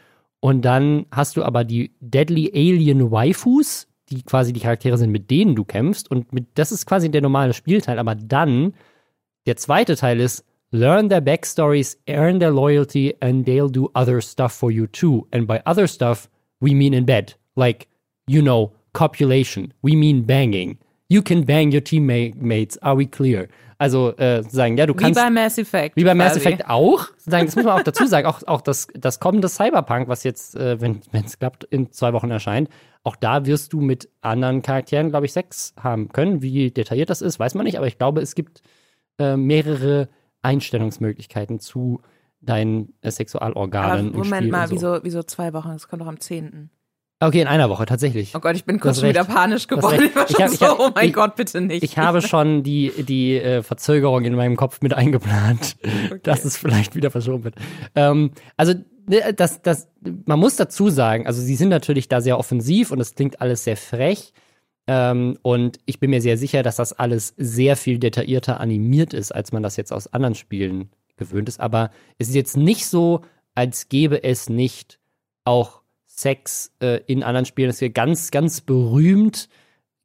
Und 0.41 0.65
dann 0.65 1.07
hast 1.13 1.37
du 1.37 1.45
aber 1.45 1.63
die 1.63 1.93
Deadly 2.01 2.51
Alien 2.53 3.13
Waifus, 3.13 3.87
die 4.11 4.23
quasi 4.23 4.53
die 4.53 4.61
Charaktere 4.61 4.99
sind, 4.99 5.11
mit 5.11 5.31
denen 5.31 5.55
du 5.55 5.65
kämpfst. 5.65 6.11
Und 6.11 6.33
mit, 6.33 6.47
das 6.55 6.73
ist 6.73 6.87
quasi 6.87 7.11
der 7.11 7.21
normale 7.21 7.53
Spielteil. 7.53 7.99
Aber 7.99 8.17
dann, 8.17 8.75
der 9.47 9.57
zweite 9.57 9.95
Teil 9.95 10.19
ist, 10.19 10.45
learn 10.73 11.09
their 11.09 11.21
backstories, 11.21 11.97
earn 12.09 12.41
their 12.41 12.51
loyalty, 12.51 13.15
and 13.21 13.47
they'll 13.47 13.71
do 13.71 13.89
other 13.95 14.21
stuff 14.21 14.53
for 14.53 14.71
you 14.71 14.87
too. 14.87 15.29
And 15.31 15.47
by 15.47 15.61
other 15.65 15.87
stuff, 15.87 16.29
we 16.61 16.75
mean 16.75 16.93
in 16.93 17.07
bed. 17.07 17.37
Like, 17.55 17.87
you 18.27 18.43
know, 18.43 18.73
copulation. 18.93 19.73
We 19.83 19.97
mean 19.97 20.27
banging. 20.27 20.79
You 21.09 21.23
can 21.23 21.45
bang 21.45 21.73
your 21.73 21.85
teammates. 21.85 22.79
Are 22.79 22.97
we 22.97 23.07
clear? 23.07 23.49
Also 23.83 24.17
äh, 24.17 24.43
sagen, 24.49 24.79
ja, 24.79 24.87
du 24.87 24.95
kannst. 24.95 25.19
Wie 25.19 25.25
bei 25.25 25.31
Mass 25.31 25.59
Effect. 25.59 25.97
Wie 25.97 26.05
bei 26.05 26.15
Mass 26.15 26.37
Effect 26.37 26.69
auch. 26.71 27.09
Sagen, 27.19 27.47
das 27.47 27.57
muss 27.57 27.65
man 27.65 27.81
auch 27.81 27.83
dazu 27.83 28.07
sagen. 28.07 28.27
Auch, 28.27 28.43
auch 28.47 28.61
das, 28.61 28.87
das 28.95 29.19
kommende 29.21 29.49
Cyberpunk, 29.49 30.09
was 30.09 30.25
jetzt, 30.25 30.57
äh, 30.57 30.81
wenn 30.81 31.03
es 31.13 31.39
klappt, 31.39 31.65
in 31.65 31.91
zwei 31.91 32.13
Wochen 32.13 32.31
erscheint, 32.31 32.71
auch 33.03 33.17
da 33.17 33.45
wirst 33.45 33.73
du 33.73 33.81
mit 33.81 34.09
anderen 34.21 34.63
Charakteren, 34.63 35.11
glaube 35.11 35.27
ich, 35.27 35.33
Sex 35.33 35.75
haben 35.77 36.09
können. 36.09 36.43
Wie 36.43 36.71
detailliert 36.71 37.11
das 37.11 37.21
ist, 37.21 37.41
weiß 37.41 37.55
man 37.55 37.65
nicht, 37.65 37.77
aber 37.77 37.89
ich 37.89 37.99
glaube, 37.99 38.21
es 38.21 38.35
gibt 38.35 38.63
äh, 39.19 39.37
mehrere 39.37 40.09
Einstellungsmöglichkeiten 40.43 41.59
zu 41.59 42.01
deinen 42.41 42.95
äh, 43.01 43.11
Sexualorganen. 43.11 44.11
Aber 44.15 44.19
Moment 44.19 44.51
mal, 44.51 44.69
so. 44.69 44.75
wieso, 44.75 45.01
wieso 45.03 45.23
zwei 45.25 45.53
Wochen? 45.53 45.71
Das 45.71 45.89
kommt 45.89 46.03
doch 46.03 46.07
am 46.07 46.21
10. 46.21 46.71
Okay, 47.23 47.41
in 47.41 47.47
einer 47.47 47.71
Woche, 47.71 47.87
tatsächlich. 47.87 48.35
Oh 48.35 48.41
Gott, 48.41 48.57
ich 48.57 48.65
bin 48.65 48.81
kurz 48.81 48.99
schon 48.99 49.09
wieder 49.09 49.23
panisch 49.23 49.69
geworden. 49.69 50.03
Ich 50.07 50.17
war 50.17 50.27
schon 50.27 50.37
ich 50.37 50.43
hab, 50.43 50.51
so, 50.51 50.67
hab, 50.67 50.81
oh 50.81 50.91
mein 50.93 51.07
ich, 51.07 51.13
Gott, 51.13 51.37
bitte 51.37 51.61
nicht. 51.61 51.85
Ich 51.85 51.97
habe 51.97 52.21
schon 52.21 52.65
die, 52.65 52.91
die 52.99 53.37
äh, 53.37 53.63
Verzögerung 53.63 54.25
in 54.25 54.35
meinem 54.35 54.57
Kopf 54.57 54.81
mit 54.81 54.93
eingeplant, 54.93 55.77
okay. 55.85 56.21
dass 56.25 56.45
es 56.45 56.57
vielleicht 56.57 56.97
wieder 56.97 57.13
verschoben 57.13 57.45
wird. 57.45 57.55
Ähm, 57.95 58.33
also, 58.57 58.75
ne, 59.07 59.33
das, 59.37 59.63
das, 59.63 59.87
man 60.27 60.41
muss 60.41 60.57
dazu 60.57 60.91
sagen, 60.91 61.29
also 61.29 61.41
sie 61.41 61.55
sind 61.55 61.69
natürlich 61.69 62.09
da 62.09 62.21
sehr 62.21 62.41
offensiv 62.41 62.91
und 62.91 63.01
es 63.01 63.15
klingt 63.15 63.41
alles 63.41 63.63
sehr 63.63 63.77
frech. 63.77 64.33
Ähm, 64.89 65.39
und 65.43 65.79
ich 65.87 66.01
bin 66.01 66.11
mir 66.11 66.21
sehr 66.21 66.37
sicher, 66.37 66.65
dass 66.65 66.75
das 66.75 66.93
alles 66.93 67.35
sehr 67.37 67.77
viel 67.77 68.01
detaillierter 68.01 68.59
animiert 68.59 69.15
ist, 69.15 69.31
als 69.31 69.53
man 69.53 69.63
das 69.63 69.77
jetzt 69.77 69.93
aus 69.93 70.13
anderen 70.13 70.35
Spielen 70.35 70.91
gewöhnt 71.17 71.49
ist. 71.49 71.61
Aber 71.61 71.93
es 72.19 72.31
ist 72.31 72.35
jetzt 72.35 72.57
nicht 72.57 72.87
so, 72.87 73.21
als 73.55 73.89
gäbe 73.89 74.25
es 74.25 74.49
nicht 74.49 74.99
auch 75.45 75.82
Sex 76.15 76.73
äh, 76.81 77.01
in 77.07 77.23
anderen 77.23 77.47
Spielen. 77.47 77.69
Das 77.69 77.81
ist 77.81 77.95
ganz, 77.95 78.31
ganz 78.31 78.61
berühmt. 78.61 79.49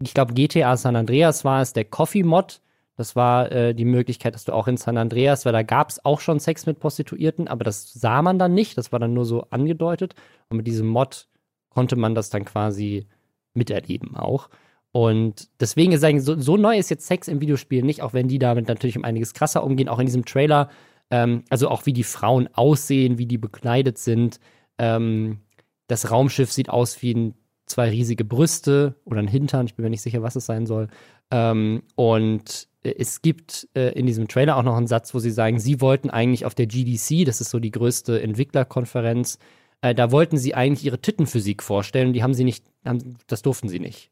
Ich 0.01 0.14
glaube, 0.14 0.34
GTA 0.34 0.78
San 0.78 0.95
Andreas 0.95 1.43
war 1.43 1.62
es, 1.62 1.74
der 1.74 1.86
Coffee-Mod. 1.86 2.62
Das 2.95 3.16
war 3.16 3.51
äh, 3.51 3.76
die 3.76 3.86
Möglichkeit, 3.86 4.34
dass 4.34 4.45
du 4.45 4.53
auch 4.53 4.68
in 4.68 4.78
San 4.78 4.97
Andreas, 4.97 5.45
weil 5.45 5.53
da 5.53 5.64
gab 5.64 5.89
es 5.89 6.03
auch 6.03 6.20
schon 6.20 6.39
Sex 6.39 6.66
mit 6.66 6.80
Prostituierten, 6.80 7.47
aber 7.47 7.64
das 7.64 7.93
sah 7.93 8.22
man 8.22 8.39
dann 8.39 8.53
nicht. 8.53 8.78
Das 8.78 8.91
war 8.91 8.99
dann 8.99 9.14
nur 9.14 9.26
so 9.26 9.43
angedeutet. 9.49 10.16
Und 10.49 10.58
mit 10.58 10.68
diesem 10.68 10.88
Mod 10.88 11.28
konnte 11.70 11.95
man 11.95 12.16
das 12.16 12.30
dann 12.30 12.45
quasi 12.45 13.05
miterleben 13.53 14.16
auch. 14.16 14.49
Und 14.93 15.49
deswegen 15.60 15.91
ist 15.91 16.03
eigentlich 16.03 16.24
so, 16.24 16.39
so 16.39 16.58
neu 16.58 16.78
ist 16.78 16.89
jetzt 16.89 17.05
Sex 17.05 17.28
im 17.28 17.41
Videospiel 17.41 17.84
nicht, 17.84 18.01
auch 18.01 18.14
wenn 18.14 18.30
die 18.30 18.39
damit 18.39 18.68
natürlich 18.68 18.97
um 18.97 19.03
einiges 19.03 19.34
krasser 19.34 19.64
umgehen. 19.64 19.89
Auch 19.89 19.99
in 19.99 20.05
diesem 20.05 20.26
Trailer, 20.26 20.70
ähm, 21.12 21.43
also 21.49 21.68
auch 21.70 21.86
wie 21.86 21.93
die 21.93 22.03
Frauen 22.03 22.49
aussehen, 22.53 23.18
wie 23.18 23.26
die 23.26 23.38
bekleidet 23.38 23.97
sind. 23.97 24.39
Ähm, 24.80 25.41
das 25.88 26.12
Raumschiff 26.12 26.52
sieht 26.52 26.70
aus 26.70 27.02
wie 27.02 27.14
ein, 27.14 27.34
zwei 27.66 27.90
riesige 27.90 28.24
Brüste 28.24 28.96
oder 29.06 29.20
ein 29.20 29.28
Hintern, 29.28 29.66
ich 29.66 29.76
bin 29.76 29.84
mir 29.84 29.90
nicht 29.90 30.02
sicher, 30.02 30.24
was 30.24 30.36
es 30.36 30.46
sein 30.46 30.66
soll. 30.66 30.88
Ähm, 31.32 31.84
und 31.96 32.68
es 32.82 33.22
gibt 33.22 33.68
äh, 33.74 33.92
in 33.94 34.06
diesem 34.06 34.28
Trailer 34.28 34.56
auch 34.56 34.64
noch 34.64 34.78
einen 34.78 34.88
Satz, 34.88 35.14
wo 35.14 35.20
sie 35.20 35.32
sagen, 35.32 35.60
sie 35.60 35.82
wollten 35.82 36.10
eigentlich 36.10 36.46
auf 36.46 36.56
der 36.56 36.68
GDC, 36.68 37.26
das 37.26 37.42
ist 37.42 37.50
so 37.50 37.60
die 37.60 37.72
größte 37.72 38.22
Entwicklerkonferenz, 38.22 39.40
äh, 39.82 39.94
da 39.94 40.12
wollten 40.12 40.38
sie 40.38 40.56
eigentlich 40.56 40.86
ihre 40.86 41.00
Tittenphysik 41.00 41.62
vorstellen, 41.64 42.14
die 42.14 42.24
haben 42.24 42.34
sie 42.34 42.44
nicht, 42.44 42.66
haben, 42.86 43.18
das 43.28 43.42
durften 43.42 43.68
sie 43.70 43.80
nicht. 43.80 44.12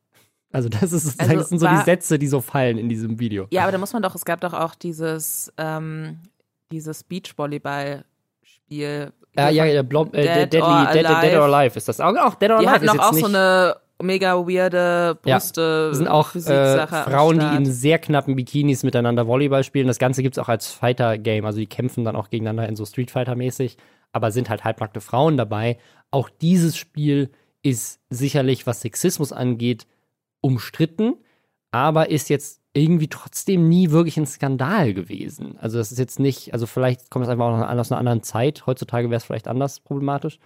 Also 0.51 0.69
das, 0.69 0.93
ist, 0.93 1.19
also 1.19 1.33
das 1.35 1.49
sind 1.49 1.59
so 1.59 1.67
die 1.67 1.83
Sätze, 1.83 2.17
die 2.17 2.27
so 2.27 2.39
fallen 2.39 2.77
in 2.77 2.87
diesem 2.87 3.19
Video. 3.19 3.47
Ja, 3.51 3.63
aber 3.63 3.73
da 3.73 3.77
muss 3.77 3.93
man 3.93 4.01
doch, 4.01 4.15
es 4.15 4.23
gab 4.23 4.41
doch 4.41 4.53
auch 4.53 4.75
dieses, 4.75 5.51
ähm, 5.57 6.19
dieses 6.71 7.03
Beachvolleyball-Spiel, 8.69 9.11
ja, 9.37 9.49
ja, 9.49 9.65
ja 9.65 9.81
Blom, 9.83 10.09
äh, 10.13 10.23
Dead, 10.23 10.53
Deadly, 10.53 10.61
or 10.61 10.85
Dead, 10.93 11.07
Dead, 11.07 11.37
or 11.37 11.43
Alive 11.53 11.77
ist 11.77 11.87
das. 11.87 11.99
Auch, 11.99 12.15
auch 12.15 12.35
Dead 12.35 12.51
or 12.51 12.59
die 12.59 12.67
Alive 12.67 12.85
ist 12.85 12.93
jetzt 12.93 13.03
auch 13.03 13.11
nicht, 13.11 13.21
so 13.21 13.27
eine 13.27 13.75
mega 14.01 14.35
weirde 14.35 15.17
Brüste. 15.21 15.89
Ja, 15.91 15.95
sind 15.95 16.07
auch 16.07 16.35
äh, 16.35 16.87
Frauen, 16.87 17.39
die 17.39 17.55
in 17.55 17.65
sehr 17.65 17.99
knappen 17.99 18.35
Bikinis 18.35 18.83
miteinander 18.83 19.27
Volleyball 19.27 19.63
spielen. 19.63 19.87
Das 19.87 19.99
Ganze 19.99 20.23
gibt's 20.23 20.39
auch 20.39 20.49
als 20.49 20.71
Fighter-Game. 20.71 21.45
Also 21.45 21.59
die 21.59 21.67
kämpfen 21.67 22.03
dann 22.03 22.15
auch 22.15 22.29
gegeneinander 22.29 22.67
in 22.67 22.75
so 22.75 22.85
Street 22.85 23.11
Fighter-mäßig, 23.11 23.77
aber 24.11 24.31
sind 24.31 24.49
halt 24.49 24.63
halbnackte 24.63 25.01
Frauen 25.01 25.37
dabei. 25.37 25.77
Auch 26.11 26.29
dieses 26.29 26.77
Spiel 26.77 27.31
ist 27.61 27.99
sicherlich, 28.09 28.67
was 28.67 28.81
Sexismus 28.81 29.31
angeht, 29.33 29.87
umstritten, 30.41 31.15
aber 31.71 32.09
ist 32.09 32.29
jetzt 32.29 32.61
irgendwie 32.75 33.07
trotzdem 33.07 33.69
nie 33.69 33.91
wirklich 33.91 34.17
ein 34.17 34.25
Skandal 34.25 34.93
gewesen. 34.93 35.57
Also 35.59 35.77
das 35.77 35.91
ist 35.91 35.97
jetzt 35.97 36.19
nicht, 36.19 36.53
also 36.53 36.65
vielleicht 36.67 37.09
kommt 37.09 37.23
es 37.23 37.29
einfach 37.29 37.45
auch 37.45 37.77
aus 37.77 37.91
einer 37.91 37.99
anderen 37.99 38.21
Zeit. 38.21 38.65
Heutzutage 38.65 39.09
wäre 39.09 39.17
es 39.17 39.23
vielleicht 39.23 39.47
anders 39.47 39.79
problematisch. 39.79 40.39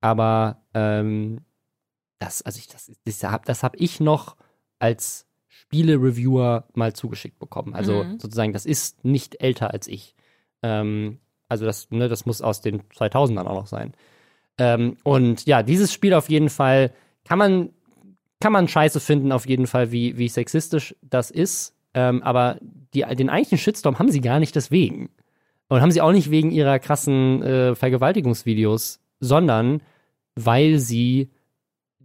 Aber 0.00 0.62
ähm, 0.74 1.42
das, 2.18 2.42
also 2.42 2.58
ich, 2.58 2.66
das, 2.66 2.90
das 3.04 3.22
habe 3.22 3.44
das 3.46 3.62
hab 3.62 3.76
ich 3.78 4.00
noch 4.00 4.36
als 4.80 5.26
Spiele-Reviewer 5.46 6.66
mal 6.74 6.92
zugeschickt 6.92 7.38
bekommen. 7.38 7.74
Also 7.74 8.02
mhm. 8.02 8.18
sozusagen, 8.18 8.52
das 8.52 8.66
ist 8.66 9.04
nicht 9.04 9.40
älter 9.40 9.70
als 9.70 9.86
ich. 9.86 10.16
Ähm, 10.62 11.20
also 11.48 11.66
das, 11.66 11.90
ne, 11.90 12.08
das 12.08 12.26
muss 12.26 12.42
aus 12.42 12.62
den 12.62 12.82
2000ern 12.82 13.44
auch 13.44 13.54
noch 13.54 13.66
sein. 13.68 13.94
Ähm, 14.58 14.96
und 15.04 15.46
ja, 15.46 15.62
dieses 15.62 15.92
Spiel 15.92 16.14
auf 16.14 16.28
jeden 16.30 16.50
Fall 16.50 16.92
kann 17.24 17.38
man 17.38 17.70
kann 18.40 18.52
man 18.52 18.68
scheiße 18.68 19.00
finden, 19.00 19.32
auf 19.32 19.46
jeden 19.46 19.66
Fall, 19.66 19.92
wie, 19.92 20.16
wie 20.18 20.28
sexistisch 20.28 20.96
das 21.02 21.30
ist. 21.30 21.74
Ähm, 21.92 22.22
aber 22.22 22.58
die, 22.94 23.00
den 23.00 23.28
eigentlichen 23.28 23.58
Shitstorm 23.58 23.98
haben 23.98 24.10
sie 24.10 24.20
gar 24.20 24.40
nicht 24.40 24.56
deswegen. 24.56 25.10
Und 25.68 25.80
haben 25.80 25.90
sie 25.90 26.00
auch 26.00 26.12
nicht 26.12 26.30
wegen 26.30 26.50
ihrer 26.50 26.78
krassen 26.78 27.42
äh, 27.42 27.74
Vergewaltigungsvideos, 27.74 29.00
sondern 29.20 29.82
weil 30.34 30.78
sie 30.78 31.30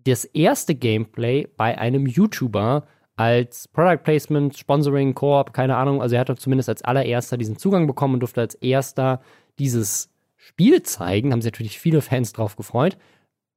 das 0.03 0.25
erste 0.25 0.75
Gameplay 0.75 1.47
bei 1.57 1.77
einem 1.77 2.05
YouTuber 2.05 2.85
als 3.15 3.67
Product 3.69 4.03
Placement, 4.03 4.57
Sponsoring, 4.57 5.15
Koop, 5.15 5.53
keine 5.53 5.77
Ahnung, 5.77 6.01
also 6.01 6.15
er 6.15 6.21
hat 6.21 6.39
zumindest 6.39 6.69
als 6.69 6.83
allererster 6.83 7.37
diesen 7.37 7.57
Zugang 7.57 7.87
bekommen 7.87 8.15
und 8.15 8.19
durfte 8.19 8.41
als 8.41 8.55
erster 8.55 9.21
dieses 9.57 10.11
Spiel 10.35 10.83
zeigen. 10.83 11.31
Haben 11.31 11.41
sich 11.41 11.51
natürlich 11.51 11.79
viele 11.79 12.01
Fans 12.01 12.33
drauf 12.33 12.55
gefreut, 12.55 12.97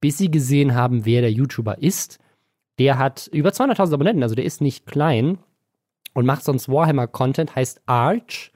bis 0.01 0.17
sie 0.17 0.31
gesehen 0.31 0.75
haben, 0.75 1.05
wer 1.05 1.21
der 1.21 1.33
YouTuber 1.33 1.83
ist 1.83 2.19
der 2.79 2.99
hat 2.99 3.29
über 3.33 3.51
200.000 3.51 3.95
Abonnenten, 3.95 4.23
also 4.23 4.35
der 4.35 4.45
ist 4.45 4.61
nicht 4.61 4.87
klein 4.87 5.39
und 6.15 6.27
macht 6.27 6.45
sonst 6.45 6.69
Warhammer-Content, 6.69 7.55
heißt 7.55 7.83
Arch. 7.87 8.53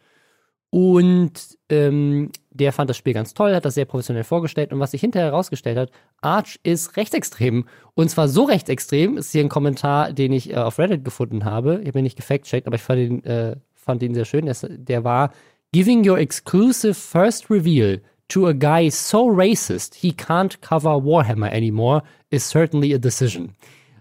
Und 0.70 1.58
ähm, 1.68 2.30
der 2.50 2.72
fand 2.72 2.88
das 2.88 2.96
Spiel 2.96 3.12
ganz 3.12 3.34
toll, 3.34 3.54
hat 3.54 3.66
das 3.66 3.74
sehr 3.74 3.84
professionell 3.84 4.24
vorgestellt. 4.24 4.72
Und 4.72 4.80
was 4.80 4.92
sich 4.92 5.02
hinterher 5.02 5.30
herausgestellt 5.30 5.76
hat, 5.76 5.90
Arch 6.22 6.58
ist 6.62 6.96
rechtsextrem. 6.96 7.66
Und 7.94 8.08
zwar 8.08 8.28
so 8.28 8.44
rechtsextrem, 8.44 9.18
ist 9.18 9.32
hier 9.32 9.44
ein 9.44 9.50
Kommentar, 9.50 10.12
den 10.12 10.32
ich 10.32 10.50
äh, 10.50 10.56
auf 10.56 10.78
Reddit 10.78 11.04
gefunden 11.04 11.44
habe. 11.44 11.80
Ich 11.82 11.88
habe 11.88 11.98
ihn 11.98 12.04
nicht 12.04 12.16
gefact-checkt, 12.16 12.66
aber 12.66 12.76
ich 12.76 12.82
fand 12.82 13.00
ihn, 13.00 13.24
äh, 13.24 13.56
fand 13.74 14.02
ihn 14.02 14.14
sehr 14.14 14.24
schön. 14.24 14.46
Der, 14.46 14.56
der 14.68 15.04
war 15.04 15.32
Giving 15.72 16.08
your 16.08 16.18
exclusive 16.18 16.94
first 16.94 17.50
reveal 17.50 18.00
to 18.28 18.46
a 18.46 18.52
guy 18.52 18.90
so 18.90 19.26
racist 19.26 19.94
he 19.94 20.12
can't 20.12 20.60
cover 20.60 20.98
Warhammer 20.98 21.50
anymore 21.50 22.02
is 22.30 22.44
certainly 22.44 22.92
a 22.92 22.98
decision. 22.98 23.54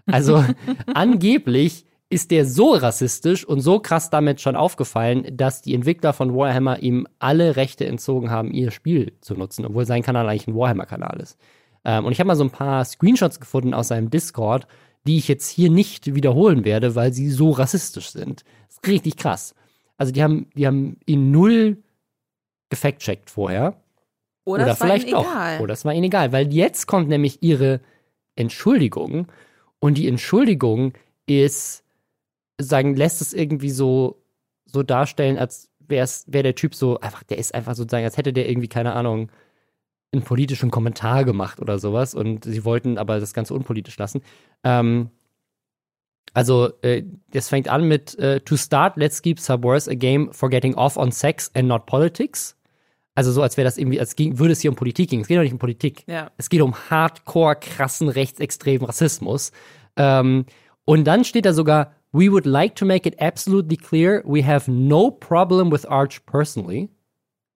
Also 0.06 0.44
angeblich 0.94 1.84
ist 2.12 2.30
der 2.30 2.44
so 2.44 2.74
rassistisch 2.74 3.44
und 3.44 3.60
so 3.60 3.80
krass 3.80 4.10
damit 4.10 4.40
schon 4.40 4.54
aufgefallen, 4.54 5.26
dass 5.34 5.62
die 5.62 5.74
Entwickler 5.74 6.12
von 6.12 6.36
Warhammer 6.36 6.82
ihm 6.82 7.08
alle 7.18 7.56
Rechte 7.56 7.86
entzogen 7.86 8.30
haben, 8.30 8.52
ihr 8.52 8.70
Spiel 8.70 9.14
zu 9.22 9.34
nutzen, 9.34 9.64
obwohl 9.64 9.86
sein 9.86 10.02
Kanal 10.02 10.28
eigentlich 10.28 10.46
ein 10.46 10.54
Warhammer-Kanal 10.54 11.20
ist. 11.20 11.38
Ähm, 11.84 12.04
und 12.04 12.12
ich 12.12 12.20
habe 12.20 12.28
mal 12.28 12.36
so 12.36 12.44
ein 12.44 12.50
paar 12.50 12.84
Screenshots 12.84 13.40
gefunden 13.40 13.72
aus 13.72 13.88
seinem 13.88 14.10
Discord, 14.10 14.66
die 15.06 15.16
ich 15.16 15.26
jetzt 15.26 15.48
hier 15.48 15.70
nicht 15.70 16.14
wiederholen 16.14 16.64
werde, 16.66 16.94
weil 16.94 17.14
sie 17.14 17.30
so 17.30 17.50
rassistisch 17.50 18.10
sind. 18.10 18.44
Das 18.66 18.76
ist 18.76 18.86
richtig 18.86 19.16
krass. 19.16 19.54
Also 19.96 20.12
die 20.12 20.22
haben, 20.22 20.50
die 20.54 20.66
haben 20.66 20.98
ihn 21.06 21.30
null 21.30 21.82
gefact-checkt 22.68 23.30
vorher. 23.30 23.82
Oder, 24.44 24.64
Oder 24.64 24.76
vielleicht 24.76 25.14
auch. 25.14 25.24
Egal. 25.24 25.60
Oder 25.60 25.72
es 25.72 25.84
war 25.84 25.94
ihnen 25.94 26.04
egal, 26.04 26.32
weil 26.32 26.52
jetzt 26.52 26.86
kommt 26.86 27.08
nämlich 27.08 27.42
ihre 27.42 27.80
Entschuldigung 28.36 29.28
und 29.82 29.98
die 29.98 30.06
Entschuldigung 30.06 30.92
ist, 31.26 31.82
sagen, 32.56 32.94
lässt 32.94 33.20
es 33.20 33.34
irgendwie 33.34 33.70
so, 33.70 34.22
so 34.64 34.84
darstellen, 34.84 35.38
als 35.38 35.70
wäre 35.80 36.08
wär 36.26 36.44
der 36.44 36.54
Typ 36.54 36.76
so, 36.76 37.00
einfach, 37.00 37.24
der 37.24 37.38
ist 37.38 37.52
einfach 37.52 37.74
sozusagen, 37.74 38.04
als 38.04 38.16
hätte 38.16 38.32
der 38.32 38.48
irgendwie, 38.48 38.68
keine 38.68 38.92
Ahnung, 38.92 39.32
einen 40.12 40.22
politischen 40.22 40.70
Kommentar 40.70 41.24
gemacht 41.24 41.58
oder 41.60 41.80
sowas. 41.80 42.14
Und 42.14 42.44
sie 42.44 42.64
wollten 42.64 42.96
aber 42.96 43.18
das 43.18 43.34
Ganze 43.34 43.54
unpolitisch 43.54 43.98
lassen. 43.98 44.22
Ähm, 44.62 45.10
also, 46.32 46.70
äh, 46.82 47.02
das 47.32 47.48
fängt 47.48 47.66
an 47.66 47.88
mit 47.88 48.16
äh, 48.20 48.38
To 48.38 48.56
start, 48.56 48.96
let's 48.96 49.20
keep 49.20 49.40
Subverse 49.40 49.90
a 49.90 49.94
game 49.94 50.32
for 50.32 50.48
getting 50.48 50.76
off 50.76 50.96
on 50.96 51.10
sex 51.10 51.50
and 51.54 51.66
not 51.66 51.86
politics. 51.86 52.56
Also 53.14 53.30
so, 53.30 53.42
als 53.42 53.56
wäre 53.56 53.64
das 53.64 53.78
irgendwie, 53.78 54.00
als 54.00 54.16
ging, 54.16 54.38
würde 54.38 54.52
es 54.52 54.60
hier 54.60 54.70
um 54.70 54.76
Politik 54.76 55.10
gehen. 55.10 55.20
Es 55.20 55.28
geht 55.28 55.36
doch 55.36 55.42
nicht 55.42 55.52
um 55.52 55.58
Politik. 55.58 56.04
Ja. 56.06 56.30
Es 56.38 56.48
geht 56.48 56.62
um 56.62 56.74
hardcore, 56.74 57.56
krassen, 57.56 58.08
rechtsextremen 58.08 58.86
Rassismus. 58.86 59.52
Ähm, 59.96 60.46
und 60.84 61.04
dann 61.04 61.24
steht 61.24 61.44
da 61.44 61.52
sogar, 61.52 61.94
we 62.12 62.30
would 62.30 62.46
like 62.46 62.74
to 62.76 62.86
make 62.86 63.08
it 63.08 63.20
absolutely 63.20 63.76
clear, 63.76 64.22
we 64.24 64.46
have 64.46 64.70
no 64.70 65.10
problem 65.10 65.70
with 65.70 65.84
Arch 65.84 66.24
personally. 66.24 66.88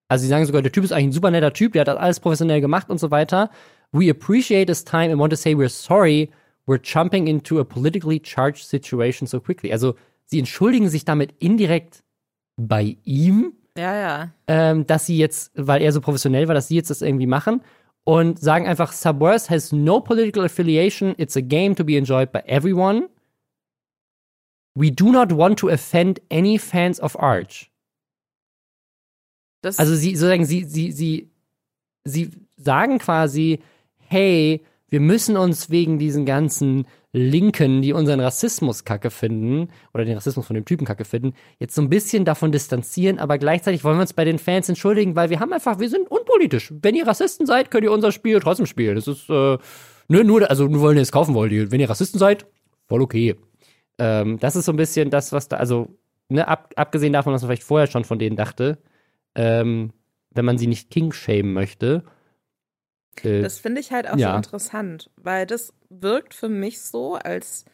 Also 0.09 0.23
sie 0.23 0.29
sagen 0.29 0.45
sogar, 0.45 0.61
der 0.61 0.71
Typ 0.71 0.83
ist 0.83 0.91
eigentlich 0.91 1.07
ein 1.07 1.11
super 1.13 1.31
netter 1.31 1.53
Typ, 1.53 1.73
der 1.73 1.81
hat 1.81 1.87
das 1.87 1.97
alles 1.97 2.19
professionell 2.19 2.61
gemacht 2.61 2.89
und 2.89 2.99
so 2.99 3.11
weiter. 3.11 3.49
We 3.91 4.09
appreciate 4.09 4.69
his 4.69 4.83
time 4.83 5.11
and 5.11 5.19
want 5.19 5.31
to 5.31 5.37
say 5.37 5.53
we're 5.53 5.69
sorry 5.69 6.29
we're 6.67 6.81
jumping 6.81 7.27
into 7.27 7.59
a 7.59 7.63
politically 7.63 8.19
charged 8.19 8.65
situation 8.65 9.25
so 9.25 9.39
quickly. 9.39 9.71
Also 9.71 9.95
sie 10.25 10.37
entschuldigen 10.37 10.89
sich 10.89 11.05
damit 11.05 11.33
indirekt 11.39 12.03
bei 12.57 12.97
ihm, 13.03 13.53
Ja, 13.77 13.95
ja. 13.95 14.29
ähm, 14.47 14.87
dass 14.87 15.05
sie 15.05 15.17
jetzt, 15.17 15.51
weil 15.55 15.81
er 15.81 15.91
so 15.91 16.01
professionell 16.01 16.47
war, 16.47 16.55
dass 16.55 16.67
sie 16.67 16.75
jetzt 16.75 16.89
das 16.89 17.01
irgendwie 17.01 17.27
machen 17.27 17.61
und 18.03 18.39
sagen 18.39 18.67
einfach, 18.67 18.91
Subverse 18.91 19.49
has 19.49 19.71
no 19.71 19.99
political 20.01 20.45
affiliation. 20.45 21.13
It's 21.17 21.37
a 21.37 21.41
game 21.41 21.75
to 21.75 21.83
be 21.83 21.97
enjoyed 21.97 22.31
by 22.31 22.39
everyone. 22.45 23.09
We 24.75 24.91
do 24.91 25.11
not 25.11 25.31
want 25.31 25.59
to 25.59 25.69
offend 25.69 26.21
any 26.31 26.57
fans 26.57 26.99
of 27.01 27.19
Arch. 27.19 27.71
Das, 29.61 29.79
Also 29.79 29.95
sie 29.95 30.15
sozusagen, 30.15 30.45
sie, 30.45 30.63
sie, 30.63 30.91
sie, 30.91 31.31
sie 32.03 32.31
sagen 32.55 32.99
quasi, 32.99 33.59
hey, 33.97 34.63
wir 34.89 34.99
müssen 34.99 35.35
uns 35.35 35.69
wegen 35.69 35.99
diesen 35.99 36.25
ganzen 36.25 36.87
Linken, 37.13 37.81
die 37.81 37.93
unseren 37.93 38.19
Rassismus 38.19 38.83
kacke 38.83 39.09
finden, 39.09 39.69
oder 39.93 40.05
den 40.05 40.15
Rassismus 40.15 40.45
von 40.45 40.55
dem 40.55 40.65
Typen 40.65 40.85
kacke 40.85 41.05
finden, 41.05 41.33
jetzt 41.57 41.73
so 41.73 41.81
ein 41.81 41.89
bisschen 41.89 42.25
davon 42.25 42.51
distanzieren, 42.51 43.17
aber 43.17 43.37
gleichzeitig 43.37 43.83
wollen 43.83 43.97
wir 43.97 44.01
uns 44.01 44.13
bei 44.13 44.25
den 44.25 44.39
Fans 44.39 44.67
entschuldigen, 44.67 45.15
weil 45.15 45.29
wir 45.29 45.39
haben 45.39 45.53
einfach, 45.53 45.79
wir 45.79 45.89
sind 45.89 46.11
unpolitisch. 46.11 46.73
Wenn 46.81 46.95
ihr 46.95 47.07
Rassisten 47.07 47.45
seid, 47.45 47.71
könnt 47.71 47.85
ihr 47.85 47.91
unser 47.91 48.11
Spiel 48.11 48.39
trotzdem 48.39 48.65
spielen. 48.65 48.95
Das 48.95 49.07
ist, 49.07 49.29
äh, 49.29 49.57
nur, 50.09 50.23
nur, 50.23 50.49
also 50.49 50.67
nur 50.67 50.81
weil 50.81 50.95
ihr 50.95 51.01
es 51.01 51.11
kaufen 51.11 51.33
wollt. 51.33 51.71
Wenn 51.71 51.79
ihr 51.79 51.89
Rassisten 51.89 52.19
seid, 52.19 52.45
voll 52.87 53.01
okay. 53.01 53.35
Ähm, 53.97 54.37
das 54.39 54.55
ist 54.55 54.65
so 54.65 54.73
ein 54.73 54.77
bisschen 54.77 55.09
das, 55.09 55.31
was 55.31 55.47
da, 55.47 55.57
also, 55.57 55.97
ne, 56.29 56.47
ab, 56.47 56.73
abgesehen 56.75 57.13
davon, 57.13 57.33
was 57.33 57.41
man 57.41 57.49
vielleicht 57.49 57.63
vorher 57.63 57.87
schon 57.87 58.03
von 58.03 58.19
denen 58.19 58.35
dachte, 58.35 58.77
ähm, 59.35 59.91
wenn 60.31 60.45
man 60.45 60.57
sie 60.57 60.67
nicht 60.67 60.91
King 60.91 61.13
shamen 61.13 61.53
möchte. 61.53 62.03
Äh, 63.23 63.41
das 63.41 63.59
finde 63.59 63.81
ich 63.81 63.91
halt 63.91 64.09
auch 64.09 64.17
ja. 64.17 64.31
so 64.31 64.37
interessant, 64.37 65.09
weil 65.15 65.45
das 65.45 65.73
wirkt 65.89 66.33
für 66.33 66.49
mich 66.49 66.81
so, 66.81 67.15
als 67.15 67.65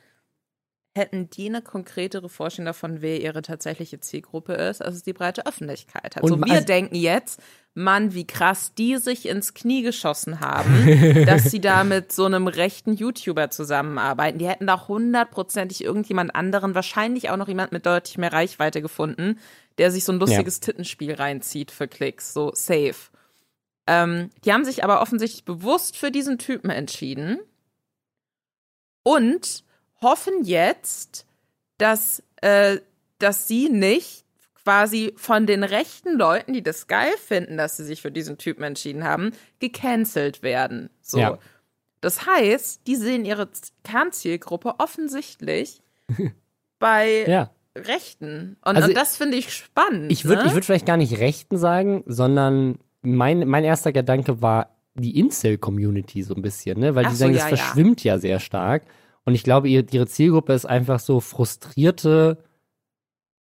hätten 0.95 1.29
die 1.29 1.47
eine 1.47 1.61
konkretere 1.61 2.29
Vorstellung 2.29 2.67
davon, 2.67 3.01
wer 3.01 3.19
ihre 3.19 3.41
tatsächliche 3.41 3.99
Zielgruppe 3.99 4.53
ist, 4.53 4.81
als 4.83 4.95
es 4.97 5.03
die 5.03 5.13
breite 5.13 5.45
Öffentlichkeit 5.45 6.15
hat. 6.15 6.23
Und 6.23 6.29
so, 6.29 6.37
wir 6.37 6.53
also- 6.53 6.65
denken 6.65 6.95
jetzt, 6.95 7.41
Mann, 7.75 8.13
wie 8.13 8.27
krass 8.27 8.75
die 8.75 8.97
sich 8.97 9.27
ins 9.27 9.55
Knie 9.55 9.81
geschossen 9.81 10.39
haben, 10.39 11.25
dass 11.25 11.45
sie 11.45 11.59
da 11.59 11.83
mit 11.83 12.11
so 12.11 12.25
einem 12.25 12.47
rechten 12.47 12.93
YouTuber 12.93 13.49
zusammenarbeiten. 13.49 14.37
Die 14.37 14.47
hätten 14.47 14.67
da 14.67 14.87
hundertprozentig 14.87 15.83
irgendjemand 15.83 16.35
anderen, 16.35 16.75
wahrscheinlich 16.75 17.31
auch 17.31 17.37
noch 17.37 17.47
jemand 17.47 17.71
mit 17.71 17.87
deutlich 17.87 18.19
mehr 18.19 18.31
Reichweite 18.31 18.83
gefunden, 18.83 19.39
der 19.79 19.89
sich 19.89 20.03
so 20.03 20.11
ein 20.11 20.19
lustiges 20.19 20.59
Tittenspiel 20.59 21.15
reinzieht 21.15 21.71
für 21.71 21.87
Klicks, 21.87 22.33
so 22.33 22.51
safe. 22.53 23.09
Ähm, 23.87 24.29
die 24.45 24.53
haben 24.53 24.65
sich 24.65 24.83
aber 24.83 25.01
offensichtlich 25.01 25.45
bewusst 25.45 25.97
für 25.97 26.11
diesen 26.11 26.37
Typen 26.37 26.69
entschieden 26.69 27.39
und 29.03 29.63
hoffen 30.01 30.43
jetzt, 30.43 31.25
dass, 31.77 32.23
äh, 32.41 32.79
dass 33.19 33.47
sie 33.47 33.69
nicht 33.69 34.23
quasi 34.63 35.13
von 35.17 35.45
den 35.45 35.63
rechten 35.63 36.17
Leuten, 36.17 36.53
die 36.53 36.63
das 36.63 36.87
geil 36.87 37.13
finden, 37.17 37.57
dass 37.57 37.77
sie 37.77 37.83
sich 37.83 38.01
für 38.01 38.11
diesen 38.11 38.37
Typen 38.37 38.63
entschieden 38.63 39.03
haben, 39.03 39.31
gecancelt 39.59 40.41
werden. 40.41 40.89
So. 41.01 41.19
Ja. 41.19 41.39
Das 41.99 42.25
heißt, 42.25 42.87
die 42.87 42.95
sehen 42.95 43.25
ihre 43.25 43.49
Kernzielgruppe 43.83 44.75
offensichtlich 44.79 45.81
bei 46.79 47.25
ja. 47.27 47.49
Rechten. 47.77 48.57
Und, 48.63 48.75
Also 48.75 48.89
und 48.89 48.97
das 48.97 49.17
finde 49.17 49.37
ich 49.37 49.53
spannend. 49.53 50.11
Ich 50.11 50.25
würde 50.25 50.43
ne? 50.43 50.47
ich 50.47 50.53
würd 50.53 50.65
vielleicht 50.65 50.85
gar 50.85 50.97
nicht 50.97 51.17
Rechten 51.19 51.57
sagen, 51.57 52.03
sondern 52.05 52.79
mein, 53.03 53.47
mein 53.47 53.63
erster 53.63 53.91
Gedanke 53.91 54.41
war 54.41 54.69
die 54.95 55.19
Incel-Community 55.19 56.23
so 56.23 56.35
ein 56.35 56.41
bisschen, 56.41 56.79
ne? 56.79 56.95
Weil 56.95 57.05
Ach 57.05 57.09
die 57.09 57.15
so, 57.15 57.19
sagen, 57.21 57.33
ja, 57.33 57.49
das 57.49 57.51
ja. 57.51 57.57
verschwimmt 57.57 58.03
ja 58.03 58.17
sehr 58.17 58.39
stark. 58.39 58.83
Und 59.25 59.35
ich 59.35 59.43
glaube, 59.43 59.69
ihr, 59.69 59.85
ihre 59.91 60.07
Zielgruppe 60.07 60.53
ist 60.53 60.65
einfach 60.65 60.99
so 60.99 61.19
frustrierte 61.19 62.37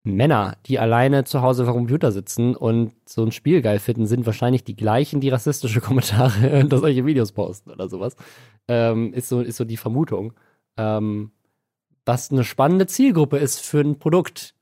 Männer, 0.05 0.57
die 0.67 0.79
alleine 0.79 1.25
zu 1.25 1.43
Hause 1.43 1.65
vor 1.65 1.75
dem 1.75 1.81
Computer 1.81 2.11
sitzen 2.11 2.57
und 2.57 2.93
so 3.07 3.25
ein 3.25 3.33
Spiel 3.33 3.63
geil 3.63 3.79
finden, 3.79 4.07
sind 4.07 4.27
wahrscheinlich 4.27 4.65
die 4.65 4.77
gleichen, 4.77 5.21
die 5.21 5.29
rassistische 5.29 5.81
Kommentare 5.83 6.61
unter 6.61 6.79
solche 6.79 7.07
Videos 7.07 7.33
posten 7.33 7.71
oder 7.71 7.89
sowas. 7.89 8.17
Ähm, 8.69 9.13
ist, 9.13 9.29
so, 9.29 9.41
ist 9.41 9.57
so 9.57 9.65
die 9.65 9.77
Vermutung. 9.77 10.33
Ähm, 10.77 11.31
was 12.05 12.33
eine 12.33 12.43
spannende 12.43 12.87
Zielgruppe 12.87 13.39
ist 13.39 13.61
für 13.61 13.81
ein 13.81 13.99
Produkt. 13.99 14.55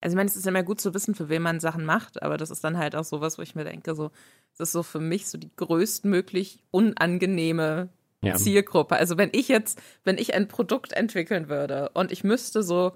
Also 0.00 0.14
ich 0.14 0.16
meine, 0.16 0.28
es 0.30 0.36
ist 0.36 0.44
ja 0.44 0.50
immer 0.50 0.62
gut 0.62 0.80
zu 0.80 0.94
wissen, 0.94 1.14
für 1.14 1.28
wen 1.28 1.42
man 1.42 1.60
Sachen 1.60 1.84
macht, 1.84 2.22
aber 2.22 2.36
das 2.36 2.50
ist 2.50 2.62
dann 2.62 2.78
halt 2.78 2.94
auch 2.94 3.04
sowas, 3.04 3.38
wo 3.38 3.42
ich 3.42 3.54
mir 3.54 3.64
denke, 3.64 3.94
so, 3.94 4.10
das 4.56 4.68
ist 4.68 4.72
so 4.72 4.82
für 4.82 5.00
mich 5.00 5.26
so 5.28 5.38
die 5.38 5.50
größtmöglich 5.56 6.62
unangenehme 6.70 7.88
Ja. 8.22 8.34
Zielgruppe. 8.34 8.96
Also 8.96 9.16
wenn 9.16 9.30
ich 9.32 9.48
jetzt, 9.48 9.80
wenn 10.04 10.18
ich 10.18 10.34
ein 10.34 10.48
Produkt 10.48 10.92
entwickeln 10.92 11.48
würde 11.48 11.90
und 11.94 12.12
ich 12.12 12.24
müsste 12.24 12.62
so 12.62 12.92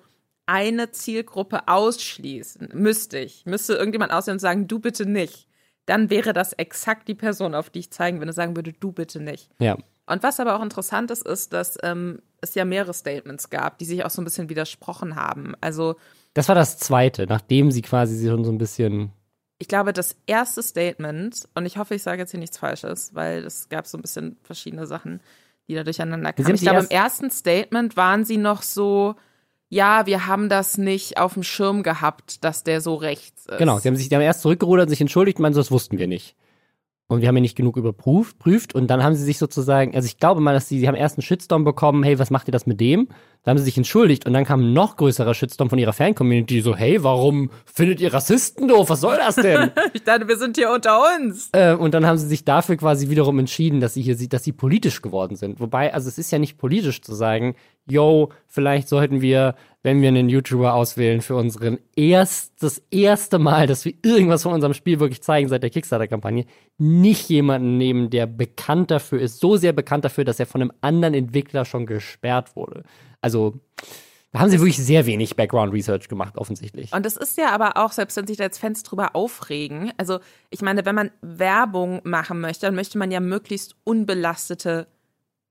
eine 0.46 0.90
Zielgruppe 0.90 1.68
ausschließen, 1.68 2.70
müsste 2.74 3.18
ich, 3.18 3.46
müsste 3.46 3.74
irgendjemand 3.74 4.12
aussehen 4.12 4.34
und 4.34 4.38
sagen, 4.40 4.66
du 4.68 4.78
bitte 4.80 5.06
nicht, 5.06 5.48
dann 5.86 6.10
wäre 6.10 6.32
das 6.32 6.52
exakt 6.52 7.08
die 7.08 7.14
Person, 7.14 7.54
auf 7.54 7.70
die 7.70 7.80
ich 7.80 7.90
zeigen 7.90 8.18
würde, 8.20 8.32
sagen 8.32 8.56
würde, 8.56 8.72
du 8.72 8.92
bitte 8.92 9.20
nicht. 9.20 9.50
Ja. 9.58 9.76
Und 10.06 10.22
was 10.22 10.40
aber 10.40 10.56
auch 10.56 10.62
interessant 10.62 11.10
ist, 11.10 11.26
ist, 11.26 11.52
dass 11.52 11.78
ähm, 11.82 12.20
es 12.40 12.54
ja 12.54 12.64
mehrere 12.64 12.92
Statements 12.92 13.50
gab, 13.50 13.78
die 13.78 13.84
sich 13.84 14.04
auch 14.04 14.10
so 14.10 14.20
ein 14.20 14.24
bisschen 14.24 14.48
widersprochen 14.48 15.16
haben. 15.16 15.54
Also 15.60 15.96
Das 16.34 16.48
war 16.48 16.54
das 16.54 16.78
zweite, 16.78 17.26
nachdem 17.26 17.70
sie 17.70 17.82
quasi 17.82 18.26
schon 18.28 18.44
so 18.44 18.50
ein 18.50 18.58
bisschen. 18.58 19.12
ich 19.58 19.68
glaube, 19.68 19.92
das 19.92 20.16
erste 20.26 20.62
Statement, 20.62 21.48
und 21.54 21.66
ich 21.66 21.76
hoffe, 21.78 21.94
ich 21.94 22.02
sage 22.02 22.22
jetzt 22.22 22.30
hier 22.32 22.40
nichts 22.40 22.58
Falsches, 22.58 23.14
weil 23.14 23.44
es 23.44 23.68
gab 23.68 23.86
so 23.86 23.98
ein 23.98 24.02
bisschen 24.02 24.36
verschiedene 24.42 24.86
Sachen, 24.86 25.20
die 25.68 25.74
da 25.74 25.84
durcheinander 25.84 26.32
kamen. 26.32 26.54
Ich 26.54 26.62
glaube, 26.62 26.78
im 26.78 26.84
erst- 26.84 26.92
ersten 26.92 27.30
Statement 27.30 27.96
waren 27.96 28.24
sie 28.24 28.38
noch 28.38 28.62
so, 28.62 29.14
ja, 29.68 30.06
wir 30.06 30.26
haben 30.26 30.48
das 30.48 30.78
nicht 30.78 31.18
auf 31.18 31.34
dem 31.34 31.42
Schirm 31.44 31.82
gehabt, 31.82 32.44
dass 32.44 32.64
der 32.64 32.80
so 32.80 32.94
rechts 32.96 33.46
ist. 33.46 33.58
Genau, 33.58 33.78
sie 33.78 33.88
haben 33.88 33.96
sich 33.96 34.08
die 34.08 34.14
haben 34.14 34.22
erst 34.22 34.42
zurückgerudert, 34.42 34.88
sich 34.90 35.00
entschuldigt, 35.00 35.38
meinen, 35.38 35.54
so, 35.54 35.60
das 35.60 35.70
wussten 35.70 35.98
wir 35.98 36.08
nicht. 36.08 36.34
Und 37.12 37.20
wir 37.20 37.28
haben 37.28 37.36
ja 37.36 37.42
nicht 37.42 37.56
genug 37.56 37.76
überprüft, 37.76 38.38
prüft, 38.38 38.74
und 38.74 38.88
dann 38.88 39.02
haben 39.02 39.14
sie 39.14 39.24
sich 39.24 39.38
sozusagen, 39.38 39.94
also 39.94 40.06
ich 40.06 40.16
glaube 40.16 40.40
mal, 40.40 40.54
dass 40.54 40.68
sie, 40.68 40.78
sie 40.78 40.88
haben 40.88 40.94
erst 40.94 41.18
einen 41.18 41.22
Shitstorm 41.22 41.62
bekommen, 41.62 42.02
hey, 42.02 42.18
was 42.18 42.30
macht 42.30 42.48
ihr 42.48 42.52
das 42.52 42.66
mit 42.66 42.80
dem? 42.80 43.08
Da 43.44 43.50
haben 43.50 43.58
sie 43.58 43.64
sich 43.64 43.76
entschuldigt 43.76 44.24
und 44.24 44.32
dann 44.32 44.44
kam 44.44 44.60
ein 44.60 44.72
noch 44.72 44.96
größerer 44.96 45.34
Shitstorm 45.34 45.68
von 45.68 45.78
ihrer 45.78 45.92
Fan-Community, 45.92 46.60
so, 46.60 46.74
hey, 46.74 47.02
warum 47.02 47.50
findet 47.66 48.00
ihr 48.00 48.14
Rassisten 48.14 48.68
doof? 48.68 48.88
Was 48.88 49.00
soll 49.00 49.16
das 49.16 49.36
denn? 49.36 49.70
Ich 49.94 50.04
dachte, 50.04 50.26
wir 50.26 50.38
sind 50.38 50.56
hier 50.56 50.70
unter 50.70 51.00
uns. 51.16 51.50
Äh, 51.52 51.74
und 51.74 51.92
dann 51.92 52.06
haben 52.06 52.16
sie 52.16 52.26
sich 52.26 52.44
dafür 52.44 52.76
quasi 52.76 53.10
wiederum 53.10 53.38
entschieden, 53.38 53.80
dass 53.80 53.94
sie 53.94 54.02
hier, 54.02 54.16
dass 54.28 54.44
sie 54.44 54.52
politisch 54.52 55.02
geworden 55.02 55.36
sind. 55.36 55.60
Wobei, 55.60 55.92
also 55.92 56.08
es 56.08 56.18
ist 56.18 56.30
ja 56.30 56.38
nicht 56.38 56.56
politisch 56.56 57.02
zu 57.02 57.14
sagen, 57.14 57.56
yo, 57.86 58.30
vielleicht 58.46 58.88
sollten 58.88 59.20
wir, 59.20 59.54
wenn 59.82 60.00
wir 60.00 60.08
einen 60.08 60.28
YouTuber 60.28 60.74
auswählen 60.74 61.20
für 61.20 61.34
unseren 61.34 61.78
erst, 61.96 62.62
das 62.62 62.82
erste 62.90 63.38
Mal, 63.38 63.66
dass 63.66 63.84
wir 63.84 63.94
irgendwas 64.02 64.44
von 64.44 64.52
unserem 64.52 64.74
Spiel 64.74 65.00
wirklich 65.00 65.22
zeigen 65.22 65.48
seit 65.48 65.62
der 65.62 65.70
Kickstarter-Kampagne, 65.70 66.46
nicht 66.78 67.28
jemanden 67.28 67.78
nehmen, 67.78 68.10
der 68.10 68.26
bekannt 68.26 68.90
dafür 68.90 69.20
ist, 69.20 69.40
so 69.40 69.56
sehr 69.56 69.72
bekannt 69.72 70.04
dafür, 70.04 70.24
dass 70.24 70.38
er 70.38 70.46
von 70.46 70.62
einem 70.62 70.72
anderen 70.80 71.14
Entwickler 71.14 71.64
schon 71.64 71.86
gesperrt 71.86 72.54
wurde. 72.54 72.84
Also, 73.20 73.54
da 74.32 74.40
haben 74.40 74.50
sie 74.50 74.60
wirklich 74.60 74.78
sehr 74.78 75.04
wenig 75.04 75.36
Background 75.36 75.74
Research 75.74 76.08
gemacht, 76.08 76.38
offensichtlich. 76.38 76.92
Und 76.92 77.04
das 77.04 77.16
ist 77.16 77.36
ja 77.36 77.50
aber 77.50 77.76
auch, 77.76 77.92
selbst 77.92 78.16
wenn 78.16 78.26
sich 78.26 78.38
da 78.38 78.44
jetzt 78.44 78.58
Fans 78.58 78.82
drüber 78.82 79.14
aufregen, 79.14 79.92
also 79.98 80.20
ich 80.48 80.62
meine, 80.62 80.86
wenn 80.86 80.94
man 80.94 81.10
Werbung 81.20 82.00
machen 82.04 82.40
möchte, 82.40 82.64
dann 82.64 82.74
möchte 82.74 82.96
man 82.96 83.10
ja 83.10 83.20
möglichst 83.20 83.76
unbelastete 83.84 84.86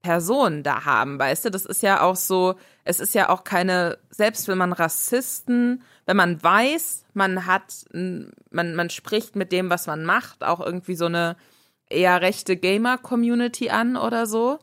Personen 0.02 0.64
da 0.64 0.86
haben, 0.86 1.20
weißt 1.20 1.46
du? 1.46 1.52
Das 1.52 1.66
ist 1.66 1.84
ja 1.84 2.02
auch 2.02 2.16
so, 2.16 2.56
es 2.84 3.00
ist 3.00 3.14
ja 3.14 3.30
auch 3.30 3.44
keine, 3.44 3.98
selbst 4.10 4.48
wenn 4.48 4.58
man 4.58 4.74
Rassisten, 4.74 5.84
wenn 6.06 6.18
man 6.18 6.42
weiß, 6.42 7.06
man 7.14 7.46
hat, 7.46 7.86
man, 7.92 8.32
man 8.76 8.90
spricht 8.90 9.36
mit 9.36 9.52
dem, 9.52 9.70
was 9.70 9.88
man 9.88 10.04
macht, 10.04 10.44
auch 10.44 10.60
irgendwie 10.60 10.96
so 10.96 11.06
eine 11.06 11.38
eher 11.90 12.22
rechte 12.22 12.58
Gamer-Community 12.58 13.70
an 13.70 13.98
oder 13.98 14.26
so, 14.26 14.60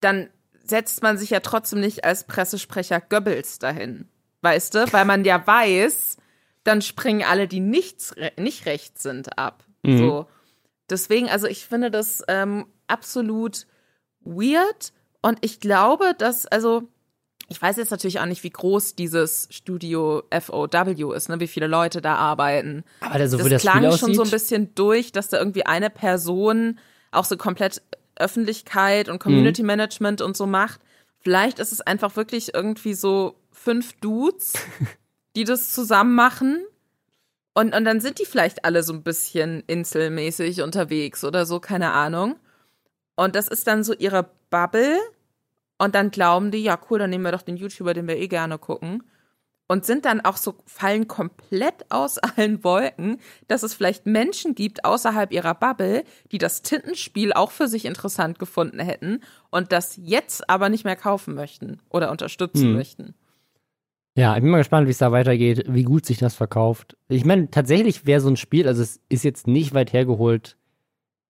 dann 0.00 0.30
setzt 0.62 1.02
man 1.02 1.18
sich 1.18 1.30
ja 1.30 1.40
trotzdem 1.40 1.80
nicht 1.80 2.04
als 2.04 2.24
Pressesprecher 2.24 3.00
Goebbels 3.00 3.58
dahin. 3.58 4.08
Weißt 4.42 4.74
du? 4.74 4.92
Weil 4.92 5.04
man 5.04 5.24
ja 5.24 5.44
weiß, 5.44 6.16
dann 6.64 6.82
springen 6.82 7.24
alle, 7.24 7.48
die 7.48 7.60
nichts, 7.60 8.14
nicht 8.38 8.66
rechts 8.66 9.02
sind, 9.02 9.38
ab. 9.38 9.64
Mhm. 9.82 9.98
So. 9.98 10.26
Deswegen, 10.88 11.28
also 11.28 11.46
ich 11.46 11.66
finde 11.66 11.90
das 11.90 12.22
ähm, 12.28 12.66
absolut 12.86 13.66
weird 14.20 14.92
und 15.22 15.38
ich 15.42 15.60
glaube, 15.60 16.14
dass, 16.16 16.46
also, 16.46 16.88
ich 17.48 17.60
weiß 17.60 17.76
jetzt 17.76 17.90
natürlich 17.90 18.20
auch 18.20 18.26
nicht, 18.26 18.42
wie 18.44 18.50
groß 18.50 18.94
dieses 18.94 19.48
Studio 19.50 20.22
FOW 20.30 21.14
ist, 21.14 21.28
ne, 21.28 21.40
wie 21.40 21.48
viele 21.48 21.66
Leute 21.66 22.00
da 22.00 22.14
arbeiten. 22.14 22.84
Aber 23.00 23.18
da, 23.18 23.28
so 23.28 23.38
das 23.38 23.48
das 23.48 23.62
klang 23.62 23.96
schon 23.96 24.14
so 24.14 24.22
ein 24.22 24.30
bisschen 24.30 24.74
durch, 24.74 25.12
dass 25.12 25.28
da 25.28 25.38
irgendwie 25.38 25.66
eine 25.66 25.90
Person 25.90 26.78
auch 27.10 27.24
so 27.24 27.36
komplett 27.36 27.82
Öffentlichkeit 28.16 29.08
und 29.08 29.18
Community 29.18 29.62
Management 29.62 30.20
und 30.20 30.36
so 30.36 30.46
macht. 30.46 30.80
Vielleicht 31.18 31.58
ist 31.58 31.72
es 31.72 31.80
einfach 31.80 32.16
wirklich 32.16 32.54
irgendwie 32.54 32.94
so 32.94 33.34
fünf 33.50 33.94
Dudes, 34.00 34.52
die 35.36 35.44
das 35.44 35.72
zusammen 35.72 36.14
machen. 36.14 36.64
Und, 37.52 37.74
und 37.74 37.84
dann 37.84 38.00
sind 38.00 38.20
die 38.20 38.26
vielleicht 38.26 38.64
alle 38.64 38.82
so 38.84 38.92
ein 38.92 39.02
bisschen 39.02 39.64
inselmäßig 39.66 40.62
unterwegs 40.62 41.24
oder 41.24 41.46
so, 41.46 41.58
keine 41.58 41.92
Ahnung. 41.92 42.36
Und 43.20 43.36
das 43.36 43.48
ist 43.48 43.66
dann 43.66 43.84
so 43.84 43.92
ihre 43.92 44.30
Bubble. 44.48 44.98
Und 45.76 45.94
dann 45.94 46.10
glauben 46.10 46.50
die, 46.50 46.62
ja 46.62 46.78
cool, 46.88 46.98
dann 46.98 47.10
nehmen 47.10 47.24
wir 47.24 47.32
doch 47.32 47.42
den 47.42 47.58
YouTuber, 47.58 47.92
den 47.92 48.08
wir 48.08 48.16
eh 48.16 48.28
gerne 48.28 48.58
gucken 48.58 49.02
und 49.70 49.84
sind 49.84 50.04
dann 50.04 50.20
auch 50.20 50.36
so, 50.36 50.56
fallen 50.66 51.06
komplett 51.06 51.90
aus 51.90 52.18
allen 52.36 52.64
Wolken, 52.64 53.18
dass 53.46 53.62
es 53.62 53.72
vielleicht 53.72 54.06
Menschen 54.06 54.54
gibt 54.54 54.84
außerhalb 54.86 55.32
ihrer 55.32 55.54
Bubble, 55.54 56.02
die 56.32 56.38
das 56.38 56.62
Tintenspiel 56.62 57.32
auch 57.34 57.50
für 57.50 57.68
sich 57.68 57.84
interessant 57.84 58.38
gefunden 58.38 58.80
hätten 58.80 59.20
und 59.50 59.70
das 59.70 59.96
jetzt 59.96 60.48
aber 60.48 60.70
nicht 60.70 60.84
mehr 60.84 60.96
kaufen 60.96 61.34
möchten 61.34 61.78
oder 61.88 62.10
unterstützen 62.10 62.68
hm. 62.68 62.72
möchten. 62.72 63.14
Ja, 64.16 64.34
ich 64.34 64.42
bin 64.42 64.50
mal 64.50 64.58
gespannt, 64.58 64.88
wie 64.88 64.92
es 64.92 64.98
da 64.98 65.12
weitergeht, 65.12 65.66
wie 65.68 65.84
gut 65.84 66.04
sich 66.04 66.18
das 66.18 66.34
verkauft. 66.34 66.96
Ich 67.08 67.24
meine, 67.24 67.48
tatsächlich 67.50 68.06
wäre 68.06 68.20
so 68.20 68.28
ein 68.28 68.36
Spiel, 68.36 68.66
also 68.66 68.82
es 68.82 69.00
ist 69.08 69.22
jetzt 69.22 69.46
nicht 69.46 69.72
weit 69.72 69.92
hergeholt, 69.92 70.56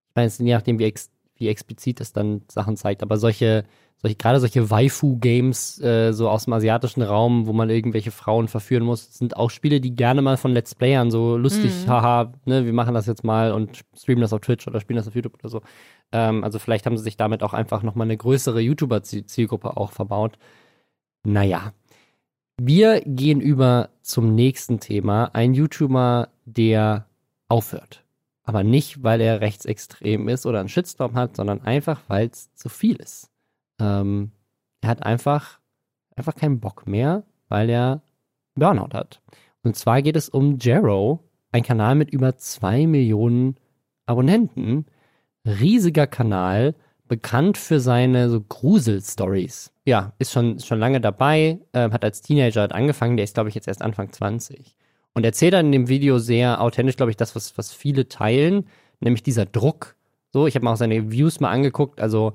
ich 0.08 0.16
meine, 0.16 0.30
je 0.30 0.54
nachdem, 0.54 0.78
wie, 0.78 0.84
ex, 0.84 1.10
wie 1.40 1.48
explizit 1.48 2.00
es 2.00 2.12
dann 2.12 2.42
Sachen 2.48 2.76
zeigt, 2.76 3.02
aber 3.02 3.16
solche 3.16 3.64
solche, 4.00 4.16
gerade 4.16 4.40
solche 4.40 4.70
Waifu-Games 4.70 5.80
äh, 5.80 6.12
so 6.12 6.28
aus 6.28 6.44
dem 6.44 6.54
asiatischen 6.54 7.02
Raum, 7.02 7.46
wo 7.46 7.52
man 7.52 7.68
irgendwelche 7.68 8.10
Frauen 8.10 8.48
verführen 8.48 8.82
muss, 8.82 9.12
sind 9.14 9.36
auch 9.36 9.50
Spiele, 9.50 9.80
die 9.80 9.94
gerne 9.94 10.22
mal 10.22 10.36
von 10.38 10.52
Let's 10.52 10.74
Playern 10.74 11.10
so 11.10 11.36
lustig, 11.36 11.72
mhm. 11.84 11.90
haha, 11.90 12.32
ne, 12.46 12.64
wir 12.64 12.72
machen 12.72 12.94
das 12.94 13.06
jetzt 13.06 13.24
mal 13.24 13.52
und 13.52 13.84
streamen 13.94 14.22
das 14.22 14.32
auf 14.32 14.40
Twitch 14.40 14.66
oder 14.66 14.80
spielen 14.80 14.96
das 14.96 15.08
auf 15.08 15.14
YouTube 15.14 15.34
oder 15.34 15.50
so. 15.50 15.60
Ähm, 16.12 16.44
also 16.44 16.58
vielleicht 16.58 16.86
haben 16.86 16.96
sie 16.96 17.04
sich 17.04 17.18
damit 17.18 17.42
auch 17.42 17.52
einfach 17.52 17.82
nochmal 17.82 18.06
eine 18.06 18.16
größere 18.16 18.60
YouTuber-Zielgruppe 18.60 19.76
auch 19.76 19.92
verbaut. 19.92 20.38
Naja. 21.22 21.72
Wir 22.62 23.00
gehen 23.02 23.40
über 23.40 23.90
zum 24.02 24.34
nächsten 24.34 24.80
Thema. 24.80 25.30
Ein 25.34 25.54
YouTuber, 25.54 26.28
der 26.44 27.06
aufhört. 27.48 28.02
Aber 28.50 28.64
nicht, 28.64 29.04
weil 29.04 29.20
er 29.20 29.40
rechtsextrem 29.40 30.26
ist 30.26 30.44
oder 30.44 30.58
einen 30.58 30.68
Shitstorm 30.68 31.14
hat, 31.14 31.36
sondern 31.36 31.60
einfach, 31.60 32.00
weil 32.08 32.26
es 32.26 32.52
zu 32.56 32.68
viel 32.68 32.96
ist. 32.96 33.30
Ähm, 33.80 34.32
er 34.80 34.88
hat 34.88 35.04
einfach, 35.04 35.60
einfach 36.16 36.34
keinen 36.34 36.58
Bock 36.58 36.88
mehr, 36.88 37.22
weil 37.48 37.70
er 37.70 38.02
Burnout 38.56 38.92
hat. 38.92 39.22
Und 39.62 39.76
zwar 39.76 40.02
geht 40.02 40.16
es 40.16 40.28
um 40.28 40.58
Jero, 40.58 41.20
ein 41.52 41.62
Kanal 41.62 41.94
mit 41.94 42.10
über 42.10 42.38
zwei 42.38 42.88
Millionen 42.88 43.54
Abonnenten. 44.06 44.86
Riesiger 45.46 46.08
Kanal, 46.08 46.74
bekannt 47.06 47.56
für 47.56 47.78
seine 47.78 48.30
so 48.30 48.40
Grusel-Stories. 48.40 49.72
Ja, 49.84 50.12
ist 50.18 50.32
schon, 50.32 50.58
schon 50.58 50.80
lange 50.80 51.00
dabei, 51.00 51.60
äh, 51.70 51.88
hat 51.88 52.02
als 52.02 52.20
Teenager 52.20 52.62
halt 52.62 52.72
angefangen, 52.72 53.16
der 53.16 53.22
ist, 53.22 53.34
glaube 53.34 53.48
ich, 53.48 53.54
jetzt 53.54 53.68
erst 53.68 53.82
Anfang 53.82 54.10
20. 54.10 54.76
Und 55.14 55.24
erzählt 55.24 55.54
dann 55.54 55.66
in 55.66 55.72
dem 55.72 55.88
Video 55.88 56.18
sehr 56.18 56.60
authentisch, 56.60 56.96
glaube 56.96 57.10
ich, 57.10 57.16
das, 57.16 57.34
was, 57.34 57.58
was 57.58 57.72
viele 57.72 58.08
teilen, 58.08 58.66
nämlich 59.00 59.22
dieser 59.22 59.46
Druck. 59.46 59.96
So, 60.32 60.46
ich 60.46 60.54
habe 60.54 60.64
mir 60.64 60.70
auch 60.70 60.76
seine 60.76 61.10
Views 61.10 61.40
mal 61.40 61.50
angeguckt, 61.50 62.00
also 62.00 62.34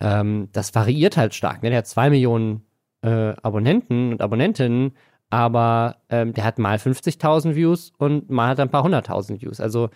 ähm, 0.00 0.48
das 0.52 0.74
variiert 0.74 1.16
halt 1.16 1.34
stark. 1.34 1.62
Ne? 1.62 1.70
Der 1.70 1.78
hat 1.78 1.86
zwei 1.86 2.10
Millionen 2.10 2.62
äh, 3.02 3.34
Abonnenten 3.42 4.12
und 4.12 4.20
Abonnentinnen, 4.20 4.92
aber 5.30 5.98
ähm, 6.08 6.32
der 6.32 6.44
hat 6.44 6.58
mal 6.58 6.76
50.000 6.76 7.54
Views 7.54 7.92
und 7.98 8.30
mal 8.30 8.48
hat 8.48 8.58
er 8.58 8.64
ein 8.64 8.70
paar 8.70 8.82
hunderttausend 8.82 9.42
Views. 9.42 9.60
Also 9.60 9.90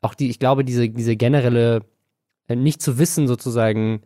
auch 0.00 0.14
die, 0.14 0.30
ich 0.30 0.38
glaube, 0.38 0.64
diese, 0.64 0.88
diese 0.88 1.16
generelle, 1.16 1.82
äh, 2.48 2.56
nicht 2.56 2.82
zu 2.82 2.98
wissen 2.98 3.28
sozusagen, 3.28 4.02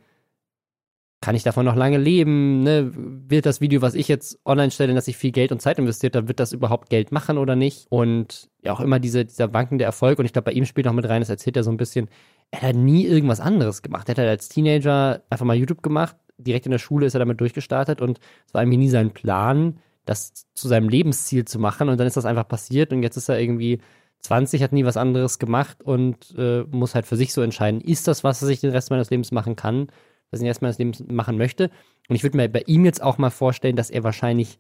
kann 1.23 1.37
ich 1.37 1.45
davon 1.45 1.65
noch 1.65 1.77
lange 1.77 1.99
leben? 1.99 2.63
Ne? 2.63 2.91
Wird 2.95 3.47
das 3.47 3.61
Video, 3.61 3.81
was 3.81 3.95
ich 3.95 4.09
jetzt 4.09 4.39
online 4.45 4.73
stelle, 4.73 4.93
dass 4.93 5.09
ich 5.09 5.17
viel 5.17 5.31
Geld 5.31 5.53
und 5.53 5.63
Zeit 5.63 5.79
investiert 5.79 6.17
habe, 6.17 6.29
wird 6.29 6.41
das 6.41 6.53
überhaupt 6.53 6.91
Geld 6.91 7.13
machen 7.13 7.39
oder 7.39 7.57
nicht? 7.57 7.87
Und 7.89 8.51
ja, 8.63 8.73
auch 8.73 8.81
immer 8.81 8.99
diese, 8.99 9.25
dieser 9.25 9.55
wankende 9.55 9.85
Erfolg. 9.85 10.19
Und 10.19 10.27
ich 10.27 10.33
glaube, 10.33 10.47
bei 10.47 10.53
ihm 10.53 10.67
spielt 10.67 10.87
auch 10.89 10.93
mit 10.93 11.09
rein, 11.09 11.23
das 11.23 11.31
erzählt 11.31 11.57
er 11.57 11.63
so 11.63 11.71
ein 11.71 11.77
bisschen, 11.77 12.11
er 12.51 12.63
hat 12.63 12.77
nie 12.77 13.07
irgendwas 13.07 13.41
anderes 13.41 13.83
gemacht. 13.83 14.09
Er 14.09 14.13
hat 14.13 14.19
halt 14.19 14.29
als 14.29 14.49
Teenager 14.49 15.23
einfach 15.31 15.47
mal 15.47 15.57
YouTube 15.57 15.83
gemacht. 15.83 16.17
Direkt 16.39 16.67
in 16.67 16.73
der 16.73 16.79
Schule 16.79 17.07
ist 17.07 17.15
er 17.15 17.21
damit 17.21 17.41
durchgestartet 17.41 18.01
und 18.01 18.19
es 18.47 18.53
war 18.53 18.63
irgendwie 18.63 18.79
nie 18.79 18.91
sein 18.91 19.13
Plan, 19.13 19.79
das 20.05 20.47
zu 20.55 20.67
seinem 20.67 20.89
Lebensziel 20.89 21.45
zu 21.45 21.61
machen. 21.61 21.89
Und 21.89 21.99
dann 21.99 22.07
ist 22.09 22.17
das 22.17 22.27
einfach 22.27 22.49
passiert 22.49 22.93
und 22.93 23.05
jetzt 23.05 23.17
ist 23.17 23.29
er 23.29 23.41
irgendwie 23.41 23.81
20, 24.23 24.61
hat 24.63 24.73
nie 24.73 24.85
was 24.85 24.97
anderes 24.97 25.39
gemacht 25.39 25.83
und 25.83 26.35
äh, 26.37 26.65
muss 26.71 26.97
halt 26.97 27.07
für 27.07 27.17
sich 27.17 27.33
so 27.33 27.43
entscheiden, 27.43 27.81
ist 27.81 28.09
das, 28.09 28.25
was 28.25 28.43
er 28.43 28.47
sich 28.47 28.61
den 28.61 28.71
Rest 28.71 28.91
meines 28.91 29.11
Lebens 29.11 29.33
machen 29.33 29.57
kann, 29.57 29.89
was 30.33 30.41
er 30.41 30.45
den 30.45 30.49
Rest 30.49 30.63
meines 30.63 30.79
Lebens 30.79 31.05
machen 31.09 31.37
möchte. 31.37 31.71
Und 32.09 32.17
ich 32.17 32.23
würde 32.23 32.37
mir 32.37 32.49
bei 32.49 32.63
ihm 32.67 32.85
jetzt 32.85 33.03
auch 33.03 33.19
mal 33.19 33.31
vorstellen, 33.31 33.77
dass 33.77 33.91
er 33.91 34.03
wahrscheinlich 34.03 34.59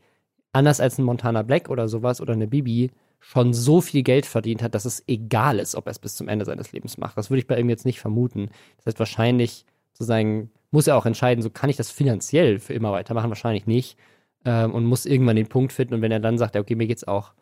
anders 0.52 0.80
als 0.80 0.98
ein 0.98 1.04
Montana 1.04 1.42
Black 1.42 1.68
oder 1.68 1.88
sowas 1.88 2.20
oder 2.20 2.34
eine 2.34 2.46
Bibi 2.46 2.90
schon 3.20 3.54
so 3.54 3.80
viel 3.80 4.02
Geld 4.02 4.26
verdient 4.26 4.62
hat, 4.62 4.74
dass 4.74 4.84
es 4.84 5.04
egal 5.06 5.58
ist, 5.58 5.74
ob 5.74 5.86
er 5.86 5.92
es 5.92 5.98
bis 5.98 6.16
zum 6.16 6.28
Ende 6.28 6.44
seines 6.44 6.72
Lebens 6.72 6.98
macht. 6.98 7.16
Das 7.16 7.30
würde 7.30 7.40
ich 7.40 7.46
bei 7.46 7.58
ihm 7.58 7.70
jetzt 7.70 7.86
nicht 7.86 8.00
vermuten. 8.00 8.50
Das 8.76 8.86
heißt, 8.86 8.98
wahrscheinlich 8.98 9.64
sozusagen 9.92 10.50
muss 10.72 10.88
er 10.88 10.96
auch 10.96 11.06
entscheiden, 11.06 11.42
so 11.42 11.50
kann 11.50 11.70
ich 11.70 11.76
das 11.76 11.90
finanziell 11.90 12.58
für 12.58 12.74
immer 12.74 12.92
weitermachen, 12.92 13.30
wahrscheinlich 13.30 13.66
nicht. 13.66 13.96
Ähm, 14.44 14.74
und 14.74 14.84
muss 14.84 15.06
irgendwann 15.06 15.36
den 15.36 15.46
Punkt 15.46 15.72
finden. 15.72 15.94
Und 15.94 16.02
wenn 16.02 16.10
er 16.10 16.18
dann 16.18 16.36
sagt, 16.36 16.56
okay, 16.56 16.74
mir 16.74 16.88
geht's 16.88 17.06
auch 17.06 17.32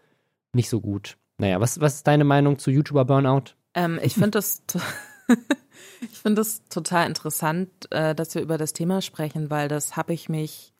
nicht 0.53 0.69
so 0.69 0.81
gut. 0.81 1.17
Naja, 1.39 1.61
was, 1.61 1.81
was 1.81 1.97
ist 1.97 2.07
deine 2.07 2.25
Meinung 2.25 2.59
zu 2.59 2.71
YouTuber 2.71 3.07
Burnout? 3.07 3.55
Ähm, 3.75 3.99
ich 4.03 4.15
finde 4.15 4.33
das, 4.33 4.63
ich 6.01 6.19
finde 6.19 6.41
das 6.41 6.63
total 6.69 7.07
interessant, 7.07 7.71
äh, 7.91 8.15
dass 8.15 8.35
wir 8.35 8.43
über 8.43 8.59
das 8.59 8.73
Thema 8.73 9.03
sprechen, 9.03 9.51
weil 9.51 9.69
das 9.69 9.97
habe 9.97 10.13
ich 10.13 10.29
mich 10.29 10.75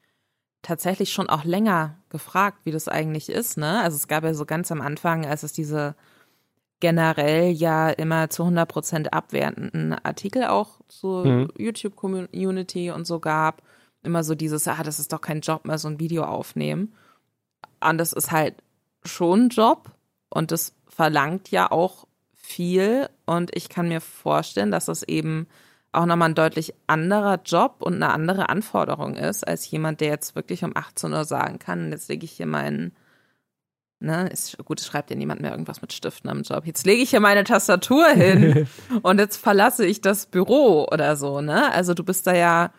tatsächlich 0.63 1.13
schon 1.13 1.29
auch 1.29 1.45
länger 1.45 1.97
gefragt, 2.11 2.59
wie 2.65 2.71
das 2.71 2.89
eigentlich 2.89 3.31
ist. 3.31 3.57
Ne? 3.57 3.81
Also 3.81 3.97
es 3.97 4.09
gab 4.09 4.25
ja 4.25 4.35
so 4.35 4.45
ganz 4.45 4.71
am 4.71 4.81
Anfang, 4.81 5.25
als 5.25 5.43
es 5.43 5.53
diese 5.53 5.95
generell 6.81 7.51
ja 7.51 7.91
immer 7.91 8.31
zu 8.31 8.43
100 8.43 8.69
Prozent 8.69 9.13
abwertenden 9.13 9.93
Artikel 9.93 10.45
auch 10.45 10.81
zur 10.89 11.27
mhm. 11.27 11.49
YouTube-Community 11.57 12.91
und 12.91 13.07
so 13.07 13.21
gab, 13.21 13.63
immer 14.03 14.25
so 14.25 14.35
dieses, 14.35 14.67
ah, 14.67 14.83
das 14.83 14.99
ist 14.99 15.13
doch 15.13 15.21
kein 15.21 15.41
Job 15.41 15.67
mehr, 15.67 15.79
so 15.79 15.89
ein 15.89 16.01
Video 16.01 16.25
aufnehmen. 16.25 16.95
Und 17.81 17.99
das 17.99 18.13
ist 18.13 18.31
halt 18.31 18.55
schon 19.05 19.47
ein 19.47 19.49
Job 19.51 19.91
und 20.31 20.51
das 20.53 20.75
verlangt 20.89 21.51
ja 21.51 21.71
auch 21.71 22.07
viel 22.51 23.09
und 23.27 23.51
ich 23.55 23.69
kann 23.69 23.89
mir 23.89 24.01
vorstellen, 24.01 24.71
dass 24.71 24.87
das 24.87 25.03
eben 25.03 25.47
auch 25.93 26.07
nochmal 26.07 26.31
ein 26.31 26.35
deutlich 26.35 26.75
anderer 26.87 27.41
Job 27.45 27.77
und 27.81 27.95
eine 27.95 28.11
andere 28.11 28.49
Anforderung 28.49 29.17
ist, 29.17 29.47
als 29.47 29.69
jemand, 29.71 30.01
der 30.01 30.09
jetzt 30.09 30.37
wirklich 30.37 30.63
um 30.65 30.77
18 30.77 31.13
Uhr 31.13 31.25
sagen 31.25 31.59
kann, 31.59 31.91
jetzt 31.91 32.09
lege 32.09 32.25
ich 32.25 32.33
hier 32.33 32.47
meinen, 32.47 32.95
ne, 33.99 34.29
ist 34.29 34.57
gut, 34.65 34.81
es 34.81 34.87
schreibt 34.87 35.11
ja 35.11 35.17
niemand 35.17 35.41
mehr 35.41 35.51
irgendwas 35.51 35.83
mit 35.83 35.93
Stiften 35.93 36.31
am 36.31 36.43
Job. 36.43 36.65
Jetzt 36.65 36.87
lege 36.87 37.03
ich 37.03 37.11
hier 37.11 37.21
meine 37.21 37.45
Tastatur 37.45 38.09
hin 38.09 38.69
und 39.03 39.19
jetzt 39.19 39.37
verlasse 39.37 39.85
ich 39.85 40.01
das 40.01 40.27
Büro 40.27 40.87
oder 40.91 41.17
so, 41.17 41.41
ne? 41.41 41.73
Also 41.73 41.95
du 41.95 42.05
bist 42.05 42.27
da 42.27 42.35
ja 42.35 42.73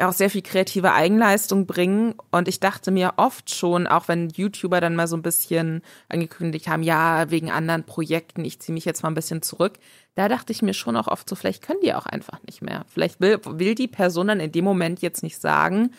auch 0.00 0.12
sehr 0.12 0.30
viel 0.30 0.42
kreative 0.42 0.92
Eigenleistung 0.92 1.66
bringen. 1.66 2.14
Und 2.30 2.48
ich 2.48 2.60
dachte 2.60 2.90
mir 2.90 3.14
oft 3.16 3.54
schon, 3.54 3.86
auch 3.86 4.08
wenn 4.08 4.30
YouTuber 4.30 4.80
dann 4.80 4.96
mal 4.96 5.06
so 5.06 5.16
ein 5.16 5.22
bisschen 5.22 5.82
angekündigt 6.08 6.68
haben, 6.68 6.82
ja, 6.82 7.30
wegen 7.30 7.50
anderen 7.50 7.84
Projekten, 7.84 8.44
ich 8.44 8.60
ziehe 8.60 8.74
mich 8.74 8.84
jetzt 8.84 9.02
mal 9.02 9.10
ein 9.10 9.14
bisschen 9.14 9.42
zurück, 9.42 9.74
da 10.14 10.28
dachte 10.28 10.52
ich 10.52 10.62
mir 10.62 10.74
schon 10.74 10.96
auch 10.96 11.08
oft 11.08 11.28
so, 11.28 11.36
vielleicht 11.36 11.62
können 11.62 11.80
die 11.82 11.94
auch 11.94 12.06
einfach 12.06 12.40
nicht 12.46 12.62
mehr. 12.62 12.84
Vielleicht 12.88 13.20
will, 13.20 13.40
will 13.44 13.74
die 13.74 13.88
Person 13.88 14.28
dann 14.28 14.40
in 14.40 14.52
dem 14.52 14.64
Moment 14.64 15.02
jetzt 15.02 15.22
nicht 15.22 15.40
sagen, 15.40 15.90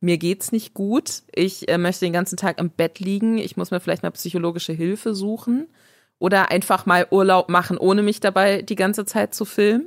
mir 0.00 0.16
geht's 0.16 0.50
nicht 0.50 0.72
gut, 0.74 1.22
ich 1.32 1.68
äh, 1.68 1.76
möchte 1.76 2.06
den 2.06 2.12
ganzen 2.12 2.36
Tag 2.36 2.58
im 2.58 2.70
Bett 2.70 3.00
liegen, 3.00 3.36
ich 3.38 3.56
muss 3.56 3.70
mir 3.70 3.80
vielleicht 3.80 4.02
mal 4.02 4.10
psychologische 4.10 4.72
Hilfe 4.72 5.14
suchen 5.14 5.68
oder 6.18 6.50
einfach 6.50 6.86
mal 6.86 7.06
Urlaub 7.10 7.48
machen, 7.48 7.76
ohne 7.76 8.02
mich 8.02 8.20
dabei 8.20 8.62
die 8.62 8.76
ganze 8.76 9.04
Zeit 9.04 9.34
zu 9.34 9.44
filmen. 9.44 9.86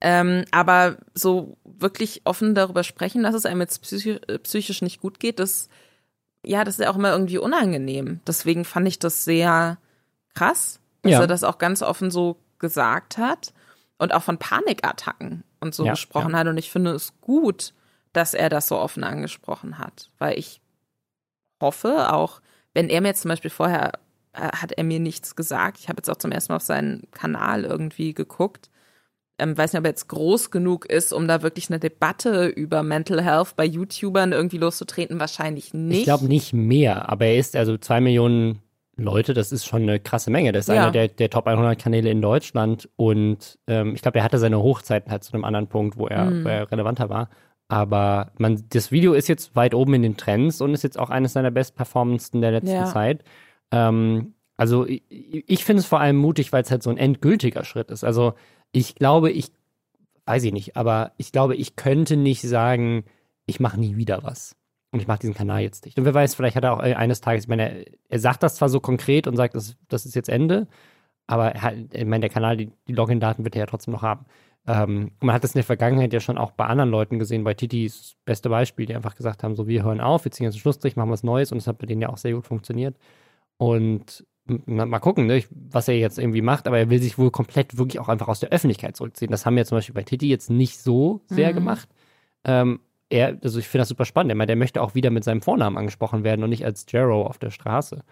Ähm, 0.00 0.44
aber 0.52 0.98
so 1.14 1.56
wirklich 1.64 2.22
offen 2.24 2.54
darüber 2.54 2.84
sprechen, 2.84 3.22
dass 3.22 3.34
es 3.34 3.46
einem 3.46 3.60
jetzt 3.60 3.82
psychisch 3.82 4.82
nicht 4.82 5.00
gut 5.00 5.18
geht, 5.18 5.40
das, 5.40 5.68
ja, 6.44 6.64
das 6.64 6.78
ist 6.78 6.84
ja 6.84 6.90
auch 6.90 6.96
immer 6.96 7.12
irgendwie 7.12 7.38
unangenehm. 7.38 8.20
Deswegen 8.26 8.64
fand 8.64 8.86
ich 8.86 8.98
das 8.98 9.24
sehr 9.24 9.78
krass, 10.34 10.80
dass 11.02 11.12
ja. 11.12 11.20
er 11.20 11.26
das 11.26 11.42
auch 11.42 11.58
ganz 11.58 11.82
offen 11.82 12.10
so 12.10 12.36
gesagt 12.58 13.18
hat 13.18 13.52
und 13.98 14.14
auch 14.14 14.22
von 14.22 14.38
Panikattacken 14.38 15.42
und 15.60 15.74
so 15.74 15.84
ja, 15.84 15.92
gesprochen 15.92 16.32
ja. 16.32 16.38
hat. 16.38 16.46
Und 16.46 16.58
ich 16.58 16.70
finde 16.70 16.92
es 16.92 17.20
gut, 17.20 17.74
dass 18.12 18.34
er 18.34 18.48
das 18.48 18.68
so 18.68 18.78
offen 18.78 19.02
angesprochen 19.02 19.78
hat, 19.78 20.10
weil 20.18 20.38
ich 20.38 20.60
hoffe 21.60 22.12
auch, 22.12 22.40
wenn 22.72 22.88
er 22.88 23.00
mir 23.00 23.08
jetzt 23.08 23.22
zum 23.22 23.30
Beispiel 23.30 23.50
vorher 23.50 23.92
äh, 24.32 24.48
hat 24.56 24.72
er 24.72 24.84
mir 24.84 25.00
nichts 25.00 25.34
gesagt. 25.34 25.78
Ich 25.80 25.88
habe 25.88 25.98
jetzt 25.98 26.08
auch 26.08 26.16
zum 26.16 26.30
ersten 26.30 26.52
Mal 26.52 26.56
auf 26.56 26.62
seinen 26.62 27.10
Kanal 27.10 27.64
irgendwie 27.64 28.14
geguckt 28.14 28.70
ähm, 29.38 29.56
weiß 29.56 29.72
nicht, 29.72 29.80
ob 29.80 29.86
er 29.86 29.90
jetzt 29.90 30.08
groß 30.08 30.50
genug 30.50 30.86
ist, 30.86 31.12
um 31.12 31.28
da 31.28 31.42
wirklich 31.42 31.70
eine 31.70 31.78
Debatte 31.78 32.46
über 32.46 32.82
Mental 32.82 33.22
Health 33.22 33.54
bei 33.56 33.64
YouTubern 33.64 34.32
irgendwie 34.32 34.58
loszutreten, 34.58 35.20
wahrscheinlich 35.20 35.74
nicht. 35.74 35.98
Ich 35.98 36.04
glaube 36.04 36.26
nicht 36.26 36.52
mehr, 36.52 37.08
aber 37.08 37.26
er 37.26 37.38
ist 37.38 37.56
also 37.56 37.76
zwei 37.78 38.00
Millionen 38.00 38.60
Leute, 38.96 39.32
das 39.32 39.52
ist 39.52 39.64
schon 39.64 39.82
eine 39.82 40.00
krasse 40.00 40.30
Menge. 40.30 40.50
Das 40.50 40.68
ist 40.68 40.74
ja. 40.74 40.82
einer 40.82 40.90
der, 40.90 41.08
der 41.08 41.30
Top 41.30 41.46
100 41.46 41.80
Kanäle 41.80 42.10
in 42.10 42.20
Deutschland 42.20 42.88
und 42.96 43.58
ähm, 43.68 43.94
ich 43.94 44.02
glaube, 44.02 44.18
er 44.18 44.24
hatte 44.24 44.38
seine 44.38 44.60
Hochzeiten 44.60 45.12
halt 45.12 45.22
zu 45.22 45.32
einem 45.32 45.44
anderen 45.44 45.68
Punkt, 45.68 45.96
wo 45.96 46.08
er, 46.08 46.24
mhm. 46.24 46.44
wo 46.44 46.48
er 46.48 46.70
relevanter 46.70 47.08
war. 47.08 47.30
Aber 47.68 48.32
man, 48.38 48.64
das 48.70 48.90
Video 48.90 49.12
ist 49.12 49.28
jetzt 49.28 49.54
weit 49.54 49.74
oben 49.74 49.94
in 49.94 50.02
den 50.02 50.16
Trends 50.16 50.60
und 50.60 50.74
ist 50.74 50.82
jetzt 50.82 50.98
auch 50.98 51.10
eines 51.10 51.34
seiner 51.34 51.50
Best-Performancen 51.50 52.40
der 52.40 52.50
letzten 52.50 52.74
ja. 52.74 52.86
Zeit. 52.86 53.22
Ähm, 53.70 54.34
also 54.56 54.86
ich, 54.86 55.02
ich 55.08 55.64
finde 55.64 55.80
es 55.80 55.86
vor 55.86 56.00
allem 56.00 56.16
mutig, 56.16 56.52
weil 56.52 56.62
es 56.62 56.70
halt 56.70 56.82
so 56.82 56.90
ein 56.90 56.96
endgültiger 56.96 57.64
Schritt 57.64 57.90
ist. 57.90 58.02
Also 58.02 58.34
ich 58.72 58.94
glaube, 58.94 59.30
ich 59.30 59.50
weiß 60.28 60.44
ich 60.44 60.52
nicht, 60.52 60.76
aber 60.76 61.12
ich 61.16 61.32
glaube, 61.32 61.56
ich 61.56 61.74
könnte 61.74 62.16
nicht 62.16 62.42
sagen, 62.42 63.04
ich 63.46 63.60
mache 63.60 63.80
nie 63.80 63.96
wieder 63.96 64.22
was. 64.22 64.54
Und 64.90 65.00
ich 65.00 65.06
mache 65.06 65.20
diesen 65.20 65.34
Kanal 65.34 65.62
jetzt 65.62 65.84
nicht. 65.84 65.98
Und 65.98 66.04
wer 66.04 66.14
weiß, 66.14 66.34
vielleicht 66.34 66.56
hat 66.56 66.64
er 66.64 66.74
auch 66.74 66.78
eines 66.78 67.20
Tages, 67.20 67.44
ich 67.44 67.48
meine, 67.48 67.70
er, 67.70 67.92
er 68.08 68.18
sagt 68.18 68.42
das 68.42 68.56
zwar 68.56 68.68
so 68.68 68.80
konkret 68.80 69.26
und 69.26 69.36
sagt, 69.36 69.54
das, 69.54 69.76
das 69.88 70.06
ist 70.06 70.14
jetzt 70.14 70.28
Ende, 70.28 70.66
aber 71.26 71.52
er 71.52 71.62
hat, 71.62 71.74
ich 71.92 72.04
meine, 72.04 72.20
der 72.20 72.30
Kanal, 72.30 72.56
die, 72.56 72.70
die 72.86 72.92
Login-Daten 72.92 73.44
wird 73.44 73.54
er 73.56 73.60
ja 73.60 73.66
trotzdem 73.66 73.92
noch 73.92 74.02
haben. 74.02 74.26
Ähm, 74.66 75.12
man 75.20 75.34
hat 75.34 75.44
das 75.44 75.54
in 75.54 75.58
der 75.58 75.64
Vergangenheit 75.64 76.12
ja 76.12 76.20
schon 76.20 76.38
auch 76.38 76.52
bei 76.52 76.66
anderen 76.66 76.90
Leuten 76.90 77.18
gesehen, 77.18 77.44
bei 77.44 77.54
Titi 77.54 77.86
ist 77.86 78.00
das 78.00 78.16
beste 78.24 78.48
Beispiel, 78.50 78.86
die 78.86 78.94
einfach 78.94 79.14
gesagt 79.14 79.42
haben, 79.42 79.56
so 79.56 79.66
wir 79.66 79.82
hören 79.82 80.00
auf, 80.00 80.24
wir 80.24 80.32
ziehen 80.32 80.44
jetzt 80.44 80.54
einen 80.54 80.60
Schlussstrich, 80.60 80.96
machen 80.96 81.10
was 81.10 81.22
Neues 81.22 81.52
und 81.52 81.58
es 81.58 81.66
hat 81.66 81.78
bei 81.78 81.86
denen 81.86 82.02
ja 82.02 82.10
auch 82.10 82.18
sehr 82.18 82.34
gut 82.34 82.46
funktioniert. 82.46 82.96
Und 83.56 84.26
mal 84.66 84.98
gucken, 84.98 85.26
ne, 85.26 85.44
was 85.50 85.88
er 85.88 85.98
jetzt 85.98 86.18
irgendwie 86.18 86.42
macht, 86.42 86.66
aber 86.66 86.78
er 86.78 86.90
will 86.90 87.00
sich 87.00 87.18
wohl 87.18 87.30
komplett 87.30 87.78
wirklich 87.78 88.00
auch 88.00 88.08
einfach 88.08 88.28
aus 88.28 88.40
der 88.40 88.50
Öffentlichkeit 88.50 88.96
zurückziehen. 88.96 89.30
Das 89.30 89.46
haben 89.46 89.56
wir 89.56 89.64
zum 89.64 89.78
Beispiel 89.78 89.94
bei 89.94 90.02
Titi 90.02 90.28
jetzt 90.28 90.50
nicht 90.50 90.78
so 90.78 91.20
sehr 91.26 91.50
mhm. 91.50 91.54
gemacht. 91.54 91.88
Ähm, 92.44 92.80
er, 93.10 93.38
also 93.42 93.58
ich 93.58 93.68
finde 93.68 93.82
das 93.82 93.88
super 93.88 94.04
spannend. 94.04 94.32
Er 94.32 94.36
meint, 94.36 94.50
er 94.50 94.56
möchte 94.56 94.82
auch 94.82 94.94
wieder 94.94 95.10
mit 95.10 95.24
seinem 95.24 95.42
Vornamen 95.42 95.76
angesprochen 95.76 96.24
werden 96.24 96.42
und 96.42 96.50
nicht 96.50 96.64
als 96.64 96.86
Jero 96.90 97.26
auf 97.26 97.38
der 97.38 97.50
Straße. 97.50 98.02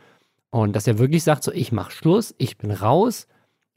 Und 0.50 0.74
dass 0.74 0.86
er 0.86 0.98
wirklich 0.98 1.22
sagt, 1.22 1.44
so, 1.44 1.52
ich 1.52 1.72
mach 1.72 1.90
Schluss, 1.90 2.34
ich 2.38 2.56
bin 2.56 2.70
raus, 2.70 3.26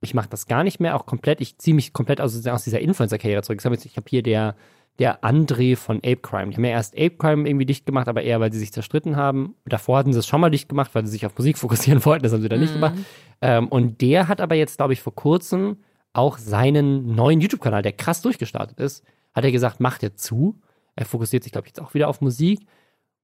ich 0.02 0.14
mache 0.14 0.30
das 0.30 0.46
gar 0.48 0.64
nicht 0.64 0.80
mehr, 0.80 0.96
auch 0.96 1.06
komplett, 1.06 1.42
ich 1.42 1.58
ziehe 1.58 1.76
mich 1.76 1.94
komplett 1.94 2.22
aus, 2.22 2.46
aus 2.48 2.64
dieser 2.64 2.80
Influencer-Karriere 2.80 3.42
zurück. 3.42 3.60
Ich 3.60 3.66
habe 3.66 3.76
hab 3.76 4.10
hier 4.10 4.24
der, 4.24 4.56
der 4.98 5.24
André 5.24 5.78
von 5.78 5.98
Ape 5.98 6.18
Crime. 6.18 6.50
Die 6.50 6.58
haben 6.58 6.66
ja 6.66 6.72
erst 6.72 6.96
Ape 6.96 7.16
Crime 7.18 7.48
irgendwie 7.48 7.66
dicht 7.66 7.86
gemacht, 7.86 8.08
aber 8.08 8.22
eher, 8.22 8.40
weil 8.40 8.52
sie 8.52 8.60
sich 8.60 8.74
zerstritten 8.74 9.16
haben. 9.16 9.56
Davor 9.66 10.00
hatten 10.00 10.12
sie 10.12 10.20
es 10.20 10.28
schon 10.28 10.42
mal 10.42 10.50
dicht 10.50 10.68
gemacht, 10.68 10.92
weil 10.94 11.06
sie 11.06 11.12
sich 11.12 11.26
auf 11.26 11.38
Musik 11.38 11.58
fokussieren 11.60 12.04
wollten. 12.04 12.24
Das 12.24 12.34
haben 12.34 12.42
sie 12.42 12.50
dann 12.50 12.60
mhm. 12.60 12.66
nicht 12.66 12.74
gemacht. 12.74 12.96
Ähm, 13.42 13.68
und 13.68 14.02
der 14.02 14.28
hat 14.28 14.42
aber 14.42 14.56
jetzt, 14.56 14.78
glaube 14.78 14.94
ich, 14.94 15.02
vor 15.02 15.16
kurzem 15.16 15.78
auch 16.12 16.38
seinen 16.38 17.16
neuen 17.16 17.40
YouTube-Kanal, 17.40 17.82
der 17.82 17.94
krass 17.94 18.22
durchgestartet 18.22 18.80
ist, 18.80 19.06
hat 19.34 19.46
er 19.46 19.52
gesagt, 19.52 19.80
macht 19.80 20.04
er 20.04 20.16
zu. 20.16 20.60
Er 20.96 21.06
fokussiert 21.06 21.44
sich, 21.44 21.52
glaube 21.52 21.68
ich, 21.68 21.72
jetzt 21.72 21.82
auch 21.82 21.94
wieder 21.94 22.08
auf 22.10 22.20
Musik. 22.20 22.66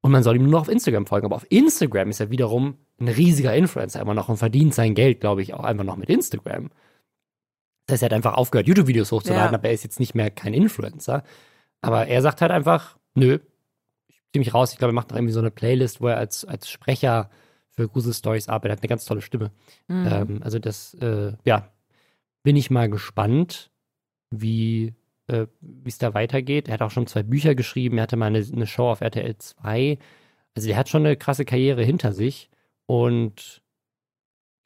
Und 0.01 0.11
man 0.11 0.23
soll 0.23 0.35
ihm 0.35 0.43
nur 0.43 0.51
noch 0.51 0.61
auf 0.61 0.69
Instagram 0.69 1.07
folgen. 1.07 1.25
Aber 1.25 1.35
auf 1.35 1.47
Instagram 1.49 2.09
ist 2.09 2.19
er 2.19 2.29
wiederum 2.29 2.77
ein 2.99 3.07
riesiger 3.07 3.55
Influencer 3.55 3.99
immer 3.99 4.13
noch 4.13 4.29
und 4.29 4.37
verdient 4.37 4.73
sein 4.73 4.93
Geld, 4.93 5.19
glaube 5.19 5.41
ich, 5.41 5.53
auch 5.53 5.63
einfach 5.63 5.83
noch 5.83 5.97
mit 5.97 6.09
Instagram. 6.09 6.69
Das 7.87 7.95
heißt, 7.95 8.03
er 8.03 8.05
hat 8.07 8.13
einfach 8.13 8.35
aufgehört, 8.35 8.67
YouTube-Videos 8.67 9.11
hochzuladen, 9.11 9.51
ja. 9.53 9.57
aber 9.57 9.67
er 9.67 9.73
ist 9.73 9.83
jetzt 9.83 9.99
nicht 9.99 10.15
mehr 10.15 10.31
kein 10.31 10.53
Influencer. 10.53 11.23
Aber 11.85 12.07
er 12.07 12.21
sagt 12.21 12.41
halt 12.41 12.51
einfach, 12.51 12.97
nö, 13.13 13.39
ich 14.07 14.21
ziehe 14.31 14.39
mich 14.39 14.53
raus. 14.53 14.73
Ich 14.73 14.77
glaube, 14.77 14.91
er 14.91 14.95
macht 14.95 15.09
noch 15.09 15.17
irgendwie 15.17 15.33
so 15.33 15.39
eine 15.39 15.51
Playlist, 15.51 16.01
wo 16.01 16.07
er 16.07 16.17
als, 16.17 16.45
als 16.45 16.69
Sprecher 16.69 17.29
für 17.69 17.87
Grusel 17.87 18.13
Stories 18.13 18.47
arbeitet. 18.47 18.69
Er 18.69 18.77
hat 18.77 18.83
eine 18.83 18.89
ganz 18.89 19.05
tolle 19.05 19.21
Stimme. 19.21 19.51
Mhm. 19.87 20.07
Ähm, 20.07 20.43
also 20.43 20.59
das, 20.59 20.93
äh, 20.95 21.33
ja, 21.45 21.71
bin 22.43 22.55
ich 22.55 22.69
mal 22.69 22.89
gespannt, 22.89 23.71
wie 24.31 24.93
äh, 25.27 25.47
es 25.85 25.97
da 25.97 26.13
weitergeht. 26.13 26.67
Er 26.67 26.75
hat 26.75 26.81
auch 26.81 26.91
schon 26.91 27.07
zwei 27.07 27.23
Bücher 27.23 27.55
geschrieben. 27.55 27.97
Er 27.97 28.03
hatte 28.03 28.17
mal 28.17 28.27
eine, 28.27 28.39
eine 28.39 28.67
Show 28.67 28.89
auf 28.89 29.01
RTL 29.01 29.37
2. 29.37 29.97
Also 30.55 30.67
der 30.67 30.77
hat 30.77 30.89
schon 30.89 31.05
eine 31.05 31.17
krasse 31.17 31.43
Karriere 31.45 31.83
hinter 31.83 32.13
sich 32.13 32.49
und 32.85 33.61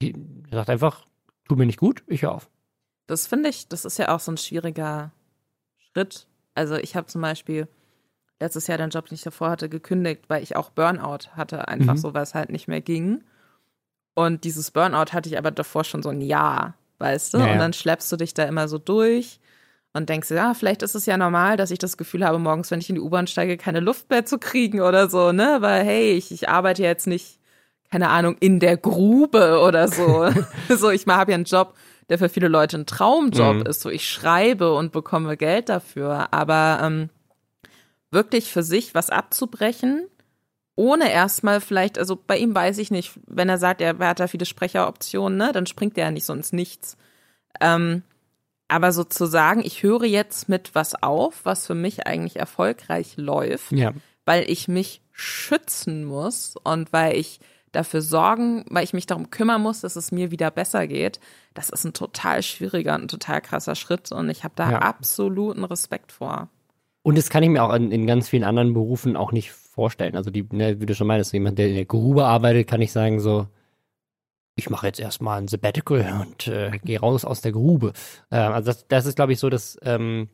er 0.01 0.13
sagt 0.51 0.69
einfach, 0.69 1.07
tu 1.47 1.55
mir 1.55 1.65
nicht 1.65 1.79
gut, 1.79 2.03
ich 2.07 2.21
höre 2.21 2.35
auf. 2.35 2.49
Das 3.07 3.27
finde 3.27 3.49
ich, 3.49 3.67
das 3.67 3.85
ist 3.85 3.97
ja 3.97 4.15
auch 4.15 4.19
so 4.19 4.31
ein 4.31 4.37
schwieriger 4.37 5.11
Schritt, 5.77 6.27
also 6.59 6.75
ich 6.75 6.95
habe 6.97 7.07
zum 7.07 7.21
Beispiel 7.21 7.67
letztes 8.41 8.67
Jahr 8.67 8.77
den 8.77 8.89
Job, 8.89 9.07
den 9.07 9.15
ich 9.15 9.21
davor 9.21 9.49
hatte, 9.49 9.69
gekündigt, 9.69 10.23
weil 10.27 10.43
ich 10.43 10.57
auch 10.57 10.69
Burnout 10.69 11.29
hatte, 11.35 11.67
einfach 11.69 11.93
mhm. 11.93 11.97
so, 11.97 12.13
weil 12.13 12.23
es 12.23 12.35
halt 12.35 12.49
nicht 12.49 12.67
mehr 12.67 12.81
ging. 12.81 13.23
Und 14.13 14.43
dieses 14.43 14.71
Burnout 14.71 15.13
hatte 15.13 15.29
ich 15.29 15.37
aber 15.37 15.51
davor 15.51 15.85
schon 15.85 16.03
so 16.03 16.09
ein 16.09 16.19
Jahr, 16.19 16.75
weißt 16.97 17.33
du? 17.33 17.37
Naja. 17.37 17.53
Und 17.53 17.59
dann 17.59 17.73
schleppst 17.73 18.11
du 18.11 18.17
dich 18.17 18.33
da 18.33 18.43
immer 18.43 18.67
so 18.67 18.77
durch 18.77 19.39
und 19.93 20.09
denkst, 20.09 20.29
ja, 20.31 20.53
vielleicht 20.53 20.83
ist 20.83 20.95
es 20.95 21.05
ja 21.05 21.15
normal, 21.15 21.55
dass 21.55 21.71
ich 21.71 21.79
das 21.79 21.95
Gefühl 21.95 22.25
habe, 22.25 22.39
morgens, 22.39 22.69
wenn 22.71 22.81
ich 22.81 22.89
in 22.89 22.95
die 22.95 23.01
U-Bahn 23.01 23.27
steige, 23.27 23.55
keine 23.55 23.79
Luft 23.79 24.09
mehr 24.09 24.25
zu 24.25 24.37
kriegen 24.37 24.81
oder 24.81 25.09
so, 25.09 25.31
ne? 25.31 25.57
Weil, 25.61 25.85
hey, 25.85 26.11
ich, 26.11 26.31
ich 26.31 26.49
arbeite 26.49 26.83
jetzt 26.83 27.07
nicht, 27.07 27.39
keine 27.89 28.09
Ahnung, 28.09 28.35
in 28.41 28.59
der 28.59 28.75
Grube 28.75 29.61
oder 29.61 29.87
so. 29.87 30.29
so, 30.75 30.89
ich 30.89 31.07
habe 31.07 31.31
ja 31.31 31.35
einen 31.35 31.45
Job, 31.45 31.73
der 32.09 32.17
für 32.17 32.29
viele 32.29 32.47
Leute 32.47 32.77
ein 32.77 32.85
Traumjob 32.85 33.57
mhm. 33.57 33.65
ist. 33.65 33.81
So, 33.81 33.89
ich 33.89 34.09
schreibe 34.09 34.73
und 34.73 34.91
bekomme 34.91 35.37
Geld 35.37 35.69
dafür. 35.69 36.33
Aber 36.33 36.79
ähm, 36.81 37.09
wirklich 38.11 38.51
für 38.51 38.63
sich 38.63 38.95
was 38.95 39.09
abzubrechen, 39.09 40.07
ohne 40.75 41.11
erstmal 41.11 41.61
vielleicht, 41.61 41.99
also 41.99 42.15
bei 42.15 42.37
ihm 42.37 42.55
weiß 42.55 42.77
ich 42.77 42.89
nicht, 42.89 43.19
wenn 43.27 43.49
er 43.49 43.57
sagt, 43.57 43.81
er 43.81 43.97
hat 43.99 44.19
da 44.19 44.27
viele 44.27 44.45
Sprecheroptionen, 44.45 45.37
ne, 45.37 45.51
dann 45.51 45.67
springt 45.67 45.97
er 45.97 46.05
ja 46.05 46.11
nicht 46.11 46.25
so 46.25 46.33
ins 46.33 46.53
Nichts. 46.53 46.97
Ähm, 47.59 48.03
aber 48.69 48.91
sozusagen, 48.91 49.61
ich 49.65 49.83
höre 49.83 50.05
jetzt 50.05 50.47
mit 50.47 50.75
was 50.75 51.01
auf, 51.01 51.41
was 51.43 51.67
für 51.67 51.75
mich 51.75 52.07
eigentlich 52.07 52.37
erfolgreich 52.37 53.17
läuft, 53.17 53.71
ja. 53.71 53.93
weil 54.25 54.49
ich 54.49 54.67
mich 54.67 55.01
schützen 55.11 56.05
muss 56.05 56.55
und 56.63 56.93
weil 56.93 57.17
ich 57.17 57.39
dafür 57.71 58.01
sorgen, 58.01 58.65
weil 58.69 58.83
ich 58.83 58.93
mich 58.93 59.05
darum 59.05 59.29
kümmern 59.29 59.61
muss, 59.61 59.81
dass 59.81 59.95
es 59.95 60.11
mir 60.11 60.31
wieder 60.31 60.51
besser 60.51 60.87
geht, 60.87 61.19
das 61.53 61.69
ist 61.69 61.85
ein 61.85 61.93
total 61.93 62.41
schwieriger 62.43 62.95
und 62.95 63.09
total 63.09 63.41
krasser 63.41 63.75
Schritt 63.75 64.11
und 64.11 64.29
ich 64.29 64.43
habe 64.43 64.53
da 64.55 64.71
ja. 64.71 64.79
absoluten 64.79 65.63
Respekt 65.63 66.11
vor. 66.11 66.49
Und 67.01 67.17
das 67.17 67.29
kann 67.29 67.43
ich 67.43 67.49
mir 67.49 67.63
auch 67.63 67.73
in, 67.73 67.91
in, 67.91 68.05
ganz 68.05 68.29
vielen 68.29 68.43
anderen 68.43 68.73
Berufen 68.73 69.15
auch 69.15 69.31
nicht 69.31 69.51
vorstellen. 69.51 70.15
Also 70.15 70.31
die, 70.31 70.45
ne, 70.51 70.79
wie 70.81 70.85
du 70.85 70.93
schon 70.93 71.07
meinst, 71.07 71.31
jemand, 71.33 71.57
der 71.57 71.69
in 71.69 71.75
der 71.75 71.85
Grube 71.85 72.25
arbeitet, 72.25 72.67
kann 72.67 72.81
ich 72.81 72.91
sagen 72.91 73.19
so, 73.19 73.47
ich 74.55 74.69
mache 74.69 74.87
jetzt 74.87 74.99
erstmal 74.99 75.41
ein 75.41 75.47
Sabbatical 75.47 76.21
und 76.21 76.47
äh, 76.47 76.71
gehe 76.83 76.99
raus 76.99 77.23
aus 77.23 77.41
der 77.41 77.53
Grube. 77.53 77.93
Äh, 78.29 78.37
also 78.37 78.67
das, 78.67 78.87
das 78.87 79.05
ist, 79.05 79.15
glaube 79.15 79.31
ich, 79.31 79.39
so, 79.39 79.49
dass 79.49 79.79
ähm, 79.81 80.29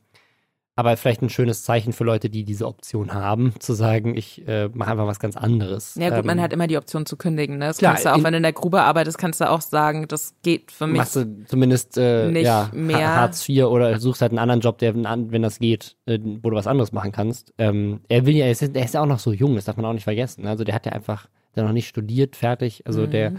aber 0.77 0.97
vielleicht 0.97 1.21
ein 1.21 1.29
schönes 1.29 1.63
Zeichen 1.63 1.93
für 1.93 2.03
Leute, 2.03 2.29
die 2.29 2.43
diese 2.43 2.67
Option 2.67 3.13
haben, 3.13 3.53
zu 3.59 3.73
sagen, 3.73 4.17
ich 4.17 4.45
äh, 4.45 4.69
mache 4.73 4.91
einfach 4.91 5.07
was 5.07 5.19
ganz 5.19 5.37
anderes. 5.37 5.95
Ja 5.95 6.09
gut, 6.09 6.19
ähm, 6.19 6.25
man 6.25 6.41
hat 6.41 6.51
immer 6.51 6.67
die 6.67 6.77
Option 6.77 7.05
zu 7.05 7.15
kündigen. 7.15 7.57
Ne? 7.59 7.67
Das 7.67 7.77
klar, 7.77 7.93
kannst 7.93 8.05
du 8.05 8.13
auch, 8.13 8.23
wenn 8.23 8.33
du 8.33 8.37
in 8.37 8.43
der 8.43 8.51
Grube 8.51 8.81
arbeitest, 8.81 9.17
kannst 9.17 9.39
du 9.39 9.49
auch 9.49 9.61
sagen, 9.61 10.07
das 10.09 10.33
geht 10.43 10.71
für 10.71 10.85
mich. 10.87 10.97
Machst 10.97 11.15
du 11.15 11.45
zumindest 11.47 11.97
äh, 11.97 12.29
nicht 12.29 12.45
ja, 12.45 12.69
mehr. 12.73 13.15
Hartz 13.15 13.47
IV 13.47 13.65
oder 13.65 13.99
suchst 13.99 14.21
halt 14.21 14.33
einen 14.33 14.39
anderen 14.39 14.59
Job, 14.59 14.77
der, 14.79 14.95
wenn 14.95 15.41
das 15.41 15.59
geht, 15.59 15.95
äh, 16.07 16.19
wo 16.41 16.49
du 16.49 16.57
was 16.57 16.67
anderes 16.67 16.91
machen 16.91 17.13
kannst. 17.13 17.53
Ähm, 17.57 18.01
er 18.09 18.25
will 18.25 18.35
ja, 18.35 18.45
er 18.45 18.51
ist, 18.51 18.61
er 18.61 18.83
ist 18.83 18.93
ja 18.93 19.01
auch 19.01 19.05
noch 19.05 19.19
so 19.19 19.31
jung, 19.31 19.55
das 19.55 19.65
darf 19.65 19.77
man 19.77 19.85
auch 19.85 19.93
nicht 19.93 20.03
vergessen. 20.03 20.45
Also 20.45 20.65
der 20.65 20.75
hat 20.75 20.85
ja 20.85 20.91
einfach, 20.91 21.27
der 21.55 21.63
noch 21.63 21.71
nicht 21.71 21.87
studiert, 21.87 22.35
fertig. 22.35 22.85
Also 22.85 23.03
mhm. 23.03 23.11
der 23.11 23.33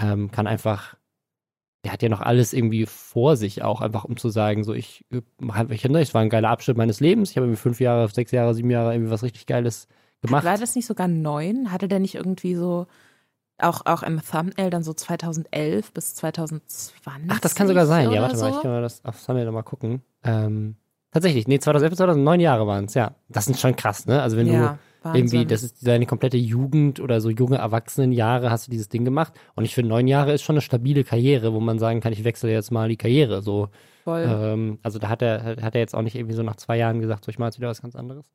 ähm, 0.00 0.30
kann 0.32 0.48
einfach 0.48 0.96
der 1.84 1.92
hat 1.92 2.02
ja 2.02 2.08
noch 2.08 2.20
alles 2.20 2.52
irgendwie 2.52 2.86
vor 2.86 3.36
sich 3.36 3.62
auch, 3.62 3.80
einfach 3.80 4.04
um 4.04 4.16
zu 4.16 4.28
sagen, 4.28 4.64
so 4.64 4.74
ich 4.74 5.04
mache 5.38 5.72
ich 5.72 5.84
es 5.84 6.14
war 6.14 6.20
ein 6.20 6.28
geiler 6.30 6.50
Abschnitt 6.50 6.76
meines 6.76 7.00
Lebens. 7.00 7.30
Ich 7.30 7.36
habe 7.36 7.46
irgendwie 7.46 7.60
fünf 7.60 7.80
Jahre, 7.80 8.06
sechs 8.08 8.32
Jahre, 8.32 8.54
sieben 8.54 8.70
Jahre 8.70 8.92
irgendwie 8.92 9.10
was 9.10 9.22
richtig 9.22 9.46
Geiles 9.46 9.88
gemacht. 10.20 10.44
War 10.44 10.58
das 10.58 10.74
nicht 10.74 10.86
sogar 10.86 11.08
neun? 11.08 11.72
Hatte 11.72 11.88
der 11.88 11.98
nicht 11.98 12.16
irgendwie 12.16 12.54
so 12.54 12.86
auch, 13.58 13.86
auch 13.86 14.02
im 14.02 14.20
Thumbnail 14.22 14.70
dann 14.70 14.82
so 14.82 14.92
2011 14.92 15.92
bis 15.92 16.14
2020? 16.16 17.30
Ach, 17.30 17.40
das 17.40 17.54
kann 17.54 17.66
sogar 17.66 17.86
sein. 17.86 18.10
Ja, 18.10 18.22
warte 18.22 18.36
so? 18.36 18.44
mal, 18.44 18.56
ich 18.56 18.62
kann 18.62 18.70
mal 18.70 18.82
das 18.82 19.04
auf 19.04 19.24
Thumbnail 19.24 19.46
nochmal 19.46 19.62
gucken. 19.62 20.02
Ähm, 20.24 20.76
tatsächlich, 21.12 21.46
nee, 21.48 21.58
2011 21.58 21.90
bis 21.90 21.96
2009 21.98 22.40
Jahre 22.40 22.66
waren 22.66 22.86
es, 22.86 22.94
ja. 22.94 23.14
Das 23.28 23.48
ist 23.48 23.60
schon 23.60 23.76
krass, 23.76 24.06
ne? 24.06 24.22
Also 24.22 24.36
wenn 24.36 24.46
ja. 24.46 24.72
du 24.72 24.78
Wahnsinn. 25.02 25.20
Irgendwie, 25.20 25.46
das 25.46 25.62
ist 25.62 25.86
deine 25.86 26.06
komplette 26.06 26.36
Jugend 26.36 27.00
oder 27.00 27.20
so 27.20 27.30
junge 27.30 27.56
Erwachsenenjahre 27.56 28.50
hast 28.50 28.66
du 28.66 28.70
dieses 28.70 28.88
Ding 28.88 29.04
gemacht. 29.04 29.32
Und 29.54 29.64
ich 29.64 29.74
finde, 29.74 29.88
neun 29.88 30.06
Jahre 30.06 30.32
ist 30.32 30.42
schon 30.42 30.54
eine 30.54 30.60
stabile 30.60 31.04
Karriere, 31.04 31.52
wo 31.52 31.60
man 31.60 31.78
sagen 31.78 32.00
kann, 32.00 32.12
ich 32.12 32.24
wechsle 32.24 32.52
jetzt 32.52 32.70
mal 32.70 32.88
die 32.88 32.96
Karriere. 32.96 33.42
So. 33.42 33.68
Voll. 34.04 34.26
Ähm, 34.28 34.78
also 34.82 34.98
da 34.98 35.08
hat 35.08 35.22
er, 35.22 35.56
hat 35.62 35.74
er 35.74 35.80
jetzt 35.80 35.94
auch 35.94 36.02
nicht 36.02 36.16
irgendwie 36.16 36.34
so 36.34 36.42
nach 36.42 36.56
zwei 36.56 36.76
Jahren 36.76 37.00
gesagt, 37.00 37.24
so 37.24 37.30
ich 37.30 37.38
mache 37.38 37.48
jetzt 37.48 37.58
wieder 37.58 37.68
was 37.68 37.82
ganz 37.82 37.96
anderes. 37.96 38.30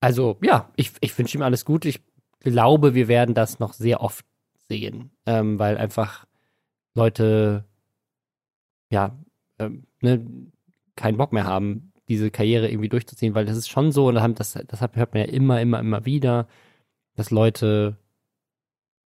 Also 0.00 0.38
ja, 0.42 0.70
ich, 0.76 0.92
ich 1.00 1.16
wünsche 1.18 1.36
ihm 1.36 1.42
alles 1.42 1.64
Gute. 1.64 1.88
Ich 1.88 2.00
glaube, 2.40 2.94
wir 2.94 3.08
werden 3.08 3.34
das 3.34 3.58
noch 3.58 3.74
sehr 3.74 4.00
oft 4.00 4.24
sehen, 4.68 5.10
ähm, 5.26 5.58
weil 5.58 5.76
einfach 5.76 6.24
Leute 6.94 7.64
ja 8.90 9.16
ähm, 9.58 9.84
ne, 10.00 10.24
keinen 10.96 11.18
Bock 11.18 11.32
mehr 11.32 11.44
haben, 11.44 11.89
diese 12.10 12.30
Karriere 12.30 12.68
irgendwie 12.68 12.88
durchzuziehen, 12.88 13.34
weil 13.34 13.46
das 13.46 13.56
ist 13.56 13.70
schon 13.70 13.92
so, 13.92 14.08
und 14.08 14.16
das, 14.16 14.52
das 14.52 14.80
hört 14.80 15.14
man 15.14 15.24
ja 15.24 15.32
immer, 15.32 15.60
immer, 15.60 15.78
immer 15.80 16.04
wieder, 16.04 16.46
dass 17.14 17.30
Leute 17.30 17.96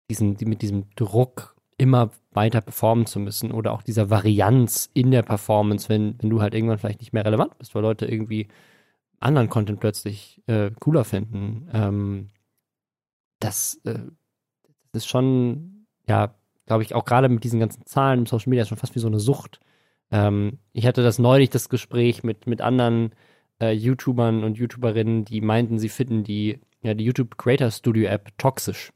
diesen, 0.09 0.35
die 0.35 0.45
mit 0.45 0.61
diesem 0.61 0.89
Druck 0.95 1.55
immer 1.77 2.09
weiter 2.31 2.61
performen 2.61 3.05
zu 3.05 3.19
müssen 3.19 3.51
oder 3.51 3.71
auch 3.71 3.83
dieser 3.83 4.09
Varianz 4.09 4.89
in 4.93 5.11
der 5.11 5.21
Performance, 5.21 5.89
wenn, 5.89 6.15
wenn 6.19 6.29
du 6.29 6.41
halt 6.41 6.55
irgendwann 6.55 6.79
vielleicht 6.79 7.01
nicht 7.01 7.13
mehr 7.13 7.25
relevant 7.25 7.57
bist, 7.59 7.75
weil 7.75 7.83
Leute 7.83 8.07
irgendwie 8.07 8.47
anderen 9.19 9.49
Content 9.49 9.79
plötzlich 9.79 10.41
äh, 10.47 10.71
cooler 10.79 11.03
finden. 11.03 11.69
Ähm, 11.73 12.29
das, 13.39 13.75
äh, 13.85 13.99
das 14.91 15.03
ist 15.03 15.07
schon, 15.07 15.85
ja, 16.07 16.33
glaube 16.65 16.83
ich, 16.83 16.95
auch 16.95 17.05
gerade 17.05 17.29
mit 17.29 17.43
diesen 17.43 17.59
ganzen 17.59 17.85
Zahlen 17.85 18.19
im 18.19 18.25
Social 18.25 18.49
Media 18.49 18.65
schon 18.65 18.77
fast 18.77 18.95
wie 18.95 18.99
so 18.99 19.07
eine 19.07 19.19
Sucht. 19.19 19.59
Ähm, 20.11 20.59
ich 20.73 20.85
hatte 20.85 21.03
das 21.03 21.19
neulich, 21.19 21.49
das 21.49 21.69
Gespräch 21.69 22.23
mit, 22.23 22.47
mit 22.47 22.61
anderen 22.61 23.11
äh, 23.61 23.71
YouTubern 23.71 24.43
und 24.43 24.57
YouTuberinnen, 24.57 25.25
die 25.25 25.41
meinten, 25.41 25.79
sie 25.79 25.89
finden 25.89 26.23
die, 26.23 26.59
ja, 26.81 26.93
die 26.93 27.03
YouTube 27.03 27.37
Creator 27.37 27.71
Studio 27.71 28.09
App 28.09 28.37
toxisch. 28.37 28.91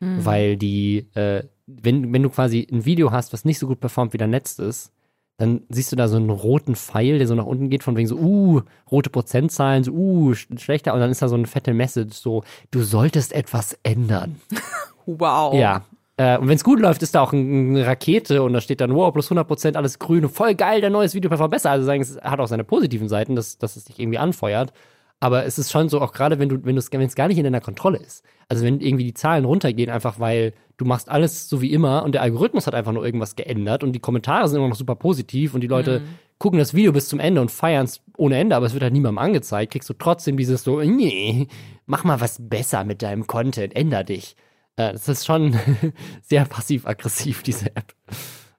Mhm. 0.00 0.24
Weil 0.24 0.56
die, 0.56 1.08
äh, 1.14 1.44
wenn, 1.66 2.12
wenn 2.12 2.22
du 2.22 2.30
quasi 2.30 2.66
ein 2.70 2.84
Video 2.84 3.10
hast, 3.10 3.32
was 3.32 3.44
nicht 3.44 3.58
so 3.58 3.66
gut 3.66 3.80
performt 3.80 4.12
wie 4.12 4.18
dein 4.18 4.30
letztes, 4.30 4.92
dann 5.36 5.62
siehst 5.68 5.90
du 5.90 5.96
da 5.96 6.06
so 6.06 6.16
einen 6.16 6.30
roten 6.30 6.76
Pfeil, 6.76 7.18
der 7.18 7.26
so 7.26 7.34
nach 7.34 7.46
unten 7.46 7.68
geht, 7.68 7.82
von 7.82 7.96
wegen 7.96 8.06
so, 8.06 8.16
uh, 8.16 8.62
rote 8.90 9.10
Prozentzahlen, 9.10 9.82
so, 9.82 9.92
uh, 9.92 10.34
schlechter. 10.34 10.94
Und 10.94 11.00
dann 11.00 11.10
ist 11.10 11.22
da 11.22 11.28
so 11.28 11.34
eine 11.34 11.48
fette 11.48 11.74
Message, 11.74 12.14
so, 12.16 12.44
du 12.70 12.82
solltest 12.82 13.32
etwas 13.32 13.78
ändern. 13.82 14.36
Wow. 15.06 15.52
Ja. 15.54 15.84
Äh, 16.16 16.38
und 16.38 16.48
wenn 16.48 16.56
es 16.56 16.64
gut 16.64 16.80
läuft, 16.80 17.02
ist 17.02 17.14
da 17.14 17.22
auch 17.22 17.32
ein, 17.32 17.70
eine 17.70 17.86
Rakete 17.86 18.42
und 18.42 18.52
da 18.52 18.60
steht 18.60 18.80
dann, 18.80 18.94
wow, 18.94 19.12
plus 19.12 19.26
100 19.26 19.46
Prozent, 19.46 19.76
alles 19.76 19.98
grün 19.98 20.28
voll 20.28 20.54
geil, 20.54 20.80
dein 20.80 20.92
neues 20.92 21.14
Video 21.14 21.28
performt 21.28 21.52
besser. 21.52 21.70
Also 21.70 21.84
sagen, 21.84 22.02
es 22.02 22.18
hat 22.22 22.40
auch 22.40 22.46
seine 22.46 22.64
positiven 22.64 23.08
Seiten, 23.08 23.34
dass, 23.34 23.58
dass 23.58 23.76
es 23.76 23.84
dich 23.84 23.98
irgendwie 23.98 24.18
anfeuert. 24.18 24.72
Aber 25.20 25.46
es 25.46 25.58
ist 25.58 25.72
schon 25.72 25.88
so, 25.88 26.00
auch 26.00 26.12
gerade 26.12 26.38
wenn 26.38 26.48
du, 26.48 26.64
wenn 26.64 26.76
es 26.76 26.90
gar 26.90 27.28
nicht 27.28 27.38
in 27.38 27.44
deiner 27.44 27.60
Kontrolle 27.60 27.98
ist. 27.98 28.24
Also 28.48 28.64
wenn 28.64 28.80
irgendwie 28.80 29.04
die 29.04 29.14
Zahlen 29.14 29.44
runtergehen, 29.44 29.90
einfach 29.90 30.20
weil 30.20 30.52
du 30.76 30.84
machst 30.84 31.08
alles 31.08 31.48
so 31.48 31.60
wie 31.62 31.72
immer 31.72 32.02
und 32.04 32.12
der 32.12 32.22
Algorithmus 32.22 32.66
hat 32.66 32.74
einfach 32.74 32.92
nur 32.92 33.04
irgendwas 33.04 33.36
geändert 33.36 33.82
und 33.82 33.92
die 33.92 34.00
Kommentare 34.00 34.48
sind 34.48 34.58
immer 34.58 34.68
noch 34.68 34.76
super 34.76 34.96
positiv 34.96 35.54
und 35.54 35.60
die 35.60 35.66
Leute 35.66 36.00
mhm. 36.00 36.04
gucken 36.38 36.58
das 36.58 36.74
Video 36.74 36.92
bis 36.92 37.08
zum 37.08 37.20
Ende 37.20 37.40
und 37.40 37.50
feiern 37.50 37.84
es 37.84 38.00
ohne 38.16 38.36
Ende, 38.36 38.56
aber 38.56 38.66
es 38.66 38.74
wird 38.74 38.82
halt 38.82 38.92
niemandem 38.92 39.18
angezeigt, 39.18 39.72
kriegst 39.72 39.88
du 39.88 39.94
trotzdem 39.94 40.36
dieses 40.36 40.64
so, 40.64 40.80
nee, 40.80 41.46
mach 41.86 42.04
mal 42.04 42.20
was 42.20 42.38
besser 42.40 42.84
mit 42.84 43.02
deinem 43.02 43.26
Content, 43.26 43.74
änder 43.76 44.04
dich. 44.04 44.36
Äh, 44.76 44.92
das 44.92 45.08
ist 45.08 45.26
schon 45.26 45.58
sehr 46.22 46.44
passiv-aggressiv, 46.44 47.42
diese 47.42 47.74
App. 47.76 47.94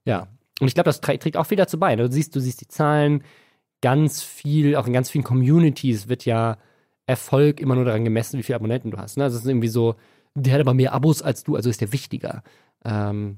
Ja. 0.06 0.28
Und 0.60 0.68
ich 0.68 0.74
glaube, 0.74 0.88
das 0.88 1.02
trägt 1.02 1.36
auch 1.36 1.46
viel 1.46 1.58
dazu 1.58 1.78
bei. 1.78 1.96
Ne? 1.96 2.04
Du 2.04 2.12
siehst, 2.12 2.36
du 2.36 2.40
siehst 2.40 2.62
die 2.62 2.68
Zahlen, 2.68 3.24
ganz 3.82 4.24
viel, 4.24 4.76
auch 4.76 4.88
in 4.88 4.94
ganz 4.94 5.10
vielen 5.10 5.24
Communities 5.24 6.08
wird 6.08 6.26
ja 6.26 6.58
Erfolg 7.08 7.60
immer 7.60 7.76
nur 7.76 7.86
daran 7.86 8.04
gemessen, 8.04 8.40
wie 8.40 8.44
viele 8.44 8.56
Abonnenten 8.56 8.92
du 8.92 8.98
hast. 8.98 9.18
Ne? 9.18 9.26
Also 9.26 9.36
es 9.36 9.44
ist 9.44 9.50
irgendwie 9.50 9.68
so, 9.68 9.96
der 10.34 10.54
hat 10.54 10.62
aber 10.62 10.74
mehr 10.74 10.94
Abos 10.94 11.22
als 11.22 11.44
du, 11.44 11.56
also 11.56 11.70
ist 11.70 11.82
der 11.82 11.92
wichtiger. 11.92 12.42
Ähm, 12.84 13.38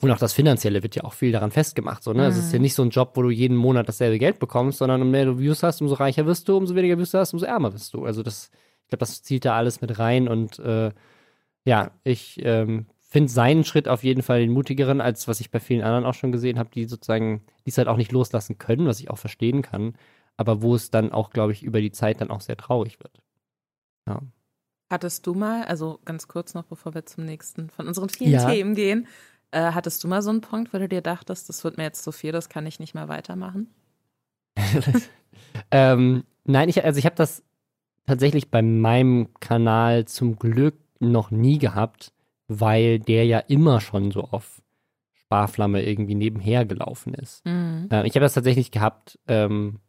und 0.00 0.10
auch 0.10 0.18
das 0.18 0.32
Finanzielle 0.32 0.82
wird 0.82 0.96
ja 0.96 1.04
auch 1.04 1.14
viel 1.14 1.32
daran 1.32 1.50
festgemacht. 1.50 2.02
So, 2.02 2.12
ne? 2.12 2.24
Mhm. 2.24 2.28
Es 2.28 2.36
ist 2.36 2.52
ja 2.52 2.58
nicht 2.58 2.74
so 2.74 2.82
ein 2.82 2.90
Job, 2.90 3.12
wo 3.14 3.22
du 3.22 3.30
jeden 3.30 3.56
Monat 3.56 3.88
dasselbe 3.88 4.18
Geld 4.18 4.38
bekommst, 4.38 4.78
sondern 4.78 5.00
umso 5.00 5.12
mehr 5.12 5.24
du 5.24 5.38
Views 5.38 5.62
hast, 5.62 5.80
umso 5.80 5.94
reicher 5.94 6.26
wirst 6.26 6.48
du, 6.48 6.56
umso 6.56 6.74
weniger 6.74 6.98
Views 6.98 7.12
du 7.12 7.18
hast, 7.18 7.32
umso 7.32 7.46
ärmer 7.46 7.72
wirst 7.72 7.94
du. 7.94 8.04
Also 8.04 8.22
das, 8.22 8.50
ich 8.82 8.88
glaube, 8.88 9.00
das 9.00 9.22
zielt 9.22 9.44
da 9.44 9.56
alles 9.56 9.80
mit 9.80 9.98
rein 9.98 10.28
und 10.28 10.58
äh, 10.58 10.90
ja, 11.64 11.90
ich 12.04 12.40
ähm, 12.44 12.86
finde 12.98 13.30
seinen 13.30 13.64
Schritt 13.64 13.88
auf 13.88 14.02
jeden 14.02 14.22
Fall 14.22 14.40
den 14.40 14.52
mutigeren, 14.52 15.00
als 15.00 15.28
was 15.28 15.40
ich 15.40 15.50
bei 15.50 15.60
vielen 15.60 15.82
anderen 15.82 16.04
auch 16.04 16.14
schon 16.14 16.32
gesehen 16.32 16.58
habe, 16.58 16.70
die 16.70 16.84
sozusagen, 16.84 17.42
die 17.64 17.70
es 17.70 17.78
halt 17.78 17.88
auch 17.88 17.96
nicht 17.96 18.12
loslassen 18.12 18.58
können, 18.58 18.86
was 18.86 19.00
ich 19.00 19.10
auch 19.10 19.18
verstehen 19.18 19.62
kann, 19.62 19.94
aber 20.36 20.62
wo 20.62 20.74
es 20.74 20.90
dann 20.90 21.12
auch, 21.12 21.30
glaube 21.30 21.52
ich, 21.52 21.62
über 21.62 21.80
die 21.80 21.92
Zeit 21.92 22.20
dann 22.20 22.30
auch 22.30 22.40
sehr 22.40 22.56
traurig 22.56 22.98
wird. 22.98 23.22
Ja. 24.06 24.20
Hattest 24.90 25.26
du 25.26 25.34
mal, 25.34 25.64
also 25.64 26.00
ganz 26.04 26.28
kurz 26.28 26.54
noch, 26.54 26.64
bevor 26.64 26.94
wir 26.94 27.06
zum 27.06 27.24
nächsten 27.24 27.70
von 27.70 27.88
unseren 27.88 28.08
vielen 28.08 28.32
ja. 28.32 28.50
Themen 28.50 28.74
gehen, 28.74 29.06
äh, 29.50 29.72
hattest 29.72 30.02
du 30.02 30.08
mal 30.08 30.20
so 30.20 30.30
einen 30.30 30.40
Punkt, 30.40 30.74
wo 30.74 30.78
du 30.78 30.88
dir 30.88 31.00
dachtest, 31.00 31.48
das 31.48 31.64
wird 31.64 31.76
mir 31.78 31.84
jetzt 31.84 32.02
zu 32.02 32.12
viel, 32.12 32.32
das 32.32 32.48
kann 32.48 32.66
ich 32.66 32.80
nicht 32.80 32.94
mehr 32.94 33.08
weitermachen? 33.08 33.72
ähm, 35.70 36.24
nein, 36.44 36.68
ich, 36.68 36.84
also 36.84 36.98
ich 36.98 37.06
habe 37.06 37.16
das 37.16 37.44
tatsächlich 38.06 38.50
bei 38.50 38.60
meinem 38.60 39.32
Kanal 39.40 40.04
zum 40.04 40.36
Glück 40.36 40.74
noch 41.12 41.30
nie 41.30 41.58
gehabt, 41.58 42.12
weil 42.48 42.98
der 42.98 43.26
ja 43.26 43.38
immer 43.38 43.80
schon 43.80 44.10
so 44.10 44.22
auf 44.22 44.62
Sparflamme 45.12 45.82
irgendwie 45.82 46.14
nebenher 46.14 46.64
gelaufen 46.64 47.14
ist. 47.14 47.44
Mhm. 47.46 47.88
Äh, 47.90 48.06
ich 48.06 48.14
habe 48.14 48.24
das 48.24 48.34
tatsächlich 48.34 48.70
gehabt, 48.70 49.18
ähm, 49.26 49.80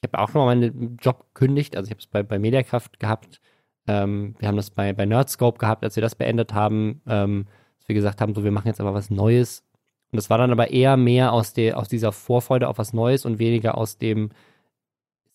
ich 0.00 0.08
habe 0.08 0.22
auch 0.22 0.28
schon 0.30 0.40
mal 0.40 0.54
meinen 0.54 0.96
Job 0.96 1.26
gekündigt, 1.34 1.76
also 1.76 1.86
ich 1.86 1.90
habe 1.90 2.00
es 2.00 2.06
bei, 2.06 2.22
bei 2.22 2.38
Mediakraft 2.38 2.98
gehabt, 2.98 3.40
ähm, 3.86 4.34
wir 4.38 4.48
haben 4.48 4.56
das 4.56 4.70
bei, 4.70 4.92
bei 4.92 5.06
Nerdscope 5.06 5.58
gehabt, 5.58 5.84
als 5.84 5.96
wir 5.96 6.00
das 6.00 6.14
beendet 6.14 6.54
haben, 6.54 7.02
ähm, 7.06 7.46
dass 7.78 7.88
wir 7.88 7.94
gesagt 7.94 8.20
haben, 8.20 8.34
so 8.34 8.44
wir 8.44 8.52
machen 8.52 8.68
jetzt 8.68 8.80
aber 8.80 8.94
was 8.94 9.10
Neues. 9.10 9.64
Und 10.10 10.16
das 10.16 10.30
war 10.30 10.38
dann 10.38 10.52
aber 10.52 10.70
eher 10.70 10.96
mehr 10.96 11.32
aus, 11.32 11.52
der, 11.52 11.78
aus 11.78 11.88
dieser 11.88 12.12
Vorfreude 12.12 12.68
auf 12.68 12.78
was 12.78 12.92
Neues 12.92 13.24
und 13.24 13.38
weniger 13.38 13.76
aus 13.76 13.98
dem, 13.98 14.30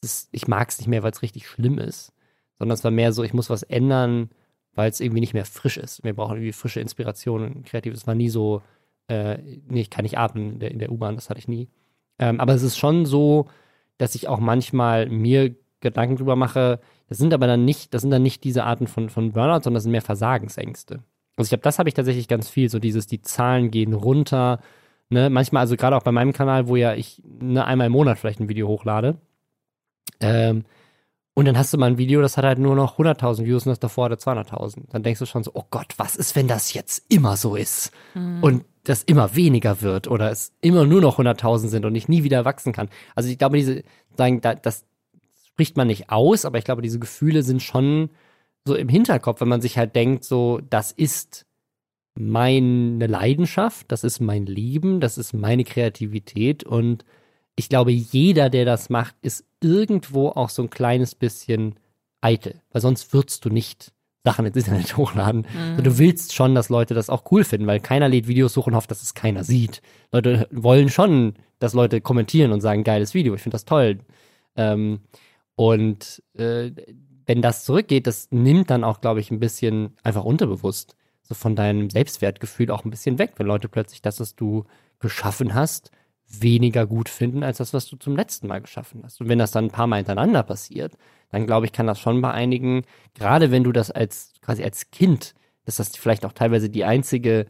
ist, 0.02 0.30
ich 0.32 0.48
mag 0.48 0.70
es 0.70 0.78
nicht 0.78 0.88
mehr, 0.88 1.04
weil 1.04 1.12
es 1.12 1.22
richtig 1.22 1.48
schlimm 1.48 1.78
ist, 1.80 2.14
sondern 2.58 2.76
es 2.76 2.84
war 2.84 2.92
mehr 2.92 3.12
so, 3.12 3.24
ich 3.24 3.34
muss 3.34 3.50
was 3.50 3.64
ändern, 3.64 4.30
weil 4.78 4.92
es 4.92 5.00
irgendwie 5.00 5.20
nicht 5.20 5.34
mehr 5.34 5.46
frisch 5.46 5.78
ist. 5.78 6.04
Wir 6.04 6.14
brauchen 6.14 6.38
irgendwie 6.38 6.54
frische 6.54 6.80
Inspiration 6.80 7.44
und 7.44 7.66
Kreatives. 7.66 8.02
Es 8.02 8.08
war 8.08 8.16
nie 8.16 8.30
so, 8.30 8.62
äh, 9.08 9.40
nee, 9.68 9.82
ich 9.82 9.90
kann 9.90 10.04
nicht 10.04 10.18
atmen 10.18 10.54
in 10.54 10.60
der, 10.60 10.70
der 10.74 10.92
U-Bahn, 10.92 11.16
das 11.16 11.30
hatte 11.30 11.40
ich 11.40 11.48
nie. 11.48 11.68
Ähm, 12.20 12.40
aber 12.40 12.54
es 12.54 12.62
ist 12.62 12.78
schon 12.78 13.06
so, 13.06 13.48
dass 13.98 14.14
ich 14.14 14.28
auch 14.28 14.40
manchmal 14.40 15.10
mir 15.10 15.56
Gedanken 15.80 16.16
drüber 16.16 16.36
mache, 16.36 16.80
das 17.10 17.18
sind 17.18 17.34
aber 17.34 17.48
dann 17.48 17.66
nicht, 17.66 17.94
das 17.94 18.02
sind 18.02 18.12
dann 18.12 18.22
nicht 18.22 18.44
diese 18.44 18.66
Arten 18.66 18.88
von, 18.88 19.10
von 19.10 19.32
Burnout, 19.32 19.64
sondern 19.64 19.76
das 19.76 19.84
sind 19.84 19.92
mehr 19.92 20.02
Versagensängste. 20.02 21.04
Also 21.36 21.48
ich 21.48 21.50
glaube, 21.50 21.64
das 21.64 21.80
habe 21.80 21.90
ich 21.90 21.96
tatsächlich 21.96 22.28
ganz 22.28 22.50
viel, 22.50 22.70
so 22.70 22.80
dieses, 22.80 23.08
die 23.08 23.22
Zahlen 23.22 23.72
gehen 23.72 23.94
runter, 23.94 24.60
ne, 25.10 25.30
manchmal, 25.30 25.62
also 25.62 25.76
gerade 25.76 25.96
auch 25.96 26.04
bei 26.04 26.12
meinem 26.12 26.34
Kanal, 26.34 26.68
wo 26.68 26.76
ja 26.76 26.94
ich 26.94 27.22
ne, 27.26 27.66
einmal 27.66 27.88
im 27.88 27.94
Monat 27.94 28.20
vielleicht 28.20 28.40
ein 28.40 28.50
Video 28.50 28.68
hochlade, 28.68 29.18
ähm, 30.20 30.66
und 31.38 31.46
dann 31.46 31.56
hast 31.56 31.72
du 31.72 31.78
mal 31.78 31.86
ein 31.86 32.00
Video, 32.00 32.20
das 32.20 32.36
hat 32.36 32.46
halt 32.46 32.58
nur 32.58 32.74
noch 32.74 32.98
100.000 32.98 33.46
Views 33.46 33.68
und 33.68 33.70
das 33.70 33.78
davor 33.78 34.06
hatte 34.06 34.16
200.000. 34.16 34.86
Dann 34.90 35.04
denkst 35.04 35.20
du 35.20 35.28
schon 35.28 35.44
so, 35.44 35.52
oh 35.54 35.66
Gott, 35.70 35.94
was 35.98 36.16
ist, 36.16 36.36
wenn 36.36 36.48
das 36.48 36.74
jetzt 36.74 37.06
immer 37.10 37.38
so 37.38 37.56
ist? 37.56 37.92
Mhm. 38.16 38.42
Und 38.42 38.66
das 38.86 39.04
immer 39.04 39.36
weniger 39.36 39.84
wird 39.84 40.08
oder 40.08 40.32
es 40.32 40.52
immer 40.62 40.88
nur 40.88 41.00
noch 41.00 41.20
100.000 41.20 41.68
sind 41.68 41.86
und 41.86 41.94
ich 41.94 42.08
nie 42.08 42.24
wieder 42.24 42.44
wachsen 42.44 42.74
kann. 42.74 42.90
Also 43.14 43.30
ich 43.30 43.38
glaube, 43.38 43.56
diese, 43.56 43.84
sagen, 44.18 44.42
das 44.42 44.88
spricht 45.46 45.78
man 45.78 45.86
nicht 45.86 46.10
aus, 46.10 46.44
aber 46.44 46.58
ich 46.58 46.66
glaube, 46.66 46.82
diese 46.82 46.98
Gefühle 46.98 47.44
sind 47.44 47.62
schon 47.62 48.10
so 48.66 48.74
im 48.74 48.90
Hinterkopf, 48.90 49.40
wenn 49.40 49.48
man 49.48 49.62
sich 49.62 49.78
halt 49.78 49.96
denkt, 49.96 50.24
so, 50.24 50.60
das 50.68 50.92
ist 50.92 51.46
meine 52.16 53.06
Leidenschaft, 53.06 53.92
das 53.92 54.04
ist 54.04 54.22
mein 54.22 54.48
Leben, 54.48 55.02
das 55.02 55.20
ist 55.20 55.34
meine 55.34 55.66
Kreativität 55.66 56.64
und 56.64 57.06
ich 57.58 57.70
glaube, 57.70 57.92
jeder, 57.92 58.50
der 58.50 58.64
das 58.64 58.90
macht, 58.90 59.16
ist 59.22 59.44
irgendwo 59.62 60.30
auch 60.30 60.50
so 60.50 60.62
ein 60.62 60.70
kleines 60.70 61.16
bisschen 61.16 61.76
eitel, 62.22 62.62
weil 62.72 62.82
sonst 62.82 63.14
würdest 63.14 63.44
du 63.44 63.50
nicht 63.50 63.92
Sachen 64.24 64.46
ins 64.46 64.56
Internet 64.56 64.96
hochladen. 64.98 65.46
Mhm. 65.78 65.84
Du 65.84 65.98
willst 65.98 66.34
schon, 66.34 66.56
dass 66.56 66.70
Leute 66.70 66.94
das 66.94 67.10
auch 67.10 67.32
cool 67.32 67.44
finden, 67.44 67.68
weil 67.68 67.80
keiner 67.80 68.10
lädt 68.10 68.28
Videos 68.28 68.56
hoch 68.56 68.68
und 68.68 68.76
hofft, 68.76 68.92
dass 68.92 69.02
es 69.02 69.14
keiner 69.14 69.44
sieht. 69.44 69.82
Leute 70.12 70.48
wollen 70.52 70.90
schon, 70.90 71.34
dass 71.60 71.74
Leute 71.74 72.00
kommentieren 72.00 72.52
und 72.52 72.62
sagen, 72.62 72.84
geiles 72.84 73.14
Video, 73.14 73.34
ich 73.34 73.42
finde 73.42 73.56
das 73.56 73.66
toll. 73.66 74.00
Ähm, 74.56 75.00
und 75.56 76.22
äh, 76.36 76.72
wenn 77.26 77.42
das 77.42 77.66
zurückgeht, 77.66 78.06
das 78.06 78.28
nimmt 78.32 78.70
dann 78.70 78.84
auch, 78.84 79.02
glaube 79.02 79.20
ich, 79.20 79.32
ein 79.32 79.40
bisschen 79.40 79.96
einfach 80.04 80.24
unterbewusst 80.24 80.96
so 81.24 81.36
von 81.36 81.56
deinem 81.56 81.90
Selbstwertgefühl 81.90 82.72
auch 82.72 82.86
ein 82.86 82.90
bisschen 82.90 83.20
weg, 83.20 83.34
wenn 83.36 83.48
Leute 83.48 83.68
plötzlich 83.68 84.02
das, 84.02 84.20
was 84.20 84.36
du 84.36 84.64
geschaffen 85.00 85.54
hast, 85.54 85.92
weniger 86.30 86.86
gut 86.86 87.10
finden 87.10 87.44
als 87.44 87.58
das, 87.58 87.74
was 87.74 87.88
du 87.88 87.96
zum 87.96 88.16
letzten 88.16 88.48
Mal 88.48 88.62
geschaffen 88.62 89.02
hast. 89.04 89.22
Und 89.22 89.30
wenn 89.30 89.40
das 89.40 89.52
dann 89.52 89.66
ein 89.66 89.72
paar 89.72 89.88
Mal 89.88 89.98
hintereinander 89.98 90.44
passiert, 90.44 90.98
dann 91.30 91.46
glaube 91.46 91.66
ich, 91.66 91.72
kann 91.72 91.88
das 91.88 92.00
schon 92.00 92.22
bei 92.22 92.32
einigen, 92.32 92.84
gerade 93.14 93.52
wenn 93.52 93.64
du 93.64 93.72
das 93.72 93.92
als 93.92 94.34
quasi 94.42 94.64
als 94.64 94.92
Kind, 94.92 95.34
dass 95.66 95.78
das 95.78 95.96
vielleicht 95.96 96.26
auch 96.26 96.34
teilweise 96.34 96.70
die 96.70 96.86
einzige 96.86 97.48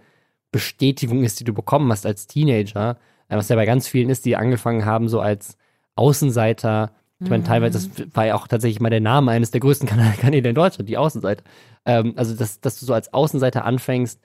Bestätigung 0.51 1.23
ist, 1.23 1.39
die 1.39 1.43
du 1.43 1.53
bekommen 1.53 1.91
hast 1.91 2.05
als 2.05 2.27
Teenager, 2.27 2.97
äh, 3.29 3.35
was 3.35 3.49
ja 3.49 3.55
bei 3.55 3.65
ganz 3.65 3.87
vielen 3.87 4.09
ist, 4.09 4.25
die 4.25 4.35
angefangen 4.35 4.85
haben, 4.85 5.09
so 5.09 5.19
als 5.19 5.57
Außenseiter. 5.95 6.91
Ich 7.19 7.29
meine, 7.29 7.43
teilweise, 7.43 7.73
das 7.73 7.97
mhm. 7.97 8.15
war 8.15 8.27
ja 8.27 8.35
auch 8.35 8.47
tatsächlich 8.47 8.79
mal 8.79 8.91
der 8.91 9.01
Name 9.01 9.31
eines 9.31 9.49
der 9.49 9.59
größten 9.59 9.87
Kanäle 9.89 10.49
in 10.49 10.55
Deutschland, 10.55 10.87
die 10.87 10.97
Außenseiter. 10.97 11.43
Ähm, 11.85 12.13
also, 12.15 12.35
dass, 12.35 12.61
dass 12.61 12.79
du 12.79 12.85
so 12.85 12.93
als 12.93 13.11
Außenseiter 13.11 13.65
anfängst, 13.65 14.21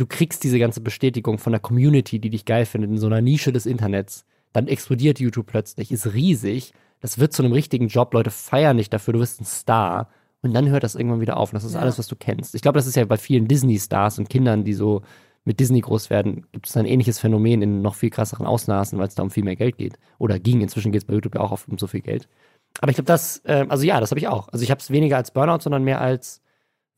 du 0.00 0.06
kriegst 0.06 0.42
diese 0.44 0.58
ganze 0.58 0.80
Bestätigung 0.80 1.38
von 1.38 1.52
der 1.52 1.60
Community, 1.60 2.18
die 2.18 2.30
dich 2.30 2.46
geil 2.46 2.64
findet, 2.64 2.90
in 2.90 2.98
so 2.98 3.06
einer 3.06 3.20
Nische 3.20 3.52
des 3.52 3.66
Internets. 3.66 4.24
Dann 4.52 4.66
explodiert 4.66 5.20
YouTube 5.20 5.46
plötzlich, 5.46 5.92
ist 5.92 6.14
riesig. 6.14 6.72
Das 7.00 7.18
wird 7.18 7.32
zu 7.32 7.42
einem 7.42 7.52
richtigen 7.52 7.88
Job. 7.88 8.14
Leute 8.14 8.30
feiern 8.30 8.78
dich 8.78 8.90
dafür, 8.90 9.12
du 9.12 9.20
bist 9.20 9.40
ein 9.40 9.44
Star. 9.44 10.08
Und 10.42 10.54
dann 10.54 10.70
hört 10.70 10.84
das 10.84 10.94
irgendwann 10.94 11.20
wieder 11.20 11.36
auf. 11.36 11.50
Und 11.50 11.56
das 11.56 11.64
ist 11.64 11.74
ja. 11.74 11.80
alles, 11.80 11.98
was 11.98 12.06
du 12.06 12.16
kennst. 12.16 12.54
Ich 12.54 12.62
glaube, 12.62 12.78
das 12.78 12.86
ist 12.86 12.96
ja 12.96 13.04
bei 13.04 13.18
vielen 13.18 13.46
Disney-Stars 13.46 14.18
und 14.18 14.30
Kindern, 14.30 14.64
die 14.64 14.72
so 14.72 15.02
mit 15.44 15.60
Disney 15.60 15.80
groß 15.80 16.10
werden, 16.10 16.46
gibt 16.52 16.68
es 16.68 16.76
ein 16.76 16.86
ähnliches 16.86 17.18
Phänomen 17.18 17.62
in 17.62 17.82
noch 17.82 17.94
viel 17.94 18.10
krasseren 18.10 18.46
Ausnasen, 18.46 18.98
weil 18.98 19.08
es 19.08 19.14
da 19.14 19.22
um 19.22 19.30
viel 19.30 19.44
mehr 19.44 19.56
Geld 19.56 19.76
geht. 19.76 19.98
Oder 20.18 20.38
ging. 20.38 20.60
Inzwischen 20.62 20.92
geht 20.92 21.02
es 21.02 21.06
bei 21.06 21.14
YouTube 21.14 21.34
ja 21.34 21.42
auch 21.42 21.58
um 21.66 21.78
so 21.78 21.86
viel 21.86 22.00
Geld. 22.00 22.28
Aber 22.80 22.90
ich 22.90 22.96
glaube, 22.96 23.06
das, 23.06 23.42
äh, 23.44 23.66
also 23.68 23.84
ja, 23.84 24.00
das 24.00 24.10
habe 24.10 24.20
ich 24.20 24.28
auch. 24.28 24.48
Also 24.48 24.62
ich 24.62 24.70
habe 24.70 24.80
es 24.80 24.90
weniger 24.90 25.16
als 25.16 25.30
Burnout, 25.30 25.60
sondern 25.60 25.84
mehr 25.84 26.00
als 26.00 26.40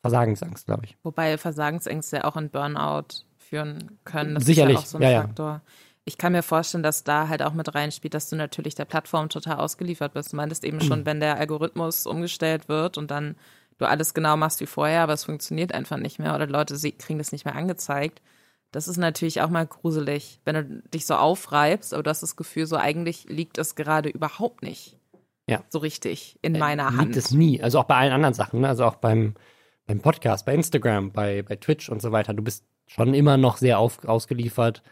Versagensangst, 0.02 0.66
glaube 0.66 0.84
ich. 0.84 0.96
Wobei 1.02 1.38
Versagensängste 1.38 2.24
auch 2.24 2.36
in 2.36 2.50
Burnout 2.50 3.24
führen 3.38 3.98
können. 4.04 4.34
Das 4.34 4.44
Sicherlich. 4.44 4.76
ist 4.76 4.82
ja 4.82 4.86
auch 4.86 4.90
so 4.90 4.98
ein 4.98 5.02
ja, 5.02 5.20
Faktor. 5.22 5.50
Ja. 5.50 5.62
Ich 6.04 6.18
kann 6.18 6.32
mir 6.32 6.42
vorstellen, 6.42 6.82
dass 6.82 7.04
da 7.04 7.28
halt 7.28 7.42
auch 7.42 7.52
mit 7.52 7.72
reinspielt, 7.74 8.12
dass 8.14 8.28
du 8.28 8.34
natürlich 8.34 8.74
der 8.74 8.84
Plattform 8.84 9.28
total 9.28 9.58
ausgeliefert 9.58 10.14
bist. 10.14 10.32
Du 10.32 10.36
meintest 10.36 10.64
eben 10.64 10.80
schon, 10.80 11.06
wenn 11.06 11.20
der 11.20 11.38
Algorithmus 11.38 12.06
umgestellt 12.06 12.68
wird 12.68 12.98
und 12.98 13.10
dann 13.10 13.36
du 13.78 13.88
alles 13.88 14.12
genau 14.14 14.36
machst 14.36 14.60
wie 14.60 14.66
vorher, 14.66 15.02
aber 15.02 15.12
es 15.12 15.24
funktioniert 15.24 15.72
einfach 15.72 15.96
nicht 15.96 16.18
mehr 16.18 16.34
oder 16.34 16.46
Leute 16.46 16.76
kriegen 16.92 17.18
das 17.18 17.32
nicht 17.32 17.44
mehr 17.44 17.56
angezeigt. 17.56 18.20
Das 18.72 18.88
ist 18.88 18.96
natürlich 18.96 19.42
auch 19.42 19.50
mal 19.50 19.66
gruselig, 19.66 20.40
wenn 20.44 20.54
du 20.54 20.82
dich 20.88 21.06
so 21.06 21.14
aufreibst, 21.14 21.92
aber 21.92 22.02
du 22.02 22.10
hast 22.10 22.22
das 22.22 22.36
Gefühl, 22.36 22.66
so 22.66 22.76
eigentlich 22.76 23.24
liegt 23.28 23.58
es 23.58 23.74
gerade 23.74 24.08
überhaupt 24.08 24.62
nicht 24.62 24.96
ja. 25.46 25.62
so 25.68 25.78
richtig 25.78 26.38
in 26.42 26.54
äh, 26.54 26.58
meiner 26.58 26.86
liegt 26.86 26.96
Hand. 26.96 27.14
Liegt 27.14 27.16
es 27.16 27.30
nie. 27.32 27.62
Also 27.62 27.80
auch 27.80 27.84
bei 27.84 27.96
allen 27.96 28.12
anderen 28.12 28.34
Sachen, 28.34 28.60
ne? 28.60 28.68
also 28.68 28.84
auch 28.84 28.96
beim 28.96 29.34
beim 29.92 30.00
Podcast, 30.00 30.46
bei 30.46 30.54
Instagram, 30.54 31.12
bei, 31.12 31.42
bei 31.42 31.56
Twitch 31.56 31.90
und 31.90 32.00
so 32.00 32.12
weiter. 32.12 32.32
Du 32.32 32.42
bist 32.42 32.64
schon 32.86 33.12
immer 33.12 33.36
noch 33.36 33.58
sehr 33.58 33.78
auf, 33.78 34.02
ausgeliefert 34.06 34.82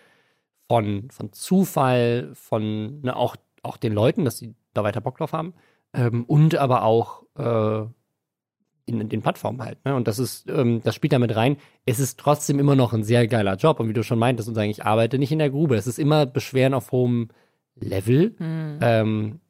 von, 0.69 1.11
von 1.11 1.33
Zufall, 1.33 2.31
von 2.35 3.01
ne, 3.01 3.17
auch, 3.17 3.37
auch 3.63 3.79
den 3.79 3.95
Leuten, 3.95 4.27
dass 4.27 4.37
sie 4.37 4.55
da 4.75 4.85
weiter 4.85 5.01
Bock 5.01 5.17
drauf 5.17 5.33
haben. 5.33 5.55
Ähm, 5.95 6.25
und 6.25 6.55
aber 6.55 6.83
auch 6.83 7.23
äh, 7.39 7.87
in, 8.85 9.01
in, 9.01 9.09
den 9.09 9.23
Plattformen 9.23 9.63
halt. 9.63 9.83
Ne? 9.87 9.95
Und 9.95 10.07
das 10.07 10.19
ist, 10.19 10.47
ähm, 10.51 10.83
das 10.85 10.95
spielt 10.95 11.15
damit 11.15 11.35
rein. 11.35 11.57
Es 11.87 11.99
ist 11.99 12.21
trotzdem 12.21 12.59
immer 12.59 12.77
noch 12.77 12.93
ein 12.93 13.03
sehr 13.03 13.27
geiler 13.27 13.57
Job. 13.57 13.81
Und 13.81 13.89
wie 13.89 13.95
du 13.95 14.03
schon 14.03 14.19
meintest, 14.19 14.51
und 14.51 14.55
sagen, 14.55 14.71
ich 14.71 14.85
arbeite 14.85 15.19
nicht 15.19 15.33
in 15.33 15.39
der 15.39 15.51
Grube. 15.51 15.77
Es 15.77 15.87
ist 15.87 15.99
immer 15.99 16.27
Beschweren 16.27 16.75
auf 16.75 16.93
hohem 16.93 17.29
Level. 17.75 18.35
Mhm. 18.39 18.79
Ähm, 18.83 19.41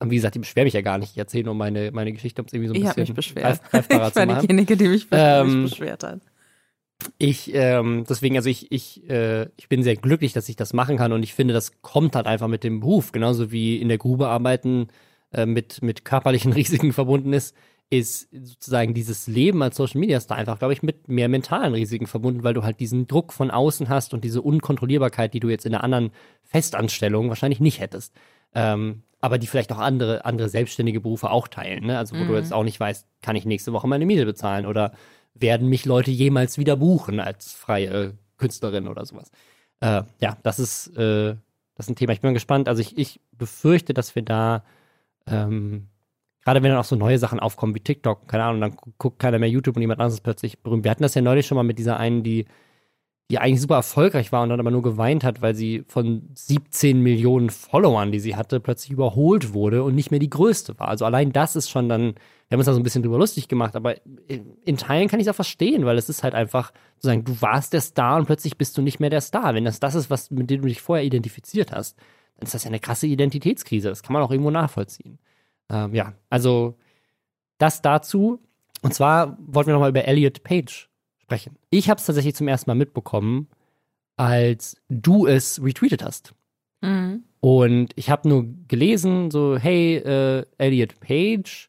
und 0.00 0.10
wie 0.10 0.16
gesagt, 0.16 0.36
ich 0.36 0.42
beschwere 0.42 0.64
mich 0.64 0.74
ja 0.74 0.80
gar 0.80 0.98
nicht. 0.98 1.12
Ich 1.12 1.18
erzähle 1.18 1.44
nur 1.44 1.54
meine, 1.54 1.90
meine 1.92 2.12
Geschichte, 2.12 2.40
um 2.40 2.46
es 2.46 2.52
irgendwie 2.52 2.68
so 2.68 2.74
ein 2.74 2.80
ich 2.80 2.86
bisschen 2.86 3.02
mich 3.02 3.14
beschwert. 3.14 3.62
greifbarer 3.70 4.08
ich 4.08 4.16
war 4.16 4.40
diejenige, 4.40 4.76
die 4.76 4.88
mich, 4.88 5.06
ähm, 5.10 5.64
beschwert 5.64 6.04
hat. 6.04 6.20
Ich, 7.18 7.52
ähm, 7.54 8.04
deswegen, 8.08 8.36
also 8.36 8.48
ich, 8.48 8.72
ich, 8.72 9.08
äh, 9.08 9.48
ich 9.56 9.68
bin 9.68 9.82
sehr 9.82 9.96
glücklich, 9.96 10.32
dass 10.32 10.48
ich 10.48 10.56
das 10.56 10.72
machen 10.72 10.96
kann 10.96 11.12
und 11.12 11.22
ich 11.22 11.34
finde, 11.34 11.54
das 11.54 11.80
kommt 11.80 12.16
halt 12.16 12.26
einfach 12.26 12.48
mit 12.48 12.64
dem 12.64 12.80
Beruf, 12.80 13.12
genauso 13.12 13.52
wie 13.52 13.76
in 13.76 13.88
der 13.88 13.98
Grube 13.98 14.28
arbeiten 14.28 14.88
äh, 15.32 15.46
mit, 15.46 15.82
mit 15.82 16.04
körperlichen 16.04 16.52
Risiken 16.54 16.92
verbunden 16.92 17.32
ist, 17.32 17.54
ist 17.90 18.28
sozusagen 18.30 18.94
dieses 18.94 19.26
Leben 19.28 19.62
als 19.62 19.76
Social 19.76 20.00
Media 20.00 20.20
Star 20.20 20.36
einfach, 20.36 20.58
glaube 20.58 20.74
ich, 20.74 20.82
mit 20.82 21.08
mehr 21.08 21.28
mentalen 21.28 21.72
Risiken 21.72 22.06
verbunden, 22.06 22.42
weil 22.42 22.52
du 22.52 22.62
halt 22.62 22.80
diesen 22.80 23.06
Druck 23.06 23.32
von 23.32 23.50
außen 23.50 23.88
hast 23.88 24.12
und 24.12 24.24
diese 24.24 24.42
Unkontrollierbarkeit, 24.42 25.32
die 25.32 25.40
du 25.40 25.48
jetzt 25.48 25.64
in 25.64 25.74
einer 25.74 25.84
anderen 25.84 26.10
Festanstellung 26.42 27.28
wahrscheinlich 27.28 27.60
nicht 27.60 27.80
hättest. 27.80 28.12
Ähm, 28.54 29.02
aber 29.20 29.38
die 29.38 29.46
vielleicht 29.46 29.72
auch 29.72 29.78
andere, 29.78 30.24
andere 30.24 30.48
selbstständige 30.48 31.00
Berufe 31.00 31.30
auch 31.30 31.48
teilen. 31.48 31.86
Ne? 31.86 31.98
Also 31.98 32.16
wo 32.16 32.20
mhm. 32.20 32.28
du 32.28 32.34
jetzt 32.36 32.52
auch 32.52 32.62
nicht 32.62 32.78
weißt, 32.78 33.06
kann 33.20 33.36
ich 33.36 33.44
nächste 33.44 33.72
Woche 33.72 33.88
meine 33.88 34.06
Miete 34.06 34.24
bezahlen 34.24 34.64
oder 34.64 34.92
werden 35.34 35.68
mich 35.68 35.84
Leute 35.84 36.10
jemals 36.10 36.58
wieder 36.58 36.76
buchen 36.76 37.20
als 37.20 37.52
freie 37.52 38.16
Künstlerin 38.36 38.86
oder 38.86 39.04
sowas. 39.04 39.30
Äh, 39.80 40.02
ja, 40.20 40.36
das 40.42 40.58
ist, 40.58 40.88
äh, 40.96 41.36
das 41.74 41.86
ist 41.86 41.90
ein 41.90 41.96
Thema. 41.96 42.12
Ich 42.12 42.20
bin 42.20 42.34
gespannt. 42.34 42.68
Also 42.68 42.80
ich, 42.80 42.96
ich 42.96 43.20
befürchte, 43.32 43.92
dass 43.94 44.14
wir 44.14 44.22
da 44.22 44.64
ähm, 45.26 45.88
gerade 46.48 46.62
wenn 46.62 46.70
dann 46.70 46.80
auch 46.80 46.84
so 46.84 46.96
neue 46.96 47.18
Sachen 47.18 47.40
aufkommen 47.40 47.74
wie 47.74 47.80
TikTok, 47.80 48.26
keine 48.26 48.44
Ahnung, 48.44 48.62
dann 48.62 48.76
guckt 48.96 49.18
keiner 49.18 49.38
mehr 49.38 49.50
YouTube 49.50 49.76
und 49.76 49.82
jemand 49.82 50.00
anderes 50.00 50.14
ist 50.14 50.22
plötzlich 50.22 50.62
berühmt. 50.62 50.82
Wir 50.82 50.90
hatten 50.90 51.02
das 51.02 51.14
ja 51.14 51.20
neulich 51.20 51.46
schon 51.46 51.56
mal 51.56 51.62
mit 51.62 51.78
dieser 51.78 51.98
einen, 51.98 52.22
die 52.22 52.46
die 53.30 53.38
eigentlich 53.38 53.60
super 53.60 53.76
erfolgreich 53.76 54.32
war 54.32 54.42
und 54.42 54.48
dann 54.48 54.60
aber 54.60 54.70
nur 54.70 54.82
geweint 54.82 55.22
hat, 55.22 55.42
weil 55.42 55.54
sie 55.54 55.84
von 55.86 56.30
17 56.34 57.02
Millionen 57.02 57.50
Followern, 57.50 58.10
die 58.10 58.20
sie 58.20 58.36
hatte, 58.36 58.58
plötzlich 58.58 58.90
überholt 58.90 59.52
wurde 59.52 59.82
und 59.82 59.94
nicht 59.94 60.10
mehr 60.10 60.20
die 60.20 60.30
größte 60.30 60.78
war. 60.78 60.88
Also 60.88 61.04
allein 61.04 61.32
das 61.32 61.54
ist 61.54 61.68
schon 61.68 61.90
dann, 61.90 62.14
wir 62.14 62.52
haben 62.52 62.60
uns 62.60 62.66
da 62.66 62.72
so 62.72 62.80
ein 62.80 62.84
bisschen 62.84 63.02
drüber 63.02 63.18
lustig 63.18 63.48
gemacht, 63.48 63.76
aber 63.76 63.96
in 64.06 64.78
Teilen 64.78 65.08
kann 65.08 65.20
ich 65.20 65.26
es 65.26 65.30
auch 65.30 65.36
verstehen, 65.36 65.84
weil 65.84 65.98
es 65.98 66.08
ist 66.08 66.22
halt 66.22 66.34
einfach 66.34 66.72
sozusagen, 66.96 67.24
du 67.24 67.42
warst 67.42 67.74
der 67.74 67.82
Star 67.82 68.16
und 68.16 68.24
plötzlich 68.24 68.56
bist 68.56 68.78
du 68.78 68.82
nicht 68.82 68.98
mehr 68.98 69.10
der 69.10 69.20
Star. 69.20 69.54
Wenn 69.54 69.66
das 69.66 69.78
das 69.78 69.94
ist, 69.94 70.08
was, 70.08 70.30
mit 70.30 70.48
dem 70.48 70.62
du 70.62 70.68
dich 70.68 70.80
vorher 70.80 71.04
identifiziert 71.04 71.70
hast, 71.70 71.98
dann 72.36 72.46
ist 72.46 72.54
das 72.54 72.64
ja 72.64 72.68
eine 72.68 72.80
krasse 72.80 73.06
Identitätskrise. 73.06 73.90
Das 73.90 74.02
kann 74.02 74.14
man 74.14 74.22
auch 74.22 74.30
irgendwo 74.30 74.50
nachvollziehen. 74.50 75.18
Ähm, 75.68 75.94
ja, 75.94 76.14
also 76.30 76.78
das 77.58 77.82
dazu. 77.82 78.40
Und 78.80 78.94
zwar 78.94 79.36
wollten 79.40 79.68
wir 79.68 79.74
nochmal 79.74 79.90
über 79.90 80.06
Elliot 80.06 80.42
Page 80.44 80.88
sprechen. 81.28 81.56
Ich 81.68 81.90
habe 81.90 81.98
es 81.98 82.06
tatsächlich 82.06 82.34
zum 82.34 82.48
ersten 82.48 82.70
Mal 82.70 82.74
mitbekommen, 82.74 83.48
als 84.16 84.76
du 84.88 85.26
es 85.26 85.62
retweetet 85.62 86.02
hast. 86.02 86.32
Mhm. 86.80 87.24
Und 87.40 87.92
ich 87.96 88.08
habe 88.08 88.28
nur 88.28 88.46
gelesen, 88.66 89.30
so, 89.30 89.58
hey, 89.58 89.96
äh, 89.96 90.46
Elliot 90.56 90.98
Page, 91.00 91.68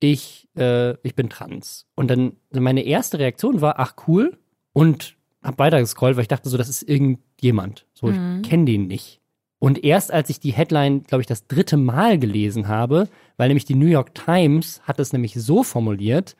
ich, 0.00 0.48
äh, 0.56 0.94
ich 1.06 1.14
bin 1.14 1.28
trans. 1.28 1.86
Und 1.94 2.10
dann 2.10 2.36
meine 2.50 2.82
erste 2.82 3.18
Reaktion 3.18 3.60
war, 3.60 3.78
ach 3.78 3.94
cool. 4.08 4.38
Und 4.72 5.16
habe 5.42 5.58
weiter 5.58 5.80
gescrollt, 5.80 6.16
weil 6.16 6.22
ich 6.22 6.28
dachte 6.28 6.48
so, 6.48 6.56
das 6.56 6.70
ist 6.70 6.82
irgendjemand. 6.82 7.86
So, 7.92 8.06
mhm. 8.06 8.40
ich 8.42 8.48
kenne 8.48 8.64
den 8.64 8.86
nicht. 8.86 9.20
Und 9.58 9.84
erst 9.84 10.12
als 10.12 10.30
ich 10.30 10.40
die 10.40 10.52
Headline, 10.52 11.04
glaube 11.04 11.20
ich, 11.20 11.26
das 11.26 11.46
dritte 11.46 11.76
Mal 11.76 12.18
gelesen 12.18 12.68
habe, 12.68 13.08
weil 13.36 13.48
nämlich 13.48 13.66
die 13.66 13.74
New 13.74 13.86
York 13.86 14.14
Times 14.14 14.80
hat 14.84 14.98
es 14.98 15.12
nämlich 15.12 15.34
so 15.34 15.62
formuliert, 15.62 16.36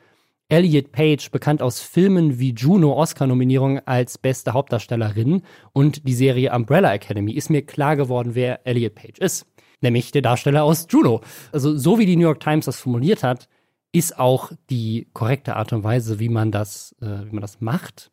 Elliot 0.47 0.91
Page, 0.91 1.31
bekannt 1.31 1.61
aus 1.61 1.79
Filmen 1.79 2.37
wie 2.39 2.53
Juno 2.53 2.93
Oscar-Nominierung 2.93 3.79
als 3.87 4.19
beste 4.19 4.53
Hauptdarstellerin 4.53 5.41
und 5.73 6.07
die 6.07 6.13
Serie 6.13 6.53
Umbrella 6.53 6.93
Academy, 6.93 7.33
ist 7.33 7.49
mir 7.49 7.65
klar 7.65 7.95
geworden, 7.95 8.35
wer 8.35 8.65
Elliot 8.67 8.93
Page 8.93 9.17
ist. 9.19 9.47
Nämlich 9.81 10.11
der 10.11 10.21
Darsteller 10.21 10.63
aus 10.63 10.87
Juno. 10.89 11.21
Also, 11.51 11.75
so 11.75 11.97
wie 11.97 12.05
die 12.05 12.15
New 12.15 12.23
York 12.23 12.39
Times 12.39 12.65
das 12.65 12.79
formuliert 12.79 13.23
hat, 13.23 13.49
ist 13.91 14.19
auch 14.19 14.51
die 14.69 15.07
korrekte 15.13 15.55
Art 15.55 15.73
und 15.73 15.83
Weise, 15.83 16.19
wie 16.19 16.29
man 16.29 16.51
das, 16.51 16.95
äh, 17.01 17.25
wie 17.25 17.31
man 17.31 17.41
das 17.41 17.61
macht. 17.61 18.11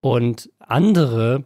Und 0.00 0.50
andere 0.58 1.44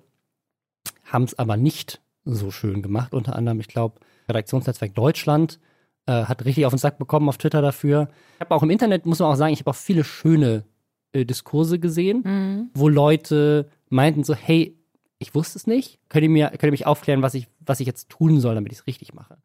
haben 1.04 1.24
es 1.24 1.38
aber 1.38 1.56
nicht 1.56 2.00
so 2.24 2.50
schön 2.50 2.82
gemacht. 2.82 3.14
Unter 3.14 3.36
anderem, 3.36 3.60
ich 3.60 3.68
glaube, 3.68 4.00
Redaktionsnetzwerk 4.28 4.94
Deutschland 4.94 5.60
äh, 6.06 6.24
hat 6.24 6.44
richtig 6.44 6.66
auf 6.66 6.72
den 6.72 6.78
Sack 6.78 6.98
bekommen 6.98 7.28
auf 7.28 7.38
Twitter 7.38 7.62
dafür. 7.62 8.08
Ich 8.36 8.40
habe 8.40 8.54
auch 8.54 8.62
im 8.62 8.70
Internet, 8.70 9.06
muss 9.06 9.18
man 9.18 9.30
auch 9.30 9.36
sagen, 9.36 9.52
ich 9.52 9.60
habe 9.60 9.70
auch 9.70 9.76
viele 9.76 10.04
schöne 10.04 10.64
äh, 11.12 11.24
Diskurse 11.24 11.78
gesehen, 11.78 12.22
mhm. 12.24 12.70
wo 12.74 12.88
Leute 12.88 13.68
meinten 13.88 14.24
so, 14.24 14.34
hey, 14.34 14.76
ich 15.18 15.34
wusste 15.34 15.58
es 15.58 15.66
nicht, 15.66 15.98
könnt 16.08 16.24
ihr, 16.24 16.30
mir, 16.30 16.48
könnt 16.50 16.64
ihr 16.64 16.70
mich 16.72 16.86
aufklären, 16.86 17.22
was 17.22 17.34
ich, 17.34 17.48
was 17.60 17.80
ich 17.80 17.86
jetzt 17.86 18.08
tun 18.08 18.40
soll, 18.40 18.54
damit 18.54 18.72
ich 18.72 18.80
es 18.80 18.86
richtig 18.86 19.14
mache. 19.14 19.38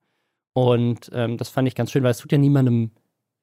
Und 0.54 1.10
ähm, 1.14 1.38
das 1.38 1.50
fand 1.50 1.68
ich 1.68 1.76
ganz 1.76 1.92
schön, 1.92 2.04
weil 2.04 2.12
es 2.12 2.18
tut 2.18 2.32
ja 2.32 2.38
niemandem 2.38 2.92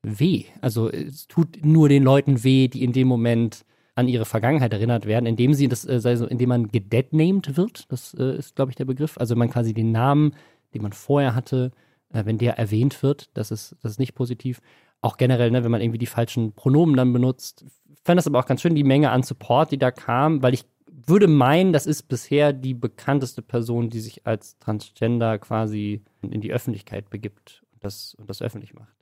weh. 0.02 0.44
Also 0.60 0.90
es 0.90 1.26
tut 1.26 1.64
nur 1.64 1.88
den 1.88 2.02
Leuten 2.02 2.44
weh, 2.44 2.68
die 2.68 2.84
in 2.84 2.92
dem 2.92 3.08
Moment 3.08 3.64
an 3.94 4.08
ihre 4.08 4.26
Vergangenheit 4.26 4.72
erinnert 4.72 5.06
werden, 5.06 5.26
indem 5.26 5.54
sie 5.54 5.68
das, 5.68 5.86
also 5.86 6.26
indem 6.26 6.50
man 6.50 6.68
gedeadnamed 6.68 7.56
wird. 7.56 7.90
Das 7.90 8.14
äh, 8.14 8.36
ist, 8.36 8.54
glaube 8.54 8.70
ich, 8.70 8.76
der 8.76 8.84
Begriff. 8.84 9.18
Also 9.18 9.34
man 9.34 9.50
quasi 9.50 9.74
den 9.74 9.90
Namen, 9.90 10.34
den 10.74 10.82
man 10.82 10.92
vorher 10.92 11.34
hatte, 11.34 11.72
äh, 12.12 12.24
wenn 12.24 12.38
der 12.38 12.58
erwähnt 12.58 13.02
wird, 13.02 13.30
das 13.34 13.50
ist, 13.50 13.76
das 13.82 13.92
ist 13.92 13.98
nicht 13.98 14.14
positiv. 14.14 14.60
Auch 15.00 15.16
generell, 15.16 15.50
ne, 15.50 15.62
wenn 15.64 15.70
man 15.70 15.80
irgendwie 15.80 15.98
die 15.98 16.06
falschen 16.06 16.52
Pronomen 16.52 16.96
dann 16.96 17.12
benutzt. 17.12 17.64
Ich 17.88 18.00
fand 18.04 18.18
das 18.18 18.26
aber 18.26 18.38
auch 18.38 18.46
ganz 18.46 18.62
schön, 18.62 18.74
die 18.74 18.84
Menge 18.84 19.10
an 19.10 19.22
Support, 19.22 19.70
die 19.70 19.78
da 19.78 19.90
kam, 19.90 20.42
weil 20.42 20.54
ich 20.54 20.64
würde 20.90 21.28
meinen, 21.28 21.72
das 21.72 21.86
ist 21.86 22.04
bisher 22.08 22.52
die 22.52 22.74
bekannteste 22.74 23.42
Person, 23.42 23.90
die 23.90 24.00
sich 24.00 24.26
als 24.26 24.58
Transgender 24.58 25.38
quasi 25.38 26.02
in 26.22 26.40
die 26.40 26.52
Öffentlichkeit 26.52 27.08
begibt 27.10 27.62
und 27.72 27.84
das, 27.84 28.14
und 28.14 28.28
das 28.28 28.42
öffentlich 28.42 28.74
macht. 28.74 28.94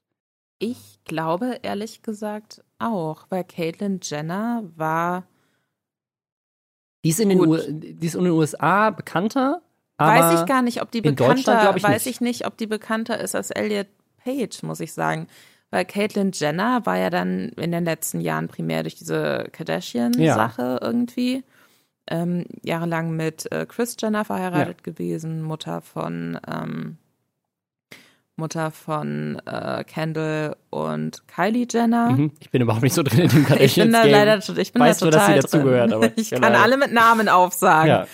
Ich 0.59 1.01
glaube 1.05 1.61
ehrlich 1.63 2.03
gesagt 2.03 2.65
auch, 2.79 3.27
weil 3.29 3.45
Caitlyn 3.45 4.01
Jenner 4.03 4.63
war. 4.75 5.27
Die 7.05 7.11
ist 7.11 7.21
in, 7.21 7.29
den, 7.29 7.41
U 7.41 7.57
die 7.57 8.07
ist 8.07 8.15
in 8.15 8.25
den 8.25 8.33
USA 8.33 8.91
bekannter 8.91 9.63
aber 9.97 10.21
weiß 10.21 10.41
ich 10.41 10.47
gar 10.47 10.63
nicht, 10.63 10.83
ob 10.83 10.91
die 10.91 11.01
bekannter, 11.01 11.75
ich 11.77 11.83
weiß 11.83 12.07
ich 12.07 12.21
nicht, 12.21 12.47
ob 12.47 12.57
die 12.57 12.67
bekannter 12.67 13.19
ist 13.19 13.35
als 13.35 13.51
Elliot 13.51 13.87
Page, 14.23 14.63
muss 14.63 14.81
ich 14.81 14.93
sagen. 14.93 15.27
Weil 15.71 15.85
Caitlyn 15.85 16.31
Jenner 16.33 16.85
war 16.85 16.97
ja 16.97 17.11
dann 17.11 17.49
in 17.57 17.73
den 17.73 17.85
letzten 17.85 18.21
Jahren 18.21 18.49
primär 18.49 18.83
durch 18.83 18.95
diese 18.95 19.49
Kardashian-Sache 19.53 20.63
ja. 20.63 20.79
irgendwie 20.81 21.43
ähm, 22.09 22.47
jahrelang 22.63 23.17
mit 23.17 23.51
äh, 23.51 23.67
Chris 23.67 23.97
Jenner 24.01 24.25
verheiratet 24.25 24.79
ja. 24.79 24.93
gewesen, 24.93 25.43
Mutter 25.43 25.81
von 25.81 26.39
ähm, 26.47 26.99
Mutter 28.37 28.71
von 28.71 29.41
äh, 29.47 29.83
Kendall 29.85 30.57
und 30.71 31.27
Kylie 31.27 31.67
Jenner. 31.69 32.11
Mhm. 32.11 32.33
Ich 32.39 32.51
bin 32.51 32.63
überhaupt 32.63 32.83
nicht 32.83 32.95
so 32.95 33.03
drin 33.03 33.21
in 33.21 33.29
dem 33.29 33.47
Kardashian. 33.47 33.89
Ich 33.89 33.93
bin 33.93 33.93
da 33.93 34.05
leider, 34.05 34.39
ich 34.39 34.73
bin 34.73 34.83
weißt 34.83 35.03
da 35.03 35.07
total 35.07 35.37
du, 35.37 35.43
dass 35.43 35.51
sie 35.51 35.57
dazugehört, 35.57 35.93
aber 35.93 36.11
ich 36.17 36.31
kann 36.31 36.55
alle 36.55 36.77
mit 36.77 36.93
Namen 36.93 37.29
aufsagen. 37.29 37.89
Ja. 37.89 38.07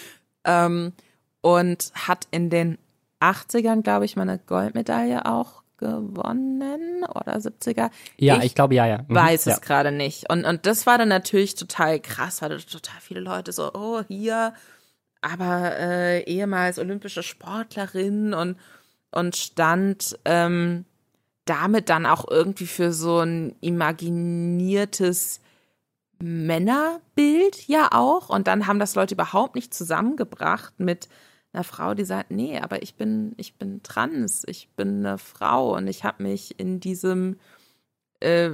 Ähm, 0.45 0.93
und 1.43 1.93
hat 1.95 2.27
in 2.31 2.49
den 2.49 2.79
80ern, 3.21 3.83
glaube 3.83 4.07
ich, 4.07 4.17
mal 4.17 4.23
eine 4.23 4.39
Goldmedaille 4.39 5.27
auch 5.27 5.63
gewonnen 5.77 7.05
oder 7.05 7.37
70er. 7.37 7.91
Ja, 8.17 8.39
ich, 8.39 8.45
ich 8.45 8.55
glaube 8.55 8.75
ja, 8.75 8.87
ja. 8.87 8.99
Mhm, 9.07 9.15
weiß 9.15 9.45
ja. 9.45 9.55
es 9.55 9.61
gerade 9.61 9.93
nicht. 9.93 10.31
Und, 10.31 10.45
und 10.45 10.65
das 10.65 10.87
war 10.87 10.97
dann 10.97 11.09
natürlich 11.09 11.55
total 11.55 12.01
krass, 12.01 12.41
weil 12.41 12.61
total 12.61 13.01
viele 13.01 13.21
Leute 13.21 13.53
so, 13.53 13.73
oh, 13.75 14.03
hier, 14.09 14.55
aber 15.21 15.77
äh, 15.79 16.23
ehemals 16.25 16.79
olympische 16.79 17.23
Sportlerin 17.23 18.33
und, 18.33 18.57
und 19.11 19.37
stand 19.37 20.19
ähm, 20.25 20.85
damit 21.45 21.89
dann 21.89 22.07
auch 22.07 22.29
irgendwie 22.31 22.67
für 22.67 22.93
so 22.93 23.21
ein 23.21 23.57
imaginiertes 23.61 25.41
Männerbild 26.21 27.67
ja 27.67 27.89
auch. 27.93 28.29
Und 28.29 28.47
dann 28.47 28.69
haben 28.69 28.79
das 28.79 28.95
Leute 28.95 29.15
überhaupt 29.15 29.57
nicht 29.57 29.75
zusammengebracht 29.75 30.75
mit 30.79 31.09
einer 31.53 31.65
Frau, 31.65 31.95
die 31.95 32.05
sagt, 32.05 32.31
nee, 32.31 32.59
aber 32.59 32.83
ich 32.83 32.95
bin, 32.95 33.35
ich 33.37 33.55
bin 33.55 33.83
trans, 33.83 34.45
ich 34.47 34.71
bin 34.75 35.05
eine 35.05 35.19
Frau 35.19 35.77
und 35.77 35.87
ich 35.87 36.05
habe 36.05 36.23
mich 36.23 36.59
in 36.59 36.81
diesem, 36.81 37.39
äh, 38.21 38.51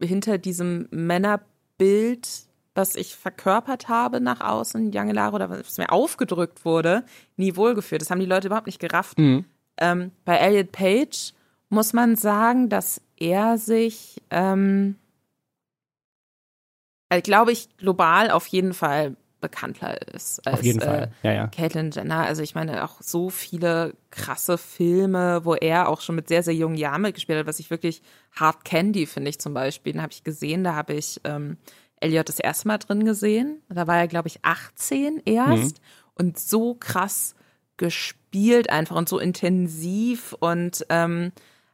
hinter 0.00 0.38
diesem 0.38 0.88
Männerbild, 0.90 2.28
was 2.74 2.94
ich 2.94 3.16
verkörpert 3.16 3.88
habe 3.88 4.20
nach 4.20 4.40
außen, 4.40 4.92
lange 4.92 5.14
Jahre 5.14 5.34
oder 5.34 5.50
was 5.50 5.78
mir 5.78 5.90
aufgedrückt 5.90 6.64
wurde, 6.64 7.04
nie 7.36 7.56
wohlgefühlt. 7.56 8.02
Das 8.02 8.10
haben 8.10 8.20
die 8.20 8.26
Leute 8.26 8.48
überhaupt 8.48 8.66
nicht 8.66 8.80
gerafft. 8.80 9.18
Mhm. 9.18 9.44
Ähm, 9.78 10.12
bei 10.24 10.36
Elliot 10.36 10.72
Page 10.72 11.32
muss 11.68 11.92
man 11.92 12.16
sagen, 12.16 12.68
dass 12.68 13.00
er 13.16 13.56
sich, 13.56 14.20
ähm, 14.30 14.96
also 17.08 17.22
glaube 17.22 17.52
ich, 17.52 17.74
global 17.78 18.30
auf 18.30 18.46
jeden 18.46 18.74
Fall 18.74 19.16
bekannter 19.42 20.00
ist 20.14 20.46
als 20.46 20.60
Auf 20.60 20.64
jeden 20.64 20.80
äh, 20.80 20.84
Fall. 20.84 21.12
Ja, 21.22 21.32
ja. 21.32 21.46
Caitlyn 21.48 21.90
Jenner. 21.90 22.24
Also 22.24 22.42
ich 22.42 22.54
meine 22.54 22.82
auch 22.84 23.02
so 23.02 23.28
viele 23.28 23.94
krasse 24.10 24.56
Filme, 24.56 25.44
wo 25.44 25.54
er 25.54 25.88
auch 25.90 26.00
schon 26.00 26.14
mit 26.14 26.28
sehr, 26.28 26.42
sehr 26.42 26.54
jungen 26.54 26.76
Jahren 26.76 27.02
mitgespielt 27.02 27.38
hat, 27.38 27.46
was 27.46 27.58
ich 27.58 27.68
wirklich 27.68 28.00
Hard 28.32 28.64
Candy 28.64 29.04
finde 29.04 29.28
ich 29.28 29.38
zum 29.38 29.52
Beispiel. 29.52 29.92
Den 29.92 30.00
habe 30.02 30.12
ich 30.12 30.24
gesehen, 30.24 30.64
da 30.64 30.74
habe 30.74 30.94
ich 30.94 31.20
ähm, 31.24 31.58
Elliot 32.00 32.28
das 32.28 32.38
erste 32.40 32.68
Mal 32.68 32.78
drin 32.78 33.04
gesehen. 33.04 33.60
Da 33.68 33.86
war 33.86 33.98
er, 33.98 34.08
glaube 34.08 34.28
ich, 34.28 34.42
18 34.42 35.20
erst 35.26 35.78
Mhm. 35.78 35.84
und 36.14 36.38
so 36.38 36.74
krass 36.74 37.34
gespielt 37.76 38.70
einfach 38.70 38.96
und 38.96 39.08
so 39.08 39.18
intensiv 39.18 40.34
und 40.38 40.86
ähm, 40.88 41.32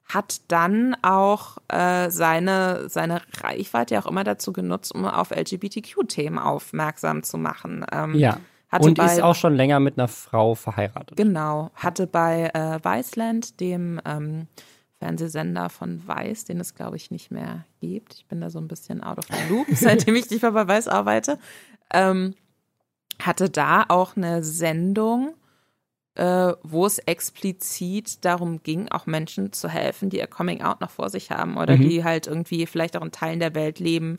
hat 0.09 0.41
dann 0.49 0.97
auch 1.03 1.59
äh, 1.69 2.11
seine, 2.11 2.89
seine 2.89 3.21
Reichweite 3.43 3.95
ja 3.95 4.03
auch 4.03 4.07
immer 4.07 4.25
dazu 4.25 4.53
genutzt, 4.53 4.95
um 4.95 5.05
auf 5.05 5.31
LGBTQ-Themen 5.31 6.39
aufmerksam 6.39 7.23
zu 7.23 7.39
machen. 7.39 7.85
Ähm, 7.93 8.15
Ja. 8.15 8.39
Und 8.81 8.99
bei, 8.99 9.07
ist 9.07 9.23
auch 9.23 9.35
schon 9.35 9.55
länger 9.55 9.81
mit 9.81 9.99
einer 9.99 10.09
Frau 10.09 10.55
verheiratet. 10.55 11.17
Genau, 11.17 11.71
hatte 11.75 12.07
bei 12.07 12.51
äh, 12.53 12.79
Viceland, 12.85 13.61
dem 13.61 13.99
ähm, 14.05 14.47
Fernsehsender 14.99 15.71
von 15.71 16.07
Weiß, 16.07 16.45
den 16.45 16.61
es 16.61 16.75
glaube 16.75 16.97
ich 16.97 17.11
nicht 17.11 17.31
mehr 17.31 17.65
gibt. 17.81 18.15
Ich 18.15 18.27
bin 18.27 18.41
da 18.41 18.51
so 18.51 18.59
ein 18.59 18.69
bisschen 18.69 19.03
out 19.03 19.19
of 19.19 19.25
the 19.27 19.49
loop, 19.49 19.67
seitdem 19.73 20.17
ich 20.17 20.29
nicht 20.29 20.43
mehr 20.43 20.53
bei 20.53 20.69
Weiß 20.69 20.89
arbeite. 20.89 21.39
Ähm, 21.95 22.35
hatte 23.21 23.49
da 23.49 23.85
auch 23.89 24.17
eine 24.17 24.45
Sendung, 24.45 25.35
äh, 26.19 26.53
wo 26.63 26.85
es 26.85 26.99
explizit 26.99 28.25
darum 28.25 28.63
ging, 28.63 28.89
auch 28.89 29.07
Menschen 29.07 29.53
zu 29.53 29.69
helfen, 29.69 30.11
die 30.11 30.19
ihr 30.19 30.27
Coming 30.27 30.63
Out 30.63 30.81
noch 30.81 30.91
vor 30.91 31.09
sich 31.11 31.31
haben 31.31 31.57
oder 31.57 31.77
Mhm. 31.77 31.89
die 31.89 32.05
halt 32.05 32.27
irgendwie 32.27 32.67
vielleicht 32.67 32.97
auch 32.97 33.03
in 33.05 33.13
Teilen 33.13 33.41
der 33.41 33.55
Welt 33.55 33.79
leben, 33.79 34.19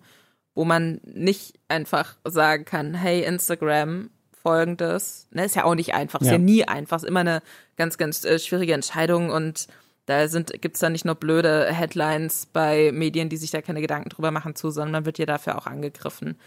wo 0.56 0.66
man 0.66 1.00
nicht 1.04 1.60
einfach 1.68 2.16
sagen 2.26 2.66
kann, 2.66 2.94
hey 2.94 3.24
Instagram, 3.24 4.10
folgendes. 4.42 5.28
Ne, 5.32 5.46
ist 5.46 5.56
ja 5.56 5.66
auch 5.66 5.76
nicht 5.76 5.94
einfach, 5.94 6.22
ist 6.22 6.28
Ja. 6.28 6.34
ja 6.34 6.38
nie 6.40 6.64
einfach, 6.66 6.98
ist 6.98 7.04
immer 7.04 7.20
eine 7.20 7.42
ganz, 7.76 7.98
ganz 7.98 8.24
äh, 8.24 8.40
schwierige 8.40 8.74
Entscheidung 8.74 9.30
und 9.30 9.68
da 10.06 10.28
sind, 10.28 10.60
gibt's 10.62 10.80
da 10.80 10.90
nicht 10.90 11.06
nur 11.06 11.16
blöde 11.16 11.66
Headlines 11.72 12.48
bei 12.52 12.92
Medien, 12.94 13.30
die 13.30 13.38
sich 13.38 13.52
da 13.52 13.62
keine 13.62 13.82
Gedanken 13.82 14.10
drüber 14.10 14.32
machen 14.32 14.56
zu, 14.56 14.72
sondern 14.72 14.92
man 14.94 15.06
wird 15.06 15.20
ja 15.20 15.26
dafür 15.28 15.58
auch 15.58 15.68
angegriffen. 15.68 16.40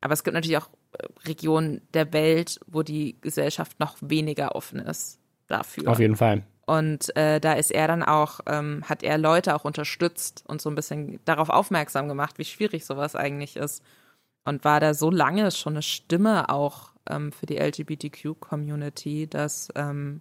Aber 0.00 0.14
es 0.14 0.24
gibt 0.24 0.34
natürlich 0.34 0.56
auch 0.56 0.70
Regionen 1.24 1.82
der 1.94 2.12
Welt, 2.12 2.60
wo 2.66 2.82
die 2.82 3.16
Gesellschaft 3.20 3.78
noch 3.80 3.96
weniger 4.00 4.54
offen 4.54 4.80
ist 4.80 5.18
dafür. 5.46 5.88
Auf 5.88 5.98
jeden 5.98 6.16
Fall. 6.16 6.42
Und 6.66 7.16
äh, 7.16 7.40
da 7.40 7.54
ist 7.54 7.72
er 7.72 7.88
dann 7.88 8.04
auch, 8.04 8.40
ähm, 8.46 8.84
hat 8.88 9.02
er 9.02 9.18
Leute 9.18 9.56
auch 9.56 9.64
unterstützt 9.64 10.44
und 10.46 10.62
so 10.62 10.70
ein 10.70 10.76
bisschen 10.76 11.18
darauf 11.24 11.48
aufmerksam 11.48 12.06
gemacht, 12.06 12.38
wie 12.38 12.44
schwierig 12.44 12.84
sowas 12.84 13.16
eigentlich 13.16 13.56
ist. 13.56 13.82
Und 14.44 14.64
war 14.64 14.78
da 14.80 14.94
so 14.94 15.10
lange 15.10 15.50
schon 15.50 15.74
eine 15.74 15.82
Stimme 15.82 16.48
auch 16.48 16.92
ähm, 17.08 17.32
für 17.32 17.46
die 17.46 17.58
LGBTQ-Community, 17.58 19.26
dass, 19.26 19.68
ähm, 19.74 20.20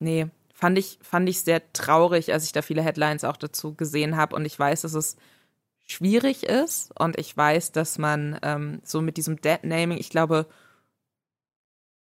nee, 0.00 0.26
fand 0.52 0.78
ich, 0.78 0.98
fand 1.00 1.28
ich 1.28 1.42
sehr 1.42 1.72
traurig, 1.72 2.32
als 2.32 2.44
ich 2.44 2.52
da 2.52 2.62
viele 2.62 2.82
Headlines 2.82 3.22
auch 3.22 3.36
dazu 3.36 3.74
gesehen 3.74 4.16
habe. 4.16 4.34
Und 4.34 4.44
ich 4.44 4.58
weiß, 4.58 4.82
dass 4.82 4.94
es 4.94 5.16
schwierig 5.88 6.44
ist 6.44 6.92
und 6.98 7.18
ich 7.18 7.36
weiß, 7.36 7.72
dass 7.72 7.98
man 7.98 8.38
ähm, 8.42 8.80
so 8.84 9.00
mit 9.00 9.16
diesem 9.16 9.40
Dead-Naming, 9.40 9.98
ich 9.98 10.10
glaube, 10.10 10.46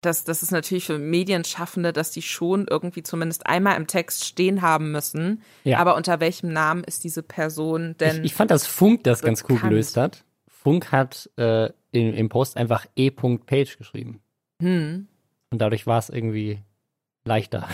das, 0.02 0.24
das 0.24 0.42
ist 0.42 0.50
natürlich 0.50 0.86
für 0.86 0.98
Medienschaffende, 0.98 1.92
dass 1.92 2.10
die 2.10 2.22
schon 2.22 2.66
irgendwie 2.68 3.02
zumindest 3.02 3.46
einmal 3.46 3.76
im 3.76 3.86
Text 3.86 4.24
stehen 4.24 4.62
haben 4.62 4.92
müssen. 4.92 5.42
Ja. 5.64 5.78
Aber 5.78 5.96
unter 5.96 6.20
welchem 6.20 6.52
Namen 6.52 6.84
ist 6.84 7.04
diese 7.04 7.22
Person 7.22 7.96
denn? 7.98 8.18
Ich, 8.18 8.32
ich 8.32 8.34
fand, 8.34 8.50
dass 8.50 8.66
Funk 8.66 9.04
das 9.04 9.22
ganz 9.22 9.42
cool 9.44 9.56
bekannt. 9.56 9.70
gelöst 9.70 9.96
hat. 9.96 10.24
Funk 10.48 10.92
hat 10.92 11.30
äh, 11.36 11.70
im, 11.92 12.14
im 12.14 12.28
Post 12.28 12.56
einfach 12.56 12.86
e.page 12.96 13.78
geschrieben. 13.78 14.20
hm. 14.60 15.08
Und 15.50 15.58
dadurch 15.60 15.86
war 15.86 15.98
es 15.98 16.08
irgendwie 16.08 16.60
leichter. 17.26 17.68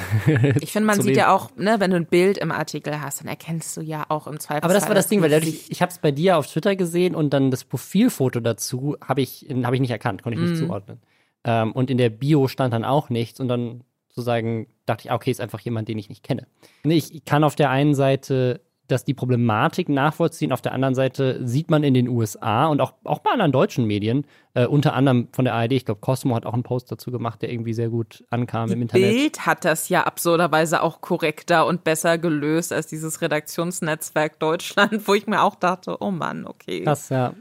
Ich 0.60 0.72
finde, 0.72 0.86
man 0.86 1.00
sieht 1.02 1.16
ja 1.16 1.34
auch, 1.34 1.54
ne, 1.56 1.76
wenn 1.78 1.90
du 1.90 1.96
ein 1.96 2.06
Bild 2.06 2.38
im 2.38 2.50
Artikel 2.50 3.00
hast, 3.00 3.20
dann 3.20 3.28
erkennst 3.28 3.76
du 3.76 3.80
ja 3.82 4.04
auch 4.08 4.26
im 4.26 4.40
Zweifelsfall. 4.40 4.62
Aber 4.70 4.74
das 4.74 4.88
war 4.88 4.94
das 4.94 5.08
Ding, 5.08 5.22
weil 5.22 5.30
dadurch, 5.30 5.66
ich 5.68 5.82
habe 5.82 5.90
es 5.92 5.98
bei 5.98 6.10
dir 6.10 6.38
auf 6.38 6.46
Twitter 6.46 6.74
gesehen 6.74 7.14
und 7.14 7.30
dann 7.30 7.50
das 7.50 7.64
Profilfoto 7.64 8.40
dazu 8.40 8.96
habe 9.06 9.20
ich, 9.20 9.46
hab 9.62 9.72
ich 9.74 9.80
nicht 9.80 9.90
erkannt, 9.90 10.22
konnte 10.22 10.36
ich 10.36 10.42
nicht 10.42 10.54
Mhm. 10.60 10.66
zuordnen. 10.66 11.00
Ähm, 11.44 11.72
und 11.72 11.90
in 11.90 11.98
der 11.98 12.10
Bio 12.10 12.48
stand 12.48 12.72
dann 12.72 12.84
auch 12.84 13.08
nichts 13.10 13.40
und 13.40 13.48
dann 13.48 13.84
sozusagen 14.08 14.66
dachte 14.86 15.04
ich, 15.06 15.10
ah, 15.10 15.14
okay, 15.14 15.30
ist 15.30 15.40
einfach 15.40 15.60
jemand, 15.60 15.88
den 15.88 15.98
ich 15.98 16.08
nicht 16.08 16.22
kenne. 16.22 16.46
Ich 16.84 17.24
kann 17.24 17.44
auf 17.44 17.54
der 17.54 17.70
einen 17.70 17.94
Seite 17.94 18.60
dass 18.92 19.04
die 19.04 19.14
Problematik 19.14 19.88
nachvollziehen. 19.88 20.52
Auf 20.52 20.62
der 20.62 20.72
anderen 20.72 20.94
Seite 20.94 21.46
sieht 21.46 21.70
man 21.70 21.82
in 21.82 21.94
den 21.94 22.08
USA 22.08 22.66
und 22.66 22.80
auch, 22.80 22.94
auch 23.04 23.18
bei 23.18 23.30
anderen 23.30 23.52
deutschen 23.52 23.86
Medien, 23.86 24.24
äh, 24.54 24.66
unter 24.66 24.94
anderem 24.94 25.28
von 25.32 25.44
der 25.44 25.54
ARD, 25.54 25.72
ich 25.72 25.84
glaube, 25.84 26.00
Cosmo 26.00 26.34
hat 26.34 26.46
auch 26.46 26.52
einen 26.52 26.62
Post 26.62 26.92
dazu 26.92 27.10
gemacht, 27.10 27.42
der 27.42 27.50
irgendwie 27.50 27.72
sehr 27.72 27.88
gut 27.88 28.24
ankam 28.30 28.70
im 28.70 28.82
Internet. 28.82 29.10
Bild 29.10 29.46
hat 29.46 29.64
das 29.64 29.88
ja 29.88 30.04
absurderweise 30.04 30.82
auch 30.82 31.00
korrekter 31.00 31.66
und 31.66 31.84
besser 31.84 32.18
gelöst 32.18 32.72
als 32.72 32.86
dieses 32.86 33.20
Redaktionsnetzwerk 33.22 34.38
Deutschland, 34.38 35.08
wo 35.08 35.14
ich 35.14 35.26
mir 35.26 35.42
auch 35.42 35.54
dachte, 35.54 35.96
oh 36.00 36.10
Mann, 36.10 36.46
okay. 36.46 36.84
Krass, 36.84 37.08
ja. 37.08 37.34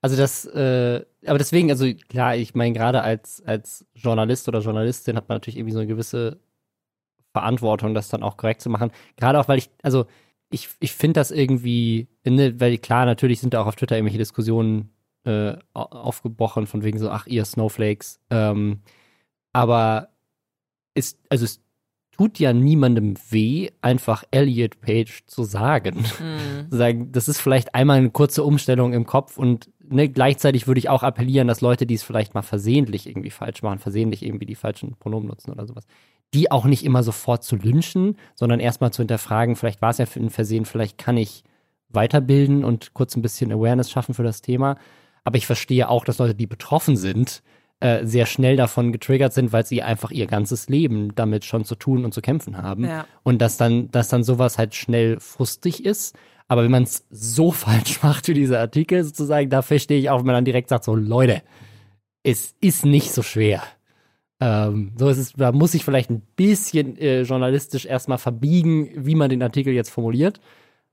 Also 0.00 0.16
das, 0.16 0.44
äh, 0.44 1.04
aber 1.26 1.38
deswegen, 1.38 1.70
also 1.70 1.86
klar, 2.08 2.36
ich 2.36 2.54
meine, 2.54 2.72
gerade 2.72 3.02
als, 3.02 3.42
als 3.44 3.84
Journalist 3.94 4.46
oder 4.46 4.60
Journalistin 4.60 5.16
hat 5.16 5.28
man 5.28 5.36
natürlich 5.36 5.56
irgendwie 5.56 5.72
so 5.72 5.80
eine 5.80 5.88
gewisse 5.88 6.38
Verantwortung, 7.32 7.94
das 7.94 8.08
dann 8.08 8.22
auch 8.22 8.36
korrekt 8.36 8.60
zu 8.60 8.70
machen. 8.70 8.90
Gerade 9.16 9.40
auch, 9.40 9.48
weil 9.48 9.58
ich, 9.58 9.70
also 9.82 10.06
ich, 10.50 10.68
ich 10.80 10.92
finde 10.92 11.20
das 11.20 11.30
irgendwie, 11.30 12.08
ne, 12.24 12.58
weil 12.60 12.78
klar, 12.78 13.06
natürlich 13.06 13.40
sind 13.40 13.54
da 13.54 13.62
auch 13.62 13.66
auf 13.66 13.76
Twitter 13.76 13.96
irgendwelche 13.96 14.18
Diskussionen 14.18 14.90
äh, 15.24 15.54
au- 15.74 15.82
aufgebrochen, 15.82 16.66
von 16.66 16.82
wegen 16.84 16.98
so, 16.98 17.10
ach, 17.10 17.26
ihr 17.26 17.44
Snowflakes. 17.44 18.20
Ähm, 18.30 18.80
aber 19.52 20.08
es, 20.94 21.18
also 21.28 21.44
es 21.44 21.60
tut 22.12 22.38
ja 22.38 22.52
niemandem 22.52 23.14
weh, 23.30 23.70
einfach 23.80 24.24
Elliot 24.30 24.80
Page 24.80 25.24
zu 25.26 25.44
sagen 25.44 26.04
Hm. 26.18 26.66
sagen, 26.70 27.12
das 27.12 27.28
ist 27.28 27.40
vielleicht 27.40 27.74
einmal 27.74 27.98
eine 27.98 28.10
kurze 28.10 28.42
Umstellung 28.42 28.92
im 28.92 29.06
Kopf 29.06 29.38
und 29.38 29.70
ne, 29.80 30.08
gleichzeitig 30.08 30.66
würde 30.66 30.78
ich 30.78 30.88
auch 30.88 31.02
appellieren, 31.02 31.48
dass 31.48 31.60
Leute, 31.60 31.86
die 31.86 31.94
es 31.94 32.02
vielleicht 32.02 32.34
mal 32.34 32.42
versehentlich 32.42 33.06
irgendwie 33.06 33.30
falsch 33.30 33.62
machen, 33.62 33.78
versehentlich 33.78 34.24
irgendwie 34.24 34.46
die 34.46 34.54
falschen 34.56 34.96
Pronomen 34.96 35.28
nutzen 35.28 35.52
oder 35.52 35.66
sowas, 35.66 35.86
die 36.34 36.50
auch 36.50 36.66
nicht 36.66 36.84
immer 36.84 37.02
sofort 37.02 37.42
zu 37.44 37.56
lynchen, 37.56 38.16
sondern 38.34 38.60
erstmal 38.60 38.92
zu 38.92 39.02
hinterfragen, 39.02 39.56
vielleicht 39.56 39.80
war 39.80 39.90
es 39.90 39.98
ja 39.98 40.06
für 40.06 40.20
ein 40.20 40.30
Versehen, 40.30 40.64
vielleicht 40.64 40.98
kann 40.98 41.16
ich 41.16 41.44
weiterbilden 41.88 42.64
und 42.64 42.92
kurz 42.94 43.16
ein 43.16 43.22
bisschen 43.22 43.52
Awareness 43.52 43.90
schaffen 43.90 44.14
für 44.14 44.22
das 44.22 44.42
Thema. 44.42 44.76
Aber 45.24 45.36
ich 45.36 45.46
verstehe 45.46 45.88
auch, 45.88 46.04
dass 46.04 46.18
Leute, 46.18 46.34
die 46.34 46.46
betroffen 46.46 46.96
sind, 46.96 47.42
äh, 47.80 48.04
sehr 48.04 48.26
schnell 48.26 48.56
davon 48.56 48.92
getriggert 48.92 49.32
sind, 49.32 49.52
weil 49.52 49.64
sie 49.64 49.82
einfach 49.82 50.10
ihr 50.10 50.26
ganzes 50.26 50.68
Leben 50.68 51.14
damit 51.14 51.44
schon 51.44 51.64
zu 51.64 51.76
tun 51.76 52.04
und 52.04 52.12
zu 52.12 52.20
kämpfen 52.20 52.58
haben. 52.58 52.84
Ja. 52.84 53.06
Und 53.22 53.40
dass 53.40 53.56
dann, 53.56 53.90
dass 53.90 54.08
dann 54.08 54.24
sowas 54.24 54.58
halt 54.58 54.74
schnell 54.74 55.20
frustig 55.20 55.84
ist. 55.84 56.16
Aber 56.48 56.64
wenn 56.64 56.70
man 56.70 56.82
es 56.82 57.06
so 57.10 57.50
falsch 57.52 58.02
macht 58.02 58.28
wie 58.28 58.34
dieser 58.34 58.60
Artikel 58.60 59.04
sozusagen, 59.04 59.48
da 59.48 59.62
verstehe 59.62 59.98
ich 59.98 60.10
auch, 60.10 60.18
wenn 60.18 60.26
man 60.26 60.34
dann 60.34 60.44
direkt 60.44 60.68
sagt, 60.68 60.84
so 60.84 60.94
Leute, 60.94 61.42
es 62.22 62.54
ist 62.60 62.84
nicht 62.84 63.12
so 63.12 63.22
schwer. 63.22 63.62
Ähm, 64.40 64.92
so 64.96 65.08
ist 65.08 65.18
es, 65.18 65.32
da 65.32 65.50
muss 65.52 65.74
ich 65.74 65.84
vielleicht 65.84 66.10
ein 66.10 66.20
bisschen 66.36 66.96
äh, 66.98 67.22
journalistisch 67.22 67.86
erstmal 67.86 68.18
verbiegen, 68.18 68.90
wie 68.94 69.14
man 69.16 69.30
den 69.30 69.42
Artikel 69.42 69.72
jetzt 69.72 69.90
formuliert. 69.90 70.40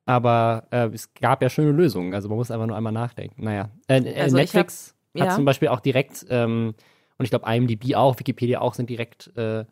Aber 0.06 0.68
äh, 0.72 0.88
es 0.94 1.14
gab 1.14 1.42
ja 1.42 1.50
schöne 1.50 1.72
Lösungen. 1.72 2.14
Also 2.14 2.28
man 2.30 2.38
muss 2.38 2.52
einfach 2.52 2.68
nur 2.68 2.76
einmal 2.78 2.94
nachdenken. 2.94 3.44
Naja, 3.44 3.70
äh, 3.88 4.00
äh, 4.00 4.22
Also 4.22 4.38
Netflix 4.38 4.96
hab- 5.16 5.22
hat 5.22 5.28
ja. 5.30 5.36
zum 5.36 5.46
Beispiel 5.46 5.68
auch 5.70 5.80
direkt, 5.80 6.26
ähm, 6.30 6.74
und 7.18 7.24
ich 7.24 7.30
glaube 7.30 7.46
IMDb 7.52 7.96
auch, 7.96 8.20
Wikipedia 8.20 8.62
auch, 8.62 8.74
sind 8.74 8.90
direkt, 8.90 9.32
äh, 9.38 9.66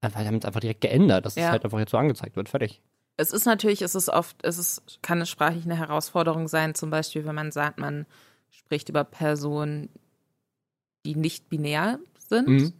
einfach, 0.00 0.24
haben 0.24 0.36
es 0.36 0.44
einfach 0.44 0.60
direkt 0.60 0.80
geändert, 0.80 1.24
dass 1.26 1.36
es 1.36 1.42
Ja. 1.42 1.50
halt 1.50 1.64
einfach 1.64 1.78
jetzt 1.78 1.90
so 1.90 1.98
angezeigt 1.98 2.36
wird. 2.36 2.48
Fertig. 2.48 2.80
Es 3.16 3.32
ist 3.32 3.44
natürlich, 3.44 3.82
es 3.82 3.94
ist 3.94 4.08
oft, 4.08 4.36
es 4.44 4.56
ist, 4.58 4.98
kann 5.02 5.20
es 5.20 5.28
sprachlich 5.28 5.64
eine 5.66 5.76
Herausforderung 5.76 6.48
sein, 6.48 6.74
zum 6.74 6.90
Beispiel, 6.90 7.24
wenn 7.26 7.34
man 7.34 7.52
sagt, 7.52 7.78
man 7.78 8.06
spricht 8.50 8.88
über 8.88 9.04
Personen, 9.04 9.90
die 11.04 11.14
nicht 11.16 11.48
binär 11.48 11.98
sind, 12.18 12.48
Mhm. 12.48 12.72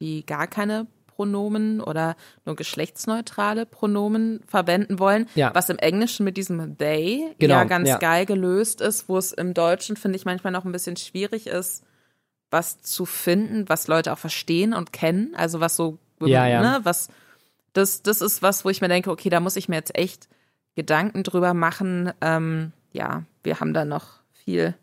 Die 0.00 0.24
gar 0.26 0.46
keine 0.46 0.86
Pronomen 1.06 1.80
oder 1.82 2.16
nur 2.46 2.56
geschlechtsneutrale 2.56 3.66
Pronomen 3.66 4.40
verwenden 4.46 4.98
wollen, 4.98 5.28
Ja. 5.34 5.54
was 5.54 5.68
im 5.68 5.76
Englischen 5.78 6.24
mit 6.24 6.38
diesem 6.38 6.78
they 6.78 7.34
Genau, 7.38 7.56
ja 7.56 7.64
ganz 7.64 7.88
ja. 7.88 7.98
geil 7.98 8.24
gelöst 8.24 8.80
ist, 8.80 9.08
wo 9.08 9.18
es 9.18 9.32
im 9.32 9.52
Deutschen, 9.52 9.96
finde 9.96 10.16
ich, 10.16 10.24
manchmal 10.24 10.52
noch 10.52 10.64
ein 10.64 10.72
bisschen 10.72 10.96
schwierig 10.96 11.46
ist, 11.46 11.84
was 12.50 12.80
zu 12.80 13.04
finden, 13.04 13.68
was 13.68 13.86
Leute 13.86 14.12
auch 14.12 14.18
verstehen 14.18 14.72
und 14.72 14.92
kennen, 14.94 15.34
also 15.36 15.60
was 15.60 15.76
so, 15.76 15.98
Ja, 16.22 16.46
ja. 16.46 16.62
Ne, 16.62 16.80
was, 16.84 17.08
das, 17.74 18.02
das 18.02 18.22
ist 18.22 18.42
was, 18.42 18.64
wo 18.64 18.70
ich 18.70 18.80
mir 18.80 18.88
denke, 18.88 19.10
okay, 19.10 19.28
da 19.28 19.40
muss 19.40 19.56
ich 19.56 19.68
mir 19.68 19.76
jetzt 19.76 19.96
echt 19.96 20.28
Gedanken 20.74 21.22
drüber 21.22 21.52
machen. 21.54 22.12
Ähm, 22.22 22.72
ja, 22.92 23.24
wir 23.42 23.60
haben 23.60 23.74
da 23.74 23.84
noch 23.84 24.20
viel 24.32 24.74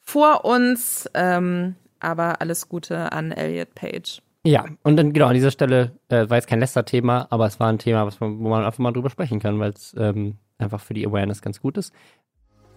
vor 0.00 0.44
uns, 0.44 1.08
ähm, 1.14 1.76
aber 2.00 2.40
alles 2.40 2.68
Gute 2.68 3.12
an 3.12 3.32
Elliot 3.32 3.74
Page. 3.74 4.22
Ja, 4.46 4.66
und 4.82 4.96
dann 4.96 5.14
genau 5.14 5.28
an 5.28 5.34
dieser 5.34 5.50
Stelle 5.50 5.98
äh, 6.08 6.28
war 6.28 6.36
jetzt 6.36 6.48
kein 6.48 6.60
Lester-Thema, 6.60 7.28
aber 7.30 7.46
es 7.46 7.58
war 7.60 7.68
ein 7.68 7.78
Thema, 7.78 8.06
was 8.06 8.20
man, 8.20 8.38
wo 8.40 8.50
man 8.50 8.64
einfach 8.64 8.78
mal 8.78 8.92
drüber 8.92 9.08
sprechen 9.08 9.40
kann, 9.40 9.58
weil 9.58 9.70
es 9.70 9.94
ähm, 9.98 10.36
einfach 10.58 10.80
für 10.80 10.92
die 10.92 11.06
Awareness 11.06 11.40
ganz 11.40 11.60
gut 11.60 11.78
ist. 11.78 11.94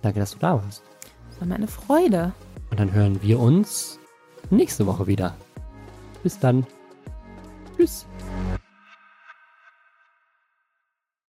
Danke, 0.01 0.19
dass 0.19 0.31
du 0.31 0.39
da 0.39 0.53
warst. 0.53 0.81
Das 1.29 1.41
war 1.41 1.47
meine 1.47 1.67
Freude. 1.67 2.31
Und 2.71 2.79
Und 2.79 2.79
dann 2.79 2.93
hören 2.93 3.21
wir 3.21 3.39
uns 3.39 3.99
nächste 4.49 4.85
Woche 4.85 5.07
wieder. 5.07 5.35
Bis 6.23 6.39
dann. 6.39 6.65
Tschüss. 7.75 8.07